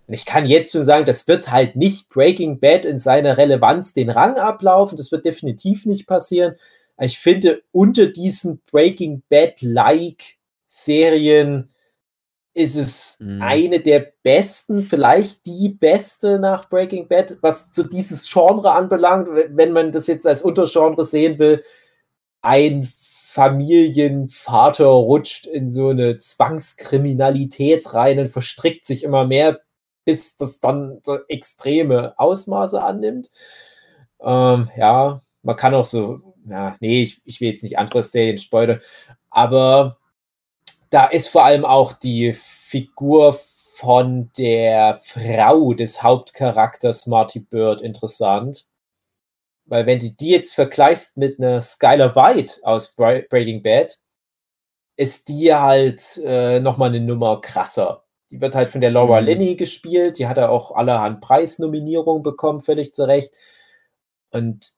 Und 0.09 0.15
ich 0.15 0.25
kann 0.25 0.47
jetzt 0.47 0.71
schon 0.71 0.85
sagen, 0.85 1.05
das 1.05 1.27
wird 1.27 1.51
halt 1.51 1.75
nicht 1.75 2.09
Breaking 2.09 2.59
Bad 2.59 2.83
in 2.83 2.97
seiner 2.97 3.37
Relevanz 3.37 3.93
den 3.93 4.09
Rang 4.09 4.37
ablaufen. 4.37 4.97
Das 4.97 5.11
wird 5.11 5.23
definitiv 5.23 5.85
nicht 5.85 6.07
passieren. 6.07 6.55
Ich 6.99 7.19
finde, 7.19 7.61
unter 7.71 8.07
diesen 8.07 8.59
Breaking 8.71 9.21
Bad-like 9.29 10.37
Serien 10.65 11.69
ist 12.55 12.75
es 12.75 13.17
mhm. 13.19 13.39
eine 13.43 13.81
der 13.81 14.11
besten, 14.23 14.81
vielleicht 14.81 15.45
die 15.45 15.69
beste 15.69 16.39
nach 16.39 16.67
Breaking 16.69 17.07
Bad, 17.07 17.37
was 17.41 17.69
zu 17.69 17.83
dieses 17.83 18.27
Genre 18.27 18.71
anbelangt, 18.71 19.27
wenn 19.51 19.73
man 19.73 19.91
das 19.91 20.07
jetzt 20.07 20.25
als 20.25 20.41
Untergenre 20.41 21.05
sehen 21.05 21.37
will. 21.37 21.63
Ein 22.41 22.91
Familienvater 23.27 24.87
rutscht 24.87 25.45
in 25.45 25.69
so 25.69 25.89
eine 25.89 26.17
Zwangskriminalität 26.17 27.93
rein 27.93 28.17
und 28.17 28.31
verstrickt 28.31 28.87
sich 28.87 29.03
immer 29.03 29.27
mehr 29.27 29.59
bis 30.09 30.37
das 30.37 30.59
dann 30.59 30.97
so 31.03 31.19
extreme 31.27 32.17
Ausmaße 32.17 32.81
annimmt. 32.81 33.29
Ähm, 34.19 34.71
ja, 34.75 35.21
man 35.43 35.55
kann 35.55 35.75
auch 35.75 35.85
so, 35.85 36.33
ja, 36.49 36.75
nee, 36.79 37.03
ich, 37.03 37.21
ich 37.25 37.39
will 37.39 37.49
jetzt 37.49 37.61
nicht 37.61 37.77
andere 37.77 38.01
Serien 38.01 38.39
spoilern, 38.39 38.81
aber 39.29 39.99
da 40.89 41.05
ist 41.05 41.27
vor 41.27 41.45
allem 41.45 41.63
auch 41.63 41.93
die 41.93 42.33
Figur 42.33 43.39
von 43.75 44.31
der 44.35 44.99
Frau 45.03 45.73
des 45.73 46.01
Hauptcharakters 46.01 47.05
Marty 47.05 47.39
Bird 47.39 47.79
interessant. 47.81 48.65
Weil 49.65 49.85
wenn 49.85 49.99
du 49.99 50.09
die 50.09 50.31
jetzt 50.31 50.55
vergleichst 50.55 51.17
mit 51.17 51.37
einer 51.37 51.61
Skylar 51.61 52.15
White 52.15 52.61
aus 52.63 52.95
Breaking 52.95 53.61
Bad, 53.61 53.95
ist 54.95 55.29
die 55.29 55.53
halt 55.53 56.19
äh, 56.25 56.59
nochmal 56.59 56.89
eine 56.89 56.99
Nummer 56.99 57.39
krasser. 57.41 58.03
Die 58.31 58.41
wird 58.41 58.55
halt 58.55 58.69
von 58.69 58.81
der 58.81 58.91
Laura 58.91 59.21
mhm. 59.21 59.27
Linney 59.27 59.55
gespielt. 59.55 60.19
Die 60.19 60.27
hat 60.27 60.37
ja 60.37 60.49
auch 60.49 60.75
allerhand 60.75 61.21
Preisnominierungen 61.21 62.23
bekommen, 62.23 62.61
völlig 62.61 62.93
zu 62.93 63.03
Recht. 63.07 63.33
Und 64.31 64.71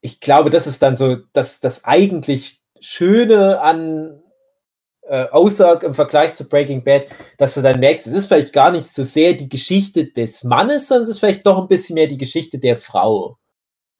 ich 0.00 0.20
glaube, 0.20 0.50
das 0.50 0.66
ist 0.66 0.82
dann 0.82 0.96
so 0.96 1.16
das, 1.32 1.60
das 1.60 1.84
eigentlich 1.84 2.62
Schöne 2.80 3.60
an 3.60 4.22
äh, 5.02 5.26
Ozark 5.32 5.82
im 5.82 5.94
Vergleich 5.94 6.34
zu 6.34 6.48
Breaking 6.48 6.84
Bad, 6.84 7.06
dass 7.36 7.54
du 7.54 7.62
dann 7.62 7.80
merkst, 7.80 8.06
es 8.06 8.12
ist 8.12 8.26
vielleicht 8.26 8.52
gar 8.52 8.70
nicht 8.70 8.86
so 8.86 9.02
sehr 9.02 9.34
die 9.34 9.48
Geschichte 9.48 10.06
des 10.06 10.44
Mannes, 10.44 10.88
sondern 10.88 11.04
es 11.04 11.10
ist 11.10 11.18
vielleicht 11.18 11.46
doch 11.46 11.58
ein 11.58 11.68
bisschen 11.68 11.94
mehr 11.94 12.06
die 12.06 12.18
Geschichte 12.18 12.58
der 12.58 12.76
Frau. 12.76 13.38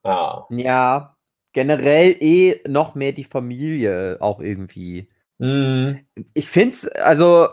Ja. 0.04 0.46
Ja, 0.50 1.16
generell 1.52 2.16
eh 2.20 2.60
noch 2.66 2.94
mehr 2.94 3.12
die 3.12 3.24
Familie 3.24 4.18
auch 4.20 4.40
irgendwie. 4.40 5.10
Mm. 5.38 5.96
Ich 6.34 6.48
finde 6.48 6.74
es, 6.74 6.88
also, 6.88 7.48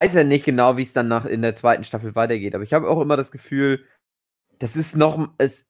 weiß 0.00 0.14
ja 0.14 0.24
nicht 0.24 0.44
genau, 0.44 0.76
wie 0.76 0.82
es 0.82 0.92
dann 0.92 1.08
nach 1.08 1.24
in 1.24 1.42
der 1.42 1.54
zweiten 1.54 1.84
Staffel 1.84 2.14
weitergeht, 2.14 2.54
aber 2.54 2.64
ich 2.64 2.72
habe 2.72 2.88
auch 2.88 3.00
immer 3.00 3.16
das 3.16 3.32
Gefühl, 3.32 3.84
das 4.58 4.76
ist 4.76 4.96
noch, 4.96 5.28
es 5.38 5.68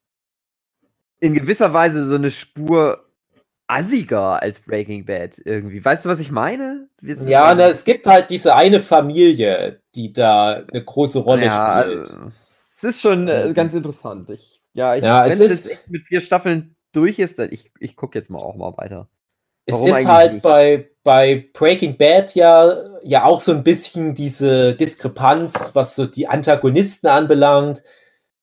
in 1.19 1.33
gewisser 1.33 1.73
Weise 1.73 2.05
so 2.05 2.15
eine 2.15 2.31
Spur 2.31 3.05
assiger 3.67 4.41
als 4.41 4.59
Breaking 4.59 5.05
Bad 5.05 5.41
irgendwie. 5.43 5.83
Weißt 5.83 6.05
du, 6.05 6.09
was 6.09 6.19
ich 6.19 6.31
meine? 6.31 6.87
Ja, 7.01 7.53
na, 7.55 7.69
es 7.69 7.83
gibt 7.83 8.05
halt 8.05 8.29
diese 8.29 8.55
eine 8.55 8.79
Familie, 8.79 9.81
die 9.95 10.13
da 10.13 10.63
eine 10.71 10.83
große 10.83 11.19
Rolle 11.19 11.45
ja, 11.45 11.81
spielt. 11.81 11.99
Also, 11.99 12.31
es 12.69 12.83
ist 12.83 13.01
schon 13.01 13.27
äh, 13.27 13.51
ganz 13.55 13.73
interessant. 13.73 14.29
Ich, 14.29 14.61
ja, 14.73 14.95
ich, 14.95 15.03
ja, 15.03 15.25
wenn 15.25 15.31
es, 15.31 15.65
ist, 15.65 15.89
mit 15.89 16.03
vier 16.03 16.21
Staffeln 16.21 16.75
durch 16.91 17.19
ist, 17.19 17.39
dann 17.39 17.51
ich, 17.51 17.71
ich 17.79 17.95
gucke 17.95 18.17
jetzt 18.17 18.29
mal 18.29 18.39
auch 18.39 18.55
mal 18.55 18.77
weiter. 18.77 19.07
Warum 19.67 19.87
es 19.87 19.99
ist 19.99 20.07
halt 20.07 20.41
bei, 20.41 20.89
bei 21.05 21.49
Breaking 21.53 21.95
Bad 21.95 22.35
ja, 22.35 22.83
ja 23.03 23.23
auch 23.23 23.39
so 23.39 23.53
ein 23.53 23.63
bisschen 23.63 24.13
diese 24.13 24.75
Diskrepanz, 24.75 25.71
was 25.73 25.95
so 25.95 26.05
die 26.05 26.27
Antagonisten 26.27 27.07
anbelangt 27.07 27.81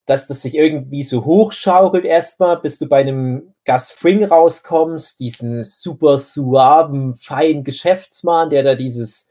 dass 0.07 0.27
das 0.27 0.43
sich 0.43 0.57
irgendwie 0.57 1.05
so 1.05 1.25
hochschaukelt 1.25 2.05
erstmal, 2.05 2.61
bis 2.61 2.79
du 2.79 2.89
bei 2.89 3.01
einem 3.01 3.55
Gus 3.65 3.91
Fring 3.91 4.25
rauskommst, 4.25 5.21
diesen 5.21 5.63
super 5.63 6.19
suaven, 6.19 7.15
feinen 7.15 7.63
Geschäftsmann, 7.63 8.51
der 8.51 8.65
da 8.65 8.75
dieses 8.75 9.29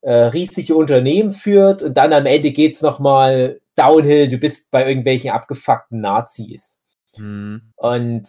äh, 0.00 0.12
riesige 0.12 0.74
Unternehmen 0.76 1.32
führt 1.32 1.82
und 1.82 1.98
dann 1.98 2.12
am 2.12 2.26
Ende 2.26 2.52
geht's 2.52 2.80
nochmal 2.80 3.60
downhill, 3.76 4.28
du 4.28 4.38
bist 4.38 4.70
bei 4.70 4.86
irgendwelchen 4.86 5.30
abgefuckten 5.30 6.00
Nazis. 6.00 6.80
Mhm. 7.18 7.72
Und 7.76 8.28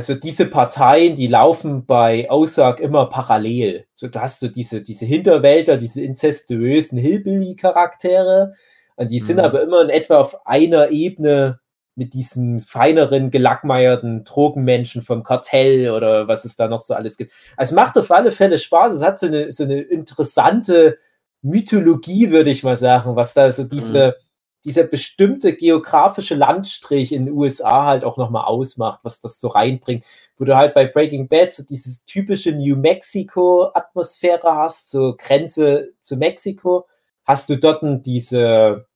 so 0.00 0.14
diese 0.14 0.44
Parteien, 0.44 1.16
die 1.16 1.26
laufen 1.26 1.86
bei 1.86 2.30
Ozark 2.30 2.80
immer 2.80 3.06
parallel. 3.06 3.86
So, 3.94 4.08
da 4.08 4.20
hast 4.20 4.42
du 4.42 4.48
diese, 4.48 4.82
diese 4.82 5.06
Hinterwälder, 5.06 5.78
diese 5.78 6.02
incestuösen 6.02 6.98
Hillbilly-Charaktere, 6.98 8.52
die 8.98 9.20
sind 9.20 9.38
mhm. 9.38 9.44
aber 9.44 9.62
immer 9.62 9.80
in 9.80 9.88
etwa 9.88 10.18
auf 10.18 10.46
einer 10.46 10.90
Ebene 10.90 11.60
mit 11.94 12.14
diesen 12.14 12.60
feineren, 12.60 13.30
gelackmeierten 13.30 14.24
Drogenmenschen 14.24 15.02
vom 15.02 15.22
Kartell 15.22 15.90
oder 15.90 16.28
was 16.28 16.44
es 16.44 16.56
da 16.56 16.68
noch 16.68 16.80
so 16.80 16.94
alles 16.94 17.16
gibt. 17.16 17.32
Also 17.56 17.70
es 17.70 17.76
macht 17.76 17.96
auf 17.98 18.10
alle 18.10 18.32
Fälle 18.32 18.58
Spaß. 18.58 18.94
Es 18.94 19.02
hat 19.02 19.18
so 19.18 19.26
eine, 19.26 19.50
so 19.50 19.64
eine 19.64 19.80
interessante 19.80 20.98
Mythologie, 21.42 22.30
würde 22.30 22.50
ich 22.50 22.62
mal 22.62 22.76
sagen, 22.76 23.16
was 23.16 23.34
da 23.34 23.50
so 23.50 23.64
diese, 23.64 24.08
mhm. 24.08 24.24
Dieser 24.64 24.84
bestimmte 24.84 25.54
geografische 25.54 26.34
Landstrich 26.34 27.12
in 27.12 27.26
den 27.26 27.34
USA 27.34 27.86
halt 27.86 28.04
auch 28.04 28.16
nochmal 28.16 28.44
ausmacht, 28.44 29.00
was 29.02 29.20
das 29.20 29.40
so 29.40 29.48
reinbringt. 29.48 30.04
Wo 30.36 30.44
du 30.44 30.56
halt 30.56 30.74
bei 30.74 30.86
Breaking 30.86 31.28
Bad 31.28 31.52
so 31.52 31.64
dieses 31.64 32.04
typische 32.04 32.52
New 32.52 32.76
Mexico-Atmosphäre 32.76 34.54
hast, 34.54 34.90
so 34.90 35.14
Grenze 35.16 35.92
zu 36.00 36.16
Mexiko, 36.16 36.86
hast 37.24 37.48
du 37.48 37.56
dort 37.56 37.82
diese 38.06 38.86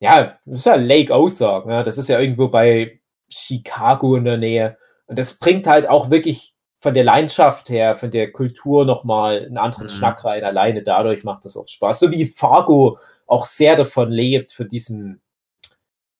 ja, 0.00 0.38
das 0.44 0.60
ist 0.60 0.66
ja 0.66 0.76
Lake 0.76 1.12
Ozark, 1.12 1.66
ne? 1.66 1.84
das 1.84 1.98
ist 1.98 2.08
ja 2.08 2.20
irgendwo 2.20 2.48
bei 2.48 3.00
Chicago 3.28 4.16
in 4.16 4.24
der 4.24 4.36
Nähe. 4.36 4.76
Und 5.06 5.18
das 5.18 5.38
bringt 5.38 5.66
halt 5.66 5.88
auch 5.88 6.10
wirklich 6.10 6.54
von 6.80 6.94
der 6.94 7.04
Leidenschaft 7.04 7.68
her, 7.70 7.96
von 7.96 8.10
der 8.10 8.30
Kultur 8.30 8.84
nochmal 8.84 9.44
einen 9.44 9.58
anderen 9.58 9.86
mhm. 9.86 9.90
Schnack 9.90 10.24
rein. 10.24 10.44
Alleine 10.44 10.82
dadurch 10.82 11.24
macht 11.24 11.44
das 11.44 11.56
auch 11.56 11.66
Spaß. 11.66 11.98
So 11.98 12.12
wie 12.12 12.26
Fargo 12.26 12.98
auch 13.28 13.46
sehr 13.46 13.76
davon 13.76 14.10
lebt, 14.10 14.52
für 14.52 14.64
diesen, 14.64 15.20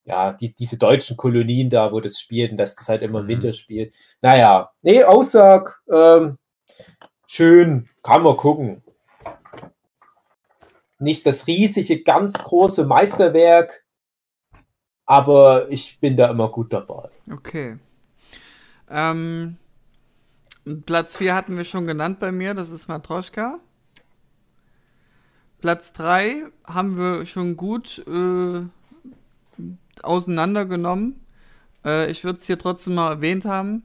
ja, 0.05 0.33
die, 0.33 0.55
diese 0.55 0.79
deutschen 0.79 1.17
Kolonien 1.17 1.71
da, 1.71 1.93
wo 1.93 2.01
das 2.01 2.21
spielt 2.21 2.53
und 2.53 2.59
dass 2.59 2.77
das 2.77 2.89
halt 2.89 3.03
immer 3.03 3.19
im 3.21 3.25
mhm. 3.25 3.31
Winter 3.31 3.53
spielt. 3.53 3.93
Naja, 4.21 4.71
nee, 4.83 5.05
Ozark, 5.05 5.83
ähm, 5.91 6.39
schön, 7.27 7.89
kann 8.03 8.23
man 8.23 8.37
gucken 8.37 8.83
nicht 10.99 11.27
das 11.27 11.47
riesige, 11.47 12.03
ganz 12.03 12.35
große 12.35 12.85
Meisterwerk, 12.85 13.85
aber 15.07 15.71
ich 15.71 15.99
bin 16.01 16.17
da 16.17 16.31
immer 16.31 16.51
gut 16.51 16.73
dabei. 16.73 17.09
Okay. 17.31 17.79
Ähm, 18.91 19.57
Platz 20.87 21.17
4 21.17 21.35
hatten 21.35 21.57
wir 21.57 21.65
schon 21.65 21.87
genannt 21.87 22.19
bei 22.19 22.33
mir, 22.33 22.55
das 22.55 22.71
ist 22.71 22.89
Matroschka. 22.89 23.61
Platz 25.61 25.93
3 25.95 26.45
haben 26.65 26.97
wir 26.97 27.27
schon 27.27 27.57
gut 27.57 28.05
äh, 28.07 28.61
auseinandergenommen. 30.03 31.21
Äh, 31.85 32.11
ich 32.11 32.25
würde 32.25 32.39
es 32.39 32.47
hier 32.47 32.59
trotzdem 32.59 32.95
mal 32.95 33.11
erwähnt 33.11 33.45
haben. 33.45 33.85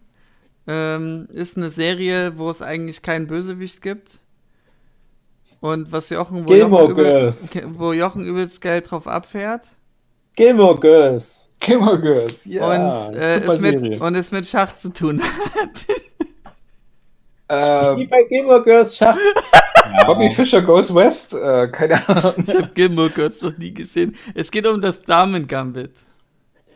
Ähm, 0.68 1.28
ist 1.34 1.58
eine 1.58 1.70
Serie, 1.70 2.38
wo 2.38 2.50
es 2.50 2.62
eigentlich 2.62 3.02
keinen 3.02 3.28
Bösewicht 3.28 3.82
gibt. 3.82 4.20
Und 5.60 5.91
was 5.91 6.10
Jochen, 6.10 6.48
wo, 6.48 6.54
Jochen, 6.54 6.91
übel, 6.91 7.34
wo 7.78 7.94
Jochen 7.94 8.24
übelst 8.24 8.62
Geld 8.62 8.91
drauf 8.91 9.08
abfährt. 9.08 9.68
Gilmore 10.36 10.80
Girls. 10.80 11.50
Gilmore 11.60 12.00
Girls, 12.00 12.44
ja. 12.45 13.08
Und, 13.08 13.16
äh, 13.16 13.40
es 13.40 13.62
mit, 13.62 14.02
und 14.02 14.16
es 14.16 14.32
mit 14.32 14.45
Schach 14.45 14.76
zu 14.76 14.91
tun 14.91 15.22
hat. 15.22 16.04
Ähm, 17.50 17.98
Wie 17.98 18.08
bei 18.08 18.24
Gilmore 18.24 18.64
Girls 18.64 18.98
Schach. 18.98 19.18
Bobby 20.06 20.30
Fischer 20.30 20.61
Goes 20.61 20.94
West, 20.94 21.34
äh, 21.34 21.68
keine 21.68 22.07
Ahnung. 22.07 22.34
Ich 22.45 22.56
habe 22.56 22.70
Gilmore 22.74 23.10
Girls 23.10 23.41
noch 23.41 23.57
nie 23.57 23.74
gesehen. 23.74 24.15
Es 24.34 24.52
geht 24.52 24.68
um 24.68 24.82
das 24.82 25.02
Damen-Gambit. 25.03 25.91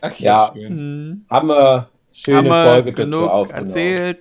Ach 0.02 0.16
ja, 0.20 0.52
ja. 0.56 0.70
Hm. 0.70 1.26
haben 1.30 1.50
wir 1.50 1.90
schöne 2.12 2.38
haben 2.38 2.46
wir 2.48 2.72
Folge 2.72 2.94
genug 2.94 3.30
dazu 3.30 3.52
erzählt. 3.52 4.20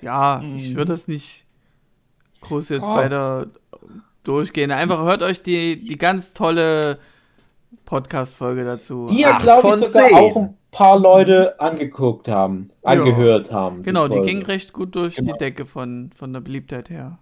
Ja, 0.00 0.40
hm. 0.40 0.56
ich 0.56 0.74
würde 0.74 0.92
das 0.92 1.08
nicht 1.08 1.44
groß 2.40 2.70
jetzt 2.70 2.90
oh. 2.90 2.94
weiter 2.94 3.46
durchgehen. 4.24 4.70
Einfach 4.70 5.02
hört 5.02 5.22
euch 5.22 5.42
die, 5.42 5.84
die 5.84 5.98
ganz 5.98 6.32
tolle 6.32 6.98
Podcast-Folge 7.84 8.64
dazu. 8.64 9.06
Die 9.06 9.20
ja, 9.20 9.38
glaube 9.38 9.68
ich, 9.68 9.74
sogar 9.76 10.08
10. 10.08 10.16
auch 10.16 10.36
ein 10.36 10.56
paar 10.70 10.98
Leute 10.98 11.60
angeguckt 11.60 12.28
haben, 12.28 12.70
angehört 12.82 13.48
ja. 13.48 13.54
haben. 13.54 13.82
Genau, 13.82 14.08
die, 14.08 14.20
die, 14.20 14.26
ging 14.26 14.42
recht 14.42 14.72
gut 14.72 14.94
durch 14.94 15.16
genau. 15.16 15.32
die 15.32 15.38
Decke 15.38 15.66
von, 15.66 16.10
von 16.16 16.32
der 16.32 16.40
Beliebtheit 16.40 16.90
her. 16.90 17.18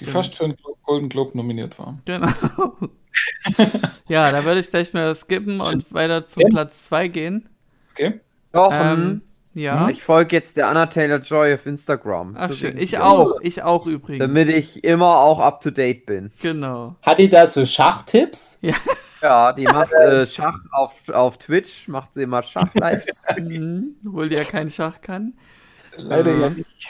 Die 0.00 0.04
fast 0.04 0.36
für 0.36 0.44
einen 0.44 0.56
Golden 0.82 1.08
Globe 1.08 1.36
nominiert 1.36 1.78
war. 1.78 1.98
Genau. 2.04 2.28
ja, 4.08 4.30
da 4.30 4.44
würde 4.44 4.60
ich 4.60 4.70
gleich 4.70 4.92
mal 4.92 5.14
skippen 5.14 5.60
und 5.60 5.92
weiter 5.92 6.26
zum 6.26 6.42
ja. 6.42 6.48
Platz 6.48 6.84
2 6.84 7.08
gehen. 7.08 7.48
Okay. 7.92 8.20
Doch, 8.52 8.72
ähm, 8.72 9.22
ja. 9.54 9.88
Ich 9.88 10.02
folge 10.02 10.36
jetzt 10.36 10.56
der 10.56 10.68
Anna 10.68 10.86
Taylor 10.86 11.18
Joy 11.18 11.54
auf 11.54 11.66
Instagram. 11.66 12.36
Ach 12.38 12.52
schön. 12.52 12.78
Ich 12.78 12.98
auch. 12.98 13.40
Ich 13.40 13.62
auch 13.62 13.86
übrigens. 13.86 14.20
Damit 14.20 14.48
ich 14.48 14.84
immer 14.84 15.18
auch 15.18 15.40
up 15.40 15.60
to 15.60 15.70
date 15.70 16.06
bin. 16.06 16.30
Genau. 16.40 16.94
Hat 17.02 17.18
die 17.18 17.28
da 17.28 17.46
so 17.46 17.66
Schachtipps? 17.66 18.58
Ja. 18.62 18.74
Ja, 19.20 19.52
die 19.52 19.64
macht 19.64 19.92
äh, 19.94 20.24
Schach 20.26 20.60
auf, 20.70 21.08
auf 21.08 21.38
Twitch, 21.38 21.88
macht 21.88 22.14
sie 22.14 22.22
immer 22.22 22.42
Schach-Lives. 22.42 23.24
Mhm, 23.38 23.96
obwohl 24.06 24.28
die 24.28 24.36
ja 24.36 24.44
kein 24.44 24.70
Schach 24.70 25.00
kann. 25.00 25.34
Leider 25.96 26.36
ja 26.36 26.50
nicht. 26.50 26.88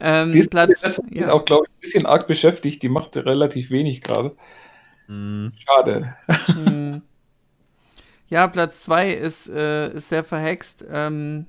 Ähm, 0.00 0.32
die 0.32 0.38
ist 0.38 0.50
Platz, 0.50 1.00
ja. 1.10 1.32
auch, 1.32 1.44
glaube 1.44 1.66
ich, 1.66 1.76
ein 1.76 1.80
bisschen 1.80 2.06
arg 2.06 2.26
beschäftigt. 2.26 2.82
Die 2.82 2.88
macht 2.88 3.16
relativ 3.16 3.70
wenig 3.70 4.00
gerade. 4.00 4.36
Mhm. 5.08 5.52
Schade. 5.58 6.14
Mhm. 6.54 7.02
Ja, 8.28 8.46
Platz 8.46 8.82
2 8.82 9.10
ist, 9.12 9.48
äh, 9.48 9.92
ist 9.94 10.10
sehr 10.10 10.22
verhext. 10.22 10.84
Ähm, 10.90 11.46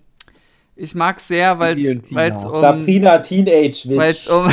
ich 0.75 0.95
mag 0.95 1.19
sehr, 1.19 1.59
weil 1.59 1.77
es 1.77 2.45
um 2.45 2.61
Sabrina 2.61 3.19
Teenage 3.19 3.83
Witch. 3.89 3.97
Weil 3.97 4.11
es 4.11 4.27
um, 4.29 4.47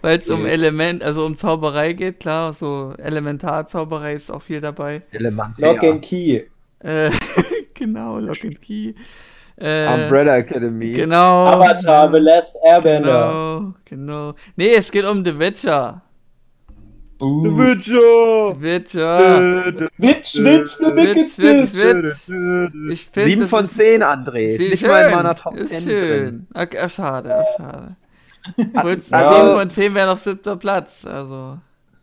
weil's 0.00 0.30
um 0.30 0.46
Element, 0.46 1.02
also 1.02 1.26
um 1.26 1.34
Zauberei 1.34 1.92
geht, 1.92 2.20
klar, 2.20 2.52
so 2.52 2.94
Elementarzauberei 2.98 4.14
ist 4.14 4.30
auch 4.30 4.42
viel 4.42 4.60
dabei. 4.60 5.02
Elementär. 5.10 5.72
Lock 5.72 5.82
and 5.82 6.02
Key. 6.02 6.42
Äh, 6.78 7.10
genau, 7.74 8.20
Lock 8.20 8.44
and 8.44 8.62
Key. 8.62 8.94
Äh, 9.58 9.86
Umbrella 9.86 10.36
Academy. 10.36 10.92
Genau. 10.92 11.46
Avatar, 11.46 12.10
The 12.10 12.18
Last 12.18 12.56
Airbender. 12.62 13.58
Genau, 13.58 13.74
genau. 13.84 14.34
Nee, 14.54 14.74
es 14.74 14.90
geht 14.90 15.04
um 15.06 15.24
The 15.24 15.38
Witcher. 15.38 16.02
Uh. 17.22 17.44
The 17.44 17.56
Witcher! 17.56 18.54
The 18.54 18.60
Witcher! 18.60 19.88
Witch, 19.96 20.34
Witch, 20.34 20.76
The 20.76 20.94
Wicked 20.94 21.38
Witch, 21.38 21.72
Witch! 21.72 22.92
Ich 22.92 23.06
find, 23.06 23.26
7 23.26 23.48
von 23.48 23.70
10, 23.70 24.02
André. 24.02 24.58
Nicht 24.58 24.80
schön, 24.80 24.90
mal 24.90 25.06
in 25.06 25.14
meiner 25.14 25.34
Top 25.34 25.56
10 25.56 25.80
schön. 25.80 26.46
Okay, 26.52 26.78
ach, 26.78 26.90
schade, 26.90 27.34
ach, 27.34 27.46
schade. 27.56 27.96
Kurz, 28.82 29.10
also, 29.10 29.46
7 29.46 29.56
von 29.56 29.70
10 29.70 29.94
wäre 29.94 30.06
noch 30.08 30.18
siebter 30.18 30.56
Platz, 30.56 31.06
also... 31.06 31.56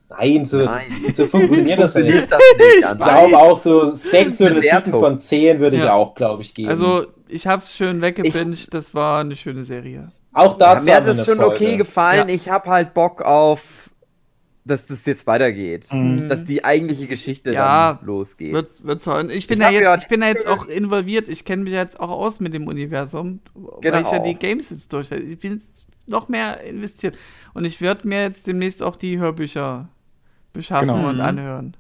Nein, 0.10 0.46
so, 0.46 0.58
Nein. 0.64 0.92
so 1.16 1.28
funktioniert 1.28 1.80
das 1.80 1.96
nicht. 1.96 2.32
Das 2.32 2.40
nicht 2.58 2.92
ich 2.92 2.98
glaube 2.98 3.38
auch 3.38 3.58
so 3.58 3.92
6 3.92 4.42
oder 4.42 4.62
7 4.62 4.92
von 4.92 5.20
10 5.20 5.60
würde 5.60 5.78
ich 5.78 5.84
ja. 5.84 5.94
auch, 5.94 6.14
glaube 6.14 6.44
ich, 6.44 6.54
geben. 6.54 6.70
Also, 6.70 7.08
ich 7.34 7.48
habe 7.48 7.62
es 7.62 7.76
schön 7.76 8.02
weggebinged, 8.02 8.74
das 8.74 8.94
war 8.94 9.22
eine 9.22 9.36
schöne 9.36 9.64
Serie. 9.64 10.12
Auch 10.34 10.58
da 10.58 10.76
ja, 10.76 10.82
mir 10.82 10.96
hat 10.96 11.08
es 11.08 11.26
schon 11.26 11.38
Folge. 11.38 11.56
okay 11.56 11.78
gefallen. 11.78 12.28
Ja. 12.30 12.34
Ich 12.34 12.50
habe 12.50 12.70
halt 12.70 12.94
Bock 12.94 13.22
auf, 13.22 13.92
dass 14.66 14.88
das 14.88 15.06
jetzt 15.06 15.28
weitergeht. 15.28 15.92
Mhm. 15.92 16.28
Dass 16.28 16.46
die 16.46 16.64
eigentliche 16.64 17.08
Geschichte 17.08 17.52
ja, 17.52 17.94
dann 17.94 18.06
losgeht. 18.06 18.54
Wird, 18.54 18.84
wird's 18.84 19.08
ich, 19.30 19.48
bin 19.48 19.60
ich, 19.60 19.64
ja 19.64 19.72
jetzt, 19.72 19.84
ja 19.84 19.96
ich 19.96 20.08
bin 20.08 20.22
ja 20.22 20.30
jetzt 20.30 20.48
auch 20.48 20.66
involviert. 20.66 21.30
Ich 21.30 21.46
kenne 21.46 21.64
mich 21.64 21.74
jetzt 21.74 22.00
auch 22.00 22.10
aus 22.10 22.40
mit 22.40 22.54
dem 22.54 22.68
Universum, 22.68 23.42
genau. 23.82 23.96
weil 23.96 24.02
ich 24.04 24.12
ja 24.12 24.20
die 24.20 24.36
Games 24.36 24.70
jetzt 24.72 24.92
durch. 24.92 25.12
Ich 25.12 25.40
bin 25.40 25.54
jetzt 25.54 25.86
noch 26.08 26.30
mehr 26.30 26.62
investiert. 26.62 27.16
Und 27.54 27.66
ich 27.66 27.80
werde 27.80 28.08
mir 28.08 28.24
jetzt 28.24 28.48
demnächst 28.48 28.82
auch 28.82 28.96
die 28.96 29.20
Hörbücher 29.20 29.90
beschaffen 30.52 30.88
genau. 30.88 31.10
und 31.10 31.18
mhm. 31.18 31.22
anhören. 31.22 31.78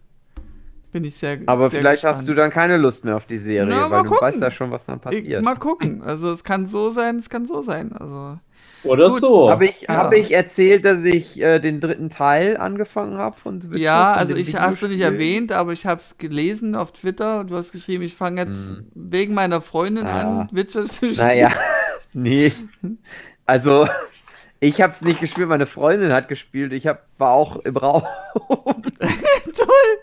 Bin 0.94 1.03
ich 1.06 1.15
sehr 1.15 1.40
Aber 1.48 1.72
sehr 1.72 1.80
vielleicht 1.80 2.03
gespannt. 2.03 2.18
hast 2.18 2.28
du 2.30 2.34
dann 2.36 2.52
keine 2.52 2.78
Lust 2.78 3.03
mehr 3.03 3.15
auf 3.15 3.26
die 3.26 3.40
Serie, 3.40 3.76
Na, 3.76 3.90
weil 3.90 4.03
du 4.03 4.11
weißt 4.11 4.40
ja 4.40 4.52
schon, 4.52 4.70
was 4.70 4.86
dann 4.86 4.99
passiert. 4.99 5.26
Ich, 5.26 5.41
mal 5.41 5.56
gucken. 5.56 6.03
Also 6.03 6.32
es 6.32 6.44
kann 6.44 6.68
so 6.68 6.91
sein, 6.91 7.18
es 7.18 7.32
kann 7.32 7.48
so 7.48 7.64
sein. 7.64 7.94
Also. 7.94 8.38
Oder 8.84 9.10
Gut. 9.10 9.22
so. 9.22 9.49
Habe 9.49 9.65
ich, 9.65 9.82
ja. 9.82 9.95
hab 9.95 10.14
ich 10.14 10.32
erzählt, 10.36 10.86
dass 10.86 11.03
ich 11.03 11.41
äh, 11.41 11.57
den 11.57 11.80
dritten 11.80 12.11
Teil 12.11 12.57
angefangen 12.57 13.18
habe 13.18 13.40
von 13.40 13.64
Witcher? 13.64 13.82
Ja, 13.82 14.14
also 14.14 14.36
ich 14.36 14.56
hast 14.56 14.84
du 14.84 14.88
nicht 14.88 15.02
erwähnt, 15.02 15.52
aber 15.52 15.74
ich 15.74 15.88
habe 15.88 15.99
es 15.99 16.20
gelesen 16.20 16.76
auf 16.76 16.91
Twitter 16.91 17.40
und 17.40 17.49
du 17.49 17.56
hast 17.56 17.72
geschrieben, 17.72 18.03
ich 18.03 18.15
fange 18.15 18.41
jetzt 18.41 18.70
hm. 18.70 18.86
wegen 18.94 19.34
meiner 19.34 19.61
Freundin 19.61 20.06
ja. 20.06 20.41
an, 20.41 20.49
Witcher 20.52 20.86
zu 20.86 20.91
spielen. 20.91 21.15
Naja, 21.15 21.52
nee. 22.14 22.52
Also, 23.48 23.88
ich 24.60 24.80
habe 24.80 24.94
es 24.94 25.02
nicht 25.02 25.22
gespielt, 25.22 25.49
meine 25.49 25.65
Freundin 25.65 26.14
hat 26.14 26.28
gespielt. 26.28 26.72
Ich 26.72 26.86
hab, 26.86 27.07
war 27.18 27.32
auch 27.32 27.56
im 27.57 27.78
Raum. 27.78 28.03
Toll. 28.99 30.03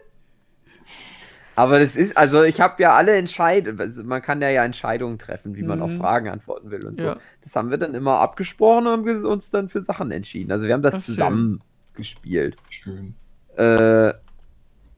Aber 1.61 1.79
das 1.79 1.95
ist, 1.95 2.17
also 2.17 2.43
ich 2.43 2.59
habe 2.59 2.83
ja 2.83 2.95
alle 2.95 3.15
Entscheidungen, 3.17 3.79
also 3.79 4.03
man 4.03 4.23
kann 4.23 4.41
ja, 4.41 4.49
ja 4.49 4.65
Entscheidungen 4.65 5.19
treffen, 5.19 5.57
wie 5.57 5.63
man 5.63 5.81
mhm. 5.81 5.85
auf 5.85 5.93
Fragen 5.99 6.31
antworten 6.31 6.71
will 6.71 6.87
und 6.87 6.97
so. 6.97 7.05
Ja. 7.05 7.17
Das 7.43 7.55
haben 7.55 7.71
wir 7.71 7.77
dann 7.77 7.93
immer 7.93 8.19
abgesprochen 8.19 8.87
und 8.87 9.07
haben 9.07 9.25
uns 9.27 9.51
dann 9.51 9.69
für 9.69 9.83
Sachen 9.83 10.11
entschieden. 10.11 10.53
Also 10.53 10.67
wir 10.67 10.73
haben 10.73 10.81
das 10.81 10.95
Ach, 10.95 11.03
zusammen 11.03 11.61
schön. 11.61 11.97
gespielt. 11.97 12.57
Schön. 12.71 13.15
Äh, 13.59 14.15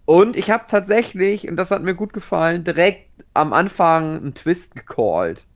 und 0.05 0.36
ich 0.36 0.52
habe 0.52 0.66
tatsächlich, 0.68 1.48
und 1.48 1.56
das 1.56 1.72
hat 1.72 1.82
mir 1.82 1.97
gut 1.97 2.12
gefallen, 2.12 2.62
direkt 2.62 3.10
am 3.34 3.52
Anfang 3.52 4.18
einen 4.18 4.34
Twist 4.34 4.76
gecallt. 4.76 5.48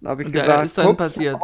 Da 0.00 0.08
habe 0.08 0.22
ich 0.22 0.28
und 0.28 0.32
gesagt, 0.32 0.64
ist 0.64 0.78
dann 0.78 0.96
passiert. 0.96 1.38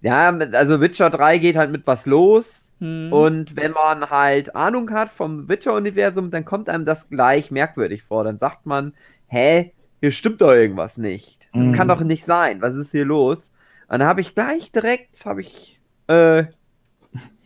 Ja, 0.00 0.28
also 0.28 0.80
Witcher 0.80 1.10
3 1.10 1.38
geht 1.38 1.56
halt 1.56 1.72
mit 1.72 1.88
was 1.88 2.06
los. 2.06 2.65
Hm. 2.80 3.12
Und 3.12 3.56
wenn 3.56 3.72
man 3.72 4.10
halt 4.10 4.54
Ahnung 4.54 4.90
hat 4.90 5.10
vom 5.10 5.48
Witcher-Universum, 5.48 6.30
dann 6.30 6.44
kommt 6.44 6.68
einem 6.68 6.84
das 6.84 7.08
gleich 7.08 7.50
merkwürdig 7.50 8.02
vor. 8.02 8.24
Dann 8.24 8.38
sagt 8.38 8.66
man, 8.66 8.94
hä, 9.28 9.72
hier 10.00 10.10
stimmt 10.10 10.40
doch 10.40 10.52
irgendwas 10.52 10.98
nicht. 10.98 11.48
Das 11.52 11.66
hm. 11.66 11.72
kann 11.72 11.88
doch 11.88 12.02
nicht 12.02 12.24
sein. 12.24 12.60
Was 12.60 12.74
ist 12.74 12.90
hier 12.90 13.04
los? 13.04 13.52
Und 13.88 14.00
dann 14.00 14.08
habe 14.08 14.20
ich 14.20 14.34
gleich 14.34 14.72
direkt, 14.72 15.24
habe 15.24 15.40
ich 15.40 15.80
äh, 16.08 16.44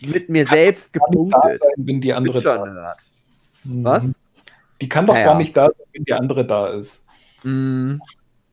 mit 0.01 0.29
mir 0.29 0.45
kann 0.45 0.57
selbst 0.57 0.93
gepunktet. 0.93 1.61
Sein, 1.61 1.87
wenn 1.87 2.01
die 2.01 2.13
andere 2.13 2.41
da 2.41 2.65
ist. 2.65 3.27
Mhm. 3.65 3.85
Was? 3.85 4.13
Die 4.81 4.89
kann 4.89 5.07
doch 5.07 5.15
naja. 5.15 5.27
gar 5.27 5.37
nicht 5.37 5.57
da 5.57 5.67
sein, 5.67 5.87
wenn 5.93 6.05
die 6.05 6.13
andere 6.13 6.47
da 6.47 6.69
ist. 6.69 7.05
Mhm. 7.43 8.01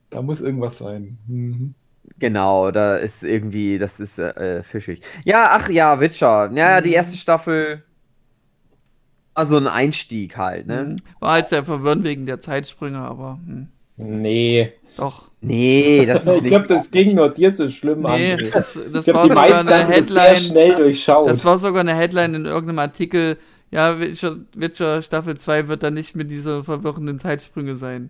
Da 0.09 0.21
muss 0.21 0.41
irgendwas 0.41 0.77
sein. 0.77 1.17
Mhm. 1.27 1.73
Genau, 2.19 2.72
da 2.72 2.98
ist 2.98 3.23
irgendwie, 3.23 3.77
das 3.77 3.99
ist 3.99 4.18
äh, 4.18 4.64
fischig. 4.64 5.02
Ja, 5.23 5.49
ach 5.52 5.69
ja, 5.69 5.99
Witcher. 5.99 6.52
Ja, 6.53 6.81
die 6.81 6.89
mhm. 6.89 6.95
erste 6.95 7.18
Staffel. 7.18 7.84
Also 9.34 9.57
ein 9.57 9.68
Einstieg 9.68 10.35
halt, 10.35 10.65
ne? 10.65 10.84
Mhm. 10.84 10.95
War 11.19 11.34
halt 11.34 11.49
sehr 11.49 11.64
verwirrend 11.64 12.03
wegen 12.03 12.26
der 12.26 12.39
Zeitsprünge, 12.39 12.98
aber. 12.98 13.39
Hm. 13.45 13.68
Nee. 13.98 14.73
Doch. 14.95 15.30
Nee, 15.41 16.06
das 16.07 16.26
ist 16.26 16.41
Ich 16.41 16.48
glaube, 16.48 16.68
das 16.68 16.89
ging 16.89 17.15
nur 17.15 17.30
dir 17.30 17.52
so 17.52 17.68
schlimm 17.69 18.02
nee, 18.02 18.34
an. 18.34 18.39
Das, 18.52 18.80
das 18.91 19.07
war 19.07 19.27
sogar 19.27 19.60
eine 19.60 19.88
Headline. 19.88 20.38
Schnell 20.38 20.76
durchschaut. 20.76 21.30
Das 21.30 21.45
war 21.45 21.57
sogar 21.57 21.81
eine 21.81 21.94
Headline 21.94 22.34
in 22.34 22.45
irgendeinem 22.45 22.80
Artikel. 22.80 23.38
Ja, 23.69 23.99
Witcher, 23.99 24.38
Witcher 24.56 25.02
Staffel 25.02 25.38
2 25.38 25.68
wird 25.68 25.84
dann 25.84 25.94
nicht 25.94 26.15
mit 26.15 26.31
dieser 26.31 26.64
verwirrenden 26.64 27.19
Zeitsprünge 27.19 27.76
sein. 27.76 28.10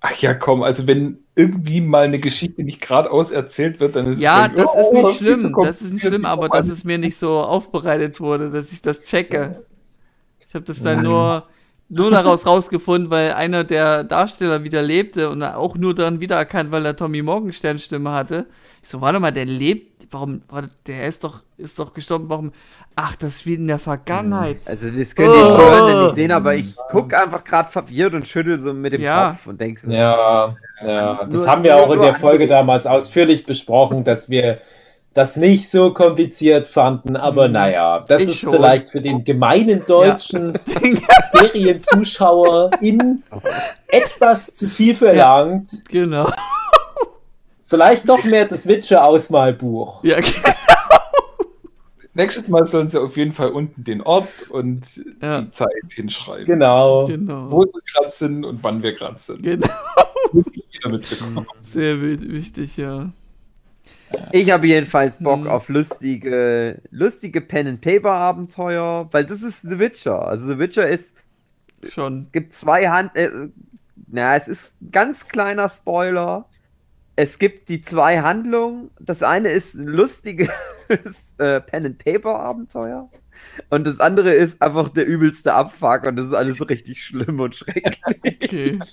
Ach 0.00 0.14
ja, 0.16 0.34
komm, 0.34 0.62
also 0.62 0.86
wenn 0.86 1.18
irgendwie 1.34 1.80
mal 1.80 2.04
eine 2.04 2.18
Geschichte 2.18 2.62
nicht 2.62 2.80
geradeaus 2.80 3.30
erzählt 3.30 3.80
wird, 3.80 3.96
dann 3.96 4.06
ist 4.06 4.20
ja, 4.20 4.46
es. 4.46 4.52
Ja, 4.52 4.62
das 4.64 4.70
oh, 4.74 4.80
ist 4.80 4.92
nicht 4.92 5.16
schlimm, 5.18 5.56
das 5.62 5.82
ist 5.82 5.92
nicht 5.92 6.06
schlimm, 6.06 6.24
aber 6.24 6.48
dass 6.48 6.68
es 6.68 6.84
mir 6.84 6.98
nicht 6.98 7.18
so 7.18 7.40
aufbereitet 7.40 8.20
wurde, 8.20 8.50
dass 8.50 8.72
ich 8.72 8.82
das 8.82 9.02
checke. 9.02 9.64
Ich 10.46 10.54
habe 10.54 10.64
das 10.64 10.82
dann 10.82 10.96
Nein. 10.96 11.04
nur, 11.04 11.44
nur 11.88 12.10
daraus 12.10 12.46
rausgefunden, 12.46 13.10
weil 13.10 13.32
einer 13.32 13.64
der 13.64 14.04
Darsteller 14.04 14.64
wieder 14.64 14.82
lebte 14.82 15.30
und 15.30 15.42
auch 15.42 15.76
nur 15.76 15.94
dann 15.94 16.20
wiedererkannt, 16.20 16.70
weil 16.70 16.86
er 16.86 16.96
Tommy 16.96 17.22
Morgenstern 17.22 17.78
Stimme 17.78 18.12
hatte. 18.12 18.46
Ich 18.82 18.88
so, 18.88 19.00
warte 19.00 19.20
mal, 19.20 19.32
der 19.32 19.44
lebt, 19.44 19.95
warum, 20.10 20.42
warte, 20.48 20.70
der 20.86 21.06
ist 21.06 21.24
doch, 21.24 21.42
ist 21.56 21.78
doch 21.78 21.92
gestorben, 21.92 22.28
warum? 22.28 22.52
Ach, 22.94 23.16
das 23.16 23.40
spielt 23.40 23.58
in 23.58 23.68
der 23.68 23.78
Vergangenheit. 23.78 24.58
Also 24.64 24.88
das 24.90 25.14
könnt 25.14 25.34
ihr 25.34 25.46
jetzt 25.48 25.58
oh. 25.58 25.58
hören, 25.58 26.04
nicht 26.04 26.14
sehen, 26.14 26.32
aber 26.32 26.54
ich 26.54 26.74
gucke 26.90 27.20
einfach 27.20 27.44
gerade 27.44 27.70
verwirrt 27.70 28.14
und 28.14 28.26
schüttel 28.26 28.58
so 28.58 28.72
mit 28.72 28.92
dem 28.92 29.02
ja. 29.02 29.30
Kopf 29.30 29.46
und 29.46 29.60
denke 29.60 29.80
so. 29.80 29.90
Ja, 29.90 30.56
ja. 30.84 31.24
Das 31.24 31.46
haben 31.46 31.62
wir 31.62 31.76
auch 31.76 31.90
in 31.90 32.00
der 32.00 32.14
Folge 32.14 32.46
damals 32.46 32.86
ausführlich 32.86 33.46
besprochen, 33.46 34.04
dass 34.04 34.30
wir 34.30 34.60
das 35.16 35.34
nicht 35.34 35.70
so 35.70 35.94
kompliziert 35.94 36.66
fanden, 36.66 37.16
aber 37.16 37.48
mhm. 37.48 37.54
naja, 37.54 38.04
das 38.06 38.20
ich 38.22 38.30
ist 38.32 38.40
schon. 38.40 38.52
vielleicht 38.52 38.90
für 38.90 39.00
den 39.00 39.24
gemeinen 39.24 39.84
deutschen 39.86 40.52
ja. 40.52 41.00
Serienzuschauer 41.32 42.70
in 42.82 43.22
etwas 43.88 44.54
zu 44.54 44.68
viel 44.68 44.94
verlangt. 44.94 45.72
Ja, 45.72 45.78
genau. 45.88 46.30
Vielleicht 47.66 48.08
doch 48.08 48.22
mehr 48.24 48.46
das 48.46 48.66
Witcher-Ausmalbuch. 48.66 50.04
Ja, 50.04 50.16
genau. 50.20 50.56
Nächstes 52.14 52.48
Mal 52.48 52.64
sollen 52.66 52.88
sie 52.88 52.98
auf 52.98 53.16
jeden 53.18 53.32
Fall 53.32 53.50
unten 53.50 53.84
den 53.84 54.00
Ort 54.00 54.48
und 54.48 55.04
ja. 55.20 55.42
die 55.42 55.50
Zeit 55.50 55.68
hinschreiben. 55.94 56.46
Genau. 56.46 57.06
genau. 57.06 57.50
Wo 57.50 57.60
wir 57.60 57.82
gerade 57.92 58.10
sind 58.10 58.44
und 58.44 58.62
wann 58.62 58.82
wir 58.82 58.94
gerade 58.94 59.18
sind. 59.18 59.42
Genau. 59.42 59.66
Sehr 61.62 62.00
wichtig, 62.00 62.78
ja. 62.78 63.10
Ich 64.32 64.50
habe 64.50 64.66
jedenfalls 64.66 65.18
Bock 65.18 65.40
hm. 65.40 65.48
auf 65.48 65.68
lustige, 65.68 66.80
lustige 66.90 67.40
Pen-and-Paper-Abenteuer, 67.40 69.08
weil 69.10 69.26
das 69.26 69.42
ist 69.42 69.62
The 69.62 69.78
Witcher. 69.78 70.26
Also 70.26 70.46
The 70.48 70.58
Witcher 70.58 70.88
ist 70.88 71.12
schon. 71.88 72.16
Es 72.16 72.32
gibt 72.32 72.52
zwei 72.52 72.88
Hand. 72.88 73.14
Äh, 73.14 73.28
na, 74.06 74.36
es 74.36 74.48
ist 74.48 74.80
ein 74.80 74.90
ganz 74.92 75.28
kleiner 75.28 75.68
Spoiler 75.68 76.48
es 77.16 77.38
gibt 77.38 77.68
die 77.70 77.80
zwei 77.80 78.20
Handlungen. 78.20 78.90
Das 79.00 79.22
eine 79.22 79.48
ist 79.48 79.74
ein 79.74 79.86
lustiges 79.86 80.50
äh, 81.38 81.60
Pen-and-Paper-Abenteuer. 81.60 83.10
Und 83.70 83.86
das 83.86 84.00
andere 84.00 84.30
ist 84.30 84.60
einfach 84.62 84.90
der 84.90 85.06
übelste 85.06 85.54
Abfuck 85.54 86.04
und 86.04 86.16
das 86.16 86.26
ist 86.26 86.34
alles 86.34 86.68
richtig 86.68 87.02
schlimm 87.04 87.40
und 87.40 87.56
schrecklich. 87.56 88.44
Okay. 88.44 88.78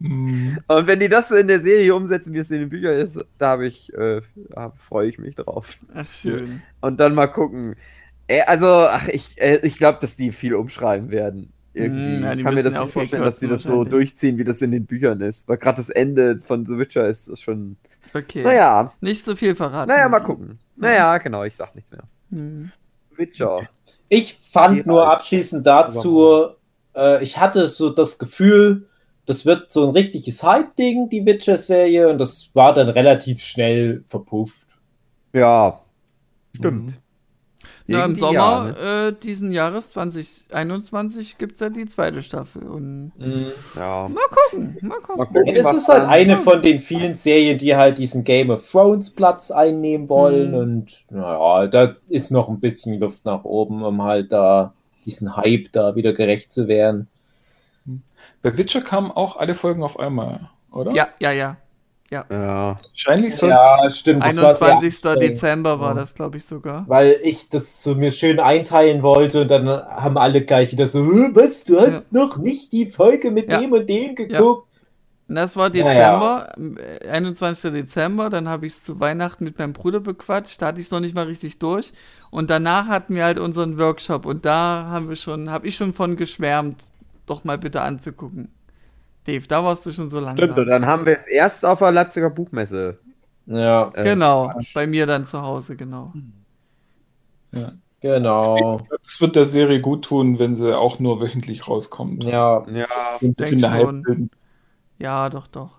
Und 0.00 0.86
wenn 0.86 1.00
die 1.00 1.08
das 1.08 1.32
in 1.32 1.48
der 1.48 1.60
Serie 1.60 1.92
umsetzen, 1.92 2.32
wie 2.32 2.38
es 2.38 2.52
in 2.52 2.60
den 2.60 2.68
Büchern 2.68 2.94
ist, 2.94 3.18
da 3.36 3.48
habe 3.48 3.66
ich, 3.66 3.92
äh, 3.94 4.20
freue 4.76 5.08
ich 5.08 5.18
mich 5.18 5.34
drauf. 5.34 5.78
Ach, 5.92 6.08
schön. 6.08 6.62
Und 6.80 7.00
dann 7.00 7.16
mal 7.16 7.26
gucken. 7.26 7.74
Äh, 8.28 8.42
also, 8.42 8.66
ach, 8.66 9.08
ich, 9.08 9.40
äh, 9.40 9.58
ich 9.64 9.76
glaube, 9.76 9.98
dass 10.00 10.14
die 10.14 10.30
viel 10.30 10.54
umschreiben 10.54 11.10
werden. 11.10 11.52
Irgendwie. 11.74 12.24
Ja, 12.24 12.32
ich 12.32 12.42
kann 12.42 12.54
mir 12.54 12.62
das 12.62 12.74
nicht 12.74 12.92
vorstellen, 12.92 13.22
dass 13.22 13.38
die 13.38 13.46
das 13.46 13.62
so 13.62 13.84
durchziehen, 13.84 14.38
wie 14.38 14.44
das 14.44 14.62
in 14.62 14.70
den 14.70 14.86
Büchern 14.86 15.20
ist. 15.20 15.48
Weil 15.48 15.58
gerade 15.58 15.76
das 15.76 15.90
Ende 15.90 16.38
von 16.38 16.66
The 16.66 16.78
Witcher 16.78 17.06
ist 17.08 17.28
das 17.28 17.40
schon. 17.40 17.76
Okay. 18.14 18.42
Naja. 18.42 18.92
Nicht 19.00 19.24
so 19.24 19.36
viel 19.36 19.54
verraten. 19.54 19.88
Naja, 19.88 20.08
mal 20.08 20.20
gucken. 20.20 20.58
Naja, 20.76 21.18
genau, 21.18 21.44
ich 21.44 21.54
sag 21.54 21.74
nichts 21.74 21.90
mehr. 21.90 22.04
Hm. 22.30 22.72
Witcher. 23.16 23.68
Ich 24.08 24.38
fand 24.50 24.86
nur 24.86 25.12
abschließend 25.12 25.66
dazu, 25.66 26.48
äh, 26.96 27.22
ich 27.22 27.38
hatte 27.38 27.68
so 27.68 27.90
das 27.90 28.18
Gefühl, 28.18 28.88
das 29.26 29.44
wird 29.44 29.70
so 29.70 29.86
ein 29.86 29.90
richtiges 29.90 30.42
Hype-Ding, 30.42 31.10
die 31.10 31.26
Witcher-Serie, 31.26 32.08
und 32.08 32.18
das 32.18 32.50
war 32.54 32.72
dann 32.72 32.88
relativ 32.88 33.42
schnell 33.42 34.04
verpufft. 34.08 34.66
Ja, 35.34 35.80
stimmt. 36.56 36.90
Mhm. 36.90 36.96
Na, 37.90 38.04
im 38.04 38.16
Sommer 38.16 38.32
Jahr, 38.34 38.64
ne? 38.64 39.08
äh, 39.08 39.12
diesen 39.12 39.50
Jahres 39.50 39.90
2021 39.90 41.38
gibt 41.38 41.54
es 41.54 41.60
ja 41.60 41.70
die 41.70 41.86
zweite 41.86 42.22
Staffel. 42.22 42.64
Und 42.64 43.12
mhm. 43.16 43.46
ja. 43.74 44.06
Mal 44.08 44.20
gucken, 44.30 44.78
mal 44.82 45.00
gucken. 45.00 45.16
Mal 45.16 45.24
gucken 45.24 45.56
es 45.56 45.72
ist 45.72 45.88
halt 45.88 46.06
eine 46.06 46.36
von 46.36 46.60
den 46.60 46.80
vielen 46.80 47.14
Serien, 47.14 47.56
die 47.56 47.74
halt 47.76 47.96
diesen 47.96 48.24
Game 48.24 48.50
of 48.50 48.70
Thrones 48.70 49.08
Platz 49.08 49.50
einnehmen 49.50 50.10
wollen. 50.10 50.50
Mhm. 50.50 50.58
Und 50.58 51.04
naja, 51.08 51.66
da 51.66 51.96
ist 52.10 52.30
noch 52.30 52.50
ein 52.50 52.60
bisschen 52.60 53.00
Luft 53.00 53.24
nach 53.24 53.44
oben, 53.44 53.82
um 53.82 54.02
halt 54.02 54.32
da 54.32 54.74
diesen 55.06 55.38
Hype 55.38 55.72
da 55.72 55.96
wieder 55.96 56.12
gerecht 56.12 56.52
zu 56.52 56.68
werden. 56.68 57.08
Bei 58.42 58.58
Witcher 58.58 58.82
kamen 58.82 59.10
auch 59.10 59.36
alle 59.36 59.54
Folgen 59.54 59.82
auf 59.82 59.98
einmal, 59.98 60.50
oder? 60.70 60.92
Ja, 60.92 61.08
ja, 61.20 61.32
ja. 61.32 61.56
Ja. 62.10 62.24
ja. 62.30 62.76
Wahrscheinlich 62.82 63.36
so. 63.36 63.48
Ja, 63.48 63.90
stimmt. 63.90 64.22
21. 64.22 65.04
Ja, 65.04 65.16
Dezember 65.16 65.78
war 65.78 65.94
das, 65.94 66.14
glaube 66.14 66.38
ich, 66.38 66.44
sogar. 66.44 66.84
Weil 66.88 67.20
ich 67.22 67.50
das 67.50 67.82
so 67.82 67.94
mir 67.94 68.12
schön 68.12 68.40
einteilen 68.40 69.02
wollte 69.02 69.42
und 69.42 69.50
dann 69.50 69.68
haben 69.68 70.16
alle 70.16 70.42
gleich 70.42 70.72
wieder 70.72 70.86
so, 70.86 71.00
was, 71.00 71.64
du 71.64 71.78
hast 71.78 72.12
ja. 72.12 72.20
noch 72.20 72.38
nicht 72.38 72.72
die 72.72 72.86
Folge 72.86 73.30
mit 73.30 73.50
dem 73.50 73.72
und 73.72 73.88
dem 73.88 74.14
geguckt. 74.14 74.68
Das 75.30 75.56
war 75.56 75.68
Dezember, 75.68 76.54
ja, 76.56 77.04
ja. 77.04 77.12
21. 77.12 77.70
Dezember, 77.72 78.30
dann 78.30 78.48
habe 78.48 78.64
ich 78.64 78.72
es 78.72 78.84
zu 78.84 78.98
Weihnachten 78.98 79.44
mit 79.44 79.58
meinem 79.58 79.74
Bruder 79.74 80.00
bequatscht, 80.00 80.62
da 80.62 80.68
hatte 80.68 80.80
ich 80.80 80.86
es 80.86 80.90
noch 80.90 81.00
nicht 81.00 81.14
mal 81.14 81.26
richtig 81.26 81.58
durch. 81.58 81.92
Und 82.30 82.48
danach 82.48 82.86
hatten 82.86 83.14
wir 83.14 83.24
halt 83.24 83.38
unseren 83.38 83.78
Workshop 83.78 84.24
und 84.24 84.46
da 84.46 84.86
haben 84.90 85.10
wir 85.10 85.16
schon, 85.16 85.50
habe 85.50 85.66
ich 85.66 85.76
schon 85.76 85.92
von 85.92 86.16
geschwärmt, 86.16 86.82
doch 87.26 87.44
mal 87.44 87.58
bitte 87.58 87.82
anzugucken. 87.82 88.48
Dave, 89.28 89.46
da 89.46 89.62
warst 89.62 89.84
du 89.84 89.92
schon 89.92 90.08
so 90.08 90.20
lange. 90.20 90.38
Stimmt, 90.38 90.58
und 90.58 90.66
dann 90.66 90.86
haben 90.86 91.04
wir 91.04 91.14
es 91.14 91.26
erst 91.26 91.66
auf 91.66 91.80
der 91.80 91.92
Leipziger 91.92 92.30
Buchmesse. 92.30 92.98
Ja. 93.46 93.92
Äh, 93.94 94.04
genau, 94.04 94.50
bei 94.72 94.86
mir 94.86 95.04
dann 95.04 95.26
zu 95.26 95.42
Hause, 95.42 95.76
genau. 95.76 96.14
Ja. 97.52 97.72
Genau. 98.00 98.80
Das 99.04 99.20
wird 99.20 99.36
der 99.36 99.44
Serie 99.44 99.80
gut 99.80 100.06
tun, 100.06 100.38
wenn 100.38 100.56
sie 100.56 100.76
auch 100.76 100.98
nur 100.98 101.20
wöchentlich 101.20 101.68
rauskommt. 101.68 102.24
Ja, 102.24 102.64
ja. 102.70 102.86
Ein 103.20 103.34
bisschen 103.34 103.70
Hype 103.70 104.30
Ja, 104.98 105.28
doch, 105.28 105.46
doch. 105.46 105.72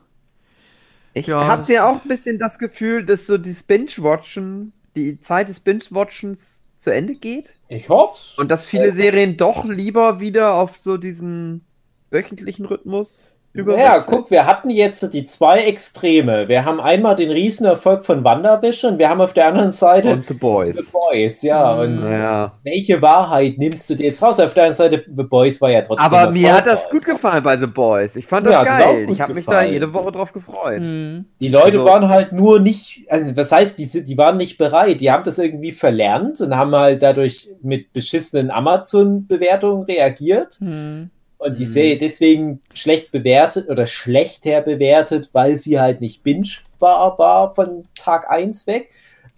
Ich 1.13 1.27
ja, 1.27 1.47
habt 1.47 1.69
ihr 1.69 1.87
auch 1.87 2.03
ein 2.03 2.07
bisschen 2.07 2.37
das 2.37 2.59
Gefühl, 2.59 3.03
dass 3.03 3.25
so 3.25 3.37
das 3.37 3.63
Binge-Watchen, 3.63 4.73
die 4.95 5.19
Zeit 5.21 5.49
des 5.49 5.61
Binge-Watchens 5.61 6.67
zu 6.77 6.93
Ende 6.93 7.15
geht? 7.15 7.55
Ich 7.67 7.89
hoff's. 7.89 8.37
Und 8.37 8.51
dass 8.51 8.65
viele 8.65 8.91
Serien 8.91 9.37
doch 9.37 9.65
lieber 9.65 10.19
wieder 10.19 10.53
auf 10.55 10.77
so 10.77 10.97
diesen 10.97 11.65
wöchentlichen 12.11 12.65
Rhythmus 12.65 13.33
ja, 13.53 13.99
guck, 13.99 14.29
wir 14.29 14.45
hatten 14.45 14.69
jetzt 14.69 15.13
die 15.13 15.25
zwei 15.25 15.61
Extreme. 15.63 16.47
Wir 16.47 16.65
haben 16.65 16.79
einmal 16.79 17.15
den 17.15 17.31
Riesenerfolg 17.31 18.05
von 18.05 18.23
WandaVision 18.23 18.93
und 18.93 18.99
wir 18.99 19.09
haben 19.09 19.21
auf 19.21 19.33
der 19.33 19.47
anderen 19.47 19.71
Seite 19.71 20.11
und 20.11 20.27
The 20.27 20.35
Boys. 20.35 20.77
The 20.77 20.91
Boys, 20.91 21.41
ja. 21.41 21.73
Mhm. 21.73 21.79
Und 21.79 22.09
ja. 22.09 22.53
welche 22.63 23.01
Wahrheit 23.01 23.57
nimmst 23.57 23.89
du 23.89 23.95
dir 23.95 24.07
jetzt 24.07 24.21
raus? 24.21 24.39
Auf 24.39 24.53
der 24.53 24.63
anderen 24.63 24.75
Seite, 24.75 25.03
The 25.05 25.23
Boys 25.23 25.59
war 25.61 25.71
ja 25.71 25.81
trotzdem. 25.81 26.05
Aber 26.05 26.29
mir 26.29 26.53
hat 26.53 26.67
das 26.67 26.89
gut 26.89 27.05
gefallen 27.05 27.43
bei 27.43 27.57
The 27.57 27.67
Boys. 27.67 28.15
Ich 28.15 28.27
fand 28.27 28.45
das 28.45 28.53
ja, 28.53 28.63
geil. 28.63 29.07
Das 29.07 29.15
ich 29.15 29.21
habe 29.21 29.33
mich 29.33 29.45
da 29.45 29.63
jede 29.63 29.93
Woche 29.93 30.11
drauf 30.11 30.31
gefreut. 30.31 30.81
Mhm. 30.81 31.25
Die 31.39 31.49
Leute 31.49 31.65
also, 31.65 31.85
waren 31.85 32.07
halt 32.07 32.31
nur 32.31 32.59
nicht, 32.59 33.05
also 33.09 33.31
das 33.31 33.51
heißt, 33.51 33.79
die, 33.79 34.03
die 34.03 34.17
waren 34.17 34.37
nicht 34.37 34.57
bereit. 34.57 35.01
Die 35.01 35.11
haben 35.11 35.23
das 35.23 35.39
irgendwie 35.39 35.71
verlernt 35.71 36.39
und 36.39 36.55
haben 36.55 36.75
halt 36.75 37.01
dadurch 37.01 37.49
mit 37.63 37.93
beschissenen 37.93 38.51
Amazon-Bewertungen 38.51 39.83
reagiert. 39.83 40.57
Mhm 40.59 41.09
und 41.39 41.57
die 41.57 41.63
mhm. 41.63 41.69
Serie 41.69 41.97
deswegen 41.97 42.61
schlecht 42.73 43.11
bewertet 43.11 43.69
oder 43.69 43.87
schlechter 43.87 44.61
bewertet, 44.61 45.29
weil 45.31 45.55
sie 45.55 45.79
halt 45.79 46.01
nicht 46.01 46.21
bingebar 46.21 47.17
war 47.17 47.55
von 47.55 47.85
Tag 47.95 48.29
1 48.29 48.67
weg. 48.67 48.89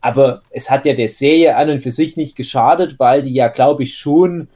Aber 0.02 0.42
es 0.50 0.70
hat 0.72 0.86
ja 0.88 0.94
der 0.94 1.08
Serie 1.08 1.56
an 1.56 1.70
und 1.70 1.82
für 1.82 1.92
sich 1.92 2.18
nicht 2.18 2.36
geschadet, 2.36 2.98
weil 2.98 3.22
die 3.22 3.34
ja, 3.34 3.50
glaube 3.50 3.84
ich, 3.84 3.98
schon 3.98 4.48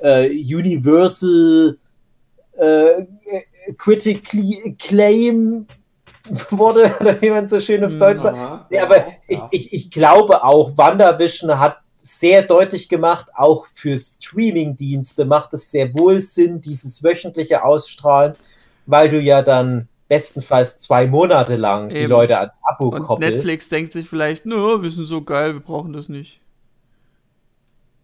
äh, 0.00 0.26
Universal 0.30 1.76
äh, 2.56 3.04
Critically 3.76 4.74
Claim 4.78 5.66
wurde, 6.48 6.94
oder 7.00 7.20
wie 7.20 7.28
man 7.28 7.46
so 7.46 7.60
schön 7.60 7.84
auf 7.84 7.98
Deutsch 7.98 8.22
sagt. 8.22 8.38
Ja, 8.38 8.66
ja, 8.70 8.84
aber 8.84 8.96
ja. 8.96 9.12
Ich, 9.28 9.40
ich, 9.50 9.72
ich 9.74 9.90
glaube 9.90 10.42
auch, 10.42 10.78
WandaVision 10.78 11.58
hat 11.58 11.76
sehr 12.10 12.42
deutlich 12.42 12.88
gemacht, 12.88 13.28
auch 13.36 13.66
für 13.72 13.96
Streaming-Dienste 13.96 15.24
macht 15.24 15.54
es 15.54 15.70
sehr 15.70 15.94
wohl 15.94 16.20
Sinn, 16.20 16.60
dieses 16.60 17.04
wöchentliche 17.04 17.64
Ausstrahlen, 17.64 18.34
weil 18.86 19.08
du 19.08 19.20
ja 19.20 19.42
dann 19.42 19.88
bestenfalls 20.08 20.80
zwei 20.80 21.06
Monate 21.06 21.54
lang 21.54 21.90
Eben. 21.90 21.98
die 22.00 22.06
Leute 22.06 22.36
als 22.36 22.60
Abo 22.64 22.88
Und 22.88 23.04
koppelst. 23.04 23.34
Netflix 23.36 23.68
denkt 23.68 23.92
sich 23.92 24.08
vielleicht, 24.08 24.44
no, 24.44 24.82
wir 24.82 24.90
sind 24.90 25.04
so 25.04 25.22
geil, 25.22 25.54
wir 25.54 25.60
brauchen 25.60 25.92
das 25.92 26.08
nicht. 26.08 26.40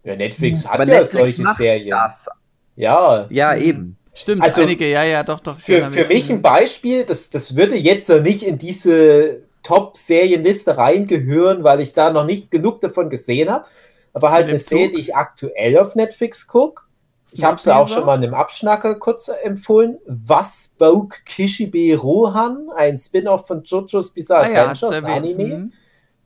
Ja, 0.05 0.15
Netflix 0.15 0.63
hm. 0.63 0.71
hat 0.71 0.81
Aber 0.81 0.89
ja 0.89 1.01
Netflix 1.01 1.37
solche 1.39 1.55
Serien. 1.57 1.91
Das. 1.91 2.29
Ja. 2.77 3.27
Ja, 3.29 3.57
eben. 3.57 3.97
Stimmt, 4.15 4.43
also, 4.43 4.63
einige, 4.63 4.89
ja, 4.89 5.03
ja, 5.03 5.25
doch, 5.25 5.41
doch. 5.41 5.59
Für, 5.59 5.91
für 5.91 6.07
mich 6.07 6.31
ein 6.31 6.41
Beispiel, 6.41 7.05
das, 7.05 7.29
das 7.29 7.57
würde 7.57 7.75
jetzt 7.75 8.09
nicht 8.09 8.45
in 8.45 8.57
diese 8.57 9.43
Top-Serienliste 9.65 10.79
reingehören, 10.79 11.65
weil 11.65 11.81
ich 11.81 11.93
da 11.93 12.13
noch 12.13 12.25
nicht 12.25 12.53
genug 12.53 12.81
davon 12.81 13.11
gesehen 13.11 13.51
habe 13.51 13.67
aber 14.17 14.31
halt 14.31 14.49
eine 14.49 14.57
Serie, 14.57 14.89
die 14.89 14.99
ich 14.99 15.15
aktuell 15.15 15.79
auf 15.79 15.95
Netflix 15.95 16.47
gucke. 16.47 16.85
Ich 17.33 17.45
habe 17.45 17.61
sie 17.61 17.75
auch 17.75 17.87
schon 17.87 18.07
mal 18.07 18.15
in 18.15 18.23
einem 18.23 18.33
Abschnacker 18.33 18.95
kurz 18.95 19.29
empfohlen. 19.29 19.99
Was 20.07 20.73
Spoke 20.73 21.19
Kishibe 21.27 21.95
Rohan, 22.01 22.71
ein 22.75 22.97
Spin-off 22.97 23.47
von 23.47 23.63
JoJo's 23.63 24.13
Bizarre 24.13 24.47
ah, 24.47 24.71
Adventures, 24.71 25.03
ja, 25.03 25.15
Anime. 25.15 25.45
Mhm. 25.45 25.73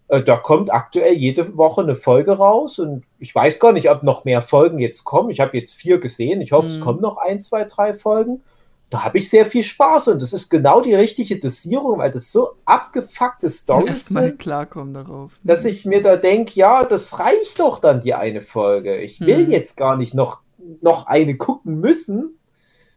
Äh, 0.07 0.23
da 0.23 0.37
kommt 0.37 0.73
aktuell 0.73 1.15
jede 1.15 1.57
Woche 1.57 1.81
eine 1.81 1.97
Folge 1.97 2.31
raus 2.31 2.79
und 2.79 3.03
ich 3.19 3.35
weiß 3.35 3.59
gar 3.59 3.73
nicht, 3.73 3.91
ob 3.91 4.05
noch 4.05 4.25
mehr 4.25 4.43
Folgen 4.43 4.79
jetzt 4.79 5.03
kommen. 5.03 5.31
Ich 5.31 5.41
habe 5.41 5.59
jetzt 5.59 5.75
vier 5.75 5.99
gesehen. 5.99 6.41
Ich 6.43 6.53
hoffe, 6.53 6.69
mhm. 6.69 6.75
es 6.75 6.81
kommen 6.81 7.01
noch 7.01 7.17
ein, 7.17 7.41
zwei, 7.41 7.65
drei 7.65 7.95
Folgen 7.95 8.45
da 8.91 9.05
habe 9.05 9.19
ich 9.19 9.31
sehr 9.31 9.47
viel 9.47 9.63
Spaß 9.63 10.09
und 10.09 10.21
das 10.21 10.33
ist 10.33 10.51
genau 10.51 10.81
die 10.81 10.95
richtige 10.95 11.39
Dosierung, 11.39 11.99
weil 11.99 12.11
das 12.11 12.33
so 12.33 12.57
abgefuckte 12.65 13.49
Storys 13.49 14.07
sind, 14.07 14.41
klarkommen 14.41 14.93
darauf. 14.93 15.31
dass 15.45 15.65
ich 15.65 15.87
mir 15.87 16.03
da 16.03 16.17
denke, 16.17 16.55
ja, 16.55 16.85
das 16.85 17.21
reicht 17.21 17.61
doch 17.61 17.79
dann 17.79 18.01
die 18.01 18.15
eine 18.15 18.43
Folge. 18.43 18.97
Ich 18.99 19.21
will 19.21 19.45
hm. 19.45 19.51
jetzt 19.51 19.77
gar 19.77 19.97
nicht 19.97 20.15
noch, 20.15 20.41
noch 20.81 21.07
eine 21.07 21.37
gucken 21.37 21.79
müssen. 21.79 22.37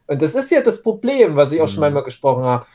Und 0.07 0.22
das 0.24 0.34
ist 0.34 0.49
ja 0.49 0.61
das 0.61 0.82
Problem, 0.82 1.36
was 1.36 1.52
ich 1.52 1.61
auch 1.61 1.68
hm. 1.68 1.74
schon 1.74 1.84
einmal 1.84 2.03
gesprochen 2.03 2.44
habe. 2.44 2.65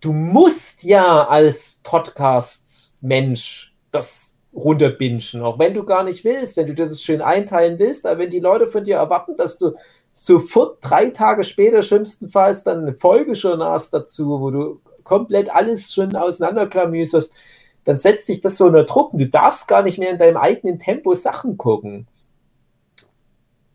Du 0.00 0.14
musst 0.14 0.84
ja 0.84 1.28
als 1.28 1.80
Podcast-Mensch 1.82 3.74
das 3.90 4.38
runterbingen, 4.54 5.42
auch 5.42 5.58
wenn 5.58 5.74
du 5.74 5.84
gar 5.84 6.02
nicht 6.02 6.24
willst, 6.24 6.56
wenn 6.56 6.66
du 6.66 6.74
das 6.74 7.02
schön 7.02 7.20
einteilen 7.20 7.78
willst, 7.78 8.06
aber 8.06 8.20
wenn 8.20 8.30
die 8.30 8.40
Leute 8.40 8.68
von 8.68 8.84
dir 8.84 8.96
erwarten, 8.96 9.36
dass 9.36 9.58
du 9.58 9.74
sofort 10.24 10.78
drei 10.80 11.10
Tage 11.10 11.44
später 11.44 11.82
schlimmstenfalls 11.82 12.64
dann 12.64 12.80
eine 12.80 12.94
Folge 12.94 13.36
schon 13.36 13.62
hast 13.62 13.94
dazu, 13.94 14.40
wo 14.40 14.50
du 14.50 14.80
komplett 15.04 15.48
alles 15.48 15.94
schon 15.94 16.14
auseinanderklamüserst, 16.16 17.32
dann 17.84 17.98
setzt 17.98 18.26
sich 18.26 18.40
das 18.40 18.56
so 18.56 18.66
unter 18.66 18.84
Druck 18.84 19.14
und 19.14 19.20
du 19.20 19.28
darfst 19.28 19.68
gar 19.68 19.82
nicht 19.82 19.98
mehr 19.98 20.10
in 20.10 20.18
deinem 20.18 20.36
eigenen 20.36 20.78
Tempo 20.78 21.14
Sachen 21.14 21.56
gucken. 21.56 22.06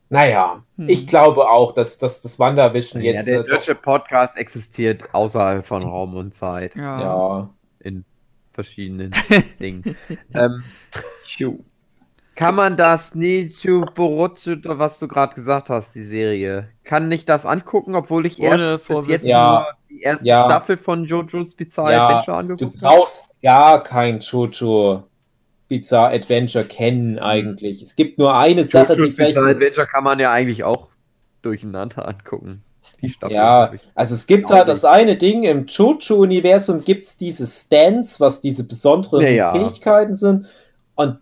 Naja, 0.09 0.63
hm. 0.77 0.89
ich 0.89 1.07
glaube 1.07 1.49
auch, 1.49 1.73
dass, 1.73 1.97
dass 1.97 2.21
das 2.21 2.37
Wanderwischen 2.37 3.01
ja, 3.01 3.13
jetzt. 3.13 3.25
Der 3.25 3.43
deutsche 3.43 3.73
Podcast 3.73 4.37
existiert 4.37 5.13
außerhalb 5.13 5.65
von 5.65 5.81
Raum 5.81 6.15
und 6.15 6.35
Zeit. 6.35 6.75
Ja. 6.75 7.01
ja. 7.01 7.49
In 7.79 8.05
verschiedenen 8.51 9.11
Dingen. 9.59 9.95
ähm, 10.35 10.63
kann 12.35 12.55
man 12.55 12.75
das 12.77 13.15
Nichu 13.15 13.85
Borotsu, 13.93 14.55
was 14.63 14.99
du 14.99 15.07
gerade 15.07 15.35
gesagt 15.35 15.69
hast, 15.69 15.93
die 15.93 16.03
Serie, 16.03 16.69
kann 16.83 17.11
ich 17.11 17.25
das 17.25 17.45
angucken, 17.45 17.95
obwohl 17.95 18.25
ich 18.25 18.39
Ohne 18.39 18.71
erst 18.71 18.87
bis 18.87 19.07
jetzt 19.07 19.25
ja. 19.25 19.51
nur 19.51 19.67
die 19.89 20.01
erste 20.01 20.25
ja. 20.25 20.45
Staffel 20.45 20.77
von 20.77 21.05
Jojo's 21.05 21.55
Bizarre 21.55 21.93
ja. 21.93 22.07
Adventure 22.07 22.37
angeguckt 22.37 22.81
habe? 22.81 22.95
Du 22.95 22.97
brauchst 22.97 23.23
habe? 23.23 23.33
gar 23.41 23.83
kein 23.83 24.19
Jojo 24.19 25.03
Bizarre 25.67 26.13
Adventure 26.13 26.65
kennen 26.65 27.19
eigentlich. 27.19 27.81
Es 27.81 27.95
gibt 27.95 28.17
nur 28.17 28.35
eine 28.35 28.63
Sache, 28.63 28.93
Jojo's 28.93 29.15
die 29.15 29.23
Bizarre 29.23 29.51
Adventure 29.51 29.87
kann 29.87 30.03
man 30.03 30.19
ja 30.19 30.31
eigentlich 30.31 30.63
auch 30.63 30.89
durcheinander 31.41 32.07
angucken. 32.07 32.63
ja, 33.29 33.73
also 33.95 34.15
es 34.15 34.27
gibt 34.27 34.49
halt 34.49 34.67
das 34.67 34.85
eine 34.85 35.17
Ding, 35.17 35.43
im 35.43 35.67
Jojo-Universum 35.67 36.83
gibt 36.83 37.05
es 37.05 37.17
diese 37.17 37.47
Stands, 37.47 38.19
was 38.19 38.41
diese 38.41 38.63
besonderen 38.63 39.25
ja, 39.33 39.51
Fähigkeiten 39.51 40.15
sind. 40.15 40.47
Und 40.95 41.19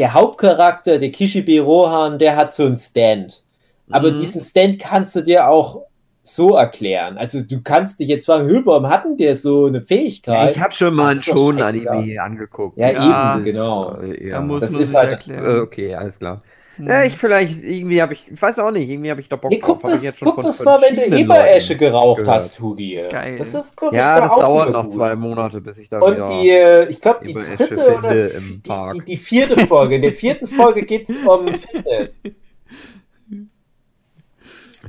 der 0.00 0.14
Hauptcharakter, 0.14 0.98
der 0.98 1.12
Kishibe 1.12 1.60
Rohan, 1.60 2.18
der 2.18 2.34
hat 2.34 2.54
so 2.54 2.64
einen 2.64 2.78
Stand. 2.78 3.44
Aber 3.90 4.12
mhm. 4.12 4.16
diesen 4.16 4.40
Stand 4.40 4.78
kannst 4.78 5.14
du 5.14 5.20
dir 5.20 5.46
auch 5.46 5.82
so 6.22 6.56
erklären. 6.56 7.18
Also 7.18 7.42
du 7.42 7.60
kannst 7.60 8.00
dich 8.00 8.08
jetzt 8.08 8.24
fragen, 8.26 8.48
warum 8.64 8.88
hatten 8.88 9.18
der 9.18 9.36
so 9.36 9.66
eine 9.66 9.82
Fähigkeit? 9.82 10.52
Ich 10.52 10.60
habe 10.60 10.72
schon 10.72 10.94
mal 10.94 11.08
einen 11.08 11.22
Schon-Anime 11.22 12.20
angeguckt. 12.22 12.78
Ja, 12.78 12.90
ja, 12.90 13.34
eben, 13.36 13.44
genau. 13.44 14.00
Ja. 14.02 14.36
Da 14.36 14.40
muss 14.40 14.62
das 14.62 14.70
man 14.70 14.80
ist 14.80 14.94
halt 14.94 15.10
erklären. 15.10 15.44
Das, 15.44 15.60
okay, 15.60 15.94
alles 15.94 16.18
klar. 16.18 16.42
Ja, 16.86 17.04
ich 17.04 17.16
vielleicht, 17.16 17.62
irgendwie 17.62 18.00
habe 18.00 18.12
ich, 18.12 18.30
ich 18.30 18.40
weiß 18.40 18.58
auch 18.60 18.70
nicht, 18.70 18.88
irgendwie 18.88 19.10
habe 19.10 19.20
ich 19.20 19.28
da 19.28 19.36
Bock 19.36 19.50
nee, 19.50 19.58
guck 19.58 19.82
drauf. 19.82 20.00
Das, 20.02 20.20
guck 20.20 20.40
das 20.42 20.62
mal, 20.64 20.80
wenn 20.80 20.96
du 20.96 21.16
Eberesche 21.16 21.76
geraucht 21.76 22.20
gehört. 22.20 22.34
hast, 22.34 22.60
Hugi. 22.60 23.02
Geil. 23.10 23.36
Das 23.36 23.54
ist, 23.54 23.76
ja, 23.92 24.20
das 24.20 24.36
dauert 24.36 24.70
noch 24.70 24.84
gut. 24.84 24.92
zwei 24.92 25.16
Monate, 25.16 25.60
bis 25.60 25.78
ich 25.78 25.88
da 25.88 25.98
Und 25.98 26.16
wieder 26.16 26.26
die, 26.26 26.50
äh, 26.50 26.88
ich 26.88 27.00
glaube, 27.00 27.24
die 27.24 27.34
dritte 27.34 27.98
oder 27.98 28.28
die, 28.28 28.62
die, 28.62 29.04
die, 29.04 29.16
vierte 29.16 29.66
Folge, 29.66 29.96
in 29.96 30.02
der 30.02 30.12
vierten 30.12 30.46
Folge 30.46 30.82
geht 30.82 31.08
es 31.08 31.16
um 31.26 31.48
Fitness. 31.48 32.10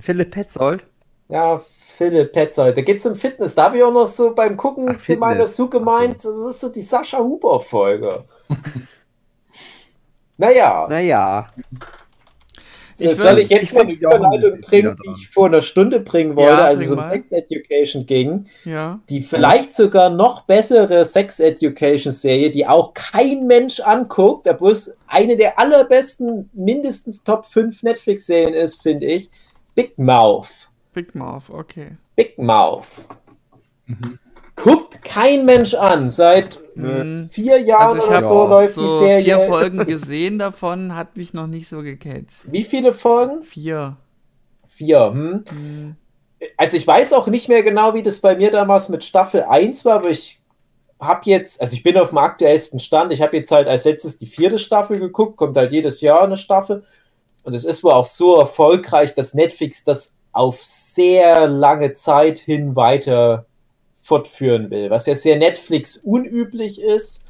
Philipp 0.01 0.31
Petzold? 0.31 0.83
Ja, 1.29 1.61
Philipp 1.97 2.33
Petzold. 2.33 2.77
Da 2.77 2.81
geht 2.81 2.99
es 2.99 3.05
um 3.05 3.15
Fitness. 3.15 3.55
Da 3.55 3.65
habe 3.65 3.77
ich 3.77 3.83
auch 3.83 3.93
noch 3.93 4.07
so 4.07 4.33
beim 4.33 4.57
Gucken 4.57 4.89
Ach, 4.89 5.03
zu 5.03 5.17
meiner 5.17 5.45
Su 5.45 5.69
gemeint, 5.69 6.25
das 6.25 6.35
ist 6.49 6.61
so 6.61 6.69
die 6.69 6.81
Sascha 6.81 7.19
Huber-Folge. 7.19 8.23
Naja. 10.41 10.87
Naja. 10.89 11.51
Das 12.97 13.17
soll 13.17 13.39
ich 13.39 13.49
jetzt 13.49 13.73
mal 13.73 13.85
die 13.85 13.93
Überleitung 13.93 14.61
bringen, 14.61 14.97
die 15.03 15.21
ich 15.21 15.29
vor 15.29 15.47
einer 15.47 15.61
Stunde 15.61 15.99
bringen 15.99 16.35
wollte, 16.35 16.51
ja, 16.51 16.65
also 16.65 16.95
so 16.95 17.01
um 17.01 17.09
Sex 17.09 17.31
Education 17.31 18.05
ging, 18.05 18.47
ja. 18.65 18.99
die 19.09 19.21
vielleicht 19.21 19.73
sogar 19.73 20.09
noch 20.09 20.41
bessere 20.41 21.05
Sex 21.05 21.39
Education 21.39 22.11
Serie, 22.11 22.51
die 22.51 22.67
auch 22.67 22.93
kein 22.93 23.47
Mensch 23.47 23.79
anguckt, 23.79 24.47
aber 24.47 24.69
es 24.71 24.97
eine 25.07 25.37
der 25.37 25.57
allerbesten, 25.57 26.49
mindestens 26.53 27.23
Top 27.23 27.45
5 27.45 27.83
Netflix 27.83 28.25
Serien 28.25 28.53
ist, 28.53 28.81
finde 28.81 29.07
ich, 29.07 29.29
Big 29.75 29.97
Mouth. 29.97 30.49
Big 30.93 31.15
Mouth, 31.15 31.49
okay. 31.49 31.91
Big 32.15 32.37
Mouth. 32.37 32.87
Mhm. 33.85 34.19
Guckt 34.55 35.03
kein 35.03 35.45
Mensch 35.45 35.73
an. 35.73 36.09
Seit 36.09 36.59
mhm. 36.75 37.29
vier 37.31 37.59
Jahren 37.59 37.99
also 37.99 38.07
oder 38.07 38.21
so 38.21 38.45
läuft 38.45 38.73
so 38.73 38.81
die 38.81 39.05
Serie. 39.05 39.23
Vier 39.23 39.39
Folgen 39.41 39.85
gesehen 39.85 40.39
davon, 40.39 40.95
hat 40.95 41.17
mich 41.17 41.33
noch 41.33 41.47
nicht 41.47 41.67
so 41.67 41.81
gecatcht. 41.81 42.45
Wie 42.45 42.63
viele 42.63 42.93
Folgen? 42.93 43.43
Vier. 43.43 43.97
Vier, 44.67 45.11
hm. 45.11 45.45
Mhm. 45.51 45.95
Also 46.57 46.77
ich 46.77 46.87
weiß 46.87 47.13
auch 47.13 47.27
nicht 47.27 47.49
mehr 47.49 47.63
genau, 47.63 47.93
wie 47.93 48.03
das 48.03 48.19
bei 48.19 48.35
mir 48.35 48.51
damals 48.51 48.89
mit 48.89 49.03
Staffel 49.03 49.43
1 49.43 49.85
war, 49.85 49.95
aber 49.95 50.09
ich 50.09 50.39
habe 50.99 51.21
jetzt, 51.25 51.59
also 51.61 51.73
ich 51.73 51.83
bin 51.83 51.97
auf 51.97 52.09
dem 52.09 52.19
aktuellsten 52.19 52.79
Stand, 52.79 53.11
ich 53.11 53.21
habe 53.21 53.37
jetzt 53.37 53.51
halt 53.51 53.67
als 53.67 53.85
letztes 53.85 54.17
die 54.17 54.27
vierte 54.27 54.59
Staffel 54.59 54.99
geguckt, 54.99 55.37
kommt 55.37 55.57
halt 55.57 55.71
jedes 55.71 56.01
Jahr 56.01 56.23
eine 56.23 56.37
Staffel. 56.37 56.83
Und 57.43 57.53
es 57.53 57.65
ist 57.65 57.83
wohl 57.83 57.93
auch 57.93 58.05
so 58.05 58.37
erfolgreich, 58.37 59.15
dass 59.15 59.33
Netflix 59.33 59.83
das 59.83 60.15
auf 60.31 60.63
sehr 60.63 61.47
lange 61.47 61.93
Zeit 61.93 62.39
hin 62.39 62.75
weiter 62.75 63.45
fortführen 64.01 64.69
will, 64.71 64.89
was 64.89 65.05
ja 65.05 65.15
sehr 65.15 65.37
Netflix 65.37 65.97
unüblich 65.97 66.81
ist. 66.81 67.23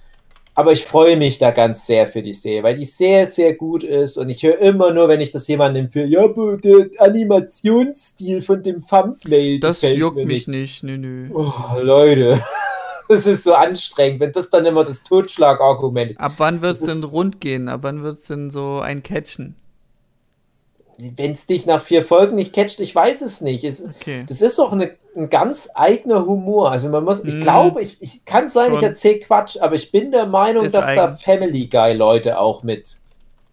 Aber 0.53 0.73
ich 0.73 0.83
freue 0.83 1.15
mich 1.15 1.37
da 1.37 1.51
ganz 1.51 1.85
sehr 1.85 2.07
für 2.07 2.21
die 2.21 2.33
Serie, 2.33 2.63
weil 2.63 2.75
die 2.75 2.85
sehr, 2.85 3.25
sehr 3.25 3.53
gut 3.53 3.83
ist. 3.83 4.17
Und 4.17 4.29
ich 4.29 4.43
höre 4.43 4.59
immer 4.59 4.91
nur, 4.91 5.07
wenn 5.07 5.21
ich 5.21 5.31
das 5.31 5.47
jemandem 5.47 5.85
empfehle, 5.85 6.07
ja, 6.07 6.27
der 6.27 6.89
Animationsstil 6.97 8.41
von 8.41 8.61
dem 8.61 8.85
Thumbnail. 8.85 9.59
Das 9.61 9.81
juckt 9.81 10.25
mich 10.25 10.47
nicht, 10.47 10.83
nö, 10.83 10.97
nö. 10.97 11.29
Oh, 11.33 11.79
Leute. 11.81 12.43
Das 13.07 13.25
ist 13.25 13.43
so 13.43 13.53
anstrengend, 13.55 14.21
wenn 14.21 14.31
das 14.31 14.49
dann 14.49 14.65
immer 14.65 14.85
das 14.85 15.03
Totschlagargument 15.03 16.11
ist. 16.11 16.19
Ab 16.21 16.35
wann 16.37 16.61
wird 16.61 16.75
es 16.75 16.79
denn 16.79 17.03
rund 17.03 17.41
gehen? 17.41 17.67
Ab 17.67 17.81
wann 17.83 18.03
wird 18.03 18.17
es 18.17 18.23
denn 18.23 18.49
so 18.51 18.79
ein 18.79 19.03
Catchen? 19.03 19.57
Wenn 21.15 21.31
es 21.31 21.47
dich 21.47 21.65
nach 21.65 21.81
vier 21.81 22.03
Folgen 22.03 22.35
nicht 22.35 22.53
catcht, 22.53 22.79
ich 22.79 22.93
weiß 22.93 23.21
es 23.21 23.41
nicht. 23.41 23.63
Es, 23.63 23.83
okay. 23.83 24.25
Das 24.27 24.41
ist 24.41 24.59
doch 24.59 24.71
eine, 24.71 24.91
ein 25.15 25.29
ganz 25.29 25.69
eigener 25.73 26.25
Humor. 26.25 26.71
Also 26.71 26.89
man 26.89 27.03
muss, 27.03 27.23
ich 27.23 27.35
mm. 27.35 27.41
glaube, 27.41 27.81
ich, 27.81 28.01
ich 28.01 28.25
kann 28.25 28.49
sein, 28.49 28.69
Schon. 28.69 28.77
ich 28.77 28.83
erzähle 28.83 29.19
Quatsch, 29.19 29.57
aber 29.59 29.75
ich 29.75 29.91
bin 29.91 30.11
der 30.11 30.25
Meinung, 30.25 30.65
ist 30.65 30.75
dass 30.75 30.85
eigen. 30.85 30.97
da 30.97 31.13
Family 31.17 31.67
Guy 31.67 31.93
Leute 31.93 32.39
auch 32.39 32.63
mit 32.63 32.97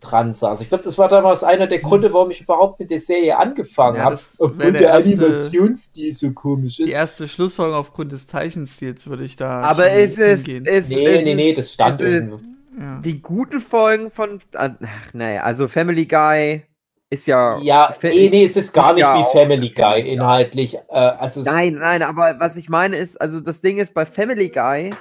dran 0.00 0.32
saßen. 0.32 0.62
Ich 0.62 0.68
glaube, 0.68 0.84
das 0.84 0.96
war 0.98 1.08
damals 1.08 1.42
einer 1.42 1.66
der 1.66 1.78
Gründe, 1.78 2.12
warum 2.12 2.30
ich 2.30 2.40
überhaupt 2.40 2.78
mit 2.78 2.90
der 2.90 3.00
Serie 3.00 3.36
angefangen 3.36 3.96
ja, 3.96 4.04
habe. 4.04 4.18
Obwohl 4.38 4.72
der, 4.72 4.80
der 4.80 4.94
Animationsstil 4.94 6.12
so 6.12 6.30
komisch 6.32 6.78
ist. 6.78 6.88
Die 6.88 6.92
erste 6.92 7.26
Schlussfolgerung 7.26 7.80
aufgrund 7.80 8.12
des 8.12 8.26
Zeichenstils 8.26 9.06
würde 9.06 9.24
ich 9.24 9.36
da. 9.36 9.60
Aber 9.62 9.90
es 9.90 10.18
ist. 10.18 10.48
Es, 10.48 10.90
nee, 10.90 11.04
es 11.04 11.24
nee, 11.24 11.34
nee, 11.34 11.54
das 11.54 11.72
stand 11.72 12.00
ist, 12.00 12.46
ja. 12.78 13.00
Die 13.00 13.20
guten 13.20 13.60
Folgen 13.60 14.10
von. 14.10 14.38
Ach, 14.54 14.70
naja, 15.12 15.42
also 15.42 15.66
Family 15.66 16.06
Guy 16.06 16.62
ist 17.10 17.26
ja. 17.26 17.58
Ja, 17.58 17.94
nee, 18.02 18.28
nee, 18.28 18.44
es 18.44 18.56
ist 18.56 18.72
gar 18.72 18.92
nicht 18.92 19.02
ja 19.02 19.18
wie 19.18 19.38
Family 19.38 19.70
Guy 19.70 20.00
inhaltlich. 20.00 20.74
Äh, 20.74 20.80
also 20.90 21.42
nein, 21.42 21.74
nein, 21.74 22.02
aber 22.02 22.38
was 22.38 22.56
ich 22.56 22.68
meine 22.68 22.96
ist, 22.96 23.20
also 23.20 23.40
das 23.40 23.60
Ding 23.60 23.78
ist 23.78 23.94
bei 23.94 24.04
Family 24.04 24.50
Guy, 24.50 24.94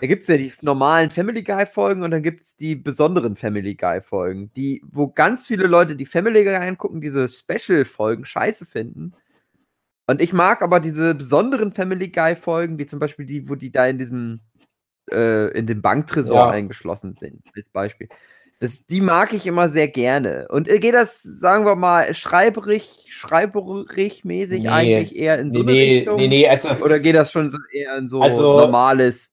da 0.00 0.06
gibt 0.06 0.22
es 0.22 0.28
ja 0.28 0.36
die 0.36 0.52
normalen 0.60 1.10
Family 1.10 1.42
Guy-Folgen 1.42 2.02
und 2.02 2.10
dann 2.10 2.22
gibt 2.22 2.42
es 2.42 2.56
die 2.56 2.76
besonderen 2.76 3.36
Family 3.36 3.74
Guy-Folgen, 3.74 4.52
die, 4.54 4.82
wo 4.90 5.08
ganz 5.08 5.46
viele 5.46 5.66
Leute, 5.66 5.96
die 5.96 6.06
Family 6.06 6.44
Guy 6.44 6.54
angucken, 6.54 7.00
diese 7.00 7.28
Special-Folgen 7.28 8.24
scheiße 8.24 8.66
finden. 8.66 9.14
Und 10.06 10.20
ich 10.20 10.32
mag 10.32 10.62
aber 10.62 10.80
diese 10.80 11.14
besonderen 11.14 11.72
Family 11.72 12.08
Guy-Folgen, 12.08 12.78
wie 12.78 12.86
zum 12.86 12.98
Beispiel 12.98 13.26
die, 13.26 13.48
wo 13.48 13.54
die 13.54 13.72
da 13.72 13.86
in 13.86 13.98
diesem, 13.98 14.40
äh, 15.10 15.50
in 15.58 15.66
dem 15.66 15.82
Banktresor 15.82 16.36
ja. 16.36 16.50
eingeschlossen 16.50 17.14
sind, 17.14 17.42
als 17.56 17.68
Beispiel. 17.70 18.08
Das, 18.60 18.84
die 18.86 19.00
mag 19.00 19.32
ich 19.32 19.46
immer 19.46 19.68
sehr 19.68 19.86
gerne. 19.86 20.48
Und 20.50 20.68
äh, 20.68 20.80
geht 20.80 20.94
das, 20.94 21.22
sagen 21.22 21.64
wir 21.64 21.76
mal, 21.76 22.12
schreiberig, 22.12 23.04
schreiberig 23.06 24.24
mäßig 24.24 24.64
nee. 24.64 24.68
eigentlich 24.68 25.14
eher 25.14 25.38
in 25.38 25.52
so 25.52 25.62
nee, 25.62 25.70
eine 25.70 25.96
Richtung? 26.00 26.16
Nee, 26.16 26.28
nee, 26.28 26.48
also, 26.48 26.68
Oder 26.82 26.98
geht 26.98 27.14
das 27.14 27.30
schon 27.30 27.50
so 27.50 27.58
eher 27.72 27.96
in 27.96 28.08
so 28.08 28.20
also, 28.20 28.58
normales 28.58 29.30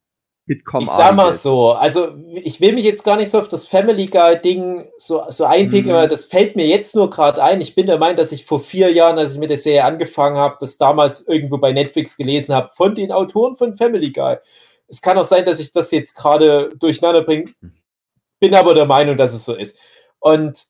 Hitcom 0.47 0.83
Ich 0.83 0.91
sag 0.91 1.15
mal 1.15 1.33
so, 1.33 1.71
also 1.71 2.15
ich 2.35 2.61
will 2.61 2.73
mich 2.73 2.85
jetzt 2.85 3.03
gar 3.03 3.17
nicht 3.17 3.31
so 3.31 3.39
auf 3.39 3.47
das 3.47 3.65
Family 3.65 4.05
Guy 4.05 4.39
Ding 4.39 4.85
so, 4.97 5.23
so 5.29 5.45
einpicken, 5.45 5.89
mhm. 5.89 5.97
aber 5.97 6.07
das 6.07 6.25
fällt 6.25 6.55
mir 6.55 6.67
jetzt 6.67 6.93
nur 6.93 7.09
gerade 7.09 7.43
ein. 7.43 7.61
Ich 7.61 7.73
bin 7.73 7.87
der 7.87 7.97
Meinung, 7.97 8.17
dass 8.17 8.31
ich 8.31 8.45
vor 8.45 8.59
vier 8.59 8.91
Jahren, 8.91 9.17
als 9.17 9.33
ich 9.33 9.39
mit 9.39 9.49
der 9.49 9.57
Serie 9.57 9.85
angefangen 9.85 10.37
habe, 10.37 10.57
das 10.59 10.77
damals 10.77 11.27
irgendwo 11.27 11.57
bei 11.57 11.71
Netflix 11.71 12.15
gelesen 12.15 12.53
habe 12.53 12.69
von 12.75 12.93
den 12.93 13.11
Autoren 13.11 13.55
von 13.55 13.73
Family 13.73 14.11
Guy. 14.11 14.37
Es 14.87 15.01
kann 15.01 15.17
auch 15.17 15.25
sein, 15.25 15.45
dass 15.45 15.59
ich 15.59 15.71
das 15.71 15.89
jetzt 15.89 16.13
gerade 16.13 16.69
durcheinander 16.77 17.23
bringe. 17.23 17.45
Bin 18.45 18.53
aber 18.53 18.75
der 18.75 18.85
Meinung, 18.85 19.17
dass 19.17 19.33
es 19.33 19.43
so 19.43 19.55
ist. 19.55 19.79
Und 20.19 20.65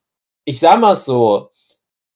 ich 0.46 0.62
sag 0.62 0.80
mal 0.80 0.96
so, 0.96 1.52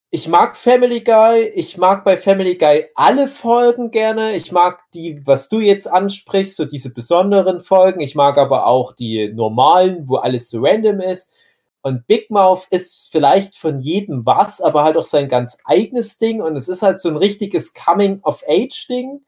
ich 0.09 0.29
mag 0.29 0.55
Family 0.55 1.01
Guy, 1.01 1.51
ich 1.53 1.77
mag 1.77 2.05
bei 2.05 2.15
Family 2.15 2.55
Guy 2.55 2.85
alle 2.95 3.27
Folgen 3.27 3.91
gerne. 3.91 4.37
Ich 4.37 4.53
mag 4.53 4.79
die, 4.93 5.21
was 5.27 5.49
du 5.49 5.59
jetzt 5.59 5.85
ansprichst, 5.85 6.55
so 6.55 6.63
diese 6.63 6.93
besonderen 6.93 7.59
Folgen. 7.59 7.99
Ich 7.99 8.15
mag 8.15 8.37
aber 8.37 8.67
auch 8.67 8.93
die 8.93 9.33
normalen, 9.33 10.07
wo 10.07 10.15
alles 10.15 10.49
so 10.49 10.61
random 10.61 11.01
ist. 11.01 11.33
Und 11.81 12.07
Big 12.07 12.31
Mouth 12.31 12.65
ist 12.69 13.09
vielleicht 13.11 13.57
von 13.57 13.81
jedem 13.81 14.25
was, 14.25 14.61
aber 14.61 14.85
halt 14.85 14.95
auch 14.95 15.03
sein 15.03 15.27
ganz 15.27 15.57
eigenes 15.65 16.19
Ding. 16.19 16.41
Und 16.41 16.55
es 16.55 16.69
ist 16.69 16.83
halt 16.83 17.01
so 17.01 17.09
ein 17.09 17.17
richtiges 17.17 17.73
Coming-of-Age-Ding 17.73 19.25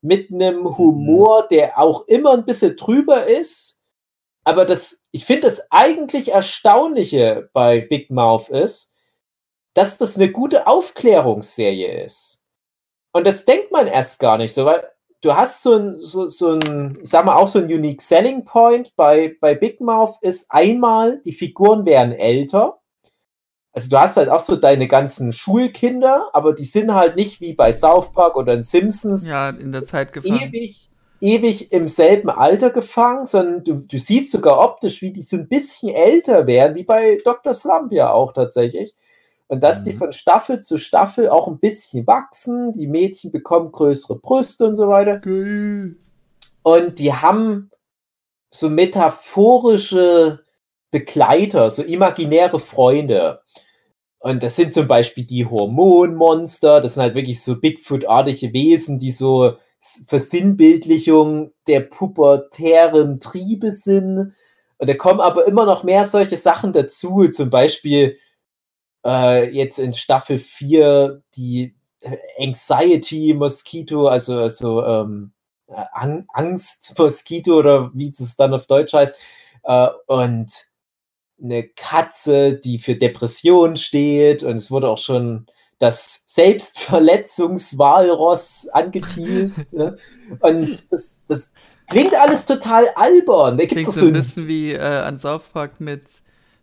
mit 0.00 0.32
einem 0.32 0.76
Humor, 0.76 1.46
der 1.48 1.78
auch 1.78 2.08
immer 2.08 2.32
ein 2.32 2.44
bisschen 2.44 2.74
drüber 2.74 3.26
ist 3.26 3.78
aber 4.44 4.64
das, 4.64 5.02
ich 5.12 5.24
finde 5.24 5.42
das 5.42 5.70
eigentlich 5.70 6.32
Erstaunliche 6.32 7.48
bei 7.52 7.80
Big 7.80 8.10
Mouth 8.10 8.48
ist, 8.48 8.92
dass 9.74 9.98
das 9.98 10.16
eine 10.16 10.30
gute 10.30 10.66
Aufklärungsserie 10.66 12.04
ist. 12.04 12.42
Und 13.12 13.26
das 13.26 13.44
denkt 13.44 13.70
man 13.72 13.86
erst 13.86 14.18
gar 14.18 14.38
nicht 14.38 14.52
so, 14.52 14.64
weil 14.64 14.88
du 15.22 15.34
hast 15.34 15.62
so 15.62 15.76
ein, 15.76 15.98
so, 15.98 16.28
so 16.28 16.52
ein, 16.52 16.98
ich 17.02 17.10
sag 17.10 17.24
mal 17.24 17.36
auch 17.36 17.48
so 17.48 17.58
ein 17.58 17.66
Unique 17.66 18.02
Selling 18.02 18.44
Point 18.44 18.94
bei, 18.96 19.36
bei 19.40 19.54
Big 19.54 19.80
Mouth 19.80 20.16
ist 20.20 20.46
einmal, 20.50 21.20
die 21.24 21.32
Figuren 21.32 21.86
werden 21.86 22.12
älter. 22.12 22.78
Also 23.72 23.88
du 23.88 23.98
hast 23.98 24.18
halt 24.18 24.28
auch 24.28 24.40
so 24.40 24.56
deine 24.56 24.86
ganzen 24.86 25.32
Schulkinder, 25.32 26.28
aber 26.34 26.52
die 26.52 26.64
sind 26.64 26.92
halt 26.92 27.16
nicht 27.16 27.40
wie 27.40 27.54
bei 27.54 27.72
South 27.72 28.12
Park 28.12 28.36
oder 28.36 28.52
in 28.52 28.62
Simpsons. 28.62 29.26
Ja, 29.26 29.48
in 29.48 29.72
der 29.72 29.86
Zeit 29.86 30.12
gefangen. 30.12 30.40
Ewig, 30.42 30.90
ewig 31.22 31.72
im 31.72 31.88
selben 31.88 32.28
Alter 32.28 32.70
gefangen, 32.70 33.24
sondern 33.24 33.64
du, 33.64 33.74
du 33.86 33.98
siehst 33.98 34.32
sogar 34.32 34.58
optisch, 34.58 35.00
wie 35.02 35.12
die 35.12 35.22
so 35.22 35.36
ein 35.36 35.48
bisschen 35.48 35.90
älter 35.90 36.46
werden, 36.46 36.74
wie 36.74 36.82
bei 36.82 37.18
Dr. 37.24 37.54
Slump 37.54 37.92
ja 37.92 38.12
auch 38.12 38.32
tatsächlich. 38.32 38.96
Und 39.46 39.62
dass 39.62 39.80
mhm. 39.80 39.84
die 39.84 39.92
von 39.94 40.12
Staffel 40.12 40.60
zu 40.60 40.78
Staffel 40.78 41.28
auch 41.28 41.46
ein 41.46 41.58
bisschen 41.58 42.06
wachsen, 42.06 42.72
die 42.72 42.88
Mädchen 42.88 43.30
bekommen 43.30 43.70
größere 43.70 44.18
Brüste 44.18 44.66
und 44.66 44.76
so 44.76 44.88
weiter. 44.88 45.20
Mhm. 45.24 45.96
Und 46.62 46.98
die 46.98 47.12
haben 47.12 47.70
so 48.50 48.68
metaphorische 48.68 50.40
Begleiter, 50.90 51.70
so 51.70 51.82
imaginäre 51.82 52.58
Freunde. 52.58 53.42
Und 54.18 54.42
das 54.42 54.56
sind 54.56 54.74
zum 54.74 54.88
Beispiel 54.88 55.24
die 55.24 55.46
Hormonmonster, 55.46 56.80
das 56.80 56.94
sind 56.94 57.02
halt 57.02 57.14
wirklich 57.14 57.42
so 57.42 57.60
Bigfoot-artige 57.60 58.52
Wesen, 58.52 58.98
die 58.98 59.10
so 59.10 59.56
Versinnbildlichung 60.06 61.52
der 61.66 61.80
pubertären 61.80 63.20
Triebe 63.20 63.72
sind. 63.72 64.34
Und 64.78 64.88
da 64.88 64.94
kommen 64.94 65.20
aber 65.20 65.46
immer 65.46 65.64
noch 65.64 65.82
mehr 65.82 66.04
solche 66.04 66.36
Sachen 66.36 66.72
dazu. 66.72 67.28
Zum 67.28 67.50
Beispiel 67.50 68.18
äh, 69.04 69.50
jetzt 69.50 69.78
in 69.78 69.94
Staffel 69.94 70.38
4 70.38 71.22
die 71.36 71.74
Anxiety 72.38 73.34
Mosquito, 73.34 74.08
also, 74.08 74.38
also 74.38 74.84
ähm, 74.84 75.32
Angst 75.68 76.94
Mosquito 76.98 77.58
oder 77.58 77.90
wie 77.94 78.10
es 78.10 78.36
dann 78.36 78.54
auf 78.54 78.66
Deutsch 78.66 78.92
heißt. 78.92 79.16
Äh, 79.64 79.88
und 80.06 80.72
eine 81.42 81.68
Katze, 81.68 82.54
die 82.54 82.78
für 82.78 82.94
Depression 82.94 83.76
steht. 83.76 84.42
Und 84.42 84.56
es 84.56 84.70
wurde 84.70 84.88
auch 84.88 84.98
schon 84.98 85.46
das 85.82 86.24
Selbstverletzungswalross 86.28 88.68
angeteased. 88.68 89.72
ne? 89.72 89.96
Und 90.40 90.84
das, 90.90 91.18
das, 91.26 91.52
klingt 91.90 92.14
alles 92.14 92.46
total 92.46 92.86
albern. 92.94 93.58
Da 93.58 93.64
gibt's 93.64 93.86
klingt 93.86 93.92
so 93.92 94.06
ein 94.06 94.12
bisschen 94.12 94.46
wie 94.46 94.70
äh, 94.72 94.78
an 94.78 95.18
South 95.18 95.48
Park 95.52 95.80
mit 95.80 96.04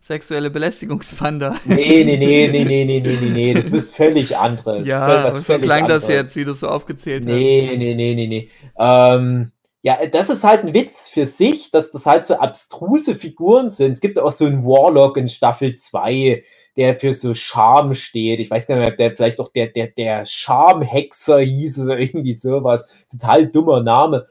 sexuelle 0.00 0.48
Belästigungsfanda. 0.48 1.56
Nee, 1.66 2.04
nee, 2.04 2.16
nee, 2.16 2.48
nee, 2.48 2.64
nee, 2.64 2.84
nee, 2.84 3.00
nee, 3.00 3.18
nee, 3.30 3.52
das 3.54 3.66
ist 3.66 3.94
völlig 3.94 4.38
anderes. 4.38 4.86
Ja, 4.86 5.30
völlig, 5.30 5.46
so 5.46 5.58
klang 5.58 5.82
anderes. 5.82 6.06
das 6.06 6.10
jetzt, 6.10 6.34
wie 6.36 6.44
du 6.44 6.54
so 6.54 6.68
aufgezählt 6.68 7.24
nee, 7.24 7.68
hast. 7.68 7.76
Nee, 7.76 7.94
nee, 7.94 8.14
nee, 8.14 8.26
nee, 8.26 8.48
ähm, 8.78 9.52
ja, 9.82 10.06
das 10.06 10.30
ist 10.30 10.44
halt 10.44 10.64
ein 10.64 10.72
Witz 10.74 11.10
für 11.10 11.26
sich, 11.26 11.70
dass 11.70 11.92
das 11.92 12.06
halt 12.06 12.24
so 12.24 12.36
abstruse 12.36 13.14
Figuren 13.14 13.68
sind. 13.68 13.92
Es 13.92 14.00
gibt 14.00 14.18
auch 14.18 14.30
so 14.30 14.46
einen 14.46 14.64
Warlock 14.64 15.18
in 15.18 15.28
Staffel 15.28 15.76
2, 15.76 16.42
der 16.76 16.98
für 16.98 17.12
so 17.12 17.34
Charme 17.34 17.94
steht. 17.94 18.40
Ich 18.40 18.50
weiß 18.50 18.66
gar 18.66 18.76
nicht 18.76 18.88
mehr, 18.88 18.96
der 18.96 19.16
vielleicht 19.16 19.40
auch 19.40 19.52
der, 19.52 19.68
der, 19.68 19.88
der 19.88 20.24
Charmhexer 20.26 21.40
hieß 21.40 21.80
oder 21.80 21.98
irgendwie 21.98 22.34
sowas. 22.34 23.06
Total 23.10 23.46
dummer 23.46 23.82
Name. 23.82 24.26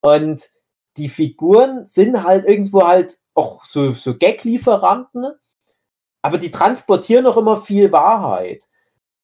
Und 0.00 0.48
die 0.96 1.08
Figuren 1.08 1.86
sind 1.86 2.22
halt 2.22 2.44
irgendwo 2.44 2.86
halt 2.86 3.16
auch 3.34 3.64
so, 3.64 3.92
so 3.92 4.16
Gag-Lieferanten, 4.16 5.32
aber 6.22 6.38
die 6.38 6.50
transportieren 6.50 7.26
auch 7.26 7.36
immer 7.36 7.62
viel 7.62 7.92
Wahrheit. 7.92 8.68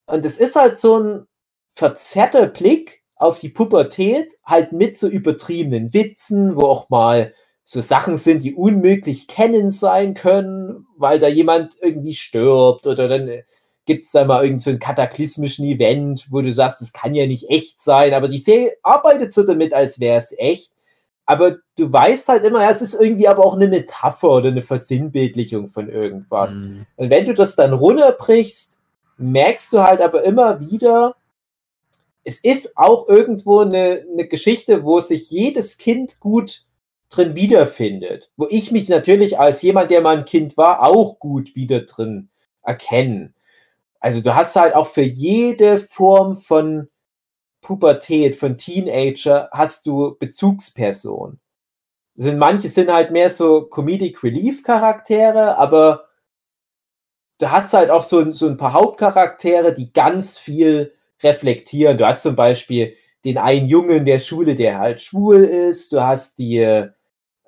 Und 0.07 0.25
es 0.25 0.39
ist 0.39 0.57
halt 0.57 0.79
so 0.79 0.99
ein 0.99 1.27
verzerrter 1.75 2.47
Blick 2.47 3.03
auf 3.17 3.39
die 3.39 3.49
Pubertät, 3.49 4.33
halt 4.45 4.73
mit 4.73 4.99
so 4.99 5.09
übertriebenen 5.09 5.93
Witzen, 5.93 6.57
wo 6.57 6.63
auch 6.63 6.89
mal 6.89 7.35
so 7.69 7.81
Sachen 7.81 8.15
sind, 8.15 8.45
die 8.45 8.55
unmöglich 8.55 9.27
kennen 9.27 9.73
sein 9.73 10.15
können, 10.15 10.87
weil 10.97 11.19
da 11.19 11.27
jemand 11.27 11.75
irgendwie 11.83 12.15
stirbt 12.15 12.87
oder 12.87 13.09
dann 13.09 13.43
gibt 13.87 14.05
es 14.05 14.13
da 14.13 14.25
mal 14.25 14.45
irgendeinen 14.45 14.77
so 14.77 14.79
kataklysmischen 14.79 15.67
Event, 15.67 16.29
wo 16.31 16.43
du 16.43 16.53
sagst, 16.53 16.81
das 16.81 16.93
kann 16.93 17.17
ja 17.17 17.27
nicht 17.27 17.51
echt 17.51 17.81
sein, 17.81 18.15
aber 18.15 18.29
die 18.29 18.39
Serie 18.39 18.73
arbeitet 18.85 19.33
so 19.33 19.43
damit, 19.43 19.75
als 19.75 19.99
wäre 19.99 20.17
es 20.17 20.33
echt. 20.39 20.71
Aber 21.25 21.57
du 21.77 21.93
weißt 21.93 22.29
halt 22.29 22.45
immer, 22.45 22.63
ja, 22.63 22.71
es 22.71 22.83
ist 22.83 22.95
irgendwie 22.95 23.27
aber 23.27 23.45
auch 23.45 23.57
eine 23.57 23.67
Metapher 23.67 24.31
oder 24.31 24.51
eine 24.51 24.63
Versinnbildlichung 24.63 25.69
von 25.69 25.89
irgendwas. 25.89 26.55
Mhm. 26.55 26.87
Und 26.95 27.11
wenn 27.11 27.27
du 27.27 27.35
das 27.35 27.57
dann 27.57 27.73
runterbrichst, 27.73 28.81
merkst 29.19 29.73
du 29.73 29.83
halt 29.83 30.01
aber 30.01 30.23
immer 30.23 30.61
wieder, 30.61 31.17
es 32.23 32.39
ist 32.39 32.77
auch 32.77 33.09
irgendwo 33.09 33.59
eine, 33.59 34.05
eine 34.13 34.29
Geschichte, 34.29 34.85
wo 34.85 35.01
sich 35.01 35.33
jedes 35.33 35.79
Kind 35.79 36.21
gut 36.21 36.67
drin 37.09 37.35
wiederfindet. 37.35 38.31
Wo 38.37 38.47
ich 38.51 38.73
mich 38.73 38.89
natürlich 38.89 39.39
als 39.39 39.63
jemand, 39.63 39.91
der 39.91 40.01
mal 40.01 40.19
ein 40.19 40.25
Kind 40.25 40.57
war, 40.57 40.83
auch 40.83 41.19
gut 41.19 41.55
wieder 41.55 41.81
drin 41.83 42.31
erkenne. 42.63 43.33
Also 44.01 44.21
du 44.21 44.35
hast 44.35 44.57
halt 44.57 44.75
auch 44.75 44.89
für 44.89 45.03
jede 45.03 45.79
Form 45.79 46.37
von 46.37 46.89
Pubertät, 47.61 48.37
von 48.37 48.59
Teenager, 48.59 49.49
hast 49.53 49.87
du 49.87 50.17
Bezugspersonen. 50.19 51.41
Sind, 52.15 52.39
manche 52.39 52.69
sind 52.69 52.91
halt 52.93 53.11
mehr 53.11 53.31
so 53.31 53.63
Comedic 53.63 54.23
Relief 54.23 54.63
Charaktere, 54.63 55.59
aber 55.59 56.07
du 57.39 57.51
hast 57.51 57.75
halt 57.75 57.91
auch 57.91 58.03
so, 58.03 58.33
so 58.33 58.47
ein 58.49 58.57
paar 58.57 58.73
Hauptcharaktere, 58.73 59.75
die 59.75 59.93
ganz 59.93 60.39
viel 60.39 60.95
reflektieren. 61.23 61.99
Du 61.99 62.07
hast 62.07 62.23
zum 62.23 62.37
Beispiel 62.37 62.95
den 63.25 63.39
einen 63.39 63.67
Jungen 63.67 64.05
der 64.05 64.19
Schule, 64.19 64.55
der 64.55 64.79
halt 64.79 65.03
schwul 65.03 65.45
ist. 65.45 65.93
Du 65.93 66.01
hast 66.01 66.39
die 66.39 66.89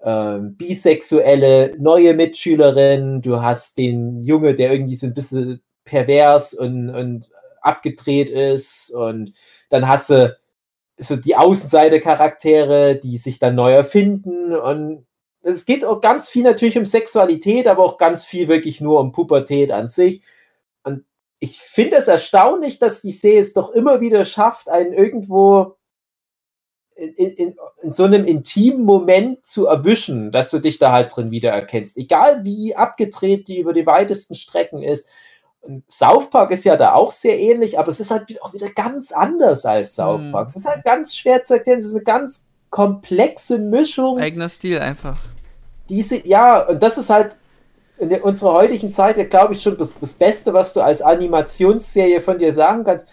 äh, 0.02 0.38
bisexuelle 0.40 1.74
neue 1.78 2.14
Mitschülerin. 2.14 3.22
Du 3.22 3.40
hast 3.40 3.78
den 3.78 4.22
Junge, 4.22 4.54
der 4.54 4.72
irgendwie 4.72 4.96
so 4.96 5.06
ein 5.06 5.14
bisschen 5.14 5.62
pervers 5.84 6.54
und, 6.54 6.90
und 6.90 7.30
abgedreht 7.62 8.30
ist. 8.30 8.90
Und 8.90 9.32
dann 9.70 9.88
hast 9.88 10.10
du 10.10 10.36
so 10.98 11.16
die 11.16 11.36
Außenseite-Charaktere, 11.36 12.96
die 12.96 13.18
sich 13.18 13.38
dann 13.38 13.54
neu 13.54 13.72
erfinden. 13.72 14.54
Und 14.54 15.06
es 15.42 15.64
geht 15.64 15.84
auch 15.84 16.00
ganz 16.00 16.28
viel 16.28 16.42
natürlich 16.42 16.78
um 16.78 16.84
Sexualität, 16.84 17.66
aber 17.66 17.84
auch 17.84 17.98
ganz 17.98 18.24
viel 18.24 18.48
wirklich 18.48 18.80
nur 18.80 19.00
um 19.00 19.12
Pubertät 19.12 19.70
an 19.70 19.88
sich. 19.88 20.22
Und 20.82 21.04
ich 21.40 21.60
finde 21.60 21.96
es 21.96 22.08
erstaunlich, 22.08 22.78
dass 22.78 23.00
die 23.00 23.12
Serie 23.12 23.40
es 23.40 23.52
doch 23.52 23.70
immer 23.70 24.00
wieder 24.00 24.24
schafft, 24.24 24.68
einen 24.68 24.92
irgendwo 24.92 25.77
in, 26.98 27.14
in, 27.14 27.56
in, 27.82 27.92
so 27.92 28.04
einem 28.04 28.24
intimen 28.24 28.84
Moment 28.84 29.46
zu 29.46 29.66
erwischen, 29.66 30.32
dass 30.32 30.50
du 30.50 30.58
dich 30.58 30.78
da 30.78 30.92
halt 30.92 31.14
drin 31.14 31.30
wiedererkennst. 31.30 31.96
Egal 31.96 32.44
wie 32.44 32.74
abgedreht 32.74 33.46
die 33.46 33.60
über 33.60 33.72
die 33.72 33.86
weitesten 33.86 34.34
Strecken 34.34 34.82
ist. 34.82 35.08
South 35.88 36.30
Park 36.30 36.50
ist 36.50 36.64
ja 36.64 36.76
da 36.76 36.94
auch 36.94 37.12
sehr 37.12 37.38
ähnlich, 37.38 37.78
aber 37.78 37.90
es 37.90 38.00
ist 38.00 38.10
halt 38.10 38.42
auch 38.42 38.52
wieder 38.52 38.70
ganz 38.70 39.12
anders 39.12 39.64
als 39.64 39.94
South 39.94 40.22
hm. 40.22 40.32
Park. 40.32 40.48
Es 40.48 40.56
ist 40.56 40.66
halt 40.66 40.84
ganz 40.84 41.14
schwer 41.14 41.44
zu 41.44 41.54
erkennen. 41.54 41.78
Es 41.78 41.86
ist 41.86 41.94
eine 41.94 42.04
ganz 42.04 42.48
komplexe 42.70 43.58
Mischung. 43.58 44.18
Eigener 44.18 44.48
Stil 44.48 44.78
einfach. 44.78 45.18
Diese, 45.88 46.26
ja, 46.26 46.62
und 46.62 46.82
das 46.82 46.98
ist 46.98 47.10
halt 47.10 47.36
in 47.98 48.08
der, 48.08 48.24
unserer 48.24 48.52
heutigen 48.54 48.92
Zeit, 48.92 49.16
ja, 49.16 49.24
glaube 49.24 49.54
ich, 49.54 49.62
schon 49.62 49.76
das, 49.76 49.98
das 49.98 50.14
Beste, 50.14 50.52
was 50.52 50.72
du 50.72 50.80
als 50.80 51.02
Animationsserie 51.02 52.20
von 52.20 52.38
dir 52.38 52.52
sagen 52.52 52.84
kannst. 52.84 53.08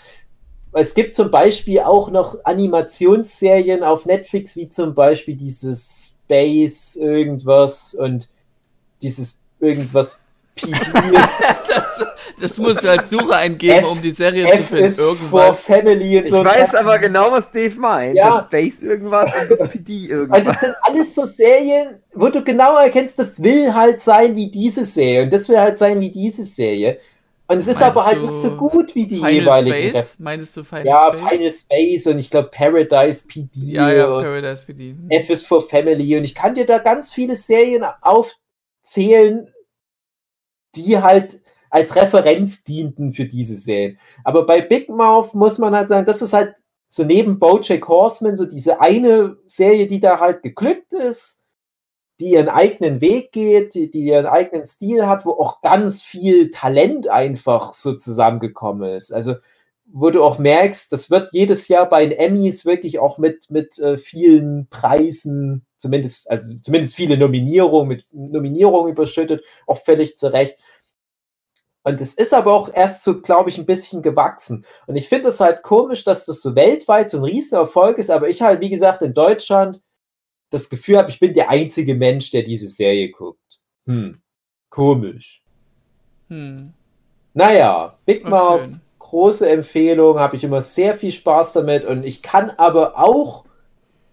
Es 0.77 0.93
gibt 0.93 1.15
zum 1.15 1.31
Beispiel 1.31 1.79
auch 1.79 2.11
noch 2.11 2.37
Animationsserien 2.43 3.83
auf 3.83 4.05
Netflix, 4.05 4.55
wie 4.57 4.69
zum 4.69 4.93
Beispiel 4.93 5.35
dieses 5.35 6.17
Space 6.25 6.97
irgendwas 6.97 7.93
und 7.93 8.29
dieses 9.01 9.39
irgendwas 9.59 10.21
PD. 10.55 10.73
das, 11.67 12.07
das 12.39 12.57
musst 12.57 12.83
du 12.83 12.89
als 12.89 13.09
Suche 13.09 13.35
eingeben, 13.35 13.79
F, 13.79 13.91
um 13.91 14.01
die 14.01 14.11
Serie 14.11 14.47
F 14.47 14.57
zu 14.57 14.63
finden. 14.67 14.85
Ist 14.85 14.99
irgendwas. 14.99 15.29
For 15.29 15.53
Family 15.53 16.19
und 16.19 16.29
so. 16.29 16.39
Ich 16.39 16.45
weiß 16.45 16.75
aber 16.75 16.97
genau, 16.99 17.31
was 17.31 17.51
Dave 17.51 17.79
meint. 17.79 18.15
Ja. 18.15 18.37
Das 18.37 18.45
Space 18.45 18.81
irgendwas 18.81 19.31
und 19.39 19.51
das 19.51 19.69
PD 19.69 20.07
irgendwas. 20.07 20.39
Und 20.39 20.47
das 20.47 20.59
sind 20.59 20.75
alles 20.81 21.15
so 21.15 21.25
Serien, 21.25 21.99
wo 22.13 22.29
du 22.29 22.43
genau 22.43 22.77
erkennst, 22.77 23.19
das 23.19 23.41
will 23.41 23.73
halt 23.73 24.01
sein 24.01 24.35
wie 24.35 24.49
diese 24.49 24.85
Serie 24.85 25.23
und 25.23 25.33
das 25.33 25.47
will 25.49 25.59
halt 25.59 25.77
sein 25.77 25.99
wie 25.99 26.11
diese 26.11 26.43
Serie. 26.43 26.99
Und 27.47 27.59
es 27.59 27.67
ist 27.67 27.79
Meinst 27.79 27.83
aber 27.83 28.05
halt 28.05 28.21
nicht 28.21 28.33
so 28.33 28.51
gut 28.55 28.95
wie 28.95 29.05
die 29.05 29.17
Final 29.17 29.33
jeweiligen. 29.33 29.89
Space? 29.89 30.15
Meinst 30.17 30.57
du 30.57 30.63
Final 30.63 30.85
ja, 30.85 31.07
Space? 31.09 31.21
Ja, 31.21 31.29
Final 31.29 31.51
Space 31.51 32.07
und 32.07 32.19
ich 32.19 32.29
glaube 32.31 32.49
Paradise 32.49 33.27
PD. 33.27 33.49
Ja, 33.53 33.91
ja, 33.91 34.07
Paradise 34.07 34.65
PD. 34.65 34.95
F 35.09 35.29
is 35.29 35.45
for 35.45 35.61
Family 35.61 36.17
und 36.17 36.23
ich 36.23 36.33
kann 36.33 36.55
dir 36.55 36.65
da 36.65 36.79
ganz 36.79 37.13
viele 37.13 37.35
Serien 37.35 37.85
aufzählen, 38.01 39.53
die 40.75 40.97
halt 40.97 41.41
als 41.69 41.95
Referenz 41.95 42.63
dienten 42.63 43.11
für 43.11 43.25
diese 43.25 43.55
Serien. 43.55 43.99
Aber 44.23 44.45
bei 44.45 44.61
Big 44.61 44.89
Mouth 44.89 45.35
muss 45.35 45.59
man 45.59 45.75
halt 45.75 45.89
sagen, 45.89 46.05
das 46.05 46.21
ist 46.21 46.33
halt 46.33 46.55
so 46.89 47.03
neben 47.03 47.37
Bojack 47.37 47.87
Horseman 47.87 48.37
so 48.37 48.45
diese 48.45 48.79
eine 48.81 49.37
Serie, 49.45 49.85
die 49.85 49.99
da 49.99 50.19
halt 50.19 50.41
geglückt 50.41 50.93
ist, 50.93 51.43
die 52.19 52.31
ihren 52.31 52.49
eigenen 52.49 53.01
Weg 53.01 53.31
geht, 53.31 53.73
die, 53.73 53.91
die 53.91 54.05
ihren 54.05 54.25
eigenen 54.25 54.65
Stil 54.65 55.05
hat, 55.07 55.25
wo 55.25 55.31
auch 55.31 55.61
ganz 55.61 56.01
viel 56.01 56.51
Talent 56.51 57.07
einfach 57.07 57.73
so 57.73 57.93
zusammengekommen 57.95 58.95
ist. 58.95 59.13
Also 59.13 59.35
wo 59.87 60.09
du 60.09 60.23
auch 60.23 60.39
merkst, 60.39 60.91
das 60.91 61.11
wird 61.11 61.29
jedes 61.31 61.67
Jahr 61.67 61.87
bei 61.87 62.05
den 62.05 62.17
Emmys 62.17 62.65
wirklich 62.65 62.99
auch 62.99 63.17
mit, 63.17 63.51
mit 63.51 63.77
äh, 63.79 63.97
vielen 63.97 64.67
Preisen, 64.69 65.65
zumindest, 65.77 66.29
also 66.29 66.55
zumindest 66.61 66.95
viele 66.95 67.17
Nominierungen, 67.17 67.87
mit 67.87 68.05
Nominierungen 68.11 68.91
überschüttet, 68.91 69.43
auch 69.67 69.83
völlig 69.83 70.17
zu 70.17 70.33
Recht. 70.33 70.57
Und 71.83 72.01
es 72.01 72.15
ist 72.15 72.33
aber 72.33 72.51
auch 72.53 72.73
erst 72.73 73.03
so, 73.03 73.21
glaube 73.21 73.51
ich, 73.51 73.59
ein 73.59 73.67
bisschen 73.67 74.01
gewachsen. 74.01 74.65
Und 74.87 74.95
ich 74.95 75.07
finde 75.07 75.29
es 75.29 75.39
halt 75.39 75.61
komisch, 75.61 76.03
dass 76.03 76.25
das 76.25 76.41
so 76.41 76.55
weltweit 76.55 77.11
so 77.11 77.17
ein 77.17 77.23
Riesenerfolg 77.23 77.99
ist, 77.99 78.09
aber 78.09 78.27
ich 78.27 78.41
halt, 78.41 78.61
wie 78.61 78.71
gesagt, 78.71 79.03
in 79.03 79.13
Deutschland 79.13 79.81
das 80.49 80.69
Gefühl 80.69 80.97
habe, 80.97 81.09
ich 81.09 81.19
bin 81.19 81.33
der 81.33 81.49
einzige 81.49 81.95
Mensch, 81.95 82.31
der 82.31 82.43
diese 82.43 82.67
Serie 82.67 83.11
guckt. 83.11 83.59
Hm, 83.85 84.13
komisch. 84.69 85.43
Hm. 86.29 86.73
Naja, 87.33 87.97
Big 88.05 88.27
Mouth, 88.27 88.69
große 88.99 89.49
Empfehlung, 89.49 90.19
habe 90.19 90.35
ich 90.35 90.43
immer 90.43 90.61
sehr 90.61 90.95
viel 90.95 91.11
Spaß 91.11 91.53
damit 91.53 91.85
und 91.85 92.05
ich 92.05 92.21
kann 92.21 92.49
aber 92.51 92.97
auch 92.97 93.45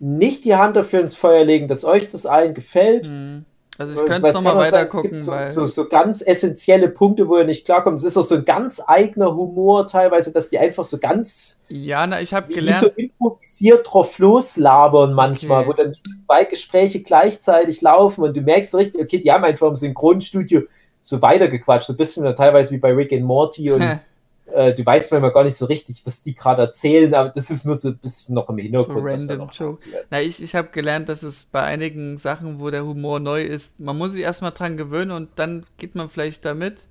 nicht 0.00 0.44
die 0.44 0.56
Hand 0.56 0.76
dafür 0.76 1.00
ins 1.00 1.14
Feuer 1.14 1.44
legen, 1.44 1.68
dass 1.68 1.84
euch 1.84 2.08
das 2.08 2.26
allen 2.26 2.54
gefällt. 2.54 3.06
Hm. 3.06 3.44
Also 3.82 4.00
ich 4.00 4.06
könnte 4.08 4.28
es 4.28 4.34
nochmal 4.34 4.56
weiter 4.56 4.86
gucken. 4.86 5.18
Es 5.18 5.26
gibt 5.26 5.46
so, 5.46 5.66
so, 5.66 5.66
so, 5.66 5.88
ganz 5.88 6.22
essentielle 6.22 6.88
Punkte, 6.88 7.28
wo 7.28 7.36
ihr 7.36 7.44
nicht 7.44 7.64
klarkommt. 7.64 7.98
Es 7.98 8.04
ist 8.04 8.16
auch 8.16 8.24
so 8.24 8.36
ein 8.36 8.44
ganz 8.44 8.80
eigener 8.86 9.34
Humor 9.34 9.86
teilweise, 9.86 10.32
dass 10.32 10.50
die 10.50 10.58
einfach 10.58 10.84
so 10.84 10.98
ganz 10.98 11.60
ja, 11.68 12.06
na, 12.06 12.20
ich 12.20 12.34
habe 12.34 12.52
gelernt. 12.52 12.82
so 12.82 12.88
improvisiert 12.88 13.86
drauf 13.90 14.18
loslabern 14.18 15.14
manchmal, 15.14 15.60
okay. 15.62 15.68
wo 15.68 15.72
dann 15.72 15.96
zwei 16.26 16.44
Gespräche 16.44 17.00
gleichzeitig 17.00 17.80
laufen 17.80 18.22
und 18.22 18.36
du 18.36 18.40
merkst 18.42 18.70
so 18.70 18.78
richtig, 18.78 19.00
okay, 19.00 19.18
die 19.18 19.32
haben 19.32 19.44
einfach 19.44 19.68
im 19.68 19.76
Synchronstudio 19.76 20.62
so 21.00 21.20
weitergequatscht, 21.20 21.86
so 21.86 21.94
ein 21.94 21.96
bisschen 21.96 22.34
teilweise 22.36 22.72
wie 22.72 22.78
bei 22.78 22.92
Rick 22.92 23.12
and 23.12 23.24
Morty 23.24 23.72
und 23.72 23.82
äh, 24.54 24.74
du 24.74 24.84
weißt 24.84 25.10
manchmal 25.10 25.32
gar 25.32 25.44
nicht 25.44 25.56
so 25.56 25.66
richtig, 25.66 26.02
was 26.04 26.22
die 26.22 26.34
gerade 26.34 26.62
erzählen, 26.62 27.12
aber 27.14 27.30
das 27.30 27.50
ist 27.50 27.64
nur 27.64 27.76
so 27.76 27.88
ein 27.88 27.98
bisschen 27.98 28.34
noch 28.34 28.48
im 28.48 28.58
Hintergrund. 28.58 28.98
So 28.98 29.04
random 29.04 29.50
Joke. 29.50 29.78
Na, 30.10 30.20
ich, 30.20 30.42
ich 30.42 30.54
habe 30.54 30.68
gelernt, 30.68 31.08
dass 31.08 31.22
es 31.22 31.44
bei 31.44 31.62
einigen 31.62 32.18
Sachen, 32.18 32.60
wo 32.60 32.70
der 32.70 32.84
Humor 32.84 33.20
neu 33.20 33.42
ist, 33.42 33.80
man 33.80 33.96
muss 33.96 34.12
sich 34.12 34.22
erstmal 34.22 34.52
dran 34.52 34.76
gewöhnen 34.76 35.10
und 35.10 35.30
dann 35.36 35.64
geht 35.78 35.94
man 35.94 36.08
vielleicht 36.08 36.44
damit 36.44 36.82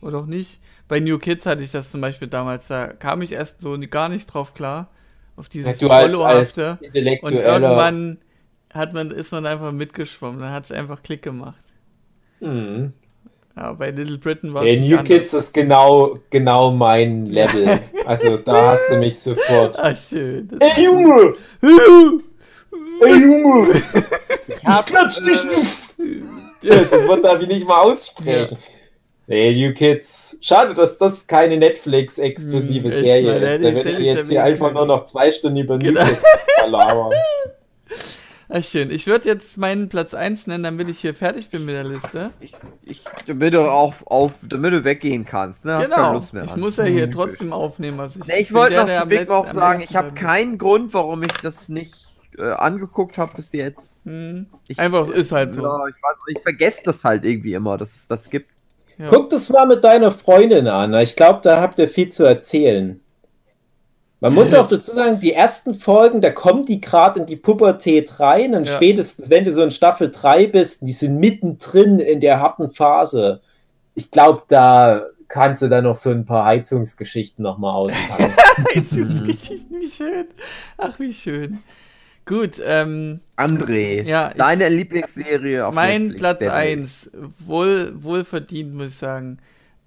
oder 0.00 0.18
auch 0.18 0.26
nicht. 0.26 0.60
Bei 0.88 1.00
New 1.00 1.18
Kids 1.18 1.46
hatte 1.46 1.62
ich 1.62 1.70
das 1.70 1.90
zum 1.90 2.00
Beispiel 2.00 2.28
damals, 2.28 2.68
da 2.68 2.88
kam 2.88 3.22
ich 3.22 3.32
erst 3.32 3.60
so 3.60 3.78
gar 3.90 4.08
nicht 4.08 4.26
drauf 4.26 4.54
klar, 4.54 4.88
auf 5.36 5.48
dieses 5.48 5.80
ja, 5.80 5.88
Rollohafte. 5.88 6.78
Und 7.22 7.34
irgendwann 7.34 8.18
hat 8.72 8.92
man, 8.92 9.10
ist 9.10 9.32
man 9.32 9.46
einfach 9.46 9.72
mitgeschwommen, 9.72 10.40
dann 10.40 10.52
hat 10.52 10.64
es 10.64 10.72
einfach 10.72 11.02
Klick 11.02 11.22
gemacht. 11.22 11.64
Mhm. 12.40 12.88
Ja, 13.56 13.72
bei 13.72 13.90
Little 13.90 14.18
Britain 14.18 14.54
war 14.54 14.62
es. 14.62 14.68
Hey, 14.68 14.80
New 14.80 14.98
anders. 14.98 15.06
Kids 15.06 15.34
ist 15.34 15.52
genau, 15.52 16.18
genau 16.30 16.70
mein 16.70 17.26
Level. 17.26 17.80
Also 18.06 18.36
da 18.38 18.72
hast 18.72 18.90
du 18.90 18.96
mich 18.96 19.18
sofort. 19.18 19.76
Ach, 19.78 19.96
schön. 19.96 20.48
Ey, 20.60 20.84
Junge! 20.84 21.34
Ey, 23.02 23.20
Junge! 23.20 23.72
Ich, 23.72 23.82
ich 24.46 24.86
klatsch 24.86 25.18
dich 25.18 25.44
nicht! 25.44 26.30
Ja, 26.62 26.82
das 26.82 27.08
Wort 27.08 27.24
darf 27.24 27.40
ich 27.42 27.48
nicht 27.48 27.66
mal 27.66 27.80
aussprechen. 27.80 28.56
Ja. 28.56 29.34
Hey, 29.34 29.54
New 29.54 29.74
Kids. 29.74 30.36
Schade, 30.40 30.74
dass 30.74 30.98
das 30.98 31.26
keine 31.26 31.56
Netflix-exklusive 31.56 32.90
hm, 32.90 33.00
Serie 33.00 33.36
ist. 33.36 33.64
Da 33.64 33.84
wird 33.84 34.00
jetzt 34.00 34.28
hier 34.28 34.42
einfach 34.42 34.72
nur 34.72 34.86
noch 34.86 35.04
zwei 35.04 35.30
Stunden 35.32 35.58
über 35.58 35.76
New 35.76 35.92
genau. 35.92 36.04
Kids 36.04 36.20
Ach, 38.52 38.64
schön. 38.64 38.90
Ich 38.90 39.06
würde 39.06 39.28
jetzt 39.28 39.58
meinen 39.58 39.88
Platz 39.88 40.12
1 40.12 40.48
nennen, 40.48 40.64
damit 40.64 40.88
ich 40.88 40.98
hier 40.98 41.14
fertig 41.14 41.50
bin 41.50 41.64
mit 41.64 41.76
der 41.76 41.84
Liste. 41.84 42.30
Ich, 42.40 42.52
ich, 42.82 43.04
damit 43.26 43.54
du 43.54 43.60
auch 43.60 43.94
auf, 44.06 44.34
damit 44.42 44.72
du 44.72 44.82
weggehen 44.82 45.24
kannst. 45.24 45.64
Ne? 45.64 45.78
Genau. 45.82 46.18
ich 46.18 46.52
an. 46.52 46.58
muss 46.60 46.76
ja 46.76 46.84
hier 46.84 47.06
mhm. 47.06 47.12
trotzdem 47.12 47.52
aufnehmen, 47.52 47.98
was 47.98 48.16
ich. 48.16 48.26
Nee, 48.26 48.40
ich 48.40 48.52
wollte 48.52 48.76
noch 48.76 49.02
zu 49.02 49.06
Big 49.06 49.30
auch 49.30 49.46
sagen, 49.46 49.82
ich 49.82 49.94
habe 49.94 50.12
keinen 50.12 50.58
Grund, 50.58 50.92
warum 50.94 51.22
ich 51.22 51.32
das 51.42 51.68
nicht 51.68 51.94
äh, 52.36 52.50
angeguckt 52.50 53.18
habe 53.18 53.34
bis 53.36 53.52
jetzt. 53.52 54.04
Hm. 54.04 54.46
Ich, 54.66 54.80
Einfach, 54.80 55.08
ist 55.08 55.30
halt 55.30 55.54
so. 55.54 55.62
Ja, 55.62 55.86
ich, 55.86 56.36
ich 56.36 56.42
vergesse 56.42 56.82
das 56.84 57.04
halt 57.04 57.24
irgendwie 57.24 57.54
immer, 57.54 57.78
dass 57.78 57.94
es 57.94 58.08
das 58.08 58.30
gibt. 58.30 58.50
Ja. 58.98 59.06
Guck 59.08 59.30
das 59.30 59.48
mal 59.50 59.66
mit 59.66 59.84
deiner 59.84 60.10
Freundin 60.10 60.66
an. 60.66 60.92
Ich 60.94 61.14
glaube, 61.14 61.40
da 61.42 61.60
habt 61.60 61.78
ihr 61.78 61.88
viel 61.88 62.08
zu 62.08 62.24
erzählen. 62.24 63.00
Man 64.20 64.34
muss 64.34 64.52
auch 64.52 64.68
dazu 64.68 64.92
sagen, 64.92 65.18
die 65.18 65.32
ersten 65.32 65.74
Folgen, 65.74 66.20
da 66.20 66.30
kommen 66.30 66.66
die 66.66 66.80
gerade 66.80 67.20
in 67.20 67.26
die 67.26 67.36
Pubertät 67.36 68.20
rein 68.20 68.54
und 68.54 68.66
ja. 68.66 68.74
spätestens, 68.74 69.30
wenn 69.30 69.44
du 69.44 69.50
so 69.50 69.62
in 69.62 69.70
Staffel 69.70 70.10
3 70.10 70.46
bist, 70.48 70.82
die 70.82 70.92
sind 70.92 71.18
mittendrin 71.18 71.98
in 71.98 72.20
der 72.20 72.38
harten 72.38 72.70
Phase. 72.70 73.40
Ich 73.94 74.10
glaube, 74.10 74.42
da 74.48 75.06
kannst 75.28 75.62
du 75.62 75.68
dann 75.68 75.84
noch 75.84 75.96
so 75.96 76.10
ein 76.10 76.26
paar 76.26 76.44
Heizungsgeschichten 76.44 77.42
nochmal 77.42 77.72
auspacken. 77.74 78.34
Heizungsgeschichten, 78.76 79.80
wie 79.80 79.90
schön. 79.90 80.26
Ach, 80.76 80.98
wie 80.98 81.14
schön. 81.14 81.60
Gut, 82.26 82.60
ähm. 82.64 83.20
André, 83.36 84.02
ja, 84.02 84.34
deine 84.36 84.68
ich, 84.68 84.76
Lieblingsserie 84.76 85.66
auf 85.66 85.74
Mein 85.74 86.08
Netflix, 86.08 86.20
Platz 86.20 86.42
1, 86.42 87.10
wohl, 87.38 87.92
wohl 87.96 88.24
verdient, 88.24 88.74
muss 88.74 88.88
ich 88.88 88.96
sagen. 88.96 89.38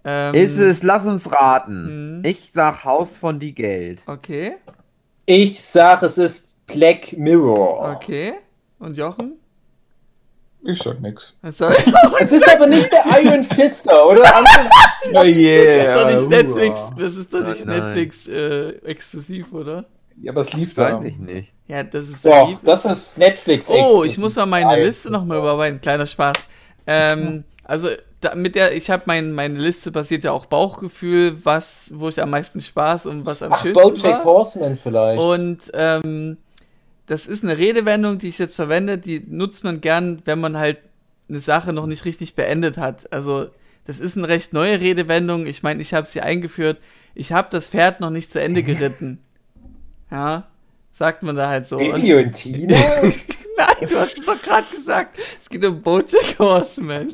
Ähm, 0.05 0.35
ist 0.35 0.57
es, 0.57 0.83
lass 0.83 1.05
uns 1.05 1.31
raten. 1.31 2.21
Hm. 2.23 2.25
Ich 2.25 2.51
sag 2.51 2.83
Haus 2.83 3.17
von 3.17 3.39
die 3.39 3.53
Geld. 3.53 4.01
Okay. 4.05 4.55
Ich 5.25 5.61
sag, 5.61 6.03
es 6.03 6.17
ist 6.17 6.55
Black 6.67 7.13
Mirror. 7.17 7.95
Okay. 7.95 8.33
Und 8.79 8.97
Jochen? 8.97 9.33
Ich 10.65 10.81
sag 10.81 11.01
nix. 11.01 11.33
Es 11.41 12.31
ist 12.31 12.49
aber 12.49 12.67
nicht 12.67 12.89
der 12.91 13.03
Iron 13.21 13.43
Fister, 13.43 14.07
oder? 14.07 14.23
oh 15.13 15.23
yeah. 15.23 15.93
Das 15.93 16.13
ist 16.13 16.23
doch 16.23 16.29
nicht 16.29 16.29
Netflix, 16.29 16.79
das 16.97 17.15
ist 17.15 17.33
doch 17.33 17.47
nicht 17.47 17.65
Netflix 17.65 18.27
äh, 18.27 18.69
exklusiv, 18.85 19.51
oder? 19.51 19.85
Ja, 20.21 20.31
aber 20.31 20.41
es 20.41 20.53
lief 20.53 20.73
da. 20.73 20.97
Weiß 20.97 21.03
ich 21.05 21.17
nicht. 21.17 21.51
Ja, 21.67 21.83
das 21.83 22.07
ist 22.07 22.25
Doch, 22.25 22.59
das 22.63 22.85
ist 22.85 23.17
Netflix. 23.17 23.69
Oh, 23.69 24.03
ich 24.03 24.17
muss 24.17 24.35
mal 24.35 24.45
meine 24.45 24.83
Liste 24.83 25.09
nochmal 25.09 25.39
überarbeiten. 25.39 25.81
Kleiner 25.81 26.05
Spaß. 26.05 26.37
Ähm, 26.87 27.43
also 27.63 27.89
da, 28.21 28.35
mit 28.35 28.55
der, 28.55 28.75
ich 28.75 28.89
habe 28.89 29.03
mein, 29.05 29.31
meine 29.31 29.57
Liste 29.57 29.91
basiert 29.91 30.23
ja 30.23 30.31
auch 30.31 30.45
Bauchgefühl, 30.45 31.37
was, 31.43 31.91
wo 31.95 32.09
ich 32.09 32.21
am 32.21 32.29
meisten 32.29 32.61
Spaß 32.61 33.05
und 33.05 33.25
was 33.25 33.41
am 33.41 33.53
Ach, 33.53 33.61
schönsten 33.61 33.81
Bojack 33.81 34.23
Horseman 34.25 34.77
vielleicht. 34.77 35.21
Und 35.21 35.59
ähm, 35.73 36.37
das 37.05 37.25
ist 37.25 37.43
eine 37.43 37.57
Redewendung, 37.57 38.19
die 38.19 38.29
ich 38.29 38.37
jetzt 38.37 38.55
verwende, 38.55 38.97
die 38.97 39.23
nutzt 39.27 39.63
man 39.63 39.81
gern, 39.81 40.21
wenn 40.25 40.39
man 40.39 40.57
halt 40.57 40.77
eine 41.29 41.39
Sache 41.39 41.73
noch 41.73 41.85
nicht 41.85 42.05
richtig 42.05 42.35
beendet 42.35 42.77
hat. 42.77 43.11
Also 43.13 43.47
das 43.85 43.99
ist 43.99 44.17
eine 44.17 44.27
recht 44.27 44.53
neue 44.53 44.79
Redewendung. 44.79 45.45
Ich 45.45 45.63
meine, 45.63 45.81
ich 45.81 45.93
habe 45.93 46.07
sie 46.07 46.21
eingeführt. 46.21 46.77
Ich 47.15 47.31
habe 47.31 47.47
das 47.51 47.69
Pferd 47.69 47.99
noch 47.99 48.09
nicht 48.09 48.31
zu 48.31 48.41
Ende 48.41 48.63
geritten. 48.63 49.19
Ja, 50.11 50.45
sagt 50.91 51.23
man 51.23 51.35
da 51.35 51.49
halt 51.49 51.65
so. 51.65 51.77
Baby 51.77 52.13
und, 52.13 52.25
und 52.25 52.33
Tina? 52.33 52.77
Nein, 53.57 53.75
du 53.81 53.99
hast 53.99 54.17
es 54.17 54.25
doch 54.25 54.41
gerade 54.41 54.67
gesagt. 54.75 55.19
Es 55.41 55.49
geht 55.49 55.63
um 55.65 55.81
Bojack 55.81 56.37
Horseman. 56.39 57.13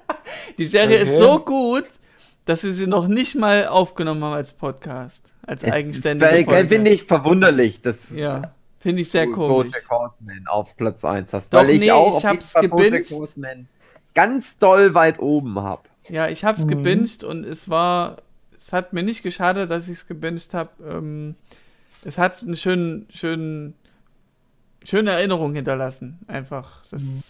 Die 0.58 0.64
Serie 0.64 1.02
okay. 1.02 1.12
ist 1.12 1.18
so 1.18 1.38
gut, 1.40 1.84
dass 2.44 2.64
wir 2.64 2.72
sie 2.72 2.86
noch 2.86 3.06
nicht 3.06 3.34
mal 3.34 3.66
aufgenommen 3.66 4.22
haben 4.24 4.34
als 4.34 4.52
Podcast. 4.52 5.22
Als 5.46 5.62
es 5.62 5.72
eigenständige 5.72 6.44
Folge. 6.44 6.68
Finde 6.68 6.90
ich 6.90 7.04
verwunderlich, 7.04 7.82
dass 7.82 8.14
ja, 8.14 8.54
finde 8.80 9.02
ich 9.02 9.10
sehr 9.10 9.26
komisch. 9.26 9.72
Bojack 9.72 9.90
Horseman 9.90 10.46
auf 10.46 10.74
Platz 10.76 11.04
1 11.04 11.32
hast. 11.32 11.52
Doch, 11.52 11.60
weil 11.60 11.70
ich 11.70 11.80
nee, 11.80 11.90
auch 11.90 12.18
ich 12.18 12.24
hab's 12.24 12.54
gebinged. 12.54 13.12
ganz 14.14 14.58
doll 14.58 14.94
weit 14.94 15.18
oben 15.18 15.60
habe. 15.60 15.82
Ja, 16.08 16.28
ich 16.28 16.44
hab's 16.44 16.64
mhm. 16.64 16.68
gebinged 16.68 17.24
und 17.24 17.44
es 17.44 17.68
war, 17.68 18.18
es 18.56 18.72
hat 18.72 18.92
mir 18.92 19.02
nicht 19.02 19.22
geschadet, 19.22 19.70
dass 19.70 19.88
ich 19.88 19.98
es 19.98 20.06
gebinged 20.06 20.54
habe. 20.54 20.70
Ähm, 20.86 21.34
es 22.04 22.18
hat 22.18 22.42
eine 22.42 22.56
schöne, 22.56 23.06
schönen, 23.10 23.74
schöne 24.84 25.12
Erinnerung 25.12 25.54
hinterlassen. 25.54 26.20
Einfach. 26.26 26.82
Das 26.90 27.02
mhm. 27.02 27.22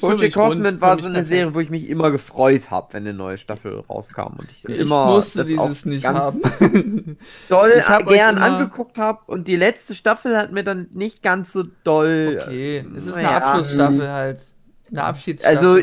Bojack 0.00 0.36
Horseman 0.36 0.80
war 0.80 0.98
so 0.98 1.08
eine 1.08 1.24
Serie, 1.24 1.54
wo 1.54 1.60
ich 1.60 1.70
mich 1.70 1.88
immer 1.88 2.10
gefreut 2.10 2.70
habe, 2.70 2.92
wenn 2.92 3.02
eine 3.02 3.14
neue 3.14 3.36
Staffel 3.38 3.80
rauskam 3.80 4.34
und 4.38 4.50
ich, 4.50 4.64
ich 4.64 4.78
immer 4.78 5.06
musste 5.06 5.44
dieses 5.44 5.84
nicht 5.84 6.06
haben. 6.06 6.40
doll 7.48 7.74
ich 7.76 7.88
hab 7.88 8.06
gern 8.06 8.38
angeguckt 8.38 8.98
habe 8.98 9.20
und 9.26 9.48
die 9.48 9.56
letzte 9.56 9.94
Staffel 9.94 10.36
hat 10.36 10.52
mir 10.52 10.64
dann 10.64 10.88
nicht 10.92 11.22
ganz 11.22 11.52
so 11.52 11.64
doll. 11.84 12.40
Okay, 12.42 12.84
es 12.96 13.06
ist 13.06 13.14
eine 13.14 13.24
ja, 13.24 13.38
Abschlussstaffel 13.38 14.08
halt, 14.08 14.40
eine 14.90 15.04
Abschiedsstaffel. 15.04 15.56
Also 15.58 15.82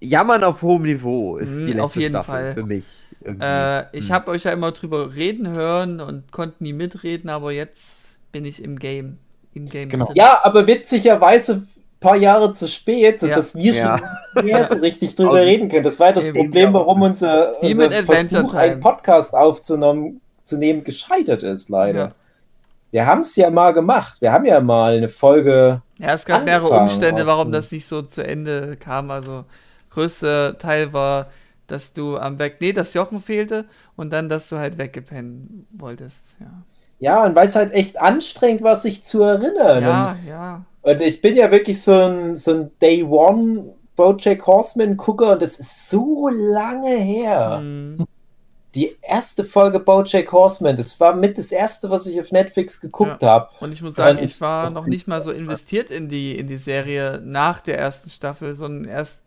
Jammern 0.00 0.44
auf 0.44 0.62
hohem 0.62 0.82
Niveau 0.82 1.36
ist 1.38 1.56
mhm, 1.56 1.58
die 1.58 1.72
letzte 1.72 1.84
auf 1.84 1.96
jeden 1.96 2.12
Staffel 2.12 2.32
Fall. 2.32 2.52
für 2.52 2.64
mich. 2.64 3.02
Äh, 3.24 3.96
ich 3.96 4.12
habe 4.12 4.30
euch 4.30 4.44
ja 4.44 4.52
immer 4.52 4.70
drüber 4.72 5.14
reden 5.14 5.48
hören 5.48 6.00
und 6.00 6.30
konnte 6.30 6.62
nie 6.62 6.72
mitreden, 6.72 7.28
aber 7.28 7.50
jetzt 7.50 7.95
bin 8.32 8.44
ich 8.44 8.62
im 8.62 8.78
Game. 8.78 9.18
Im 9.54 9.66
Game 9.66 9.88
genau. 9.88 10.10
Ja, 10.14 10.40
aber 10.42 10.66
witzigerweise 10.66 11.54
ein 11.54 11.68
paar 12.00 12.16
Jahre 12.16 12.52
zu 12.52 12.68
spät, 12.68 13.20
sodass 13.20 13.54
ja. 13.54 13.60
wir 13.62 13.74
ja. 13.74 13.98
schon 14.34 14.44
mehr 14.44 14.68
so 14.68 14.76
richtig 14.76 15.14
drüber 15.16 15.40
reden 15.40 15.68
können. 15.68 15.84
Das 15.84 15.98
war 15.98 16.12
das 16.12 16.30
Problem, 16.30 16.74
warum 16.74 17.02
unser, 17.02 17.60
unser 17.62 17.90
Versuch, 17.90 18.54
einen 18.54 18.80
Podcast 18.80 19.34
aufzunehmen 19.34 20.20
zu 20.44 20.58
nehmen, 20.58 20.84
gescheitert 20.84 21.42
ist, 21.42 21.70
leider. 21.70 21.98
Ja. 21.98 22.14
Wir 22.92 23.06
haben 23.06 23.22
es 23.22 23.34
ja 23.34 23.50
mal 23.50 23.72
gemacht. 23.72 24.20
Wir 24.20 24.32
haben 24.32 24.44
ja 24.44 24.60
mal 24.60 24.96
eine 24.96 25.08
Folge. 25.08 25.82
Ja, 25.98 26.12
es 26.12 26.24
gab 26.24 26.44
mehrere 26.44 26.68
Umstände, 26.68 27.26
warum 27.26 27.50
das 27.50 27.72
nicht 27.72 27.86
so 27.86 28.02
zu 28.02 28.24
Ende 28.24 28.76
kam. 28.76 29.10
Also, 29.10 29.44
größter 29.90 30.58
Teil 30.58 30.92
war 30.92 31.26
dass 31.66 31.92
du 31.92 32.16
am 32.16 32.38
Weg, 32.38 32.56
nee, 32.60 32.72
dass 32.72 32.94
Jochen 32.94 33.20
fehlte 33.20 33.66
und 33.96 34.12
dann, 34.12 34.28
dass 34.28 34.48
du 34.48 34.56
halt 34.56 34.78
weggepennen 34.78 35.66
wolltest, 35.70 36.36
ja. 36.40 36.62
Ja, 36.98 37.24
und 37.24 37.34
weil 37.34 37.48
es 37.48 37.56
halt 37.56 37.72
echt 37.72 38.00
anstrengend 38.00 38.62
war, 38.62 38.76
sich 38.76 39.04
zu 39.04 39.22
erinnern. 39.22 39.82
Ja, 39.82 40.10
und, 40.12 40.26
ja. 40.26 40.64
Und 40.82 41.02
ich 41.02 41.20
bin 41.20 41.36
ja 41.36 41.50
wirklich 41.50 41.82
so 41.82 41.92
ein, 41.92 42.36
so 42.36 42.52
ein 42.52 42.70
Day 42.80 43.02
One 43.02 43.74
Bojack 43.96 44.46
Horseman-Gucker 44.46 45.32
und 45.32 45.42
das 45.42 45.58
ist 45.58 45.90
so 45.90 46.28
lange 46.28 46.96
her. 46.96 47.58
Mhm. 47.62 48.06
Die 48.74 48.94
erste 49.00 49.44
Folge 49.44 49.80
Bojack 49.80 50.30
Horseman, 50.30 50.76
das 50.76 51.00
war 51.00 51.16
mit 51.16 51.38
das 51.38 51.50
erste, 51.50 51.90
was 51.90 52.06
ich 52.06 52.20
auf 52.20 52.30
Netflix 52.30 52.80
geguckt 52.80 53.22
ja. 53.22 53.28
habe. 53.28 53.48
Und 53.60 53.72
ich 53.72 53.82
muss 53.82 53.94
sagen, 53.94 54.18
ich 54.18 54.38
war 54.42 54.68
noch 54.70 54.86
nicht 54.86 55.08
mal 55.08 55.22
so 55.22 55.30
investiert 55.32 55.90
in 55.90 56.08
die, 56.08 56.38
in 56.38 56.46
die 56.46 56.58
Serie 56.58 57.22
nach 57.24 57.60
der 57.60 57.78
ersten 57.78 58.10
Staffel, 58.10 58.54
sondern 58.54 58.84
erst 58.84 59.22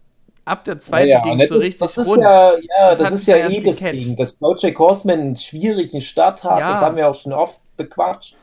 ab 0.50 0.66
der 0.66 0.80
zweiten 0.80 1.10
ja, 1.10 1.22
ging 1.22 1.40
es 1.40 1.50
so 1.50 1.56
richtig 1.56 1.80
das 1.80 1.98
ist 1.98 2.08
rund. 2.08 2.22
Ja, 2.22 2.54
ja, 2.54 2.90
das, 2.90 2.98
das 2.98 3.14
ist 3.14 3.28
ja 3.28 3.38
eh 3.38 3.62
das 3.62 3.78
Ding, 3.78 4.16
dass 4.16 4.34
Bojack 4.34 4.78
Horseman 4.78 5.20
einen 5.20 5.36
schwierigen 5.36 6.02
Start 6.02 6.44
hat, 6.44 6.60
ja. 6.60 6.72
das 6.72 6.82
haben 6.82 6.96
wir 6.96 7.08
auch 7.08 7.16
schon 7.16 7.34
oft 7.34 7.60
bequatscht. 7.78 8.36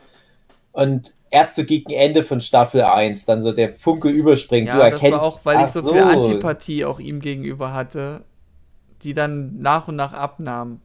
Und 0.71 1.13
erst 1.29 1.55
so 1.55 1.63
gegen 1.63 1.91
Ende 1.91 2.23
von 2.23 2.39
Staffel 2.39 2.83
1 2.83 3.25
dann 3.25 3.41
so 3.41 3.51
der 3.51 3.73
Funke 3.73 4.09
überspringt. 4.09 4.67
Ja, 4.67 4.75
du 4.75 4.81
erkennst, 4.81 5.03
das 5.03 5.11
war 5.11 5.23
auch, 5.23 5.39
weil 5.43 5.65
ich 5.65 5.71
so, 5.71 5.81
so 5.81 5.91
viel 5.91 6.01
Antipathie 6.01 6.85
auch 6.85 6.99
ihm 6.99 7.19
gegenüber 7.19 7.73
hatte, 7.73 8.21
die 9.03 9.13
dann 9.13 9.59
nach 9.59 9.87
und 9.87 9.95
nach 9.95 10.13
abnahm. 10.13 10.81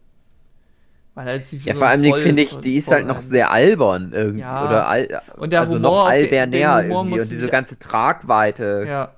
Weil 1.14 1.26
halt 1.26 1.44
sie 1.44 1.58
ja, 1.58 1.74
so 1.74 1.80
vor 1.80 1.88
allem 1.88 2.14
finde 2.14 2.40
ich, 2.40 2.56
die 2.60 2.78
ist 2.78 2.90
halt 2.90 3.06
noch 3.06 3.20
sehr 3.20 3.50
albern 3.50 4.12
irgendwie. 4.14 4.40
Ja. 4.40 4.66
Oder 4.66 4.88
al 4.88 5.20
und 5.36 5.52
der 5.52 5.60
also 5.60 5.76
Humor 5.76 5.90
noch 5.90 6.06
albernär 6.06 6.84
irgendwie. 6.88 7.20
Und 7.20 7.30
diese 7.30 7.48
ganze 7.48 7.78
Tragweite. 7.78 8.84
Ja 8.88 9.12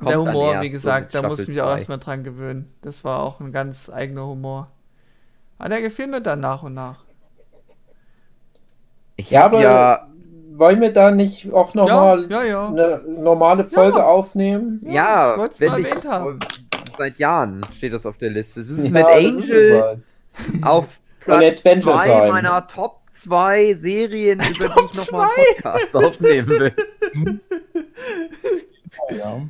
der 0.00 0.20
Humor, 0.20 0.60
wie 0.60 0.70
gesagt, 0.70 1.14
da 1.14 1.22
muss 1.22 1.40
ich 1.40 1.48
mich 1.48 1.60
auch 1.60 1.70
erstmal 1.70 1.98
dran 1.98 2.24
gewöhnen. 2.24 2.72
Das 2.82 3.04
war 3.04 3.20
auch 3.20 3.40
ein 3.40 3.52
ganz 3.52 3.90
eigener 3.90 4.26
Humor. 4.26 4.68
Aber 5.58 5.68
der 5.68 5.82
gefiel 5.82 6.06
mir 6.06 6.20
dann 6.20 6.40
nach 6.40 6.62
und 6.62 6.74
nach. 6.74 7.04
Ich 9.16 9.30
ja, 9.30 9.44
aber 9.44 9.60
ja 9.60 10.10
wollen 10.60 10.80
wir 10.80 10.92
da 10.92 11.10
nicht 11.10 11.52
auch 11.52 11.74
nochmal 11.74 12.26
ja, 12.30 12.42
ja, 12.42 12.48
ja. 12.48 12.68
eine 12.68 13.02
normale 13.06 13.64
Folge 13.64 14.04
aufnehmen? 14.04 14.80
Ja, 14.84 15.36
ja 15.36 15.48
wenn 15.58 15.80
ich, 15.80 15.88
seit 16.98 17.18
Jahren 17.18 17.62
steht 17.72 17.94
das 17.94 18.04
auf 18.04 18.18
der 18.18 18.30
Liste. 18.30 18.60
Es 18.60 18.68
ist 18.68 18.90
mit 18.90 19.04
Angel 19.04 20.02
auf 20.62 21.00
Platz 21.20 21.62
2 21.62 22.28
meiner 22.28 22.66
Top 22.66 23.00
2 23.14 23.74
Serien, 23.74 24.40
über 24.58 24.68
die 24.68 24.84
ich 24.84 24.94
nochmal 24.94 25.28
einen 25.34 25.62
Podcast 25.62 25.96
aufnehmen 25.96 26.48
will. 26.48 26.74
ja. 29.18 29.40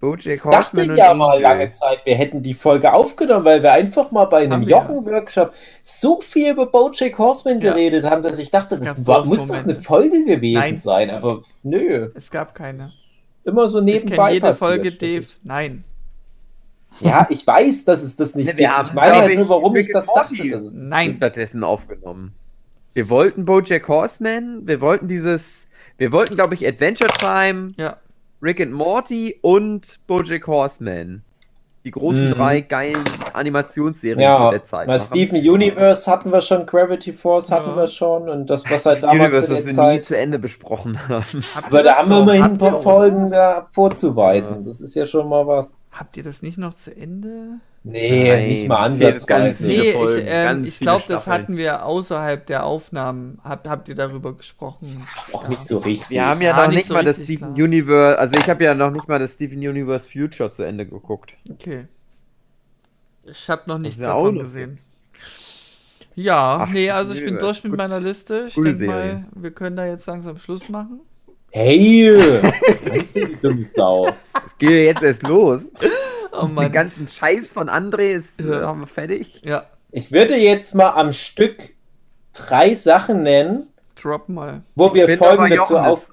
Bojack 0.00 0.44
Horseman 0.44 0.88
dachte 0.88 0.92
ich 0.94 0.98
ja 0.98 1.14
mal 1.14 1.40
lange 1.40 1.70
Zeit, 1.70 2.04
wir 2.04 2.16
hätten 2.16 2.42
die 2.42 2.54
Folge 2.54 2.92
aufgenommen, 2.92 3.44
weil 3.44 3.62
wir 3.62 3.72
einfach 3.72 4.10
mal 4.10 4.24
bei 4.24 4.38
einem 4.38 4.62
Jochen-Workshop 4.64 5.52
so 5.84 6.20
viel 6.20 6.50
über 6.50 6.66
Bojack 6.66 7.16
Horseman 7.18 7.60
ja. 7.60 7.72
geredet 7.72 8.04
haben, 8.04 8.20
dass 8.22 8.40
ich 8.40 8.50
dachte, 8.50 8.80
das 8.80 9.06
war, 9.06 9.24
muss 9.24 9.46
doch 9.46 9.62
eine 9.62 9.76
Folge 9.76 10.24
gewesen 10.24 10.58
Nein. 10.58 10.76
sein, 10.76 11.10
aber 11.10 11.42
nö. 11.62 12.10
Es 12.14 12.32
gab 12.32 12.52
keine. 12.52 12.90
Immer 13.44 13.68
so 13.68 13.80
nebenbei 13.80 14.34
jede 14.34 14.54
Folge, 14.54 14.90
Dave. 14.90 15.26
Nein. 15.44 15.84
Ja, 17.00 17.26
ich 17.30 17.46
weiß, 17.46 17.84
dass 17.84 18.02
es 18.02 18.16
das 18.16 18.34
nicht 18.34 18.46
ne, 18.46 18.54
gibt. 18.54 18.70
Ich 18.86 18.92
meine 18.92 19.14
halt 19.14 19.38
nur, 19.38 19.48
warum 19.48 19.76
ich 19.76 19.90
das 19.92 20.06
dachte. 20.06 20.50
Dass 20.50 20.64
es 20.64 20.74
Nein. 20.74 21.14
Stattdessen 21.16 21.62
aufgenommen. 21.62 22.34
Wir 22.92 23.08
wollten 23.08 23.44
Bojack 23.44 23.86
Horseman, 23.86 24.66
wir 24.66 24.80
wollten 24.80 25.06
dieses, 25.06 25.68
wir 25.96 26.12
wollten, 26.12 26.34
glaube 26.34 26.54
ich, 26.54 26.66
Adventure 26.66 27.10
Time, 27.10 27.72
ja. 27.76 27.96
Rick 28.42 28.60
and 28.60 28.72
Morty 28.72 29.38
und 29.40 30.00
Bojack 30.08 30.48
Horseman. 30.48 31.22
Die 31.84 31.90
großen 31.90 32.26
mhm. 32.26 32.30
drei 32.30 32.60
geilen 32.60 33.04
Animationsserien 33.32 34.20
ja, 34.20 34.36
zu 34.36 34.50
der 34.50 34.64
Zeit. 34.64 34.86
Bei 34.86 34.98
Steven 34.98 35.36
Universe 35.36 36.08
hatten 36.10 36.30
wir 36.30 36.40
schon, 36.40 36.64
Gravity 36.66 37.12
Force 37.12 37.50
hatten 37.50 37.70
ja. 37.70 37.76
wir 37.76 37.86
schon 37.88 38.28
und 38.28 38.46
das, 38.46 38.64
was 38.70 38.86
halt 38.86 39.02
damals 39.02 39.18
Universe, 39.18 39.46
in 39.46 39.48
der 39.48 39.76
was 39.76 39.76
wir 39.76 39.92
nie 39.92 40.02
zu 40.02 40.16
Ende 40.16 40.38
besprochen 40.38 41.08
haben. 41.08 41.44
Aber 41.62 41.82
da 41.82 41.96
haben 41.96 42.08
wir 42.08 42.20
immerhin 42.20 42.42
ein 42.42 42.58
paar 42.58 42.82
Folgen 42.82 43.30
da 43.30 43.66
vorzuweisen. 43.72 44.58
Ja. 44.58 44.70
Das 44.70 44.80
ist 44.80 44.94
ja 44.94 45.06
schon 45.06 45.28
mal 45.28 45.46
was. 45.46 45.76
Habt 45.90 46.16
ihr 46.16 46.22
das 46.22 46.42
nicht 46.42 46.58
noch 46.58 46.74
zu 46.74 46.96
Ende? 46.96 47.60
Nee, 47.84 48.30
Nein, 48.30 48.48
nicht 48.48 48.68
mal 48.68 48.76
ansatzweise. 48.76 49.66
Nee, 49.66 49.90
ich, 49.90 50.24
ähm, 50.24 50.64
ich 50.64 50.78
glaube, 50.78 51.02
das 51.08 51.26
hatten 51.26 51.56
wir 51.56 51.84
außerhalb 51.84 52.46
der 52.46 52.64
Aufnahmen. 52.64 53.40
Hab, 53.42 53.66
habt 53.68 53.88
ihr 53.88 53.96
darüber 53.96 54.36
gesprochen? 54.36 55.04
Auch 55.32 55.44
ja. 55.44 55.48
nicht 55.48 55.62
so 55.62 55.78
richtig. 55.78 56.08
Wir 56.08 56.24
haben 56.24 56.40
ja, 56.40 56.50
ja 56.50 56.56
noch 56.56 56.68
nicht, 56.68 56.76
nicht 56.76 56.86
so 56.86 56.94
mal 56.94 57.04
das 57.04 57.16
Steven 57.16 57.54
klar. 57.54 57.66
Universe, 57.66 58.18
also 58.20 58.36
ich 58.38 58.48
habe 58.48 58.62
ja 58.62 58.74
noch 58.76 58.92
nicht 58.92 59.08
mal 59.08 59.18
das 59.18 59.32
Steven 59.32 59.58
Universe 59.58 60.08
Future 60.08 60.52
zu 60.52 60.62
Ende 60.62 60.86
geguckt. 60.86 61.34
Okay. 61.50 61.86
Ich 63.24 63.50
habe 63.50 63.62
noch 63.66 63.78
nichts 63.78 63.98
davon 63.98 64.38
gesehen. 64.38 64.78
Ja, 66.14 66.58
Ach, 66.60 66.68
nee, 66.68 66.90
also 66.90 67.14
ich 67.14 67.24
bin 67.24 67.38
durch 67.38 67.64
mit 67.64 67.72
gut. 67.72 67.78
meiner 67.78 67.98
Liste. 67.98 68.44
Ich 68.48 68.54
denke 68.54 68.84
mal, 68.84 69.24
wir 69.34 69.50
können 69.50 69.76
da 69.76 69.86
jetzt 69.86 70.06
langsam 70.06 70.38
Schluss 70.38 70.68
machen. 70.68 71.00
Hey! 71.50 72.16
dumme 73.42 73.66
Sau. 73.74 74.08
Es 74.46 74.56
geht 74.56 74.70
jetzt 74.70 75.02
erst 75.02 75.22
los. 75.24 75.64
Oh 76.40 76.46
Den 76.46 76.72
ganzen 76.72 77.08
Scheiß 77.08 77.52
von 77.52 77.68
André 77.68 78.14
ist 78.14 78.40
ja. 78.40 78.66
haben 78.66 78.80
wir 78.80 78.86
fertig. 78.86 79.42
Ja. 79.44 79.66
Ich 79.90 80.12
würde 80.12 80.36
jetzt 80.36 80.74
mal 80.74 80.90
am 80.90 81.12
Stück 81.12 81.74
drei 82.32 82.74
Sachen 82.74 83.22
nennen. 83.22 83.66
Drop 84.00 84.28
mal. 84.28 84.62
Wo 84.74 84.94
wir 84.94 85.18
Folgen 85.18 85.50
dazu 85.50 85.76
auf. 85.76 86.10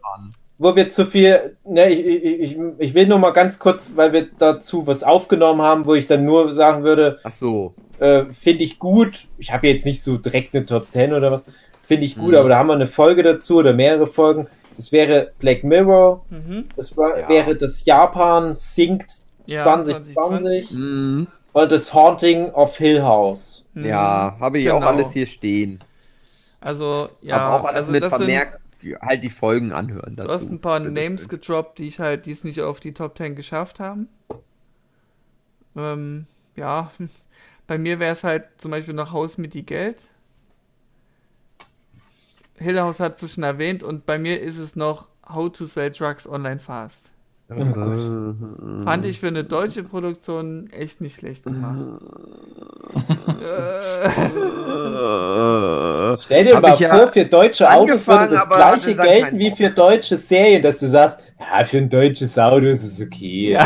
Wo 0.57 0.75
wir 0.75 0.89
zu 0.89 1.05
viel. 1.05 1.55
Ne, 1.63 1.89
ich, 1.89 2.05
ich, 2.05 2.57
ich 2.77 2.93
will 2.93 3.07
nur 3.07 3.19
mal 3.19 3.31
ganz 3.31 3.59
kurz, 3.59 3.93
weil 3.95 4.11
wir 4.11 4.27
dazu 4.37 4.85
was 4.85 5.03
aufgenommen 5.03 5.61
haben, 5.61 5.85
wo 5.85 5.95
ich 5.95 6.07
dann 6.07 6.25
nur 6.25 6.51
sagen 6.51 6.83
würde. 6.83 7.19
Ach 7.23 7.31
so. 7.31 7.73
Äh, 7.99 8.25
Finde 8.33 8.65
ich 8.65 8.77
gut. 8.77 9.27
Ich 9.37 9.53
habe 9.53 9.67
jetzt 9.67 9.85
nicht 9.85 10.03
so 10.03 10.17
direkt 10.17 10.53
eine 10.53 10.65
Top 10.65 10.91
10 10.91 11.13
oder 11.13 11.31
was. 11.31 11.45
Finde 11.87 12.05
ich 12.05 12.15
gut, 12.15 12.31
mhm. 12.31 12.35
aber 12.35 12.49
da 12.49 12.57
haben 12.57 12.67
wir 12.67 12.73
eine 12.73 12.87
Folge 12.87 13.23
dazu 13.23 13.57
oder 13.57 13.73
mehrere 13.73 14.07
Folgen. 14.07 14.47
Das 14.75 14.91
wäre 14.91 15.31
Black 15.39 15.63
Mirror. 15.63 16.25
Mhm. 16.29 16.65
Das 16.75 16.95
war, 16.97 17.19
ja. 17.19 17.29
wäre 17.29 17.55
das 17.55 17.85
Japan 17.85 18.53
sinkt 18.53 19.11
ja, 19.49 19.63
2020. 19.63 20.13
2020. 20.13 20.71
Mhm. 20.71 21.27
Und 21.51 21.71
das 21.71 21.93
Haunting 21.93 22.51
of 22.51 22.77
Hill 22.77 23.01
House. 23.01 23.67
Mhm. 23.73 23.85
Ja, 23.85 24.37
habe 24.39 24.59
ich 24.59 24.65
genau. 24.65 24.77
auch 24.77 24.83
alles 24.83 25.11
hier 25.11 25.25
stehen. 25.25 25.79
Also, 26.61 27.09
ja. 27.21 27.37
Aber 27.37 27.55
auch 27.55 27.67
alles 27.67 27.87
also 27.87 27.91
mit 27.91 28.05
Vermerk, 28.05 28.59
halt 29.01 29.23
die 29.23 29.29
Folgen 29.29 29.71
anhören. 29.71 30.15
Dazu. 30.15 30.27
Du 30.27 30.33
hast 30.33 30.51
ein 30.51 30.61
paar 30.61 30.79
Names 30.79 31.29
gedroppt, 31.29 31.79
die 31.79 31.87
ich 31.87 31.99
halt, 31.99 32.25
die 32.25 32.31
es 32.31 32.43
nicht 32.43 32.61
auf 32.61 32.79
die 32.79 32.93
Top 32.93 33.17
10 33.17 33.35
geschafft 33.35 33.79
haben. 33.79 34.09
Ähm, 35.75 36.27
ja, 36.55 36.91
bei 37.67 37.77
mir 37.77 37.99
wäre 37.99 38.13
es 38.13 38.23
halt 38.23 38.45
zum 38.57 38.71
Beispiel 38.71 38.93
noch 38.93 39.11
Haus 39.11 39.37
mit 39.37 39.53
die 39.53 39.65
Geld. 39.65 40.03
Hillhouse 42.57 42.99
hat 42.99 43.21
es 43.21 43.33
schon 43.33 43.43
erwähnt 43.43 43.83
und 43.83 44.05
bei 44.05 44.19
mir 44.19 44.41
ist 44.41 44.57
es 44.57 44.75
noch 44.75 45.07
How 45.27 45.51
to 45.51 45.65
Sell 45.65 45.91
Drugs 45.91 46.27
Online 46.27 46.59
Fast. 46.59 47.08
Oh 47.51 48.83
Fand 48.83 49.05
ich 49.05 49.19
für 49.19 49.27
eine 49.27 49.43
deutsche 49.43 49.83
Produktion 49.83 50.69
echt 50.71 51.01
nicht 51.01 51.17
schlecht 51.17 51.45
gemacht. 51.45 51.99
Stell 56.19 56.45
dir 56.45 56.55
Hab 56.55 56.61
mal 56.61 56.73
vor, 56.73 56.81
ja 56.81 57.07
für 57.07 57.25
deutsche 57.25 57.71
Autos 57.71 58.07
würde 58.07 58.35
das 58.35 58.47
gleiche 58.47 58.95
gelten 58.95 59.39
wie 59.39 59.51
für 59.51 59.71
deutsche 59.71 60.17
Serien, 60.17 60.61
dass 60.61 60.77
du 60.77 60.87
sagst, 60.87 61.23
ja, 61.39 61.65
für 61.65 61.77
ein 61.79 61.89
deutsches 61.89 62.37
Auto 62.37 62.67
ist 62.67 62.83
es 62.83 63.01
okay. 63.01 63.53
Ja. 63.53 63.65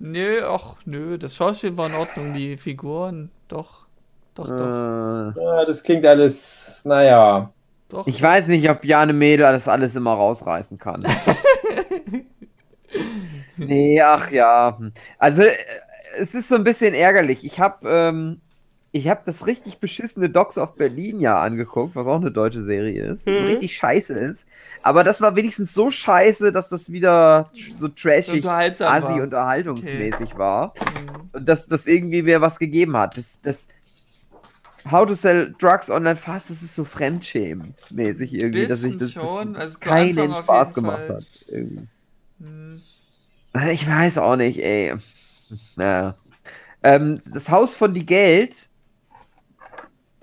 nö, 0.00 0.42
ach 0.48 0.76
nö, 0.84 1.16
das 1.16 1.36
Schauspiel 1.36 1.76
war 1.76 1.86
in 1.86 1.94
Ordnung, 1.94 2.32
die 2.34 2.56
Figuren, 2.56 3.30
doch, 3.46 3.86
doch, 4.34 4.48
doch. 4.48 5.36
Äh. 5.36 5.40
Ja, 5.40 5.64
das 5.64 5.80
klingt 5.82 6.04
alles, 6.04 6.82
naja. 6.84 7.53
Doch. 7.94 8.08
Ich 8.08 8.20
weiß 8.20 8.48
nicht, 8.48 8.68
ob 8.68 8.84
Jane 8.84 9.12
Mädel 9.12 9.52
das 9.52 9.68
alles 9.68 9.94
immer 9.94 10.14
rausreißen 10.14 10.78
kann. 10.78 11.06
nee, 13.56 14.00
ach 14.00 14.32
ja. 14.32 14.80
Also, 15.18 15.42
äh, 15.42 15.52
es 16.18 16.34
ist 16.34 16.48
so 16.48 16.56
ein 16.56 16.64
bisschen 16.64 16.92
ärgerlich. 16.92 17.44
Ich 17.44 17.60
habe 17.60 17.88
ähm, 17.88 18.40
ich 18.90 19.08
hab 19.08 19.24
das 19.24 19.46
richtig 19.46 19.78
beschissene 19.78 20.28
Dogs 20.28 20.58
of 20.58 20.74
Berlin 20.74 21.20
ja 21.20 21.40
angeguckt, 21.40 21.94
was 21.94 22.08
auch 22.08 22.20
eine 22.20 22.32
deutsche 22.32 22.62
Serie 22.62 23.12
ist. 23.12 23.28
Mhm. 23.28 23.46
richtig 23.46 23.76
scheiße 23.76 24.14
ist. 24.14 24.44
Aber 24.82 25.04
das 25.04 25.20
war 25.20 25.36
wenigstens 25.36 25.72
so 25.72 25.90
scheiße, 25.90 26.50
dass 26.50 26.68
das 26.68 26.90
wieder 26.90 27.48
so 27.78 27.88
trashig, 27.88 28.44
asi-unterhaltungsmäßig 28.44 30.30
okay. 30.30 30.38
war. 30.38 30.74
Mhm. 30.74 31.30
Und 31.32 31.48
dass 31.48 31.68
das 31.68 31.86
irgendwie 31.86 32.22
mehr 32.22 32.40
was 32.40 32.58
gegeben 32.58 32.96
hat. 32.96 33.16
Das, 33.16 33.40
das, 33.40 33.68
How 34.90 35.06
to 35.06 35.14
Sell 35.14 35.54
Drugs 35.58 35.90
Online 35.90 36.16
Fast, 36.16 36.50
das 36.50 36.62
ist 36.62 36.74
so 36.74 36.84
Fremdschämen-mäßig 36.84 38.34
irgendwie, 38.34 38.66
dass 38.66 38.82
ich 38.84 38.98
das, 38.98 39.14
das, 39.14 39.46
das 39.54 39.80
keinen 39.80 40.34
Spaß 40.34 40.74
gemacht 40.74 41.06
Fall. 41.06 41.16
hat. 41.16 41.24
Hm. 41.50 42.80
Ich 43.70 43.88
weiß 43.88 44.18
auch 44.18 44.36
nicht, 44.36 44.62
ey. 44.62 44.94
Naja. 45.76 46.16
Ähm, 46.82 47.22
das 47.24 47.50
Haus 47.50 47.74
von 47.74 47.94
die 47.94 48.04
Geld 48.04 48.54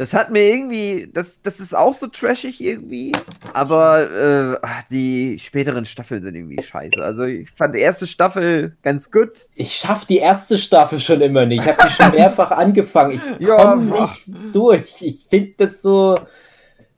das 0.02 0.16
hat 0.16 0.32
mir 0.32 0.42
irgendwie, 0.42 1.12
das, 1.14 1.44
das 1.44 1.60
ist 1.60 1.76
auch 1.76 1.94
so 1.94 2.08
trashig 2.08 2.60
irgendwie, 2.60 3.12
aber 3.54 4.58
äh, 4.60 4.68
die 4.90 5.38
späteren 5.38 5.86
Staffeln 5.86 6.24
sind 6.24 6.34
irgendwie 6.34 6.64
scheiße. 6.64 7.00
Also 7.04 7.26
ich 7.26 7.52
fand 7.52 7.76
die 7.76 7.82
erste 7.82 8.08
Staffel 8.08 8.76
ganz 8.82 9.12
gut. 9.12 9.46
Ich 9.54 9.78
schaff 9.78 10.06
die 10.06 10.18
erste 10.18 10.58
Staffel 10.58 11.00
schon 11.00 11.22
immer 11.22 11.46
nicht. 11.46 11.62
Ich 11.62 11.72
habe 11.72 11.88
die 11.88 11.94
schon 11.94 12.12
mehrfach 12.16 12.50
angefangen. 12.50 13.12
Ich 13.12 13.48
komme 13.48 13.96
ja, 13.96 14.02
nicht 14.02 14.56
durch. 14.56 15.04
Ich 15.04 15.28
finde 15.30 15.54
das 15.58 15.84
so. 15.84 16.20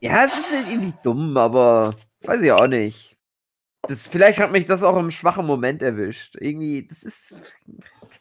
Ja, 0.00 0.24
es 0.24 0.32
ist 0.32 0.56
halt 0.56 0.70
irgendwie 0.70 0.94
dumm, 1.02 1.36
aber 1.36 1.94
weiß 2.22 2.40
ich 2.40 2.52
auch 2.52 2.68
nicht. 2.68 3.18
Das, 3.82 4.06
vielleicht 4.06 4.38
hat 4.38 4.50
mich 4.50 4.64
das 4.64 4.82
auch 4.82 4.96
im 4.96 5.10
schwachen 5.10 5.44
Moment 5.44 5.82
erwischt. 5.82 6.36
Irgendwie, 6.40 6.86
das 6.88 7.02
ist. 7.02 7.36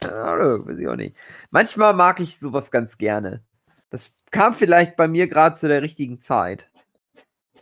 Keine 0.02 0.18
Ahnung, 0.18 0.68
weiß 0.68 0.78
ich 0.78 0.90
auch 0.90 0.98
nicht. 0.98 1.16
Manchmal 1.52 1.94
mag 1.94 2.20
ich 2.20 2.38
sowas 2.38 2.70
ganz 2.70 2.98
gerne. 2.98 3.46
Das 3.94 4.18
kam 4.32 4.56
vielleicht 4.56 4.96
bei 4.96 5.08
mir 5.08 5.28
gerade 5.28 5.56
zu 5.56 5.68
der 5.68 5.84
richtigen 5.84 6.20
Zeit. 6.20 6.68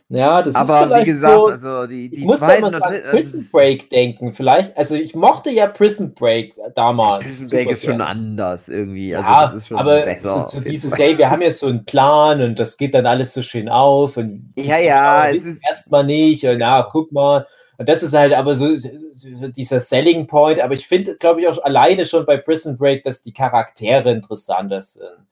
Ja, 0.08 0.40
das 0.40 0.54
Aber 0.54 0.80
ist 0.80 0.86
vielleicht 0.86 1.06
wie 1.06 1.10
gesagt, 1.10 1.34
so, 1.34 1.46
also 1.48 1.86
die, 1.86 2.08
die 2.08 2.20
ich 2.20 2.24
muss 2.24 2.40
da 2.40 2.52
immer 2.52 2.72
an 2.72 3.02
Prison 3.10 3.46
Break 3.52 3.90
denken, 3.90 4.32
vielleicht. 4.32 4.74
Also 4.74 4.94
ich 4.94 5.14
mochte 5.14 5.50
ja 5.50 5.66
Prison 5.66 6.14
Break 6.14 6.54
damals. 6.74 7.24
Prison 7.24 7.50
Break 7.50 7.70
ist 7.72 7.84
schon 7.84 8.00
anders 8.00 8.70
irgendwie. 8.70 9.14
Also 9.14 9.28
ja, 9.28 9.42
das 9.42 9.54
ist 9.56 9.68
schon 9.68 9.76
aber 9.76 10.04
besser. 10.04 10.46
So, 10.46 10.58
so 10.58 10.60
dieses, 10.64 10.96
hey, 10.96 11.18
wir 11.18 11.28
haben 11.28 11.42
jetzt 11.42 11.58
so 11.60 11.66
einen 11.66 11.84
Plan 11.84 12.40
und 12.40 12.58
das 12.58 12.78
geht 12.78 12.94
dann 12.94 13.04
alles 13.04 13.34
so 13.34 13.42
schön 13.42 13.68
auf 13.68 14.16
und 14.16 14.54
ja, 14.56 14.78
ja, 14.78 15.28
es 15.28 15.44
ist 15.44 15.62
erstmal 15.68 16.04
nicht 16.04 16.46
und 16.46 16.56
na, 16.56 16.88
guck 16.90 17.12
mal. 17.12 17.46
Und 17.76 17.90
das 17.90 18.02
ist 18.02 18.14
halt 18.14 18.32
aber 18.32 18.54
so, 18.54 18.74
so 18.74 19.48
dieser 19.48 19.80
Selling 19.80 20.26
Point. 20.26 20.60
Aber 20.60 20.72
ich 20.72 20.86
finde, 20.86 21.14
glaube 21.16 21.42
ich, 21.42 21.48
auch 21.48 21.62
alleine 21.62 22.06
schon 22.06 22.24
bei 22.24 22.38
Prison 22.38 22.78
Break, 22.78 23.04
dass 23.04 23.22
die 23.22 23.34
Charaktere 23.34 24.12
interessanter 24.12 24.80
sind 24.80 25.26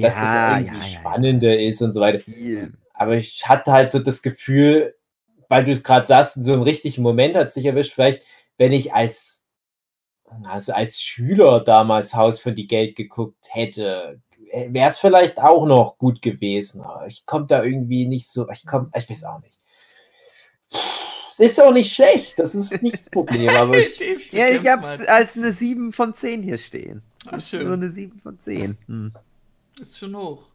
dass 0.00 0.16
ja, 0.16 0.50
das 0.50 0.60
irgendwie 0.60 0.78
ja, 0.78 0.98
spannender 0.98 1.54
ja. 1.54 1.68
ist 1.68 1.82
und 1.82 1.92
so 1.92 2.00
weiter. 2.00 2.22
Aber 2.92 3.16
ich 3.16 3.48
hatte 3.48 3.72
halt 3.72 3.90
so 3.92 3.98
das 3.98 4.22
Gefühl, 4.22 4.94
weil 5.48 5.64
du 5.64 5.72
es 5.72 5.82
gerade 5.82 6.06
sagst, 6.06 6.36
in 6.36 6.42
so 6.42 6.52
einem 6.52 6.62
richtigen 6.62 7.02
Moment 7.02 7.36
hat 7.36 7.48
es 7.48 7.54
dich 7.54 7.66
erwischt, 7.66 7.94
vielleicht, 7.94 8.22
wenn 8.56 8.72
ich 8.72 8.94
als, 8.94 9.44
also 10.44 10.72
als 10.72 11.00
Schüler 11.00 11.60
damals 11.60 12.14
Haus 12.14 12.38
für 12.38 12.52
die 12.52 12.66
Geld 12.66 12.96
geguckt 12.96 13.48
hätte, 13.50 14.20
wäre 14.52 14.88
es 14.88 14.98
vielleicht 14.98 15.40
auch 15.40 15.66
noch 15.66 15.98
gut 15.98 16.22
gewesen. 16.22 16.82
Aber 16.82 17.06
ich 17.06 17.26
komme 17.26 17.46
da 17.46 17.62
irgendwie 17.62 18.06
nicht 18.06 18.30
so, 18.30 18.48
ich 18.50 18.66
komme, 18.66 18.90
ich 18.96 19.08
weiß 19.08 19.24
auch 19.24 19.40
nicht. 19.40 19.60
Es 21.32 21.40
ist 21.40 21.62
auch 21.62 21.72
nicht 21.72 21.92
schlecht, 21.92 22.38
das 22.38 22.54
ist 22.54 22.82
nicht 22.82 22.94
das 22.94 23.10
Problem. 23.10 23.48
Aber 23.50 23.78
ich, 23.78 23.98
ja, 24.32 24.48
ich 24.48 24.66
habe 24.66 24.86
es 24.86 25.06
als 25.08 25.36
eine 25.36 25.52
7 25.52 25.92
von 25.92 26.14
10 26.14 26.42
hier 26.42 26.58
stehen. 26.58 27.02
Ach, 27.26 27.40
schön. 27.40 27.64
Nur 27.64 27.74
eine 27.74 27.90
7 27.90 28.20
von 28.20 28.38
10. 28.38 28.76
Hm. 28.86 29.12
Ist 29.78 29.98
schon 29.98 30.16
hoch. 30.16 30.50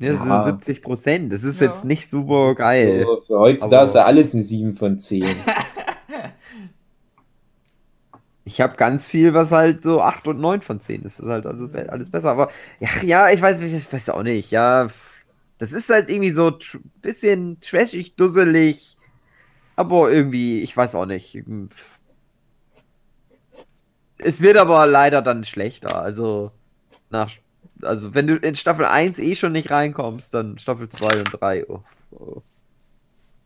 Ja, 0.00 0.12
ja. 0.12 0.44
so 0.44 0.50
70 0.50 0.82
Prozent. 0.82 1.32
Das 1.32 1.44
ist 1.44 1.60
ja. 1.60 1.66
jetzt 1.66 1.84
nicht 1.84 2.08
super 2.08 2.54
geil. 2.54 3.04
So, 3.06 3.22
für 3.26 3.38
heutzutage 3.38 3.84
ist 3.84 3.94
ja 3.94 4.04
alles 4.04 4.34
eine 4.34 4.42
7 4.42 4.74
von 4.74 4.98
10. 4.98 5.24
ich 8.44 8.60
habe 8.62 8.76
ganz 8.76 9.06
viel, 9.06 9.34
was 9.34 9.50
halt 9.50 9.82
so 9.82 10.00
8 10.00 10.28
und 10.28 10.40
9 10.40 10.62
von 10.62 10.80
10 10.80 11.02
ist. 11.02 11.18
Das 11.18 11.26
ist 11.26 11.30
halt 11.30 11.46
also 11.46 11.68
alles 11.88 12.10
besser. 12.10 12.30
Aber 12.30 12.50
ja, 12.80 12.88
ja 13.02 13.30
ich, 13.30 13.42
weiß, 13.42 13.60
ich 13.60 13.92
weiß 13.92 14.08
auch 14.10 14.22
nicht. 14.22 14.50
Ja, 14.50 14.88
das 15.58 15.72
ist 15.72 15.90
halt 15.90 16.08
irgendwie 16.08 16.32
so 16.32 16.50
tr 16.50 16.80
bisschen 17.02 17.60
trashig, 17.60 18.16
dusselig. 18.16 18.96
Aber 19.76 20.10
irgendwie, 20.10 20.62
ich 20.62 20.74
weiß 20.74 20.94
auch 20.94 21.06
nicht. 21.06 21.42
Es 24.16 24.40
wird 24.40 24.56
aber 24.56 24.86
leider 24.86 25.20
dann 25.20 25.44
schlechter. 25.44 26.00
Also 26.00 26.52
nach 27.10 27.30
Also, 27.82 28.14
wenn 28.14 28.26
du 28.26 28.36
in 28.36 28.54
Staffel 28.54 28.84
1 28.84 29.18
eh 29.18 29.34
schon 29.34 29.52
nicht 29.52 29.70
reinkommst, 29.70 30.32
dann 30.34 30.58
Staffel 30.58 30.88
2 30.88 31.18
und 31.18 31.40
3. 31.40 31.68
Oh, 31.68 31.82
oh. 32.12 32.42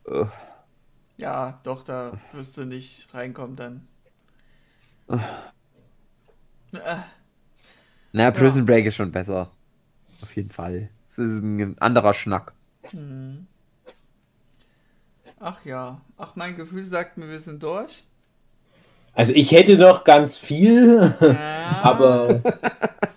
Oh. 0.06 0.26
Ja, 1.16 1.60
doch, 1.62 1.84
da 1.84 2.12
wirst 2.32 2.56
du 2.56 2.64
nicht 2.64 3.12
reinkommen 3.14 3.56
dann. 3.56 3.88
Na, 8.12 8.30
Prison 8.30 8.62
ja. 8.62 8.64
Break 8.64 8.86
ist 8.86 8.96
schon 8.96 9.12
besser. 9.12 9.50
Auf 10.22 10.34
jeden 10.36 10.50
Fall. 10.50 10.90
Es 11.04 11.18
ist 11.18 11.42
ein 11.42 11.78
anderer 11.78 12.14
Schnack. 12.14 12.52
Hm. 12.90 13.46
Ach 15.40 15.64
ja. 15.64 16.00
Ach, 16.16 16.36
mein 16.36 16.56
Gefühl 16.56 16.84
sagt 16.84 17.16
mir, 17.16 17.28
wir 17.28 17.38
sind 17.38 17.62
durch. 17.62 18.04
Also 19.12 19.32
ich 19.34 19.52
hätte 19.52 19.78
noch 19.78 20.02
ganz 20.04 20.38
viel, 20.38 21.14
ja. 21.20 21.80
aber 21.82 22.40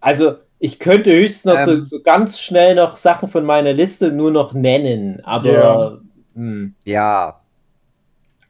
also 0.00 0.34
ich 0.58 0.78
könnte 0.78 1.12
höchstens 1.12 1.44
noch 1.46 1.58
ähm, 1.58 1.84
so, 1.84 1.96
so, 1.96 2.02
ganz 2.02 2.38
schnell 2.38 2.74
noch 2.74 2.96
Sachen 2.96 3.28
von 3.28 3.44
meiner 3.44 3.72
Liste 3.72 4.12
nur 4.12 4.30
noch 4.30 4.52
nennen, 4.52 5.20
aber 5.24 5.52
ja. 5.52 5.98
Hm. 6.34 6.74
ja. 6.84 7.40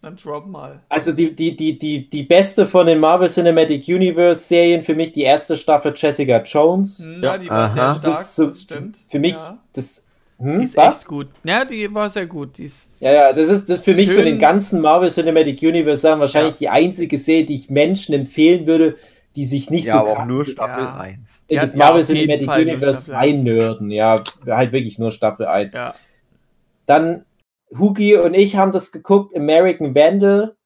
Dann 0.02 0.16
drop 0.16 0.46
mal. 0.46 0.80
Also 0.88 1.12
die, 1.12 1.36
die, 1.36 1.54
die, 1.56 1.78
die, 1.78 2.08
die 2.08 2.22
beste 2.22 2.66
von 2.66 2.86
den 2.86 2.98
Marvel 2.98 3.28
Cinematic 3.28 3.86
Universe 3.86 4.40
Serien 4.40 4.82
für 4.82 4.94
mich 4.94 5.12
die 5.12 5.22
erste 5.22 5.58
Staffel 5.58 5.92
Jessica 5.94 6.38
Jones. 6.42 7.04
Hm, 7.04 7.22
ja, 7.22 7.36
die 7.36 7.50
war 7.50 7.66
Aha. 7.66 7.68
sehr 7.68 7.94
stark, 7.94 8.18
das, 8.18 8.36
so, 8.36 8.46
das 8.46 8.60
stimmt. 8.62 8.96
Für 9.06 9.18
mich 9.18 9.34
ja. 9.34 9.58
das 9.74 10.06
hm, 10.40 10.58
die 10.58 10.64
ist 10.64 10.76
was? 10.76 11.00
echt 11.00 11.06
gut. 11.06 11.28
Ja, 11.44 11.66
die 11.66 11.92
war 11.92 12.08
sehr 12.08 12.26
gut. 12.26 12.56
Die 12.56 12.64
ist 12.64 13.02
ja, 13.02 13.12
ja, 13.12 13.32
das 13.34 13.50
ist 13.50 13.68
das 13.68 13.82
für 13.82 13.92
mich 13.92 14.08
für 14.08 14.24
den 14.24 14.38
ganzen 14.38 14.80
Marvel 14.80 15.10
Cinematic 15.10 15.60
Universe 15.62 16.00
sagen 16.00 16.20
wahrscheinlich 16.20 16.54
ja. 16.54 16.58
die 16.58 16.68
einzige 16.70 17.18
Serie, 17.18 17.44
die 17.44 17.56
ich 17.56 17.68
Menschen 17.68 18.14
empfehlen 18.14 18.66
würde, 18.66 18.96
die 19.36 19.44
sich 19.44 19.70
nicht 19.70 19.86
ja, 19.86 20.04
so 20.04 20.12
krass 20.12 20.28
nur 20.28 20.44
Staffel 20.44 20.84
ja. 20.84 20.96
1. 20.96 21.44
In 21.48 21.56
das 21.56 21.74
Marvel 21.76 22.02
Cinematic 22.02 22.48
Universe 22.48 23.16
einnörden. 23.16 23.90
Ja, 23.90 24.22
halt 24.46 24.72
wirklich 24.72 24.98
nur 24.98 25.12
Staffel 25.12 25.46
1. 25.46 25.72
Ja. 25.72 25.94
Dann 26.86 27.24
Hugi 27.78 28.16
und 28.16 28.34
ich 28.34 28.56
haben 28.56 28.72
das 28.72 28.90
geguckt, 28.90 29.36
American 29.36 29.94
Vandal. 29.94 30.56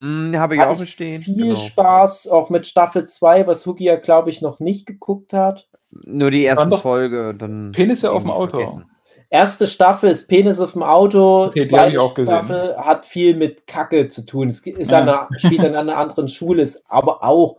Mm, 0.00 0.34
habe 0.34 0.56
ich 0.56 0.60
Hatte 0.60 0.72
auch 0.72 0.78
bestehen. 0.78 1.22
Viel 1.22 1.48
genau. 1.48 1.54
Spaß, 1.54 2.28
auch 2.28 2.50
mit 2.50 2.66
Staffel 2.66 3.06
2, 3.06 3.46
was 3.46 3.64
Hugi 3.64 3.84
ja, 3.84 3.96
glaube 3.96 4.30
ich, 4.30 4.42
noch 4.42 4.58
nicht 4.58 4.86
geguckt 4.86 5.32
hat. 5.32 5.68
Nur 5.90 6.30
die 6.30 6.42
erste 6.42 6.78
Folge. 6.78 7.34
Dann 7.38 7.70
Penis 7.72 8.02
ja 8.02 8.10
auf 8.10 8.22
dem 8.22 8.32
Auto. 8.32 8.58
Vergessen. 8.58 8.86
Erste 9.30 9.66
Staffel 9.66 10.10
ist 10.10 10.28
Penis 10.28 10.60
auf 10.60 10.72
dem 10.72 10.82
Auto. 10.82 11.46
Okay, 11.46 11.62
Zweite 11.62 11.98
Staffel 12.22 12.76
hat 12.76 13.06
viel 13.06 13.34
mit 13.36 13.66
Kacke 13.66 14.08
zu 14.08 14.26
tun. 14.26 14.48
Es 14.48 14.60
ist 14.66 14.90
ja. 14.90 15.00
eine, 15.00 15.38
spielt 15.38 15.60
an 15.60 15.74
einer 15.74 15.96
anderen 15.96 16.28
Schule, 16.28 16.62
ist 16.62 16.84
aber 16.88 17.22
auch, 17.22 17.56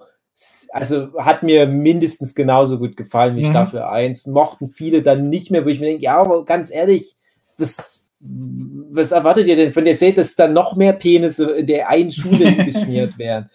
also 0.71 1.09
hat 1.17 1.43
mir 1.43 1.67
mindestens 1.67 2.33
genauso 2.33 2.79
gut 2.79 2.97
gefallen 2.97 3.35
wie 3.35 3.45
mhm. 3.45 3.51
Staffel 3.51 3.81
1. 3.81 4.27
Mochten 4.27 4.69
viele 4.69 5.03
dann 5.03 5.29
nicht 5.29 5.51
mehr, 5.51 5.65
wo 5.65 5.69
ich 5.69 5.79
mir 5.79 5.87
denke, 5.87 6.03
ja, 6.03 6.17
aber 6.17 6.45
ganz 6.45 6.73
ehrlich, 6.73 7.15
das, 7.57 8.07
was 8.19 9.11
erwartet 9.11 9.47
ihr 9.47 9.55
denn 9.55 9.73
von 9.73 9.85
der 9.85 9.95
Seht, 9.95 10.17
dass 10.17 10.35
dann 10.35 10.53
noch 10.53 10.75
mehr 10.75 10.93
Penisse 10.93 11.51
in 11.51 11.67
der 11.67 11.89
einen 11.89 12.11
Schule 12.11 12.51
geschmiert 12.65 13.17
werden? 13.17 13.49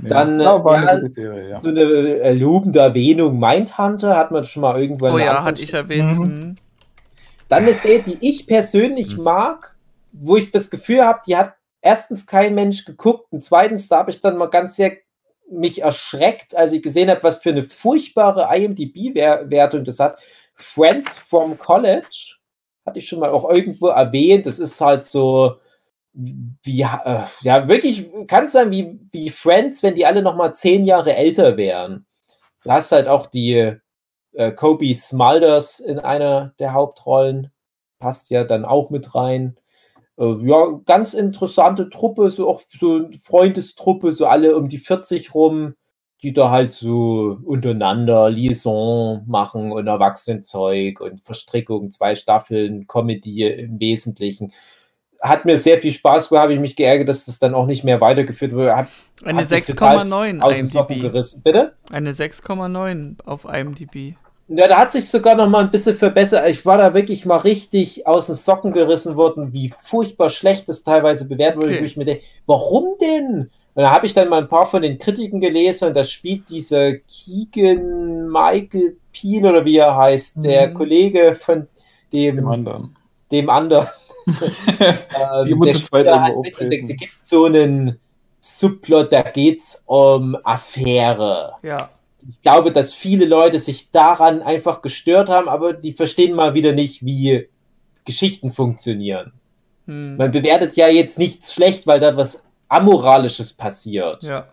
Dann 0.00 0.40
ja, 0.40 0.56
ja, 0.56 1.08
Serie, 1.10 1.50
ja. 1.50 1.60
so 1.60 1.68
eine 1.68 1.82
äh, 1.82 2.32
lobende 2.32 2.80
Erwähnung 2.80 3.38
Mindhunter 3.38 4.16
hat 4.16 4.30
man 4.30 4.44
schon 4.44 4.62
mal 4.62 4.80
irgendwann. 4.80 5.14
Oh 5.14 5.18
ja, 5.18 5.44
hatte 5.44 5.62
ich 5.62 5.74
erwähnt. 5.74 6.18
Mhm. 6.18 6.24
mhm. 6.24 6.56
Dann 7.48 7.64
eine 7.64 7.74
Serie, 7.74 8.02
die 8.02 8.18
ich 8.20 8.46
persönlich 8.46 9.16
mhm. 9.16 9.24
mag, 9.24 9.76
wo 10.12 10.36
ich 10.36 10.50
das 10.50 10.70
Gefühl 10.70 11.04
habe, 11.04 11.20
die 11.26 11.36
hat 11.36 11.54
erstens 11.82 12.26
kein 12.26 12.54
Mensch 12.54 12.86
geguckt 12.86 13.26
und 13.30 13.44
zweitens, 13.44 13.88
da 13.88 13.98
habe 13.98 14.10
ich 14.10 14.22
dann 14.22 14.38
mal 14.38 14.46
ganz 14.46 14.76
sehr 14.76 14.92
mich 15.50 15.82
erschreckt, 15.82 16.56
als 16.56 16.72
ich 16.72 16.82
gesehen 16.82 17.10
habe, 17.10 17.22
was 17.22 17.38
für 17.38 17.50
eine 17.50 17.62
furchtbare 17.62 18.48
IMDb-Wertung 18.56 19.84
das 19.84 20.00
hat. 20.00 20.18
Friends 20.54 21.18
from 21.18 21.58
College, 21.58 22.36
hatte 22.86 22.98
ich 22.98 23.08
schon 23.08 23.20
mal 23.20 23.30
auch 23.30 23.48
irgendwo 23.48 23.88
erwähnt. 23.88 24.46
Das 24.46 24.58
ist 24.58 24.80
halt 24.80 25.04
so, 25.04 25.56
wie, 26.12 26.82
äh, 26.82 27.24
ja, 27.42 27.68
wirklich, 27.68 28.08
kann 28.26 28.46
es 28.46 28.52
sein, 28.52 28.70
wie, 28.70 29.00
wie 29.10 29.30
Friends, 29.30 29.82
wenn 29.82 29.94
die 29.94 30.06
alle 30.06 30.22
noch 30.22 30.36
mal 30.36 30.54
zehn 30.54 30.84
Jahre 30.84 31.16
älter 31.16 31.56
wären. 31.56 32.06
Du 32.62 32.70
hast 32.70 32.92
halt 32.92 33.08
auch 33.08 33.26
die 33.26 33.76
äh, 34.32 34.52
Kobe 34.52 34.94
Smulders 34.94 35.80
in 35.80 35.98
einer 35.98 36.54
der 36.58 36.72
Hauptrollen. 36.72 37.50
Passt 37.98 38.30
ja 38.30 38.44
dann 38.44 38.64
auch 38.64 38.90
mit 38.90 39.14
rein. 39.14 39.56
Äh, 40.18 40.46
ja, 40.46 40.80
ganz 40.84 41.14
interessante 41.14 41.88
Truppe, 41.90 42.30
so 42.30 42.48
auch 42.48 42.62
so 42.68 42.96
eine 42.96 43.12
Freundestruppe, 43.18 44.12
so 44.12 44.26
alle 44.26 44.56
um 44.56 44.68
die 44.68 44.78
40 44.78 45.34
rum, 45.34 45.74
die 46.22 46.32
da 46.32 46.50
halt 46.50 46.72
so 46.72 47.38
untereinander 47.44 48.30
Liaison 48.30 49.24
machen 49.26 49.72
und 49.72 49.86
Erwachsenenzeug 49.86 51.00
und 51.00 51.20
Verstrickung, 51.22 51.90
zwei 51.90 52.14
Staffeln, 52.14 52.86
Comedy 52.86 53.44
im 53.44 53.80
Wesentlichen 53.80 54.52
hat 55.24 55.46
mir 55.46 55.56
sehr 55.56 55.78
viel 55.78 55.92
Spaß 55.92 56.28
gemacht, 56.28 56.42
habe 56.42 56.54
ich 56.54 56.60
mich 56.60 56.76
geärgert, 56.76 57.08
dass 57.08 57.24
das 57.24 57.38
dann 57.38 57.54
auch 57.54 57.66
nicht 57.66 57.82
mehr 57.82 58.00
weitergeführt 58.00 58.52
wurde. 58.52 58.76
Hab, 58.76 58.88
Eine 59.24 59.42
6,9 59.42 60.58
IMDb. 60.58 61.00
Gerissen. 61.00 61.42
Bitte? 61.42 61.72
Eine 61.90 62.12
6,9 62.12 63.24
auf 63.24 63.46
IMDb. 63.46 64.16
Ja, 64.48 64.68
da 64.68 64.78
hat 64.78 64.92
sich 64.92 65.08
sogar 65.08 65.34
noch 65.36 65.48
mal 65.48 65.64
ein 65.64 65.70
bisschen 65.70 65.94
verbessert. 65.94 66.48
Ich 66.48 66.66
war 66.66 66.76
da 66.76 66.92
wirklich 66.92 67.24
mal 67.24 67.38
richtig 67.38 68.06
aus 68.06 68.26
den 68.26 68.34
Socken 68.34 68.72
gerissen 68.72 69.16
worden, 69.16 69.52
wie 69.54 69.72
furchtbar 69.82 70.28
schlecht 70.28 70.68
das 70.68 70.82
teilweise 70.82 71.26
bewertet 71.26 71.62
wurde. 71.62 71.74
Okay. 71.74 71.84
Ich 71.84 71.96
mir 71.96 72.04
denke, 72.04 72.24
warum 72.46 72.98
denn? 73.00 73.50
Und 73.74 73.82
da 73.82 73.90
habe 73.90 74.06
ich 74.06 74.12
dann 74.12 74.28
mal 74.28 74.42
ein 74.42 74.48
paar 74.48 74.66
von 74.66 74.82
den 74.82 74.98
Kritiken 74.98 75.40
gelesen 75.40 75.88
und 75.88 75.94
da 75.94 76.04
spielt 76.04 76.50
dieser 76.50 76.92
Keegan 76.92 78.28
Michael 78.28 78.96
Peel 79.12 79.46
oder 79.46 79.64
wie 79.64 79.78
er 79.78 79.96
heißt, 79.96 80.36
mhm. 80.36 80.42
der 80.42 80.74
Kollege 80.74 81.36
von 81.36 81.66
dem, 82.12 82.36
dem 82.36 82.46
anderen. 82.46 82.96
Dem 83.32 83.48
anderen. 83.48 83.88
Die 84.26 85.50
immer 85.50 85.70
zu 85.70 85.82
zweit 85.82 86.06
auftreten. 86.06 86.86
Da, 86.88 86.92
da 86.92 86.96
gibt 86.96 87.14
so 87.22 87.46
einen 87.46 87.98
Subplot, 88.40 89.10
da 89.10 89.22
geht 89.22 89.60
es 89.60 89.82
um 89.86 90.36
Affäre. 90.44 91.54
Ja 91.62 91.88
ich 92.28 92.40
glaube, 92.42 92.72
dass 92.72 92.94
viele 92.94 93.26
Leute 93.26 93.58
sich 93.58 93.90
daran 93.90 94.42
einfach 94.42 94.82
gestört 94.82 95.28
haben, 95.28 95.48
aber 95.48 95.72
die 95.72 95.92
verstehen 95.92 96.34
mal 96.34 96.54
wieder 96.54 96.72
nicht, 96.72 97.04
wie 97.04 97.48
Geschichten 98.04 98.52
funktionieren. 98.52 99.32
Hm. 99.86 100.16
Man 100.16 100.30
bewertet 100.30 100.76
ja 100.76 100.88
jetzt 100.88 101.18
nichts 101.18 101.52
schlecht, 101.52 101.86
weil 101.86 102.00
da 102.00 102.16
was 102.16 102.44
Amoralisches 102.68 103.52
passiert. 103.52 104.22
Ja. 104.22 104.48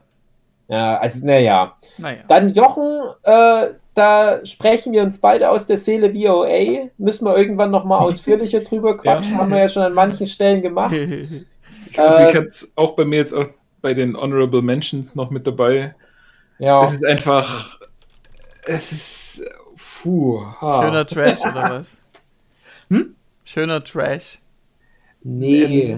Ja, 0.68 0.98
also, 1.00 1.26
naja. 1.26 1.76
naja. 1.98 2.24
Dann 2.30 2.54
Jochen, 2.54 3.02
äh, 3.24 3.68
da 3.94 4.46
sprechen 4.46 4.94
wir 4.94 5.04
uns 5.04 5.20
beide 5.20 5.50
aus 5.50 5.68
der 5.68 5.78
Seele 5.78 6.14
VOA. 6.14 6.90
Müssen 6.98 7.26
wir 7.26 7.38
irgendwann 7.38 7.72
nochmal 7.72 8.00
ausführlicher 8.00 8.60
drüber 8.62 8.98
quatschen. 8.98 9.34
Ja. 9.34 9.40
Haben 9.40 9.52
wir 9.52 9.60
ja 9.60 9.70
schon 9.70 9.84
an 9.84 9.94
manchen 9.94 10.28
Stellen 10.28 10.62
gemacht. 10.62 10.94
also 10.94 12.24
ich 12.30 12.36
hatte 12.36 12.46
es 12.46 12.72
auch 12.76 12.96
bei 12.96 13.04
mir 13.04 13.18
jetzt 13.18 13.34
auch 13.34 13.48
bei 13.82 13.94
den 13.94 14.16
Honorable 14.16 14.62
Mentions 14.62 15.16
noch 15.16 15.30
mit 15.30 15.46
dabei. 15.46 15.94
Ja. 16.62 16.84
Es 16.84 16.94
ist 16.94 17.06
einfach. 17.06 17.80
Es 18.66 18.92
ist. 18.92 19.44
Puh. 20.04 20.46
Ha. 20.62 20.84
Schöner 20.84 21.08
Trash 21.08 21.40
oder 21.42 21.70
was? 21.70 21.98
Hm? 22.90 23.16
Schöner 23.46 23.84
Trash. 23.84 24.40
Nee. 25.24 25.98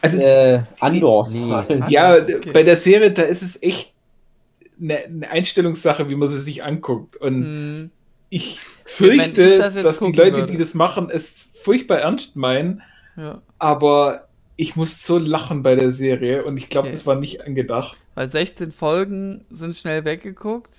Also, 0.00 0.18
äh, 0.18 0.62
Andor. 0.78 1.28
Nee. 1.28 1.82
Ja, 1.88 2.14
okay. 2.14 2.52
bei 2.52 2.62
der 2.62 2.76
Serie, 2.76 3.10
da 3.10 3.22
ist 3.22 3.42
es 3.42 3.60
echt 3.60 3.92
eine, 4.80 4.98
eine, 4.98 5.28
Einstellungssache, 5.28 6.08
wie 6.08 6.14
man 6.14 6.28
sie 6.28 6.38
sich 6.38 6.62
anguckt. 6.62 7.16
Und 7.16 7.42
hm. 7.42 7.90
ich 8.28 8.60
fürchte, 8.84 9.42
ich 9.42 9.58
das 9.58 9.74
dass 9.74 9.98
die 9.98 10.12
Leute, 10.12 10.36
würde. 10.38 10.52
die 10.52 10.58
das 10.58 10.74
machen, 10.74 11.08
es 11.10 11.48
furchtbar 11.64 11.98
ernst 11.98 12.36
meinen. 12.36 12.82
Ja. 13.16 13.42
Aber 13.58 14.28
ich 14.54 14.76
muss 14.76 15.04
so 15.04 15.18
lachen 15.18 15.64
bei 15.64 15.74
der 15.74 15.90
Serie 15.90 16.44
und 16.44 16.56
ich 16.56 16.68
glaube, 16.68 16.86
okay. 16.86 16.96
das 16.96 17.06
war 17.06 17.16
nicht 17.16 17.44
angedacht. 17.44 17.96
Weil 18.20 18.28
16 18.28 18.70
Folgen 18.70 19.46
sind 19.48 19.74
schnell 19.78 20.04
weggeguckt. 20.04 20.74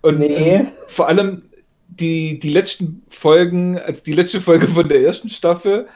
Und 0.00 0.18
nee. 0.18 0.64
vor 0.86 1.08
allem 1.08 1.42
die, 1.88 2.38
die 2.38 2.48
letzten 2.48 3.02
Folgen, 3.10 3.78
als 3.78 4.02
die 4.02 4.12
letzte 4.12 4.40
Folge 4.40 4.66
von 4.66 4.88
der 4.88 5.02
ersten 5.02 5.28
Staffel, 5.28 5.88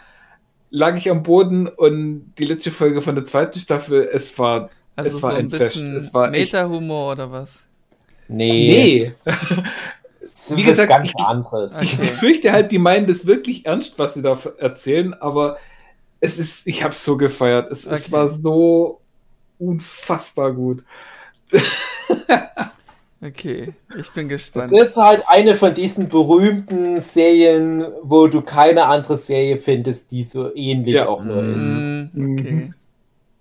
lag 0.68 0.94
ich 0.94 1.08
am 1.10 1.22
Boden 1.22 1.68
und 1.68 2.34
die 2.36 2.44
letzte 2.44 2.70
Folge 2.70 3.00
von 3.00 3.14
der 3.14 3.24
zweiten 3.24 3.58
Staffel, 3.58 4.06
es 4.12 4.38
war, 4.38 4.68
also 4.94 5.08
es 5.08 5.16
so 5.16 5.22
war 5.22 5.36
ein 5.36 5.48
bisschen 5.48 5.96
Es 5.96 6.12
war 6.12 6.28
Meta-Humor 6.28 7.12
oder 7.12 7.32
was? 7.32 7.54
Nee. 8.28 9.14
Nee. 9.24 9.34
Wie 10.50 10.64
gesagt, 10.64 10.90
ganz 10.90 11.08
ich, 11.08 11.16
anderes. 11.16 11.80
Ich, 11.80 11.98
ich 11.98 12.10
fürchte 12.10 12.52
halt, 12.52 12.70
die 12.70 12.78
meinen 12.78 13.06
das 13.06 13.26
wirklich 13.26 13.64
ernst, 13.64 13.94
was 13.96 14.12
sie 14.12 14.20
da 14.20 14.38
erzählen, 14.58 15.14
aber 15.14 15.56
es 16.20 16.38
ist, 16.38 16.66
ich 16.66 16.82
habe 16.82 16.92
es 16.92 17.02
so 17.02 17.16
gefeiert. 17.16 17.72
Es, 17.72 17.86
okay. 17.86 17.94
es 17.94 18.12
war 18.12 18.28
so 18.28 19.00
unfassbar 19.68 20.52
gut. 20.52 20.82
okay, 23.22 23.72
ich 23.98 24.10
bin 24.12 24.28
gespannt. 24.28 24.72
Das 24.72 24.90
ist 24.90 24.96
halt 24.96 25.24
eine 25.26 25.56
von 25.56 25.74
diesen 25.74 26.08
berühmten 26.08 27.02
Serien, 27.02 27.84
wo 28.02 28.26
du 28.26 28.42
keine 28.42 28.86
andere 28.86 29.18
Serie 29.18 29.58
findest, 29.58 30.10
die 30.10 30.22
so 30.22 30.54
ähnlich 30.54 30.96
ja. 30.96 31.08
auch 31.08 31.22
nur 31.22 31.42
ist. 31.42 31.62
Mm, 31.62 32.06
okay. 32.14 32.52
Mhm. 32.52 32.74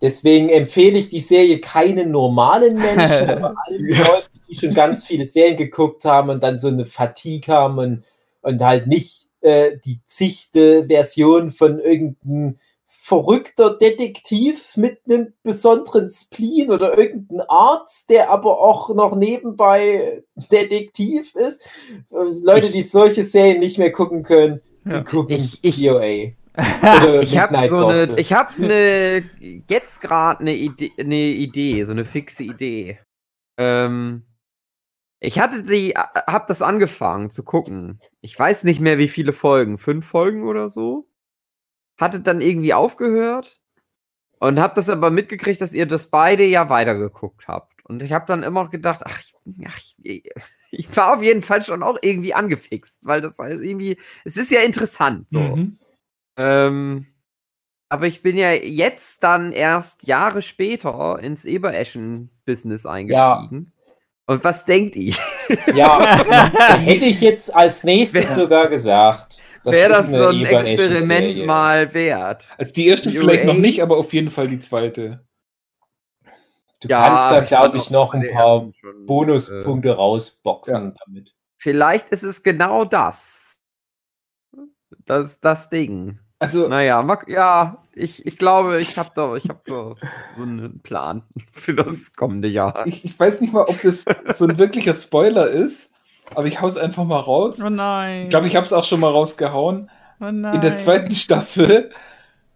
Deswegen 0.01 0.49
empfehle 0.49 0.99
ich 0.99 1.09
die 1.09 1.21
Serie 1.21 1.59
keinen 1.59 2.11
normalen 2.11 2.75
Menschen, 2.75 3.29
aber 3.29 3.55
allen 3.65 3.87
Leuten, 3.87 4.27
die 4.33 4.53
die 4.53 4.59
schon 4.59 4.73
ganz 4.73 5.05
viele 5.05 5.25
Serien 5.25 5.57
geguckt 5.57 6.03
haben 6.05 6.29
und 6.29 6.43
dann 6.43 6.59
so 6.59 6.67
eine 6.67 6.85
Fatigue 6.85 7.53
haben 7.53 7.77
und, 7.77 8.03
und 8.41 8.61
halt 8.61 8.87
nicht 8.87 9.27
äh, 9.41 9.77
die 9.83 9.99
zichte 10.05 10.87
Version 10.87 11.51
von 11.51 11.79
irgendeinem 11.79 12.57
verrückter 13.05 13.77
Detektiv 13.77 14.77
mit 14.77 15.01
einem 15.05 15.33
besonderen 15.43 16.07
Spleen 16.07 16.71
oder 16.71 16.97
irgendein 16.97 17.41
Arzt, 17.49 18.09
der 18.09 18.31
aber 18.31 18.61
auch 18.61 18.95
noch 18.95 19.17
nebenbei 19.17 20.23
Detektiv 20.49 21.35
ist. 21.35 21.61
Leute, 22.09 22.71
die 22.71 22.81
solche 22.81 23.23
Serien 23.23 23.59
nicht 23.59 23.77
mehr 23.77 23.91
gucken 23.91 24.23
können, 24.23 24.61
die 24.85 24.91
ja. 24.91 25.03
gucken 25.03 25.35
ich, 25.35 25.59
ich, 25.63 25.85
POA. 25.85 26.31
ich 27.21 27.37
habe 27.37 27.67
so 27.67 27.87
eine, 27.87 28.17
ich 28.17 28.31
habe 28.31 28.53
eine, 28.63 29.23
jetzt 29.67 29.99
gerade 29.99 30.39
eine 30.39 30.55
Idee, 30.55 30.93
eine 30.97 31.15
Idee, 31.15 31.83
so 31.83 31.91
eine 31.91 32.05
fixe 32.05 32.43
Idee. 32.43 32.99
Ähm, 33.57 34.23
ich 35.19 35.39
hatte 35.39 35.63
die, 35.63 35.89
hab 35.91 36.47
das 36.47 36.61
angefangen 36.61 37.29
zu 37.31 37.43
gucken. 37.43 37.99
Ich 38.21 38.39
weiß 38.39 38.63
nicht 38.63 38.79
mehr, 38.79 38.97
wie 38.97 39.09
viele 39.09 39.33
Folgen, 39.33 39.77
fünf 39.77 40.05
Folgen 40.05 40.47
oder 40.47 40.69
so. 40.69 41.05
Hatte 41.97 42.19
dann 42.19 42.41
irgendwie 42.41 42.73
aufgehört 42.73 43.61
und 44.39 44.59
hab 44.59 44.75
das 44.75 44.89
aber 44.89 45.09
mitgekriegt, 45.09 45.61
dass 45.61 45.73
ihr 45.73 45.85
das 45.85 46.07
beide 46.07 46.43
ja 46.43 46.69
weitergeguckt 46.69 47.47
habt. 47.47 47.85
Und 47.85 48.01
ich 48.01 48.11
habe 48.11 48.25
dann 48.27 48.43
immer 48.43 48.69
gedacht, 48.69 49.01
ach, 49.05 49.21
ach 49.67 49.79
ich, 50.01 50.29
ich, 50.71 50.97
war 50.97 51.15
auf 51.15 51.23
jeden 51.23 51.41
Fall 51.41 51.63
schon 51.63 51.83
auch 51.83 51.97
irgendwie 52.01 52.33
angefixt, 52.33 52.99
weil 53.01 53.21
das 53.21 53.37
halt 53.37 53.61
irgendwie, 53.61 53.97
es 54.25 54.37
ist 54.37 54.51
ja 54.51 54.61
interessant 54.61 55.29
so. 55.29 55.39
Mhm. 55.39 55.77
Ähm, 56.37 57.05
aber 57.89 58.07
ich 58.07 58.23
bin 58.23 58.37
ja 58.37 58.53
jetzt 58.53 59.23
dann 59.23 59.51
erst 59.51 60.07
Jahre 60.07 60.41
später 60.41 61.19
ins 61.19 61.45
Ebereschen-Business 61.45 62.87
eingestiegen. 62.87 63.71
Ja. 63.71 64.33
Und 64.33 64.43
was 64.43 64.65
denkt 64.65 64.95
ihr? 64.95 65.15
Ja, 65.75 66.17
hätte 66.79 67.05
ich 67.05 67.21
jetzt 67.21 67.53
als 67.53 67.83
nächstes 67.83 68.33
sogar 68.33 68.67
gesagt. 68.69 69.42
Wäre 69.63 69.89
das 69.89 70.09
so 70.09 70.27
ein 70.27 70.45
Experiment 70.45 71.45
mal 71.45 71.93
wert? 71.93 72.45
Also 72.57 72.73
die 72.73 72.87
erste 72.87 73.09
die 73.09 73.17
vielleicht 73.17 73.45
noch 73.45 73.53
nicht, 73.53 73.81
aber 73.81 73.97
auf 73.97 74.13
jeden 74.13 74.29
Fall 74.29 74.47
die 74.47 74.59
zweite. 74.59 75.25
Du 76.81 76.89
ja, 76.89 77.07
kannst 77.07 77.51
da, 77.51 77.57
glaube 77.61 77.77
ich, 77.77 77.89
noch 77.89 78.13
ein 78.13 78.29
paar 78.33 78.69
schon, 78.77 79.05
Bonuspunkte 79.05 79.89
äh, 79.89 79.93
rausboxen 79.93 80.73
ja. 80.89 80.93
damit. 81.05 81.33
Vielleicht 81.57 82.09
ist 82.09 82.23
es 82.23 82.43
genau 82.43 82.83
das. 82.83 83.57
Das, 85.05 85.39
das 85.39 85.69
Ding. 85.69 86.19
Also, 86.39 86.67
naja, 86.67 87.23
ja, 87.27 87.85
ich, 87.93 88.25
ich 88.25 88.37
glaube, 88.37 88.81
ich 88.81 88.97
habe 88.97 89.11
da, 89.15 89.37
hab 89.37 89.63
da 89.63 89.95
so 90.35 90.43
einen 90.43 90.81
Plan 90.81 91.23
für 91.53 91.73
das 91.73 92.11
kommende 92.13 92.49
Jahr. 92.49 92.85
Ich, 92.85 93.05
ich 93.05 93.17
weiß 93.17 93.39
nicht 93.39 93.53
mal, 93.53 93.63
ob 93.63 93.81
das 93.81 94.03
so 94.35 94.45
ein 94.45 94.57
wirklicher 94.57 94.93
Spoiler 94.93 95.47
ist, 95.47 95.92
aber 96.35 96.47
ich 96.47 96.61
hau's 96.61 96.77
einfach 96.77 97.03
mal 97.03 97.19
raus. 97.19 97.59
Oh 97.63 97.69
nein. 97.69 98.23
Ich 98.23 98.29
glaube, 98.29 98.47
ich 98.47 98.55
habe 98.55 98.65
es 98.65 98.73
auch 98.73 98.83
schon 98.83 98.99
mal 98.99 99.11
rausgehauen. 99.11 99.89
Oh 100.19 100.31
nein. 100.31 100.55
In 100.55 100.61
der 100.61 100.77
zweiten 100.77 101.13
Staffel 101.13 101.91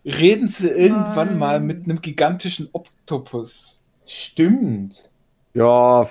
reden 0.06 0.48
sie 0.48 0.70
irgendwann 0.70 1.30
nein. 1.30 1.38
mal 1.38 1.60
mit 1.60 1.84
einem 1.84 2.02
gigantischen 2.02 2.70
Oktopus. 2.72 3.80
Stimmt. 4.06 5.10
Ja, 5.54 6.08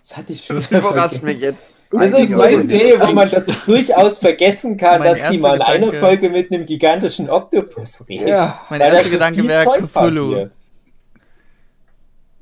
das 0.00 0.16
hatte 0.16 0.32
ich 0.32 0.44
schon. 0.46 0.56
Das 0.56 0.70
überrascht 0.70 1.22
mich 1.22 1.40
jetzt. 1.40 1.80
Das 1.92 2.12
ist 2.12 2.32
so 2.32 2.40
eine 2.40 2.62
Serie, 2.62 3.00
wo 3.00 3.12
man 3.12 3.28
das 3.28 3.64
durchaus 3.66 4.18
vergessen 4.18 4.76
kann, 4.76 5.02
dass 5.02 5.18
die 5.28 5.38
mal 5.38 5.56
in 5.56 5.62
einer 5.62 5.92
Folge 5.92 6.30
mit 6.30 6.52
einem 6.52 6.64
gigantischen 6.64 7.28
Oktopus 7.28 8.08
reden. 8.08 8.28
Ja, 8.28 8.60
mein 8.70 8.80
erster 8.80 9.10
Gedanke 9.10 9.46
wäre 9.46 9.64
Cthulhu. 9.64 10.50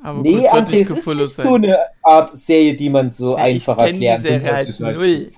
Aber 0.03 0.21
nee, 0.23 0.49
André, 0.49 0.83
es 0.83 0.91
ist 0.91 1.07
nicht 1.07 1.35
sein. 1.35 1.47
so 1.47 1.55
eine 1.55 1.77
Art 2.03 2.37
Serie, 2.37 2.77
die 2.77 2.89
man 2.89 3.11
so 3.11 3.37
ja, 3.37 3.45
einfach 3.45 3.79
erklären 3.79 4.23
kann. 4.23 4.55
Halt 4.55 4.81
null. 4.81 5.31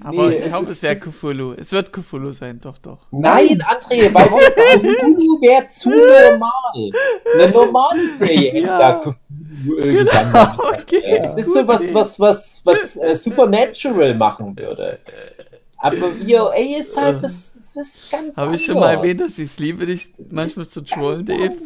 Aber 0.00 0.28
nee, 0.28 0.36
ich 0.36 0.52
hoffe, 0.52 0.72
es 0.72 0.82
wäre 0.82 0.96
Cthulhu. 0.96 1.54
Es 1.54 1.72
wird 1.72 1.90
Cthulhu 1.90 2.30
sein, 2.32 2.60
doch, 2.60 2.76
doch. 2.76 2.98
Nein, 3.10 3.62
André, 3.62 4.12
weil 4.12 4.26
Cthulhu 4.98 5.40
wäre 5.40 5.70
zu 5.70 5.88
normal. 5.88 6.90
Eine 7.34 7.50
normale 7.50 8.16
Serie 8.18 8.60
ja. 8.60 8.78
da 8.78 8.92
Cthulhu 8.98 9.16
genau, 9.66 10.46
okay, 10.72 11.30
Das 11.36 11.46
ist 11.46 11.54
so 11.54 11.66
was, 11.66 11.94
was, 11.94 12.20
was, 12.20 12.60
was 12.64 12.96
äh, 12.96 13.14
Supernatural 13.14 14.14
machen 14.14 14.56
würde. 14.58 14.98
Aber 15.78 15.96
VOA 15.96 16.78
ist 16.78 16.96
halt, 16.96 17.22
das, 17.22 17.54
das 17.74 17.86
ist 17.86 18.10
ganz 18.10 18.36
Habe 18.36 18.54
ich 18.56 18.64
schon 18.64 18.76
mal 18.80 18.94
erwähnt, 18.94 19.20
dass 19.20 19.38
ich 19.38 19.44
es 19.44 19.58
liebe, 19.58 19.86
dich 19.86 20.12
manchmal 20.30 20.66
zu 20.66 20.82
trollen, 20.82 21.26
Dave? 21.26 21.56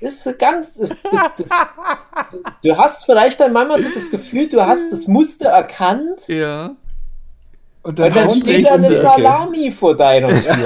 Ist 0.00 0.38
ganz. 0.38 0.74
Das, 0.74 0.90
das, 0.90 0.98
das, 1.36 1.48
du 2.62 2.76
hast 2.76 3.04
vielleicht 3.04 3.40
dann 3.40 3.52
manchmal 3.52 3.82
so 3.82 3.88
das 3.94 4.10
Gefühl, 4.10 4.48
du 4.48 4.64
hast 4.64 4.92
das 4.92 5.06
Muster 5.06 5.48
erkannt. 5.48 6.28
Ja. 6.28 6.76
Und 7.82 7.98
dann, 7.98 8.08
und 8.08 8.16
dann 8.16 8.30
steht 8.32 8.66
da 8.66 8.74
eine 8.74 9.00
Salami 9.00 9.70
vor 9.72 9.96
deiner 9.96 10.28
Tür. 10.28 10.64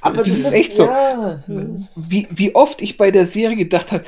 Aber 0.00 0.16
das, 0.18 0.28
das 0.28 0.38
ist 0.38 0.52
echt 0.52 0.76
so. 0.76 0.84
Ja, 0.84 1.42
wie, 1.46 2.28
wie 2.30 2.54
oft 2.54 2.82
ich 2.82 2.96
bei 2.96 3.10
der 3.10 3.26
Serie 3.26 3.56
gedacht 3.56 3.92
habe, 3.92 4.04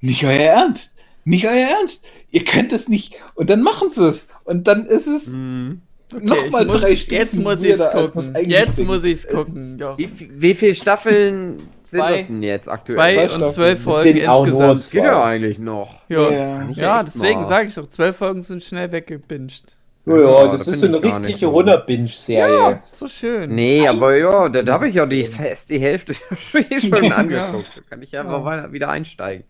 nicht 0.00 0.24
euer 0.24 0.40
Ernst, 0.40 0.94
nicht 1.24 1.46
euer 1.46 1.68
Ernst, 1.78 2.04
ihr 2.30 2.44
könnt 2.44 2.72
es 2.72 2.88
nicht. 2.88 3.14
Und 3.34 3.50
dann 3.50 3.62
machen 3.62 3.90
sie 3.90 4.08
es. 4.08 4.28
Und 4.44 4.66
dann 4.66 4.86
ist 4.86 5.06
es. 5.06 5.28
Mhm. 5.28 5.82
Okay, 6.14 6.24
Nochmal 6.24 6.64
muss, 6.64 6.80
drei 6.80 6.96
Stunden. 6.96 7.14
Jetzt 7.14 7.34
muss 7.34 7.62
ich 7.62 7.70
es 7.72 7.90
gucken. 7.90 8.36
Jetzt 8.46 8.78
muss 8.78 9.04
ich 9.04 9.12
es 9.12 9.28
gucken. 9.28 9.78
Wie, 9.96 10.10
wie 10.30 10.54
viele 10.54 10.74
Staffeln 10.74 11.58
sind 11.84 12.00
zwei, 12.00 12.16
das 12.16 12.26
denn 12.28 12.42
jetzt 12.42 12.68
aktuell? 12.68 13.28
Zwei, 13.28 13.30
und 13.30 13.52
zwölf 13.52 13.82
Folgen 13.82 14.16
insgesamt. 14.16 14.80
Das 14.80 14.90
geht 14.90 15.04
ja 15.04 15.22
eigentlich 15.22 15.58
noch. 15.58 16.00
Ja, 16.08 16.30
ja. 16.30 16.70
ja 16.70 17.02
deswegen 17.02 17.44
sage 17.44 17.68
ich 17.68 17.74
doch, 17.74 17.86
zwölf 17.88 18.16
Folgen 18.16 18.40
sind 18.40 18.62
schnell 18.64 18.90
weggebinged. 18.90 19.76
Ja, 20.06 20.16
ja, 20.16 20.48
das, 20.48 20.60
das 20.60 20.68
ist 20.68 20.80
so 20.80 20.86
eine 20.86 21.02
richtige 21.02 21.46
Runter-Binge-Serie. 21.46 22.56
Ja, 22.56 22.82
so 22.86 23.06
schön. 23.08 23.54
Nee, 23.54 23.86
aber 23.86 24.16
ja, 24.16 24.48
da, 24.48 24.62
da 24.62 24.72
habe 24.72 24.88
ich 24.88 24.94
ja 24.94 25.04
die, 25.04 25.24
fast 25.24 25.68
die 25.68 25.78
Hälfte 25.78 26.14
schon 26.80 27.12
angeguckt. 27.12 27.68
Da 27.76 27.80
kann 27.90 28.02
ich 28.02 28.12
ja. 28.12 28.72
wieder 28.72 28.88
einsteigen. 28.88 29.44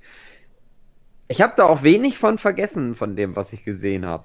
Ich 1.28 1.42
habe 1.42 1.52
da 1.56 1.66
auch 1.66 1.84
wenig 1.84 2.18
von 2.18 2.38
vergessen, 2.38 2.96
von 2.96 3.14
dem, 3.14 3.36
was 3.36 3.52
ich 3.52 3.64
gesehen 3.64 4.04
habe. 4.04 4.24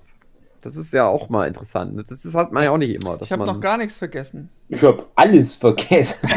Das 0.63 0.75
ist 0.77 0.93
ja 0.93 1.05
auch 1.07 1.27
mal 1.29 1.45
interessant. 1.45 1.99
Das, 2.09 2.21
das 2.21 2.33
hat 2.33 2.53
man 2.53 2.63
ja 2.63 2.71
auch 2.71 2.77
nicht 2.77 2.95
immer. 2.95 3.19
Ich 3.21 3.31
habe 3.31 3.45
noch 3.45 3.59
gar 3.59 3.77
nichts 3.77 3.97
vergessen. 3.97 4.49
Ich 4.69 4.81
habe 4.81 5.05
alles 5.15 5.55
vergessen. 5.55 6.27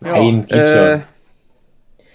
Nein, 0.00 0.46
ja, 0.50 0.94
äh, 0.94 1.00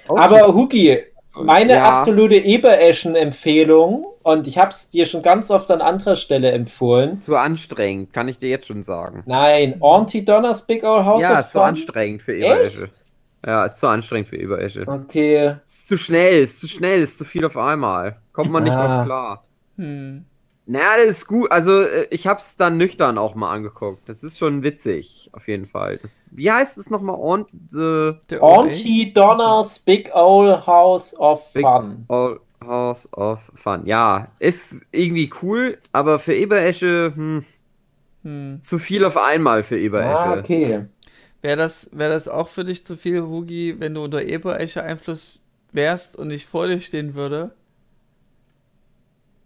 Aber 0.07 0.53
Huki, 0.53 0.99
meine 1.35 1.73
ja. 1.73 1.97
absolute 1.97 2.35
Ebereschen-Empfehlung, 2.35 4.05
und 4.23 4.45
ich 4.45 4.57
habe 4.57 4.71
es 4.71 4.89
dir 4.89 5.05
schon 5.05 5.21
ganz 5.23 5.49
oft 5.49 5.71
an 5.71 5.81
anderer 5.81 6.15
Stelle 6.15 6.51
empfohlen. 6.51 7.21
Zu 7.21 7.38
anstrengend, 7.38 8.13
kann 8.13 8.27
ich 8.27 8.38
dir 8.38 8.49
jetzt 8.49 8.67
schon 8.67 8.83
sagen. 8.83 9.23
Nein, 9.25 9.77
Auntie 9.79 10.23
Donner's 10.23 10.67
Big 10.67 10.83
Old 10.83 11.05
House 11.05 11.23
Ja, 11.23 11.47
zu 11.47 11.59
anstrengend 11.61 12.21
für 12.21 12.35
Eberesche. 12.35 12.89
Ja, 13.45 13.65
ist 13.65 13.80
zu 13.80 13.88
anstrengend 13.88 14.30
für 14.30 14.38
Eberesche. 14.38 14.88
Okay. 14.88 15.55
Ist 15.65 15.88
zu 15.88 15.97
schnell, 15.97 16.43
ist 16.43 16.61
zu 16.61 16.68
schnell, 16.68 17.01
ist 17.01 17.18
zu 17.18 17.26
viel 17.26 17.43
auf 17.45 17.57
einmal. 17.57 18.18
Kommt 18.34 18.51
man 18.51 18.63
nicht 18.63 18.73
ah. 18.73 18.88
drauf 18.88 19.05
klar. 19.05 19.45
Hm. 19.77 20.26
Naja, 20.68 20.97
das 20.97 21.18
ist 21.18 21.27
gut. 21.27 21.51
Also, 21.51 21.81
äh, 21.81 22.07
ich 22.11 22.27
hab's 22.27 22.55
dann 22.55 22.77
nüchtern 22.77 23.18
auch 23.18 23.34
mal 23.34 23.51
angeguckt. 23.51 24.07
Das 24.07 24.23
ist 24.23 24.38
schon 24.38 24.61
witzig, 24.61 25.30
auf 25.34 25.47
jeden 25.47 25.65
Fall. 25.65 25.97
Das, 25.97 26.30
wie 26.34 26.51
heißt 26.51 26.77
es 26.77 26.89
nochmal? 26.89 27.15
Aunt, 27.15 27.47
the, 27.68 28.13
the 28.30 28.39
Auntie 28.39 29.11
Donner's 29.11 29.80
Big 29.80 30.11
Old 30.13 30.65
House 30.68 31.18
of 31.19 31.41
Big 31.53 31.63
Fun. 31.63 32.05
Old 32.09 32.41
House 32.63 33.11
of 33.13 33.39
Fun. 33.55 33.85
Ja, 33.85 34.27
ist 34.38 34.85
irgendwie 34.91 35.31
cool, 35.41 35.80
aber 35.91 36.19
für 36.19 36.35
Eberesche, 36.35 37.11
hm, 37.15 37.43
hm. 38.23 38.61
zu 38.61 38.77
viel 38.77 39.03
auf 39.03 39.18
einmal 39.18 39.63
für 39.63 39.80
Eberesche. 39.80 40.19
Ah, 40.19 40.38
okay. 40.38 40.85
Wäre 41.41 41.57
das, 41.57 41.89
wär 41.91 42.09
das 42.09 42.27
auch 42.27 42.47
für 42.47 42.63
dich 42.63 42.85
zu 42.85 42.95
viel, 42.95 43.22
Hugi, 43.22 43.76
wenn 43.80 43.95
du 43.95 44.03
unter 44.03 44.22
Eberesche 44.22 44.84
Einfluss 44.84 45.39
wärst 45.72 46.15
und 46.15 46.30
ich 46.31 46.45
vor 46.45 46.68
dir 46.68 46.80
stehen 46.80 47.15
würde? 47.15 47.51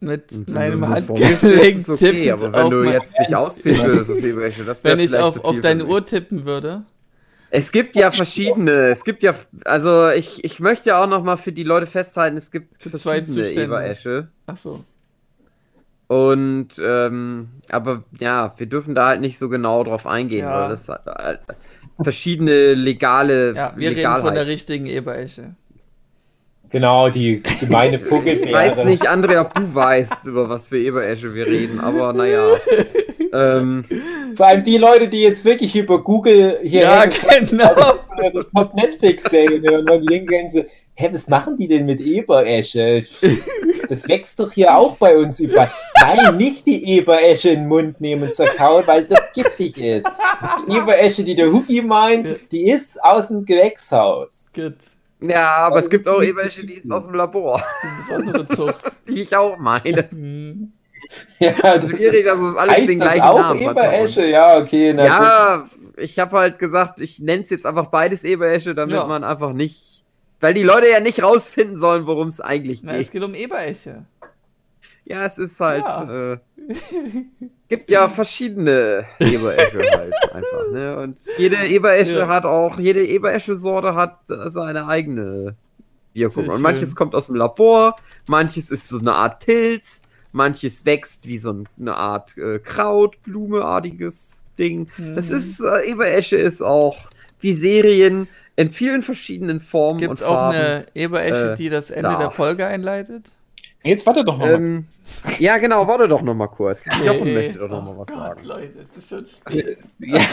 Mit 0.01 0.33
und 0.33 0.49
meinem 0.49 0.87
handgelegten 0.87 1.93
okay, 1.93 2.11
Tippen. 2.11 2.31
Aber 2.31 2.53
wenn 2.53 2.69
du 2.69 2.83
jetzt 2.83 3.17
dich 3.17 3.33
ausziehen 3.35 3.77
würdest 3.77 4.11
auf 4.11 4.23
Eberesche, 4.23 4.65
das 4.65 4.83
Wenn 4.83 4.99
ich 4.99 5.15
auf, 5.17 5.43
auf 5.43 5.59
deine 5.61 5.85
Uhr 5.85 6.05
tippen 6.05 6.45
würde. 6.45 6.83
Es 7.49 7.71
gibt 7.71 7.95
ja 7.95 8.11
verschiedene. 8.11 8.89
Es 8.89 9.05
gibt 9.05 9.23
ja, 9.23 9.33
also 9.63 10.09
ich, 10.09 10.43
ich 10.43 10.59
möchte 10.59 10.89
ja 10.89 11.01
auch 11.01 11.07
noch 11.07 11.23
mal 11.23 11.37
für 11.37 11.53
die 11.53 11.63
Leute 11.63 11.87
festhalten, 11.87 12.35
es 12.35 12.51
gibt 12.51 12.83
für 12.83 12.89
verschiedene 12.89 13.49
Eberesche. 13.49 14.27
Ach 14.47 14.57
so. 14.57 14.83
Und 16.07 16.67
ähm, 16.79 17.49
aber 17.69 18.03
ja, 18.19 18.53
wir 18.57 18.67
dürfen 18.67 18.93
da 18.93 19.07
halt 19.07 19.21
nicht 19.21 19.39
so 19.39 19.49
genau 19.49 19.83
drauf 19.83 20.05
eingehen, 20.05 20.45
ja. 20.45 20.61
weil 20.61 20.69
das 20.69 20.87
halt, 20.87 21.39
verschiedene 22.01 22.73
legale. 22.73 23.53
Ja, 23.55 23.73
wir 23.75 23.91
reden 23.91 24.21
von 24.21 24.33
der 24.33 24.47
richtigen 24.47 24.85
Eberesche. 24.85 25.55
Genau, 26.69 27.09
die 27.09 27.41
gemeine 27.59 27.99
Vogelbeere. 27.99 28.47
Ich 28.47 28.53
weiß 28.53 28.83
nicht, 28.83 29.09
André, 29.09 29.39
ob 29.39 29.53
du 29.53 29.73
weißt, 29.73 30.25
über 30.25 30.49
was 30.49 30.67
für 30.67 30.77
Eberesche 30.77 31.33
wir 31.33 31.45
reden, 31.45 31.79
aber 31.79 32.11
naja. 32.11 32.49
ähm, 33.33 33.85
Vor 34.35 34.47
allem 34.47 34.65
die 34.65 34.77
Leute, 34.77 35.07
die 35.07 35.21
jetzt 35.21 35.45
wirklich 35.45 35.75
über 35.75 36.03
Google 36.03 36.59
hier 36.63 36.81
ja, 36.81 37.05
genau. 37.05 37.73
Top 38.53 38.73
Netflix-Serien 38.73 39.63
hören 39.63 39.89
und 39.89 40.09
denken 40.09 40.49
so, 40.49 40.65
hä, 40.95 41.09
was 41.11 41.27
machen 41.27 41.57
die 41.57 41.67
denn 41.67 41.85
mit 41.85 41.99
Eberesche? 42.01 43.05
Das 43.87 44.07
wächst 44.07 44.39
doch 44.39 44.51
hier 44.51 44.75
auch 44.75 44.97
bei 44.97 45.15
uns 45.17 45.39
überall. 45.39 45.69
Nein, 45.99 46.37
nicht 46.37 46.65
die 46.65 46.97
Eberesche 46.97 47.49
in 47.49 47.61
den 47.61 47.67
Mund 47.67 48.01
nehmen 48.01 48.23
und 48.23 48.35
zerkauen, 48.35 48.85
weil 48.87 49.05
das 49.05 49.31
giftig 49.33 49.77
ist. 49.77 50.07
Die 50.67 50.77
Eberesche, 50.77 51.23
die 51.23 51.35
der 51.35 51.51
Hugi 51.51 51.81
meint, 51.81 52.51
die 52.51 52.69
ist 52.69 53.01
aus 53.03 53.27
dem 53.27 53.45
Gewächshaus. 53.45 54.45
Gut. 54.53 54.75
Ja, 55.21 55.55
aber 55.57 55.79
es 55.79 55.89
gibt 55.89 56.07
auch 56.07 56.21
Eberesche, 56.21 56.65
die 56.65 56.75
ist 56.75 56.91
aus 56.91 57.05
dem 57.05 57.15
Labor. 57.15 57.61
Eine 57.81 58.23
besondere 58.25 58.55
Zucht. 58.55 58.91
Die 59.07 59.21
ich 59.21 59.35
auch 59.35 59.57
meine. 59.57 60.09
Ja, 61.37 61.53
das 61.61 61.83
ist 61.83 61.97
schwierig, 61.97 62.25
dass 62.25 62.39
es 62.39 62.55
alles 62.55 62.87
den 62.87 62.99
gleichen 62.99 63.21
auch 63.21 63.37
Namen 63.37 63.61
Eberesche? 63.61 64.25
Ja, 64.25 64.57
okay. 64.57 64.91
ja, 64.95 65.69
ich 65.97 66.17
habe 66.17 66.37
halt 66.37 66.57
gesagt, 66.57 66.99
ich 66.99 67.19
nenne 67.19 67.43
es 67.43 67.51
jetzt 67.51 67.65
einfach 67.65 67.87
beides 67.87 68.23
Eberesche, 68.23 68.73
damit 68.73 68.95
ja. 68.95 69.05
man 69.05 69.23
einfach 69.23 69.53
nicht. 69.53 69.94
Weil 70.39 70.53
die 70.53 70.63
Leute 70.63 70.89
ja 70.89 70.99
nicht 70.99 71.23
rausfinden 71.23 71.79
sollen, 71.79 72.05
worum 72.05 72.27
es 72.27 72.41
eigentlich 72.41 72.81
geht. 72.81 72.89
Na, 72.89 72.97
es 72.97 73.11
geht 73.11 73.23
um 73.23 73.33
Eberesche. 73.33 74.05
Ja, 75.05 75.25
es 75.25 75.37
ist 75.37 75.59
halt. 75.59 75.85
Ja. 75.85 76.33
Äh, 76.33 76.37
gibt 77.67 77.89
ja 77.89 78.09
verschiedene 78.09 79.05
Eberesche 79.19 79.79
halt 79.79 80.13
einfach. 80.33 80.71
Ne? 80.71 80.97
Und 80.97 81.19
jede 81.37 81.57
Eberesche 81.67 82.19
ja. 82.19 82.27
hat 82.27 82.45
auch, 82.45 82.79
jede 82.79 83.05
Eberesche-Sorte 83.05 83.95
hat 83.95 84.19
seine 84.27 84.87
eigene 84.87 85.55
Wirkung. 86.13 86.47
Und 86.47 86.61
manches 86.61 86.95
kommt 86.95 87.13
aus 87.15 87.27
dem 87.27 87.35
Labor, 87.35 87.95
manches 88.27 88.71
ist 88.71 88.87
so 88.87 88.99
eine 88.99 89.13
Art 89.13 89.45
Pilz, 89.45 90.01
manches 90.31 90.85
wächst 90.85 91.27
wie 91.27 91.37
so 91.37 91.63
eine 91.79 91.95
Art 91.95 92.37
äh, 92.37 92.59
Kraut, 92.59 93.21
Blumeartiges 93.23 94.43
Ding. 94.57 94.89
Mhm. 94.97 95.15
Das 95.15 95.29
ist, 95.29 95.59
äh, 95.59 95.89
Eberesche 95.89 96.37
ist 96.37 96.61
auch 96.61 96.97
wie 97.39 97.53
Serien 97.53 98.27
in 98.55 98.71
vielen 98.71 99.01
verschiedenen 99.01 99.59
Formen 99.59 99.99
Gibt's 99.99 100.21
und 100.21 100.27
Farben. 100.27 100.57
Gibt 100.57 100.65
auch 100.65 100.73
eine 100.73 100.85
Eberesche, 100.95 101.51
äh, 101.51 101.55
die 101.55 101.69
das 101.69 101.89
Ende 101.91 102.09
darf. 102.09 102.19
der 102.19 102.31
Folge 102.31 102.65
einleitet? 102.65 103.31
Jetzt 103.83 104.05
warte 104.07 104.23
doch 104.23 104.37
noch 104.37 104.45
mal. 104.45 104.53
Ähm, 104.55 104.87
ja, 105.37 105.57
genau, 105.57 105.87
warte 105.87 106.07
doch 106.07 106.23
noch 106.23 106.33
mal 106.33 106.47
kurz. 106.47 106.85
Jochen 107.05 107.33
möchte 107.33 107.59
doch 107.59 107.69
noch 107.69 107.83
mal 107.83 107.95
was 107.97 108.07
oh 108.11 108.15
sagen. 108.17 108.43
Leute, 108.43 108.79
es 108.79 108.97
ist 108.97 109.09
schon 109.09 109.27
spät. 109.27 109.77
Ja. 109.99 110.19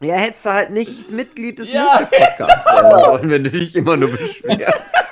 ja, 0.00 0.14
hättest 0.14 0.44
du 0.44 0.50
halt 0.50 0.70
nicht 0.70 1.10
Mitglied 1.10 1.60
des 1.60 1.72
ja. 1.72 2.08
Podcasts 2.10 2.64
sein 2.64 3.30
wenn 3.30 3.44
du 3.44 3.50
dich 3.50 3.76
immer 3.76 3.96
nur 3.96 4.10
beschwerst. 4.10 4.92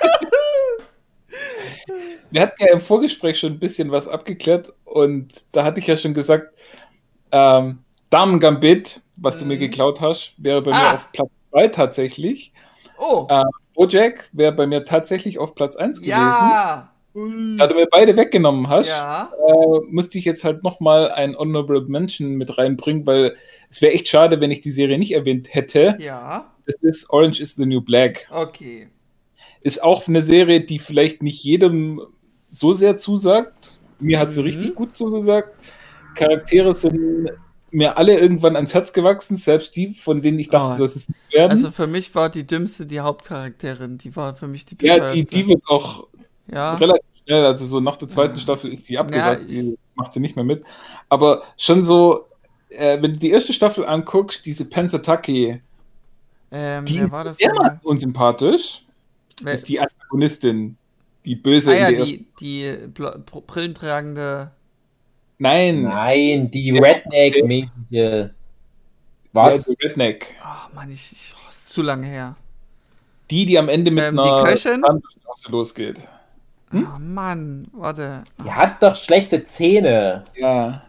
Wir 2.31 2.41
hatten 2.41 2.63
ja 2.63 2.73
im 2.73 2.81
Vorgespräch 2.81 3.39
schon 3.39 3.53
ein 3.53 3.59
bisschen 3.59 3.91
was 3.91 4.07
abgeklärt 4.07 4.73
und 4.85 5.45
da 5.51 5.63
hatte 5.63 5.79
ich 5.79 5.87
ja 5.87 5.95
schon 5.95 6.15
gesagt, 6.15 6.57
ähm, 7.31 7.79
Damen 8.09 8.39
Gambit, 8.39 9.02
was 9.15 9.37
du 9.37 9.45
mir 9.45 9.55
mhm. 9.55 9.61
geklaut 9.61 10.01
hast, 10.01 10.33
wäre 10.37 10.61
bei 10.61 10.71
ah. 10.71 10.79
mir 10.81 10.93
auf 10.95 11.11
Platz 11.11 11.29
2 11.51 11.67
tatsächlich. 11.69 12.53
Oh. 12.97 13.27
Äh, 13.29 13.43
Bojack 13.75 14.29
wäre 14.33 14.51
bei 14.51 14.67
mir 14.67 14.85
tatsächlich 14.85 15.39
auf 15.39 15.55
Platz 15.55 15.75
1 15.75 15.99
gewesen. 16.01 16.13
Ja. 16.13 16.89
Da 17.15 17.67
du 17.67 17.75
mir 17.75 17.87
beide 17.91 18.17
weggenommen 18.17 18.69
hast, 18.69 18.87
ja. 18.87 19.31
äh, 19.47 19.79
musste 19.91 20.17
ich 20.17 20.25
jetzt 20.25 20.43
halt 20.43 20.63
nochmal 20.63 21.11
ein 21.11 21.37
Honorable 21.37 21.81
Mention 21.81 22.35
mit 22.35 22.57
reinbringen, 22.57 23.05
weil 23.05 23.35
es 23.69 23.83
wäre 23.83 23.93
echt 23.93 24.07
schade, 24.07 24.41
wenn 24.41 24.49
ich 24.49 24.61
die 24.61 24.71
Serie 24.71 24.97
nicht 24.97 25.13
erwähnt 25.13 25.53
hätte. 25.53 25.95
Ja. 25.99 26.51
Das 26.65 26.75
ist 26.81 27.09
Orange 27.11 27.39
is 27.39 27.55
the 27.55 27.67
New 27.67 27.81
Black. 27.81 28.27
Okay. 28.31 28.87
Ist 29.61 29.83
auch 29.83 30.07
eine 30.07 30.23
Serie, 30.23 30.61
die 30.61 30.79
vielleicht 30.79 31.21
nicht 31.21 31.43
jedem 31.43 32.01
so 32.49 32.73
sehr 32.73 32.97
zusagt. 32.97 33.79
Mir 33.99 34.19
hat 34.19 34.31
sie 34.31 34.39
mhm. 34.39 34.45
richtig 34.47 34.75
gut 34.75 34.95
zugesagt. 34.95 35.53
Charaktere 36.15 36.73
sind 36.73 37.29
mir 37.73 37.97
alle 37.97 38.19
irgendwann 38.19 38.55
ans 38.55 38.73
Herz 38.73 38.93
gewachsen, 38.93 39.35
selbst 39.35 39.75
die, 39.75 39.93
von 39.93 40.21
denen 40.21 40.39
ich 40.39 40.49
dachte, 40.49 40.75
oh. 40.75 40.81
dass 40.81 40.95
es 40.95 41.09
nicht 41.09 41.33
werden. 41.33 41.51
Also 41.51 41.71
für 41.71 41.87
mich 41.87 42.13
war 42.15 42.29
die 42.29 42.45
dümmste 42.45 42.85
die 42.85 42.99
Hauptcharakterin, 42.99 43.97
die 43.97 44.15
war 44.15 44.35
für 44.35 44.47
mich 44.47 44.65
die 44.65 44.77
Ja, 44.81 45.11
die, 45.11 45.25
die 45.25 45.47
wird 45.47 45.63
auch 45.67 46.07
ja. 46.51 46.75
relativ 46.75 47.05
schnell, 47.25 47.45
also 47.45 47.65
so 47.65 47.79
nach 47.79 47.97
der 47.97 48.07
zweiten 48.07 48.39
Staffel 48.39 48.71
ist 48.71 48.89
die 48.89 48.97
abgesagt, 48.97 49.49
ja, 49.49 49.61
die 49.61 49.77
macht 49.95 50.13
sie 50.13 50.19
nicht 50.19 50.35
mehr 50.35 50.45
mit. 50.45 50.63
Aber 51.09 51.43
schon 51.57 51.83
so, 51.83 52.27
äh, 52.69 53.01
wenn 53.01 53.13
du 53.13 53.19
die 53.19 53.31
erste 53.31 53.53
Staffel 53.53 53.85
anguckst, 53.85 54.45
diese 54.45 54.65
Pensataki, 54.65 55.61
ähm, 56.51 56.85
die 56.85 56.97
ist 56.97 57.11
sehr 57.37 57.79
unsympathisch. 57.83 58.85
Wer? 59.41 59.51
Das 59.51 59.61
ist 59.61 59.69
die 59.69 59.79
Antagonistin, 59.79 60.77
die 61.25 61.35
böse 61.35 61.71
ah, 61.71 61.89
ja, 61.89 62.05
die, 62.05 62.27
die 62.39 62.77
brillentragende 63.47 64.51
Nein. 65.43 65.83
Nein, 65.83 66.51
die 66.51 66.71
Redneck-mäßige. 66.71 68.29
Was? 69.33 69.67
Ja, 69.67 69.73
Redneck. 69.83 70.33
Oh 70.41 70.73
Mann, 70.73 70.89
ich, 70.89 71.11
ich 71.11 71.35
oh, 71.35 71.49
ist 71.49 71.67
zu 71.67 71.81
lange 71.81 72.07
her. 72.07 72.37
Die, 73.29 73.45
die 73.45 73.59
am 73.59 73.67
Ende 73.67 73.91
mit 73.91 74.05
ähm, 74.05 74.19
einer 74.19 74.45
Köchin? 74.45 74.81
losgeht. 75.49 75.99
Hm? 76.69 76.87
Oh 76.95 76.99
Mann, 76.99 77.67
warte. 77.73 78.23
Die 78.41 78.51
hat 78.51 78.81
doch 78.81 78.95
schlechte 78.95 79.43
Zähne. 79.43 80.23
Ja. 80.37 80.81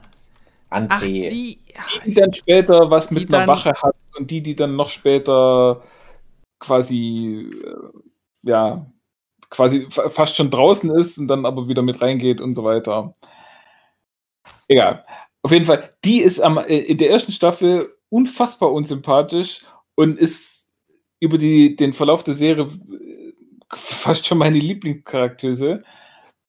André. 0.71 0.89
Ach, 0.89 1.01
die, 1.01 1.31
die, 1.31 1.59
die 2.07 2.15
dann 2.15 2.33
später 2.33 2.89
was 2.93 3.11
mit 3.11 3.35
einer 3.35 3.39
dann... 3.39 3.49
Wache 3.49 3.73
hat 3.83 3.97
und 4.17 4.31
die, 4.31 4.41
die 4.41 4.55
dann 4.55 4.77
noch 4.77 4.89
später 4.89 5.83
quasi, 6.61 7.51
äh, 7.65 8.49
ja, 8.49 8.87
quasi 9.51 9.89
fast 9.91 10.37
schon 10.37 10.51
draußen 10.53 10.91
ist 10.95 11.19
und 11.19 11.27
dann 11.27 11.45
aber 11.45 11.67
wieder 11.67 11.83
mit 11.83 12.01
reingeht 12.01 12.41
und 12.41 12.55
so 12.55 12.63
weiter. 12.63 13.17
Egal. 14.69 15.05
Auf 15.43 15.53
jeden 15.53 15.67
Fall, 15.67 15.91
die 16.05 16.21
ist 16.21 16.41
am, 16.41 16.59
äh, 16.59 16.79
in 16.79 16.99
der 16.99 17.11
ersten 17.11 17.33
Staffel 17.33 17.95
unfassbar 18.09 18.73
unsympathisch 18.73 19.63
und 19.95 20.19
ist 20.19 20.67
über 21.21 21.39
die, 21.39 21.77
den 21.77 21.93
Verlauf 21.93 22.25
der 22.25 22.35
Serie 22.35 22.65
äh, 22.65 23.33
fast 23.73 24.27
schon 24.27 24.39
meine 24.39 24.59
Lieblingscharaktere. 24.59 25.83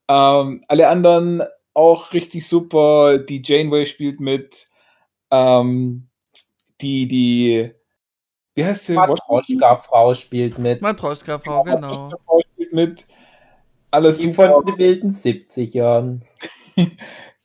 Ähm, 0.08 0.64
alle 0.68 0.88
anderen 0.88 1.44
auch 1.74 2.14
richtig 2.14 2.48
super. 2.48 3.18
Die 3.18 3.42
Janeway 3.44 3.86
spielt 3.86 4.20
mit. 4.20 4.70
Ähm, 5.32 6.08
die, 6.82 7.08
die, 7.08 7.72
wie 8.54 8.66
heißt 8.66 8.86
sie? 8.86 8.94
Matroschka-Frau 8.94 10.14
spielt 10.14 10.58
mit. 10.58 10.82
Matroschka-Frau, 10.82 11.64
genau. 11.64 12.10
Matroschka 12.10 12.50
spielt 12.54 12.74
mit. 12.74 13.08
Alles 13.92 14.18
die 14.18 14.28
super. 14.28 14.54
von 14.54 14.66
den 14.66 14.78
wilden 14.78 15.12
70ern. 15.12 16.22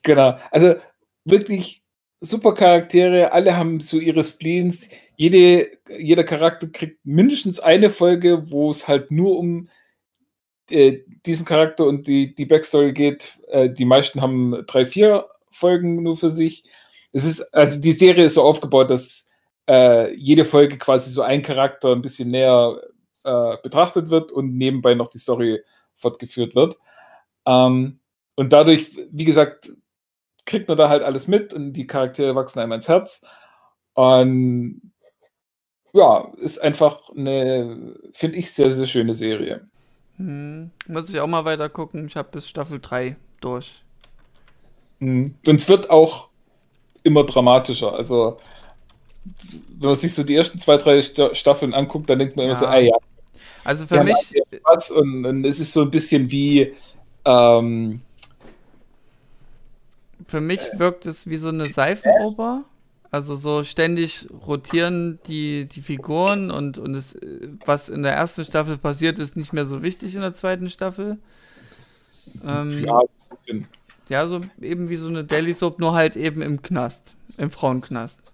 Genau. 0.02 0.38
Also 0.50 0.76
wirklich 1.24 1.84
super 2.20 2.54
Charaktere, 2.54 3.32
alle 3.32 3.56
haben 3.56 3.80
so 3.80 3.98
ihre 3.98 4.24
Spleens. 4.24 4.88
Jede, 5.16 5.70
jeder 5.98 6.24
Charakter 6.24 6.68
kriegt 6.68 7.04
mindestens 7.04 7.60
eine 7.60 7.90
Folge, 7.90 8.50
wo 8.50 8.70
es 8.70 8.88
halt 8.88 9.10
nur 9.10 9.38
um 9.38 9.68
äh, 10.70 11.00
diesen 11.26 11.44
Charakter 11.46 11.84
und 11.86 12.06
die, 12.06 12.34
die 12.34 12.46
Backstory 12.46 12.92
geht. 12.92 13.38
Äh, 13.48 13.70
die 13.70 13.84
meisten 13.84 14.20
haben 14.20 14.64
drei, 14.66 14.86
vier 14.86 15.26
Folgen 15.50 16.02
nur 16.02 16.16
für 16.16 16.30
sich. 16.30 16.64
Es 17.12 17.24
ist, 17.24 17.42
also 17.54 17.80
die 17.80 17.92
Serie 17.92 18.26
ist 18.26 18.34
so 18.34 18.42
aufgebaut, 18.42 18.90
dass 18.90 19.28
äh, 19.68 20.14
jede 20.14 20.44
Folge 20.44 20.78
quasi 20.78 21.10
so 21.10 21.22
ein 21.22 21.42
Charakter 21.42 21.92
ein 21.92 22.02
bisschen 22.02 22.28
näher 22.28 22.80
äh, 23.24 23.56
betrachtet 23.62 24.10
wird 24.10 24.32
und 24.32 24.56
nebenbei 24.56 24.94
noch 24.94 25.08
die 25.08 25.18
Story 25.18 25.60
fortgeführt 25.96 26.54
wird. 26.54 26.78
Ähm, 27.46 27.98
und 28.36 28.52
dadurch, 28.52 28.96
wie 29.10 29.24
gesagt, 29.24 29.72
kriegt 30.46 30.68
man 30.68 30.78
da 30.78 30.88
halt 30.88 31.02
alles 31.02 31.26
mit 31.28 31.52
und 31.52 31.72
die 31.72 31.86
Charaktere 31.86 32.34
wachsen 32.34 32.60
einem 32.60 32.72
ins 32.72 32.88
Herz. 32.88 33.22
Und 33.94 34.92
ja, 35.92 36.28
ist 36.36 36.58
einfach 36.62 37.10
eine, 37.16 37.96
finde 38.12 38.38
ich, 38.38 38.52
sehr, 38.52 38.70
sehr 38.70 38.86
schöne 38.86 39.14
Serie. 39.14 39.66
Hm. 40.16 40.70
Muss 40.86 41.10
ich 41.10 41.18
auch 41.20 41.26
mal 41.26 41.44
weiter 41.44 41.68
gucken. 41.68 42.06
Ich 42.06 42.16
habe 42.16 42.28
bis 42.30 42.48
Staffel 42.48 42.78
3 42.80 43.16
durch. 43.40 43.82
Hm. 45.00 45.34
Und 45.46 45.54
es 45.56 45.68
wird 45.68 45.90
auch 45.90 46.28
immer 47.02 47.24
dramatischer. 47.24 47.94
Also, 47.94 48.36
wenn 49.78 49.88
man 49.88 49.96
sich 49.96 50.14
so 50.14 50.22
die 50.22 50.36
ersten 50.36 50.58
zwei, 50.58 50.76
drei 50.76 51.02
Staffeln 51.02 51.74
anguckt, 51.74 52.08
dann 52.10 52.18
denkt 52.18 52.36
man 52.36 52.44
ja. 52.44 52.50
immer 52.50 52.58
so, 52.58 52.66
ah 52.66 52.78
ja. 52.78 52.96
Also 53.64 53.86
für 53.86 54.02
mich. 54.04 54.16
Und, 54.94 55.26
und, 55.26 55.44
es 55.44 55.60
ist 55.60 55.72
so 55.72 55.82
ein 55.82 55.90
bisschen 55.90 56.30
wie 56.30 56.74
ähm, 57.24 58.00
für 60.30 60.40
mich 60.40 60.60
wirkt 60.76 61.06
es 61.06 61.28
wie 61.28 61.36
so 61.36 61.48
eine 61.48 61.68
Seifenoper. 61.68 62.64
Also 63.10 63.34
so 63.34 63.64
ständig 63.64 64.28
rotieren 64.46 65.18
die, 65.26 65.66
die 65.66 65.80
Figuren 65.80 66.52
und, 66.52 66.78
und 66.78 66.94
es, 66.94 67.18
was 67.66 67.88
in 67.88 68.04
der 68.04 68.12
ersten 68.12 68.44
Staffel 68.44 68.78
passiert, 68.78 69.18
ist 69.18 69.36
nicht 69.36 69.52
mehr 69.52 69.64
so 69.64 69.82
wichtig 69.82 70.14
in 70.14 70.20
der 70.20 70.32
zweiten 70.32 70.70
Staffel. 70.70 71.18
Ähm, 72.46 72.84
ja, 72.84 73.00
ja, 74.08 74.26
so 74.28 74.40
eben 74.60 74.88
wie 74.88 74.96
so 74.96 75.08
eine 75.08 75.24
Daily 75.24 75.52
Soap, 75.52 75.80
nur 75.80 75.94
halt 75.94 76.14
eben 76.14 76.40
im 76.40 76.62
Knast, 76.62 77.14
im 77.36 77.50
Frauenknast. 77.50 78.32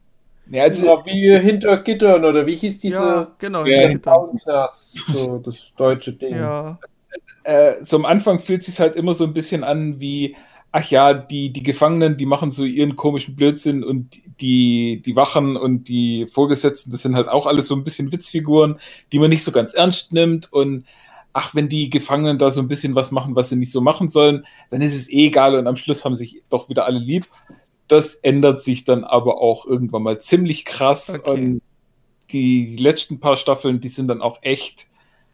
Ja, 0.51 0.65
also, 0.65 0.85
ja, 0.85 1.07
wie 1.07 1.39
hinter 1.39 1.79
Gittern 1.79 2.27
oder 2.27 2.47
wie 2.47 2.55
hieß 2.55 2.79
diese? 2.79 2.99
Ja, 2.99 3.33
genau. 3.39 3.65
Ja, 3.65 3.99
Frauenknast, 3.99 4.99
so 5.09 5.39
das 5.39 5.73
deutsche 5.75 6.13
Ding. 6.13 6.37
Ja. 6.37 6.79
Äh, 7.45 7.83
so 7.83 7.97
am 7.97 8.05
Anfang 8.05 8.41
fühlt 8.41 8.61
es 8.61 8.67
sich 8.67 8.81
halt 8.81 8.95
immer 8.95 9.15
so 9.15 9.25
ein 9.25 9.33
bisschen 9.33 9.65
an 9.65 10.01
wie, 10.01 10.37
ach 10.77 10.91
ja, 10.91 11.15
die, 11.15 11.55
die 11.55 11.63
Gefangenen, 11.63 12.19
die 12.19 12.27
machen 12.27 12.53
so 12.53 12.63
ihren 12.65 12.97
komischen 12.97 13.35
Blödsinn 13.35 13.83
und 13.83 14.21
die, 14.43 15.01
die 15.01 15.17
Wachen 15.17 15.57
und 15.57 15.89
die 15.89 16.27
Vorgesetzten, 16.27 16.93
das 16.93 17.01
sind 17.01 17.17
halt 17.17 17.29
auch 17.29 17.47
alles 17.47 17.69
so 17.69 17.75
ein 17.75 17.83
bisschen 17.83 18.13
Witzfiguren, 18.13 18.79
die 19.11 19.19
man 19.19 19.31
nicht 19.31 19.43
so 19.43 19.53
ganz 19.53 19.73
ernst 19.73 20.13
nimmt 20.13 20.53
und 20.53 20.85
ach, 21.33 21.55
wenn 21.55 21.71
die 21.71 21.89
Gefangenen 21.89 22.37
da 22.37 22.51
so 22.51 22.61
ein 22.61 22.69
bisschen 22.69 22.95
was 22.95 23.11
machen, 23.11 23.35
was 23.35 23.49
sie 23.49 23.57
nicht 23.57 23.73
so 23.73 23.81
machen 23.81 24.09
sollen, 24.09 24.45
dann 24.69 24.83
ist 24.83 24.95
es 24.95 25.11
eh 25.11 25.29
egal 25.29 25.55
und 25.55 25.67
am 25.67 25.77
Schluss 25.77 26.05
haben 26.05 26.15
sich 26.15 26.43
doch 26.51 26.69
wieder 26.69 26.85
alle 26.85 26.99
lieb. 26.99 27.25
Das 27.89 28.15
ändert 28.15 28.63
sich 28.63 28.85
dann 28.85 29.03
aber 29.03 29.41
auch 29.41 29.65
irgendwann 29.65 30.03
mal 30.03 30.21
ziemlich 30.21 30.67
krass 30.67 31.09
okay. 31.09 31.31
und 31.31 31.63
die 32.33 32.77
letzten 32.77 33.19
paar 33.19 33.37
Staffeln, 33.37 33.81
die 33.81 33.89
sind 33.89 34.09
dann 34.09 34.21
auch 34.21 34.43
echt 34.43 34.89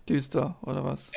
düster 0.09 0.55
oder 0.63 0.85
was? 0.85 1.11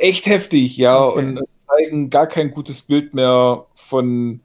Echt 0.00 0.26
heftig, 0.26 0.76
ja, 0.76 1.00
okay. 1.00 1.18
und 1.20 1.40
zeigen 1.72 2.10
gar 2.10 2.26
kein 2.26 2.50
gutes 2.50 2.80
Bild 2.82 3.14
mehr 3.14 3.66
von 3.74 4.40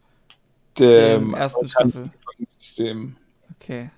dem, 0.78 1.32
dem 1.32 1.34
ersten 1.34 1.68
Staffel. 1.70 2.10
Gefängnissystem. 2.20 3.16
Okay. 3.60 3.90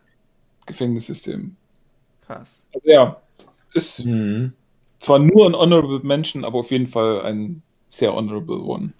Gefängnissystem. 0.65 1.55
Krass. 2.25 2.59
Also, 2.73 2.87
ja, 2.87 3.21
ist 3.73 4.05
mhm 4.05 4.53
zwar 4.99 5.19
nur 5.19 5.47
ein 5.47 5.55
Honorable 5.55 6.01
Mention, 6.03 6.45
aber 6.45 6.59
auf 6.59 6.71
jeden 6.71 6.87
Fall 6.87 7.21
ein 7.21 7.61
sehr 7.87 8.13
Honorable 8.13 8.61
One. 8.61 8.93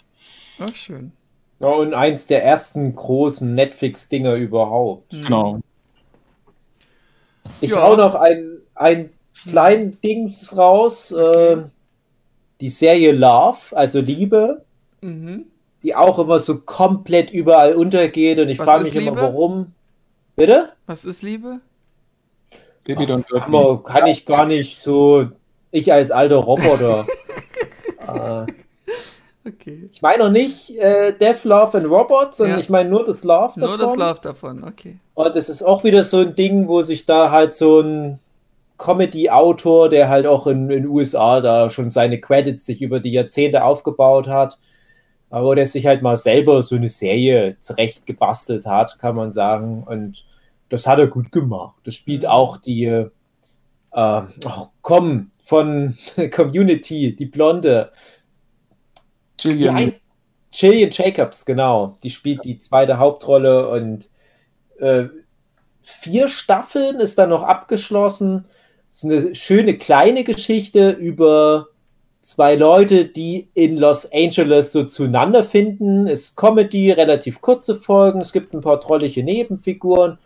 Ach, 0.60 0.73
schön. 0.73 1.11
Ja, 1.60 1.68
und 1.68 1.93
eins 1.93 2.27
der 2.27 2.43
ersten 2.43 2.95
großen 2.95 3.53
Netflix-Dinger 3.53 4.35
überhaupt. 4.35 5.14
Mhm. 5.14 5.23
Genau. 5.23 5.60
Ich 7.61 7.72
ja. 7.72 7.81
hau 7.81 7.95
noch 7.95 8.15
ein, 8.15 8.60
ein 8.76 9.10
kleinen 9.47 9.99
Dings 10.01 10.56
raus. 10.56 11.14
Okay. 11.14 11.53
Äh, 11.53 11.64
die 12.61 12.69
Serie 12.69 13.11
Love, 13.11 13.57
also 13.72 14.02
Liebe, 14.02 14.64
mhm. 15.02 15.45
die 15.84 15.95
auch 15.95 16.19
immer 16.19 16.40
so 16.40 16.60
komplett 16.60 17.31
überall 17.31 17.73
untergeht 17.73 18.40
und 18.40 18.49
ich 18.49 18.57
frage 18.57 18.84
mich 18.84 18.94
Liebe? 18.94 19.07
immer, 19.07 19.22
warum. 19.22 19.73
Bitte? 20.36 20.69
Was 20.86 21.06
ist 21.06 21.22
Liebe? 21.22 21.60
Baby 22.86 23.07
Ach, 23.11 23.84
kann 23.84 24.07
ich 24.07 24.26
gar 24.26 24.45
nicht 24.45 24.81
so 24.81 25.27
ich 25.72 25.94
als 25.94 26.11
alter 26.11 26.38
Roboter. 26.38 27.06
äh, 28.48 28.52
okay. 29.48 29.90
Ich 29.91 30.02
meine 30.02 30.23
noch 30.23 30.31
nicht 30.31 30.76
äh, 30.77 31.14
Death, 31.14 31.44
Love 31.44 31.77
and 31.77 31.90
Robots, 31.90 32.38
sondern 32.38 32.57
ja. 32.57 32.64
ich 32.64 32.69
meine 32.69 32.90
nur 32.90 33.06
das 33.06 33.23
Love 33.23 33.60
davon. 33.60 33.77
Nur 33.77 33.77
das 33.77 33.95
Love 33.95 34.19
davon, 34.22 34.64
okay. 34.64 34.98
Und 35.14 35.36
es 35.36 35.49
ist 35.49 35.61
auch 35.61 35.84
wieder 35.84 36.03
so 36.03 36.19
ein 36.19 36.36
Ding, 36.36 36.68
wo 36.68 36.81
sich 36.81 37.06
da 37.06 37.30
halt 37.30 37.53
so 37.53 37.81
ein 37.81 38.19
Comedy-Autor, 38.80 39.89
der 39.89 40.10
halt 40.10 40.26
auch 40.26 40.47
in 40.47 40.69
den 40.69 40.88
USA 40.88 41.41
da 41.41 41.69
schon 41.69 41.91
seine 41.91 42.19
Credits 42.19 42.65
sich 42.65 42.81
über 42.81 42.99
die 42.99 43.11
Jahrzehnte 43.11 43.64
aufgebaut 43.64 44.27
hat, 44.27 44.57
aber 45.30 45.56
der 45.56 45.68
sich 45.68 45.85
halt 45.85 46.01
mal 46.01 46.18
selber 46.18 46.64
so 46.64 46.76
eine 46.76 46.89
Serie 46.89 47.57
zurecht 47.60 48.07
gebastelt 48.07 48.65
hat, 48.65 48.97
kann 48.97 49.15
man 49.15 49.31
sagen. 49.31 49.84
Und 49.84 50.26
das 50.69 50.88
hat 50.88 50.97
er 50.97 51.07
gut 51.07 51.31
gemacht. 51.31 51.77
Das 51.84 51.93
spielt 51.93 52.23
mhm. 52.23 52.30
auch 52.30 52.57
die, 52.57 52.85
äh, 52.85 53.10
oh, 53.91 54.68
komm, 54.81 55.30
von 55.43 55.97
Community, 56.31 57.15
die 57.15 57.26
Blonde. 57.26 57.91
Gillian. 59.38 59.93
Gillian 60.51 60.89
Jacobs, 60.91 61.45
genau. 61.45 61.97
Die 62.01 62.10
spielt 62.10 62.43
die 62.43 62.60
zweite 62.60 62.97
Hauptrolle 62.97 63.69
und 63.69 64.10
äh, 64.80 65.06
vier 65.84 66.27
Staffeln 66.27 66.99
ist 66.99 67.19
dann 67.19 67.30
noch 67.30 67.43
abgeschlossen. 67.43 68.45
Es 68.91 69.03
ist 69.03 69.10
eine 69.10 69.36
schöne 69.36 69.78
kleine 69.78 70.24
Geschichte 70.24 70.91
über 70.91 71.68
zwei 72.22 72.56
Leute, 72.56 73.06
die 73.06 73.49
in 73.53 73.78
Los 73.78 74.11
Angeles 74.11 74.72
so 74.72 74.84
zueinander 74.84 75.44
finden. 75.44 76.07
Es 76.07 76.22
ist 76.22 76.36
Comedy, 76.36 76.91
relativ 76.91 77.41
kurze 77.41 77.76
Folgen. 77.76 78.22
Es 78.22 78.34
gibt 78.34 78.53
ein 78.53 78.61
paar 78.61 78.82
trollige 78.82 79.24
Nebenfiguren. 79.24 80.18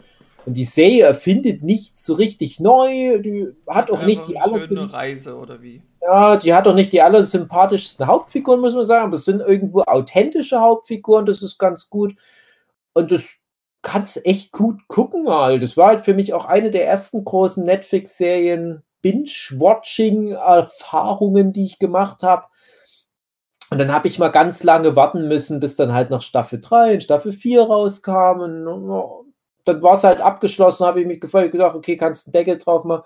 Und 0.46 0.56
die 0.56 0.66
Serie 0.66 1.06
erfindet 1.06 1.64
nichts 1.64 2.06
so 2.06 2.16
richtig 2.16 2.60
neu. 2.60 3.20
Die 3.20 3.48
hat 3.68 3.92
auch 3.92 4.04
nicht 4.04 4.28
die 4.28 4.40
alles. 4.40 4.68
Schöne 4.68 4.92
Reise 4.92 5.38
oder 5.38 5.62
wie? 5.62 5.82
Ja, 6.02 6.36
die 6.36 6.54
hat 6.54 6.68
auch 6.68 6.76
nicht 6.76 6.92
die 6.92 7.02
allersympathischsten 7.02 8.08
Hauptfiguren, 8.08 8.60
muss 8.60 8.76
man 8.76 8.84
sagen, 8.84 9.06
aber 9.06 9.16
es 9.16 9.24
sind 9.24 9.40
irgendwo 9.40 9.84
authentische 9.84 10.60
Hauptfiguren, 10.60 11.26
das 11.26 11.42
ist 11.42 11.58
ganz 11.58 11.90
gut. 11.90 12.16
Und 12.94 13.12
das 13.12 13.24
kannst 13.84 14.26
echt 14.26 14.52
gut 14.52 14.80
gucken, 14.88 15.30
halt. 15.30 15.62
Das 15.62 15.78
war 15.78 15.90
halt 15.90 16.04
für 16.04 16.16
mich 16.16 16.34
auch 16.34 16.46
eine 16.46 16.72
der 16.72 16.88
ersten 16.88 17.24
großen 17.24 17.64
Netflix-Serien, 17.64 18.82
Binge-Watching-Erfahrungen, 19.04 21.54
die 21.54 21.66
ich 21.66 21.78
gemacht 21.78 22.24
habe. 22.24 22.46
Und 23.70 23.78
dann 23.78 23.94
habe 23.94 24.08
ich 24.08 24.18
mal 24.18 24.30
ganz 24.30 24.64
lange 24.64 24.96
warten 24.96 25.28
müssen, 25.28 25.60
bis 25.60 25.76
dann 25.76 25.94
halt 25.94 26.10
noch 26.10 26.22
Staffel 26.22 26.62
3 26.62 26.94
und 26.96 27.04
Staffel 27.04 27.34
4 27.34 27.64
rauskamen 27.64 28.68
dann 29.66 29.82
war 29.82 29.94
es 29.94 30.04
halt 30.04 30.20
abgeschlossen, 30.20 30.86
habe 30.86 31.02
ich 31.02 31.08
mich 31.08 31.22
gefreut, 31.22 31.52
gedacht, 31.52 31.76
okay, 31.76 31.96
kannst 31.96 32.28
einen 32.28 32.34
Deckel 32.34 32.58
drauf 32.58 32.84
machen. 32.84 33.04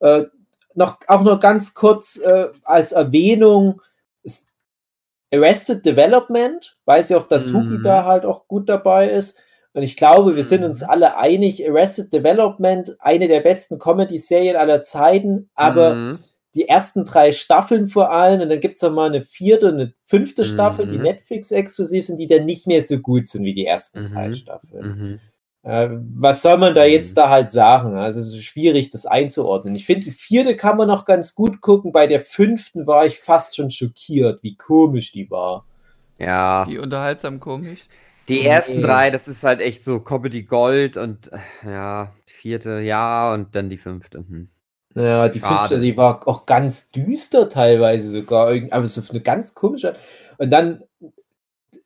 Äh, 0.00 0.24
noch, 0.74 0.98
auch 1.06 1.22
noch 1.22 1.38
ganz 1.38 1.74
kurz 1.74 2.16
äh, 2.16 2.48
als 2.64 2.92
Erwähnung, 2.92 3.80
Arrested 5.32 5.86
Development, 5.86 6.76
weiß 6.84 7.10
ich 7.10 7.16
auch, 7.16 7.26
dass 7.26 7.46
mhm. 7.46 7.56
Huki 7.56 7.82
da 7.82 8.04
halt 8.04 8.26
auch 8.26 8.46
gut 8.48 8.68
dabei 8.68 9.08
ist. 9.08 9.38
Und 9.74 9.82
ich 9.82 9.96
glaube, 9.96 10.36
wir 10.36 10.44
sind 10.44 10.64
uns 10.64 10.82
mhm. 10.82 10.90
alle 10.90 11.16
einig, 11.16 11.68
Arrested 11.68 12.12
Development, 12.12 12.96
eine 12.98 13.28
der 13.28 13.40
besten 13.40 13.78
Comedy-Serien 13.78 14.56
aller 14.56 14.82
Zeiten, 14.82 15.48
aber 15.54 15.94
mhm. 15.94 16.18
die 16.54 16.68
ersten 16.68 17.04
drei 17.04 17.32
Staffeln 17.32 17.88
vor 17.88 18.10
allem, 18.10 18.42
und 18.42 18.50
dann 18.50 18.60
gibt 18.60 18.76
es 18.76 18.82
noch 18.82 18.92
mal 18.92 19.06
eine 19.06 19.22
vierte 19.22 19.68
und 19.68 19.74
eine 19.74 19.94
fünfte 20.04 20.44
Staffel, 20.44 20.86
die 20.86 20.98
mhm. 20.98 21.04
Netflix 21.04 21.50
exklusiv 21.50 22.04
sind, 22.04 22.18
die 22.18 22.26
dann 22.26 22.44
nicht 22.44 22.66
mehr 22.66 22.82
so 22.82 22.98
gut 22.98 23.28
sind 23.28 23.44
wie 23.44 23.54
die 23.54 23.66
ersten 23.66 24.12
drei 24.12 24.28
mhm. 24.28 24.34
Staffeln. 24.34 24.86
Mhm. 24.86 25.20
Äh, 25.62 25.88
was 26.16 26.42
soll 26.42 26.58
man 26.58 26.74
da 26.74 26.84
jetzt 26.84 27.12
mhm. 27.12 27.20
da 27.20 27.30
halt 27.30 27.52
sagen? 27.52 27.96
Also 27.96 28.20
es 28.20 28.26
ist 28.26 28.44
schwierig, 28.44 28.90
das 28.90 29.06
einzuordnen. 29.06 29.74
Ich 29.74 29.86
finde, 29.86 30.04
die 30.04 30.10
vierte 30.10 30.54
kann 30.54 30.76
man 30.76 30.88
noch 30.88 31.06
ganz 31.06 31.34
gut 31.34 31.60
gucken. 31.62 31.92
Bei 31.92 32.06
der 32.06 32.20
fünften 32.20 32.86
war 32.86 33.06
ich 33.06 33.20
fast 33.20 33.56
schon 33.56 33.70
schockiert, 33.70 34.42
wie 34.42 34.56
komisch 34.56 35.12
die 35.12 35.30
war. 35.30 35.64
Ja. 36.18 36.66
Wie 36.68 36.78
unterhaltsam 36.78 37.40
komisch. 37.40 37.86
Die 38.28 38.46
ersten 38.46 38.76
nee. 38.76 38.82
drei, 38.82 39.10
das 39.10 39.28
ist 39.28 39.42
halt 39.42 39.60
echt 39.60 39.84
so 39.84 40.00
Comedy 40.00 40.42
Gold 40.42 40.96
und 40.96 41.30
äh, 41.32 41.70
ja, 41.70 42.12
vierte, 42.26 42.80
ja, 42.80 43.32
und 43.34 43.54
dann 43.54 43.68
die 43.68 43.78
fünfte. 43.78 44.18
Hm. 44.18 44.48
Ja, 44.94 45.28
die 45.28 45.40
Schade. 45.40 45.68
fünfte, 45.68 45.80
die 45.80 45.96
war 45.96 46.26
auch 46.28 46.46
ganz 46.46 46.90
düster 46.90 47.48
teilweise 47.48 48.10
sogar, 48.10 48.54
aber 48.70 48.86
so 48.86 49.02
eine 49.10 49.20
ganz 49.20 49.54
komische. 49.54 49.96
Und 50.38 50.50
dann 50.50 50.82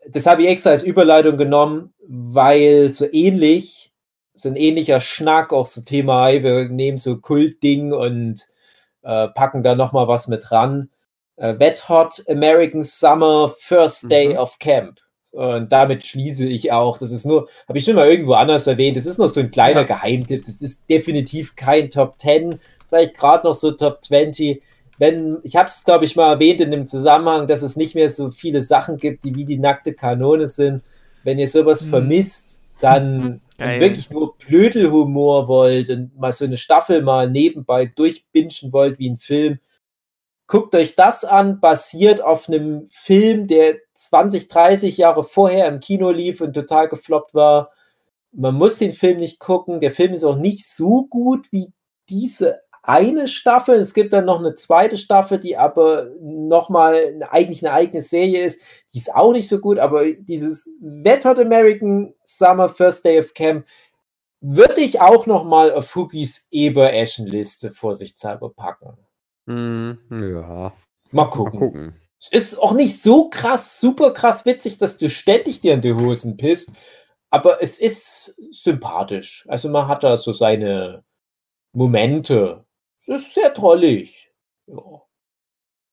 das 0.08 0.26
habe 0.26 0.42
ich 0.42 0.48
extra 0.48 0.70
als 0.70 0.82
Überleitung 0.82 1.36
genommen, 1.36 1.92
weil 2.06 2.92
so 2.92 3.06
ähnlich, 3.10 3.92
so 4.34 4.48
ein 4.48 4.56
ähnlicher 4.56 5.00
Schnack, 5.00 5.52
auch 5.52 5.66
so 5.66 5.82
Thema, 5.82 6.30
wir 6.32 6.68
nehmen 6.68 6.98
so 6.98 7.18
Kultding 7.18 7.92
und 7.92 8.46
äh, 9.02 9.28
packen 9.28 9.62
da 9.62 9.74
nochmal 9.74 10.08
was 10.08 10.28
mit 10.28 10.50
ran. 10.50 10.90
Äh, 11.36 11.58
Wet 11.58 11.88
Hot 11.88 12.22
American 12.28 12.82
Summer 12.82 13.52
First 13.58 14.10
Day 14.10 14.30
mhm. 14.30 14.38
of 14.38 14.58
Camp. 14.58 15.00
Und 15.32 15.70
damit 15.70 16.04
schließe 16.04 16.48
ich 16.48 16.72
auch. 16.72 16.98
Das 16.98 17.10
ist 17.10 17.26
nur, 17.26 17.48
habe 17.68 17.78
ich 17.78 17.84
schon 17.84 17.96
mal 17.96 18.08
irgendwo 18.08 18.34
anders 18.34 18.66
erwähnt, 18.66 18.96
das 18.96 19.06
ist 19.06 19.18
noch 19.18 19.28
so 19.28 19.40
ein 19.40 19.50
kleiner 19.50 19.80
ja. 19.80 19.86
Geheimtipp. 19.86 20.44
Das 20.44 20.60
ist 20.60 20.88
definitiv 20.88 21.56
kein 21.56 21.90
Top 21.90 22.18
10, 22.18 22.58
vielleicht 22.88 23.14
gerade 23.14 23.46
noch 23.46 23.54
so 23.54 23.72
Top 23.72 24.04
20 24.04 24.62
wenn, 24.98 25.38
ich 25.42 25.56
habe 25.56 25.66
es, 25.66 25.84
glaube 25.84 26.04
ich, 26.04 26.16
mal 26.16 26.32
erwähnt 26.32 26.60
in 26.60 26.70
dem 26.70 26.86
Zusammenhang, 26.86 27.46
dass 27.46 27.62
es 27.62 27.76
nicht 27.76 27.94
mehr 27.94 28.10
so 28.10 28.30
viele 28.30 28.62
Sachen 28.62 28.96
gibt, 28.96 29.24
die 29.24 29.34
wie 29.34 29.44
die 29.44 29.58
nackte 29.58 29.92
Kanone 29.92 30.48
sind. 30.48 30.82
Wenn 31.22 31.38
ihr 31.38 31.48
sowas 31.48 31.84
mhm. 31.84 31.90
vermisst, 31.90 32.66
dann 32.80 33.40
wirklich 33.58 34.10
nur 34.10 34.36
Blödelhumor 34.38 35.48
wollt 35.48 35.90
und 35.90 36.18
mal 36.18 36.32
so 36.32 36.44
eine 36.44 36.56
Staffel 36.56 37.02
mal 37.02 37.30
nebenbei 37.30 37.86
durchbingen 37.86 38.72
wollt 38.72 38.98
wie 38.98 39.10
ein 39.10 39.16
Film, 39.16 39.58
guckt 40.46 40.74
euch 40.74 40.94
das 40.96 41.24
an, 41.24 41.60
basiert 41.60 42.22
auf 42.22 42.48
einem 42.48 42.88
Film, 42.90 43.46
der 43.46 43.76
20, 43.94 44.48
30 44.48 44.96
Jahre 44.96 45.24
vorher 45.24 45.66
im 45.66 45.80
Kino 45.80 46.10
lief 46.10 46.40
und 46.40 46.52
total 46.52 46.88
gefloppt 46.88 47.34
war. 47.34 47.70
Man 48.32 48.54
muss 48.54 48.78
den 48.78 48.92
Film 48.92 49.18
nicht 49.18 49.38
gucken. 49.38 49.80
Der 49.80 49.90
Film 49.90 50.12
ist 50.12 50.24
auch 50.24 50.36
nicht 50.36 50.66
so 50.66 51.06
gut 51.06 51.50
wie 51.50 51.72
diese 52.08 52.60
eine 52.82 53.26
Staffel. 53.26 53.80
Es 53.80 53.94
gibt 53.94 54.12
dann 54.12 54.26
noch 54.26 54.38
eine 54.38 54.54
zweite 54.54 54.96
Staffel, 54.96 55.40
die 55.40 55.56
aber 55.56 56.10
nochmal 56.20 57.20
eigentlich 57.30 57.66
eine 57.66 57.74
eigene 57.74 58.02
Serie 58.02 58.44
ist. 58.44 58.60
Die 58.94 58.98
ist 58.98 59.12
auch 59.12 59.32
nicht 59.32 59.48
so 59.48 59.58
gut, 59.58 59.78
aber 59.78 60.12
dieses 60.12 60.70
Wet 60.80 61.24
Hot 61.24 61.40
American 61.40 62.14
Summer 62.24 62.68
First 62.68 63.04
Day 63.04 63.18
of 63.18 63.34
Camp 63.34 63.66
würde 64.40 64.80
ich 64.80 65.00
auch 65.00 65.26
nochmal 65.26 65.72
auf 65.72 65.96
Hookies 65.96 66.46
Eber-Eschen-Liste 66.52 67.72
vorsichtshalber 67.72 68.50
packen. 68.50 68.96
Mm, 69.46 69.92
ja. 70.10 70.72
Mal 71.12 71.24
gucken. 71.30 71.60
Mal 71.60 71.66
gucken. 71.66 72.00
Es 72.20 72.30
ist 72.32 72.58
auch 72.58 72.72
nicht 72.72 73.00
so 73.00 73.28
krass, 73.30 73.80
super 73.80 74.12
krass 74.12 74.46
witzig, 74.46 74.78
dass 74.78 74.98
du 74.98 75.08
ständig 75.10 75.60
dir 75.60 75.74
in 75.74 75.80
die 75.82 75.94
Hosen 75.94 76.36
pisst. 76.36 76.72
aber 77.30 77.62
es 77.62 77.78
ist 77.78 78.36
sympathisch. 78.52 79.44
Also 79.48 79.68
man 79.70 79.88
hat 79.88 80.04
da 80.04 80.16
so 80.16 80.32
seine 80.32 81.04
Momente. 81.72 82.64
Es 83.02 83.08
ist 83.08 83.34
sehr 83.34 83.52
trollig. 83.54 84.32
Ja. 84.66 85.02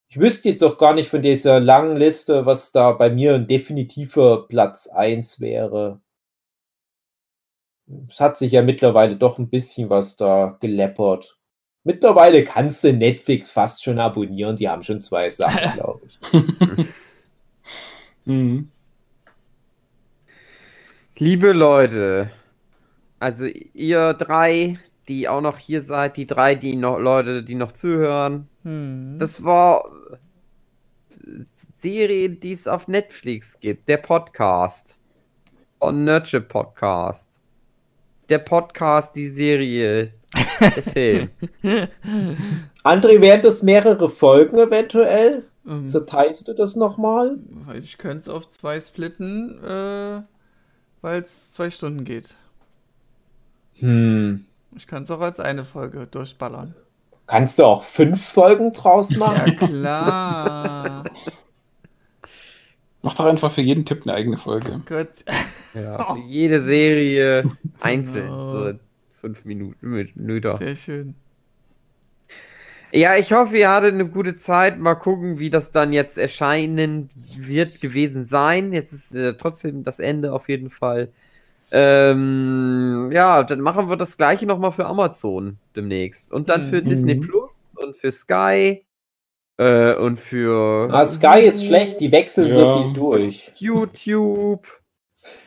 Ich 0.08 0.18
wüsste 0.20 0.48
jetzt 0.50 0.62
auch 0.64 0.78
gar 0.78 0.94
nicht 0.94 1.08
von 1.10 1.22
dieser 1.22 1.60
langen 1.60 1.96
Liste, 1.96 2.46
was 2.46 2.72
da 2.72 2.92
bei 2.92 3.10
mir 3.10 3.34
ein 3.34 3.48
definitiver 3.48 4.46
Platz 4.48 4.86
1 4.88 5.40
wäre. 5.40 6.00
Es 8.08 8.20
hat 8.20 8.36
sich 8.36 8.52
ja 8.52 8.62
mittlerweile 8.62 9.16
doch 9.16 9.38
ein 9.38 9.50
bisschen 9.50 9.90
was 9.90 10.16
da 10.16 10.56
geleppert. 10.60 11.38
Mittlerweile 11.84 12.44
kannst 12.44 12.82
du 12.82 12.92
Netflix 12.92 13.50
fast 13.50 13.84
schon 13.84 13.98
abonnieren. 13.98 14.56
Die 14.56 14.68
haben 14.68 14.82
schon 14.82 15.02
zwei 15.02 15.28
Sachen, 15.28 15.72
glaube 15.74 16.06
ich. 16.06 16.86
mhm. 18.24 18.70
Liebe 21.16 21.52
Leute, 21.52 22.30
also 23.20 23.46
ihr 23.46 24.14
drei, 24.14 24.78
die 25.06 25.28
auch 25.28 25.40
noch 25.40 25.58
hier 25.58 25.82
seid, 25.82 26.16
die 26.16 26.26
drei, 26.26 26.56
die 26.56 26.74
noch 26.74 26.98
Leute, 26.98 27.44
die 27.44 27.54
noch 27.54 27.70
zuhören, 27.70 28.48
hm. 28.64 29.18
das 29.20 29.44
war 29.44 29.84
Serie, 31.80 32.30
die 32.30 32.52
es 32.52 32.66
auf 32.66 32.88
Netflix 32.88 33.60
gibt, 33.60 33.88
der 33.88 33.98
Podcast 33.98 34.96
von 35.78 36.04
Nurture 36.04 36.42
Podcast, 36.42 37.28
der 38.28 38.38
Podcast, 38.38 39.14
die 39.14 39.28
Serie, 39.28 40.12
der 40.60 40.82
Film. 40.82 41.28
André, 42.84 43.20
wären 43.20 43.42
das 43.42 43.62
mehrere 43.62 44.08
Folgen 44.08 44.58
eventuell? 44.58 45.44
Ähm, 45.66 45.88
Zerteilst 45.88 46.46
du 46.48 46.52
das 46.52 46.76
nochmal? 46.76 47.38
Ich 47.80 47.98
könnte 47.98 48.20
es 48.20 48.28
auf 48.28 48.48
zwei 48.48 48.80
splitten. 48.80 49.62
Äh 49.62 50.22
weil 51.04 51.20
es 51.20 51.52
zwei 51.52 51.70
Stunden 51.70 52.04
geht. 52.04 52.34
Hm. 53.74 54.46
Ich 54.74 54.86
kann 54.86 55.02
es 55.02 55.10
auch 55.10 55.20
als 55.20 55.38
eine 55.38 55.66
Folge 55.66 56.06
durchballern. 56.06 56.74
Kannst 57.26 57.58
du 57.58 57.64
auch 57.64 57.84
fünf 57.84 58.26
Folgen 58.26 58.72
draus 58.72 59.14
machen? 59.16 59.56
Ja, 59.60 59.66
klar. 59.66 61.04
Mach 63.02 63.14
doch 63.14 63.26
einfach 63.26 63.52
für 63.52 63.60
jeden 63.60 63.84
Tipp 63.84 64.02
eine 64.04 64.14
eigene 64.14 64.38
Folge. 64.38 64.80
Gut. 64.88 65.08
Ja, 65.74 66.02
für 66.14 66.20
jede 66.20 66.62
Serie 66.62 67.50
einzeln. 67.80 68.26
Genau. 68.26 68.52
So 68.52 68.72
fünf 69.24 69.44
Minuten. 69.46 69.90
Minuten. 70.14 70.58
Sehr 70.58 70.76
schön. 70.76 71.14
Ja, 72.92 73.16
ich 73.16 73.32
hoffe, 73.32 73.56
ihr 73.56 73.70
hattet 73.70 73.94
eine 73.94 74.06
gute 74.06 74.36
Zeit. 74.36 74.78
Mal 74.78 74.94
gucken, 74.96 75.38
wie 75.38 75.48
das 75.48 75.70
dann 75.70 75.94
jetzt 75.94 76.18
erscheinen 76.18 77.08
wird 77.38 77.80
gewesen 77.80 78.26
sein. 78.26 78.72
Jetzt 78.72 78.92
ist 78.92 79.14
äh, 79.14 79.34
trotzdem 79.34 79.82
das 79.82 79.98
Ende 79.98 80.32
auf 80.32 80.48
jeden 80.48 80.68
Fall. 80.68 81.08
Ähm, 81.72 83.10
ja, 83.12 83.42
dann 83.42 83.62
machen 83.62 83.88
wir 83.88 83.96
das 83.96 84.18
gleiche 84.18 84.46
nochmal 84.46 84.72
für 84.72 84.84
Amazon 84.84 85.56
demnächst. 85.74 86.32
Und 86.32 86.50
dann 86.50 86.62
für 86.62 86.82
mhm. 86.82 86.86
Disney 86.86 87.14
Plus 87.14 87.64
und 87.76 87.96
für 87.96 88.12
Sky. 88.12 88.84
Äh, 89.56 89.94
und 89.94 90.20
für. 90.20 90.90
Ah, 90.92 91.06
Sky 91.06 91.40
ist 91.46 91.64
schlecht, 91.64 91.98
die 91.98 92.12
wechseln 92.12 92.48
ja. 92.48 92.54
so 92.54 92.82
viel 92.82 92.92
durch. 92.92 93.50
YouTube. 93.56 94.66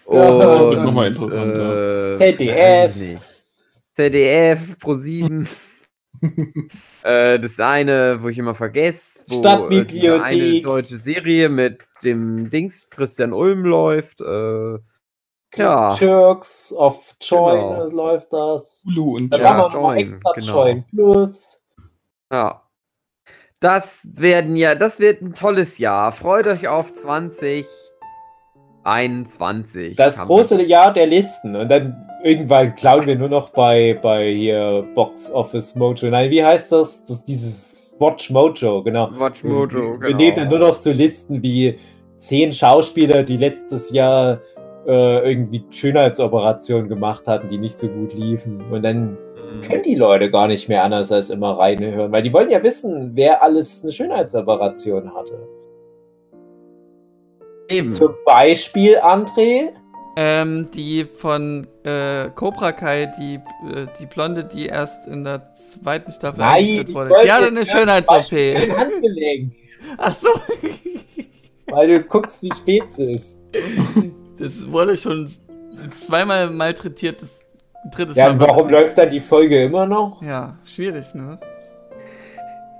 Ja, 0.10 0.30
und, 0.30 0.72
wird 0.72 0.84
nochmal 0.84 1.08
interessant. 1.10 1.54
Äh, 1.54 2.18
ZDF. 2.18 3.37
ZDF, 3.98 4.78
Pro 4.78 4.94
7. 4.94 5.48
äh, 7.04 7.40
das 7.40 7.60
eine, 7.60 8.22
wo 8.22 8.30
ich 8.30 8.38
immer 8.38 8.54
vergesse, 8.54 9.24
wo 9.28 9.40
Stadtbibliothek. 9.40 10.24
eine 10.24 10.62
deutsche 10.62 10.98
Serie 10.98 11.50
mit 11.50 11.80
dem 12.04 12.52
Dings 12.52 12.92
Christian 12.92 13.34
Ulm 13.34 13.66
läuft. 13.66 14.22
Äh, 14.22 14.78
ja. 15.56 15.96
Jerks 15.96 16.72
of 16.74 17.16
Join 17.22 17.56
genau. 17.56 17.90
läuft 17.90 18.32
das. 18.32 18.84
Hulu 18.86 19.16
und 19.16 19.30
Dann 19.32 19.42
haben 19.44 19.74
wir 19.74 19.80
noch 19.80 19.94
extra 19.96 20.32
genau. 20.34 20.66
Join 20.66 20.86
Plus. 20.90 21.64
Ja. 22.32 22.62
Das 23.60 24.02
werden 24.04 24.56
ja, 24.56 24.76
das 24.76 25.00
wird 25.00 25.24
ein 25.24 25.34
tolles 25.34 25.80
Jahr. 25.80 26.12
Freut 26.12 26.46
euch 26.46 26.68
auf 26.68 26.94
2021. 28.88 29.96
Das 29.98 30.18
große 30.18 30.64
Jahr 30.64 30.94
der 30.94 31.08
Listen. 31.08 31.56
Und 31.56 31.70
dann 31.70 32.10
irgendwann 32.24 32.74
klauen 32.76 33.06
wir 33.06 33.18
nur 33.18 33.28
noch 33.28 33.50
bei, 33.50 34.00
bei 34.02 34.32
hier 34.32 34.88
Box 34.96 35.30
Office 35.32 35.76
Mojo. 35.76 36.10
Nein, 36.10 36.32
wie 36.32 36.44
heißt 36.44 36.72
das? 36.72 37.04
das 37.06 37.24
dieses 37.26 37.96
Watch 38.00 38.30
Mojo, 38.30 38.84
genau. 38.84 39.10
Watch 39.18 39.44
Mojo, 39.44 39.70
wir, 39.70 39.80
genau. 39.98 40.08
Wir 40.08 40.16
nehmen 40.16 40.36
dann 40.38 40.50
nur 40.50 40.60
noch 40.60 40.74
so 40.74 40.92
Listen 40.92 41.44
wie 41.44 41.78
zehn 42.18 42.54
Schauspieler, 42.54 43.24
die 43.24 43.38
letztes 43.38 43.92
Jahr 43.92 44.40
äh, 44.88 45.32
irgendwie 45.32 45.66
Schönheitsoperationen 45.70 46.88
gemacht 46.88 47.28
hatten, 47.28 47.50
die 47.50 47.58
nicht 47.58 47.78
so 47.78 47.90
gut 47.90 48.14
liefen. 48.14 48.62
Und 48.72 48.84
dann 48.84 49.12
mhm. 49.12 49.62
können 49.64 49.84
die 49.84 49.96
Leute 49.96 50.32
gar 50.32 50.48
nicht 50.48 50.70
mehr 50.70 50.84
anders 50.84 51.12
als 51.12 51.30
immer 51.30 51.60
reinhören, 51.60 52.12
weil 52.14 52.24
die 52.24 52.32
wollen 52.32 52.50
ja 52.50 52.64
wissen, 52.64 53.12
wer 53.16 53.44
alles 53.44 53.84
eine 53.84 53.92
Schönheitsoperation 53.92 55.14
hatte. 55.14 55.57
Eben. 57.70 57.94
Zum 57.94 58.14
Beispiel, 58.26 58.98
André, 58.98 59.70
ähm, 60.16 60.66
die 60.72 61.06
von 61.06 61.68
äh, 61.84 62.30
Cobra 62.34 62.72
Kai, 62.72 63.12
die, 63.20 63.36
äh, 63.36 63.88
die 64.00 64.06
Blonde, 64.08 64.44
die 64.44 64.66
erst 64.66 65.08
in 65.08 65.24
der 65.24 65.54
zweiten 65.54 66.12
Staffel 66.12 66.40
Nein, 66.40 66.56
eingeführt 66.56 66.94
wurde. 66.94 67.16
Die 67.24 67.32
hatte 67.32 67.48
eine 67.48 67.66
Schönheits-OP. 67.66 68.32
Handgelenk. 68.78 69.54
Ach 69.98 70.16
so. 70.16 70.30
Weil 71.68 71.88
du 71.88 72.02
guckst, 72.02 72.42
wie 72.42 72.52
spät 72.52 72.84
es 72.92 72.98
ist. 72.98 73.38
Das 74.40 74.72
wurde 74.72 74.98
schon 74.98 75.30
zweimal 75.92 76.50
malträtiert, 76.50 77.22
das 77.22 77.40
drittes 77.92 78.16
ja, 78.16 78.34
Mal. 78.34 78.42
Ja, 78.42 78.48
warum 78.48 78.70
läuft 78.70 78.98
dann 78.98 79.10
die 79.10 79.20
Folge 79.20 79.64
immer 79.64 79.86
noch? 79.86 80.22
Ja, 80.24 80.58
schwierig, 80.66 81.14
ne? 81.14 81.40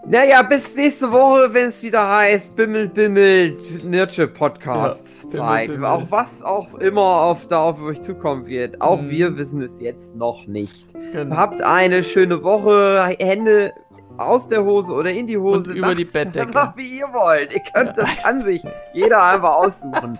Naja, 0.10 0.42
bis 0.42 0.74
nächste 0.74 1.12
Woche, 1.12 1.54
wenn 1.54 1.68
es 1.68 1.84
wieder 1.84 2.08
heißt, 2.08 2.56
bimmelt, 2.56 2.94
bimmelt, 2.94 3.84
Nurture 3.84 4.30
Podcast 4.30 5.06
ja, 5.26 5.30
Zeit. 5.32 5.72
Bimmel, 5.72 5.82
bimmel. 5.82 5.90
Auch 5.90 6.06
was 6.10 6.42
auch 6.42 6.76
immer 6.76 7.02
auf, 7.02 7.46
da 7.48 7.64
auf 7.64 7.82
euch 7.82 8.02
zukommen 8.02 8.46
wird. 8.46 8.80
Auch 8.80 9.02
mhm. 9.02 9.10
wir 9.10 9.36
wissen 9.36 9.62
es 9.62 9.82
jetzt 9.82 10.16
noch 10.16 10.48
nicht. 10.48 10.88
Genau. 11.12 11.36
Habt 11.36 11.62
eine 11.62 12.06
schöne 12.06 12.42
Woche. 12.42 13.18
Hände 13.20 13.74
aus 14.18 14.48
der 14.48 14.64
Hose 14.64 14.94
oder 14.94 15.12
in 15.12 15.28
die 15.28 15.38
Hose. 15.38 15.72
Und 15.72 15.76
über 15.76 15.94
die 15.94 16.06
Bettdecke. 16.06 16.54
Macht 16.54 16.78
wie 16.78 17.00
ihr 17.00 17.10
wollt. 17.12 17.54
Ihr 17.54 17.64
könnt 17.74 17.98
das 17.98 18.24
an 18.24 18.42
sich 18.42 18.64
jeder 18.94 19.22
einfach 19.22 19.56
aussuchen. 19.56 20.18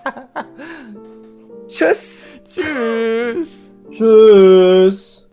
Tschüss. 1.66 2.24
Tschüss. 2.44 3.56
Tschüss. 3.90 5.27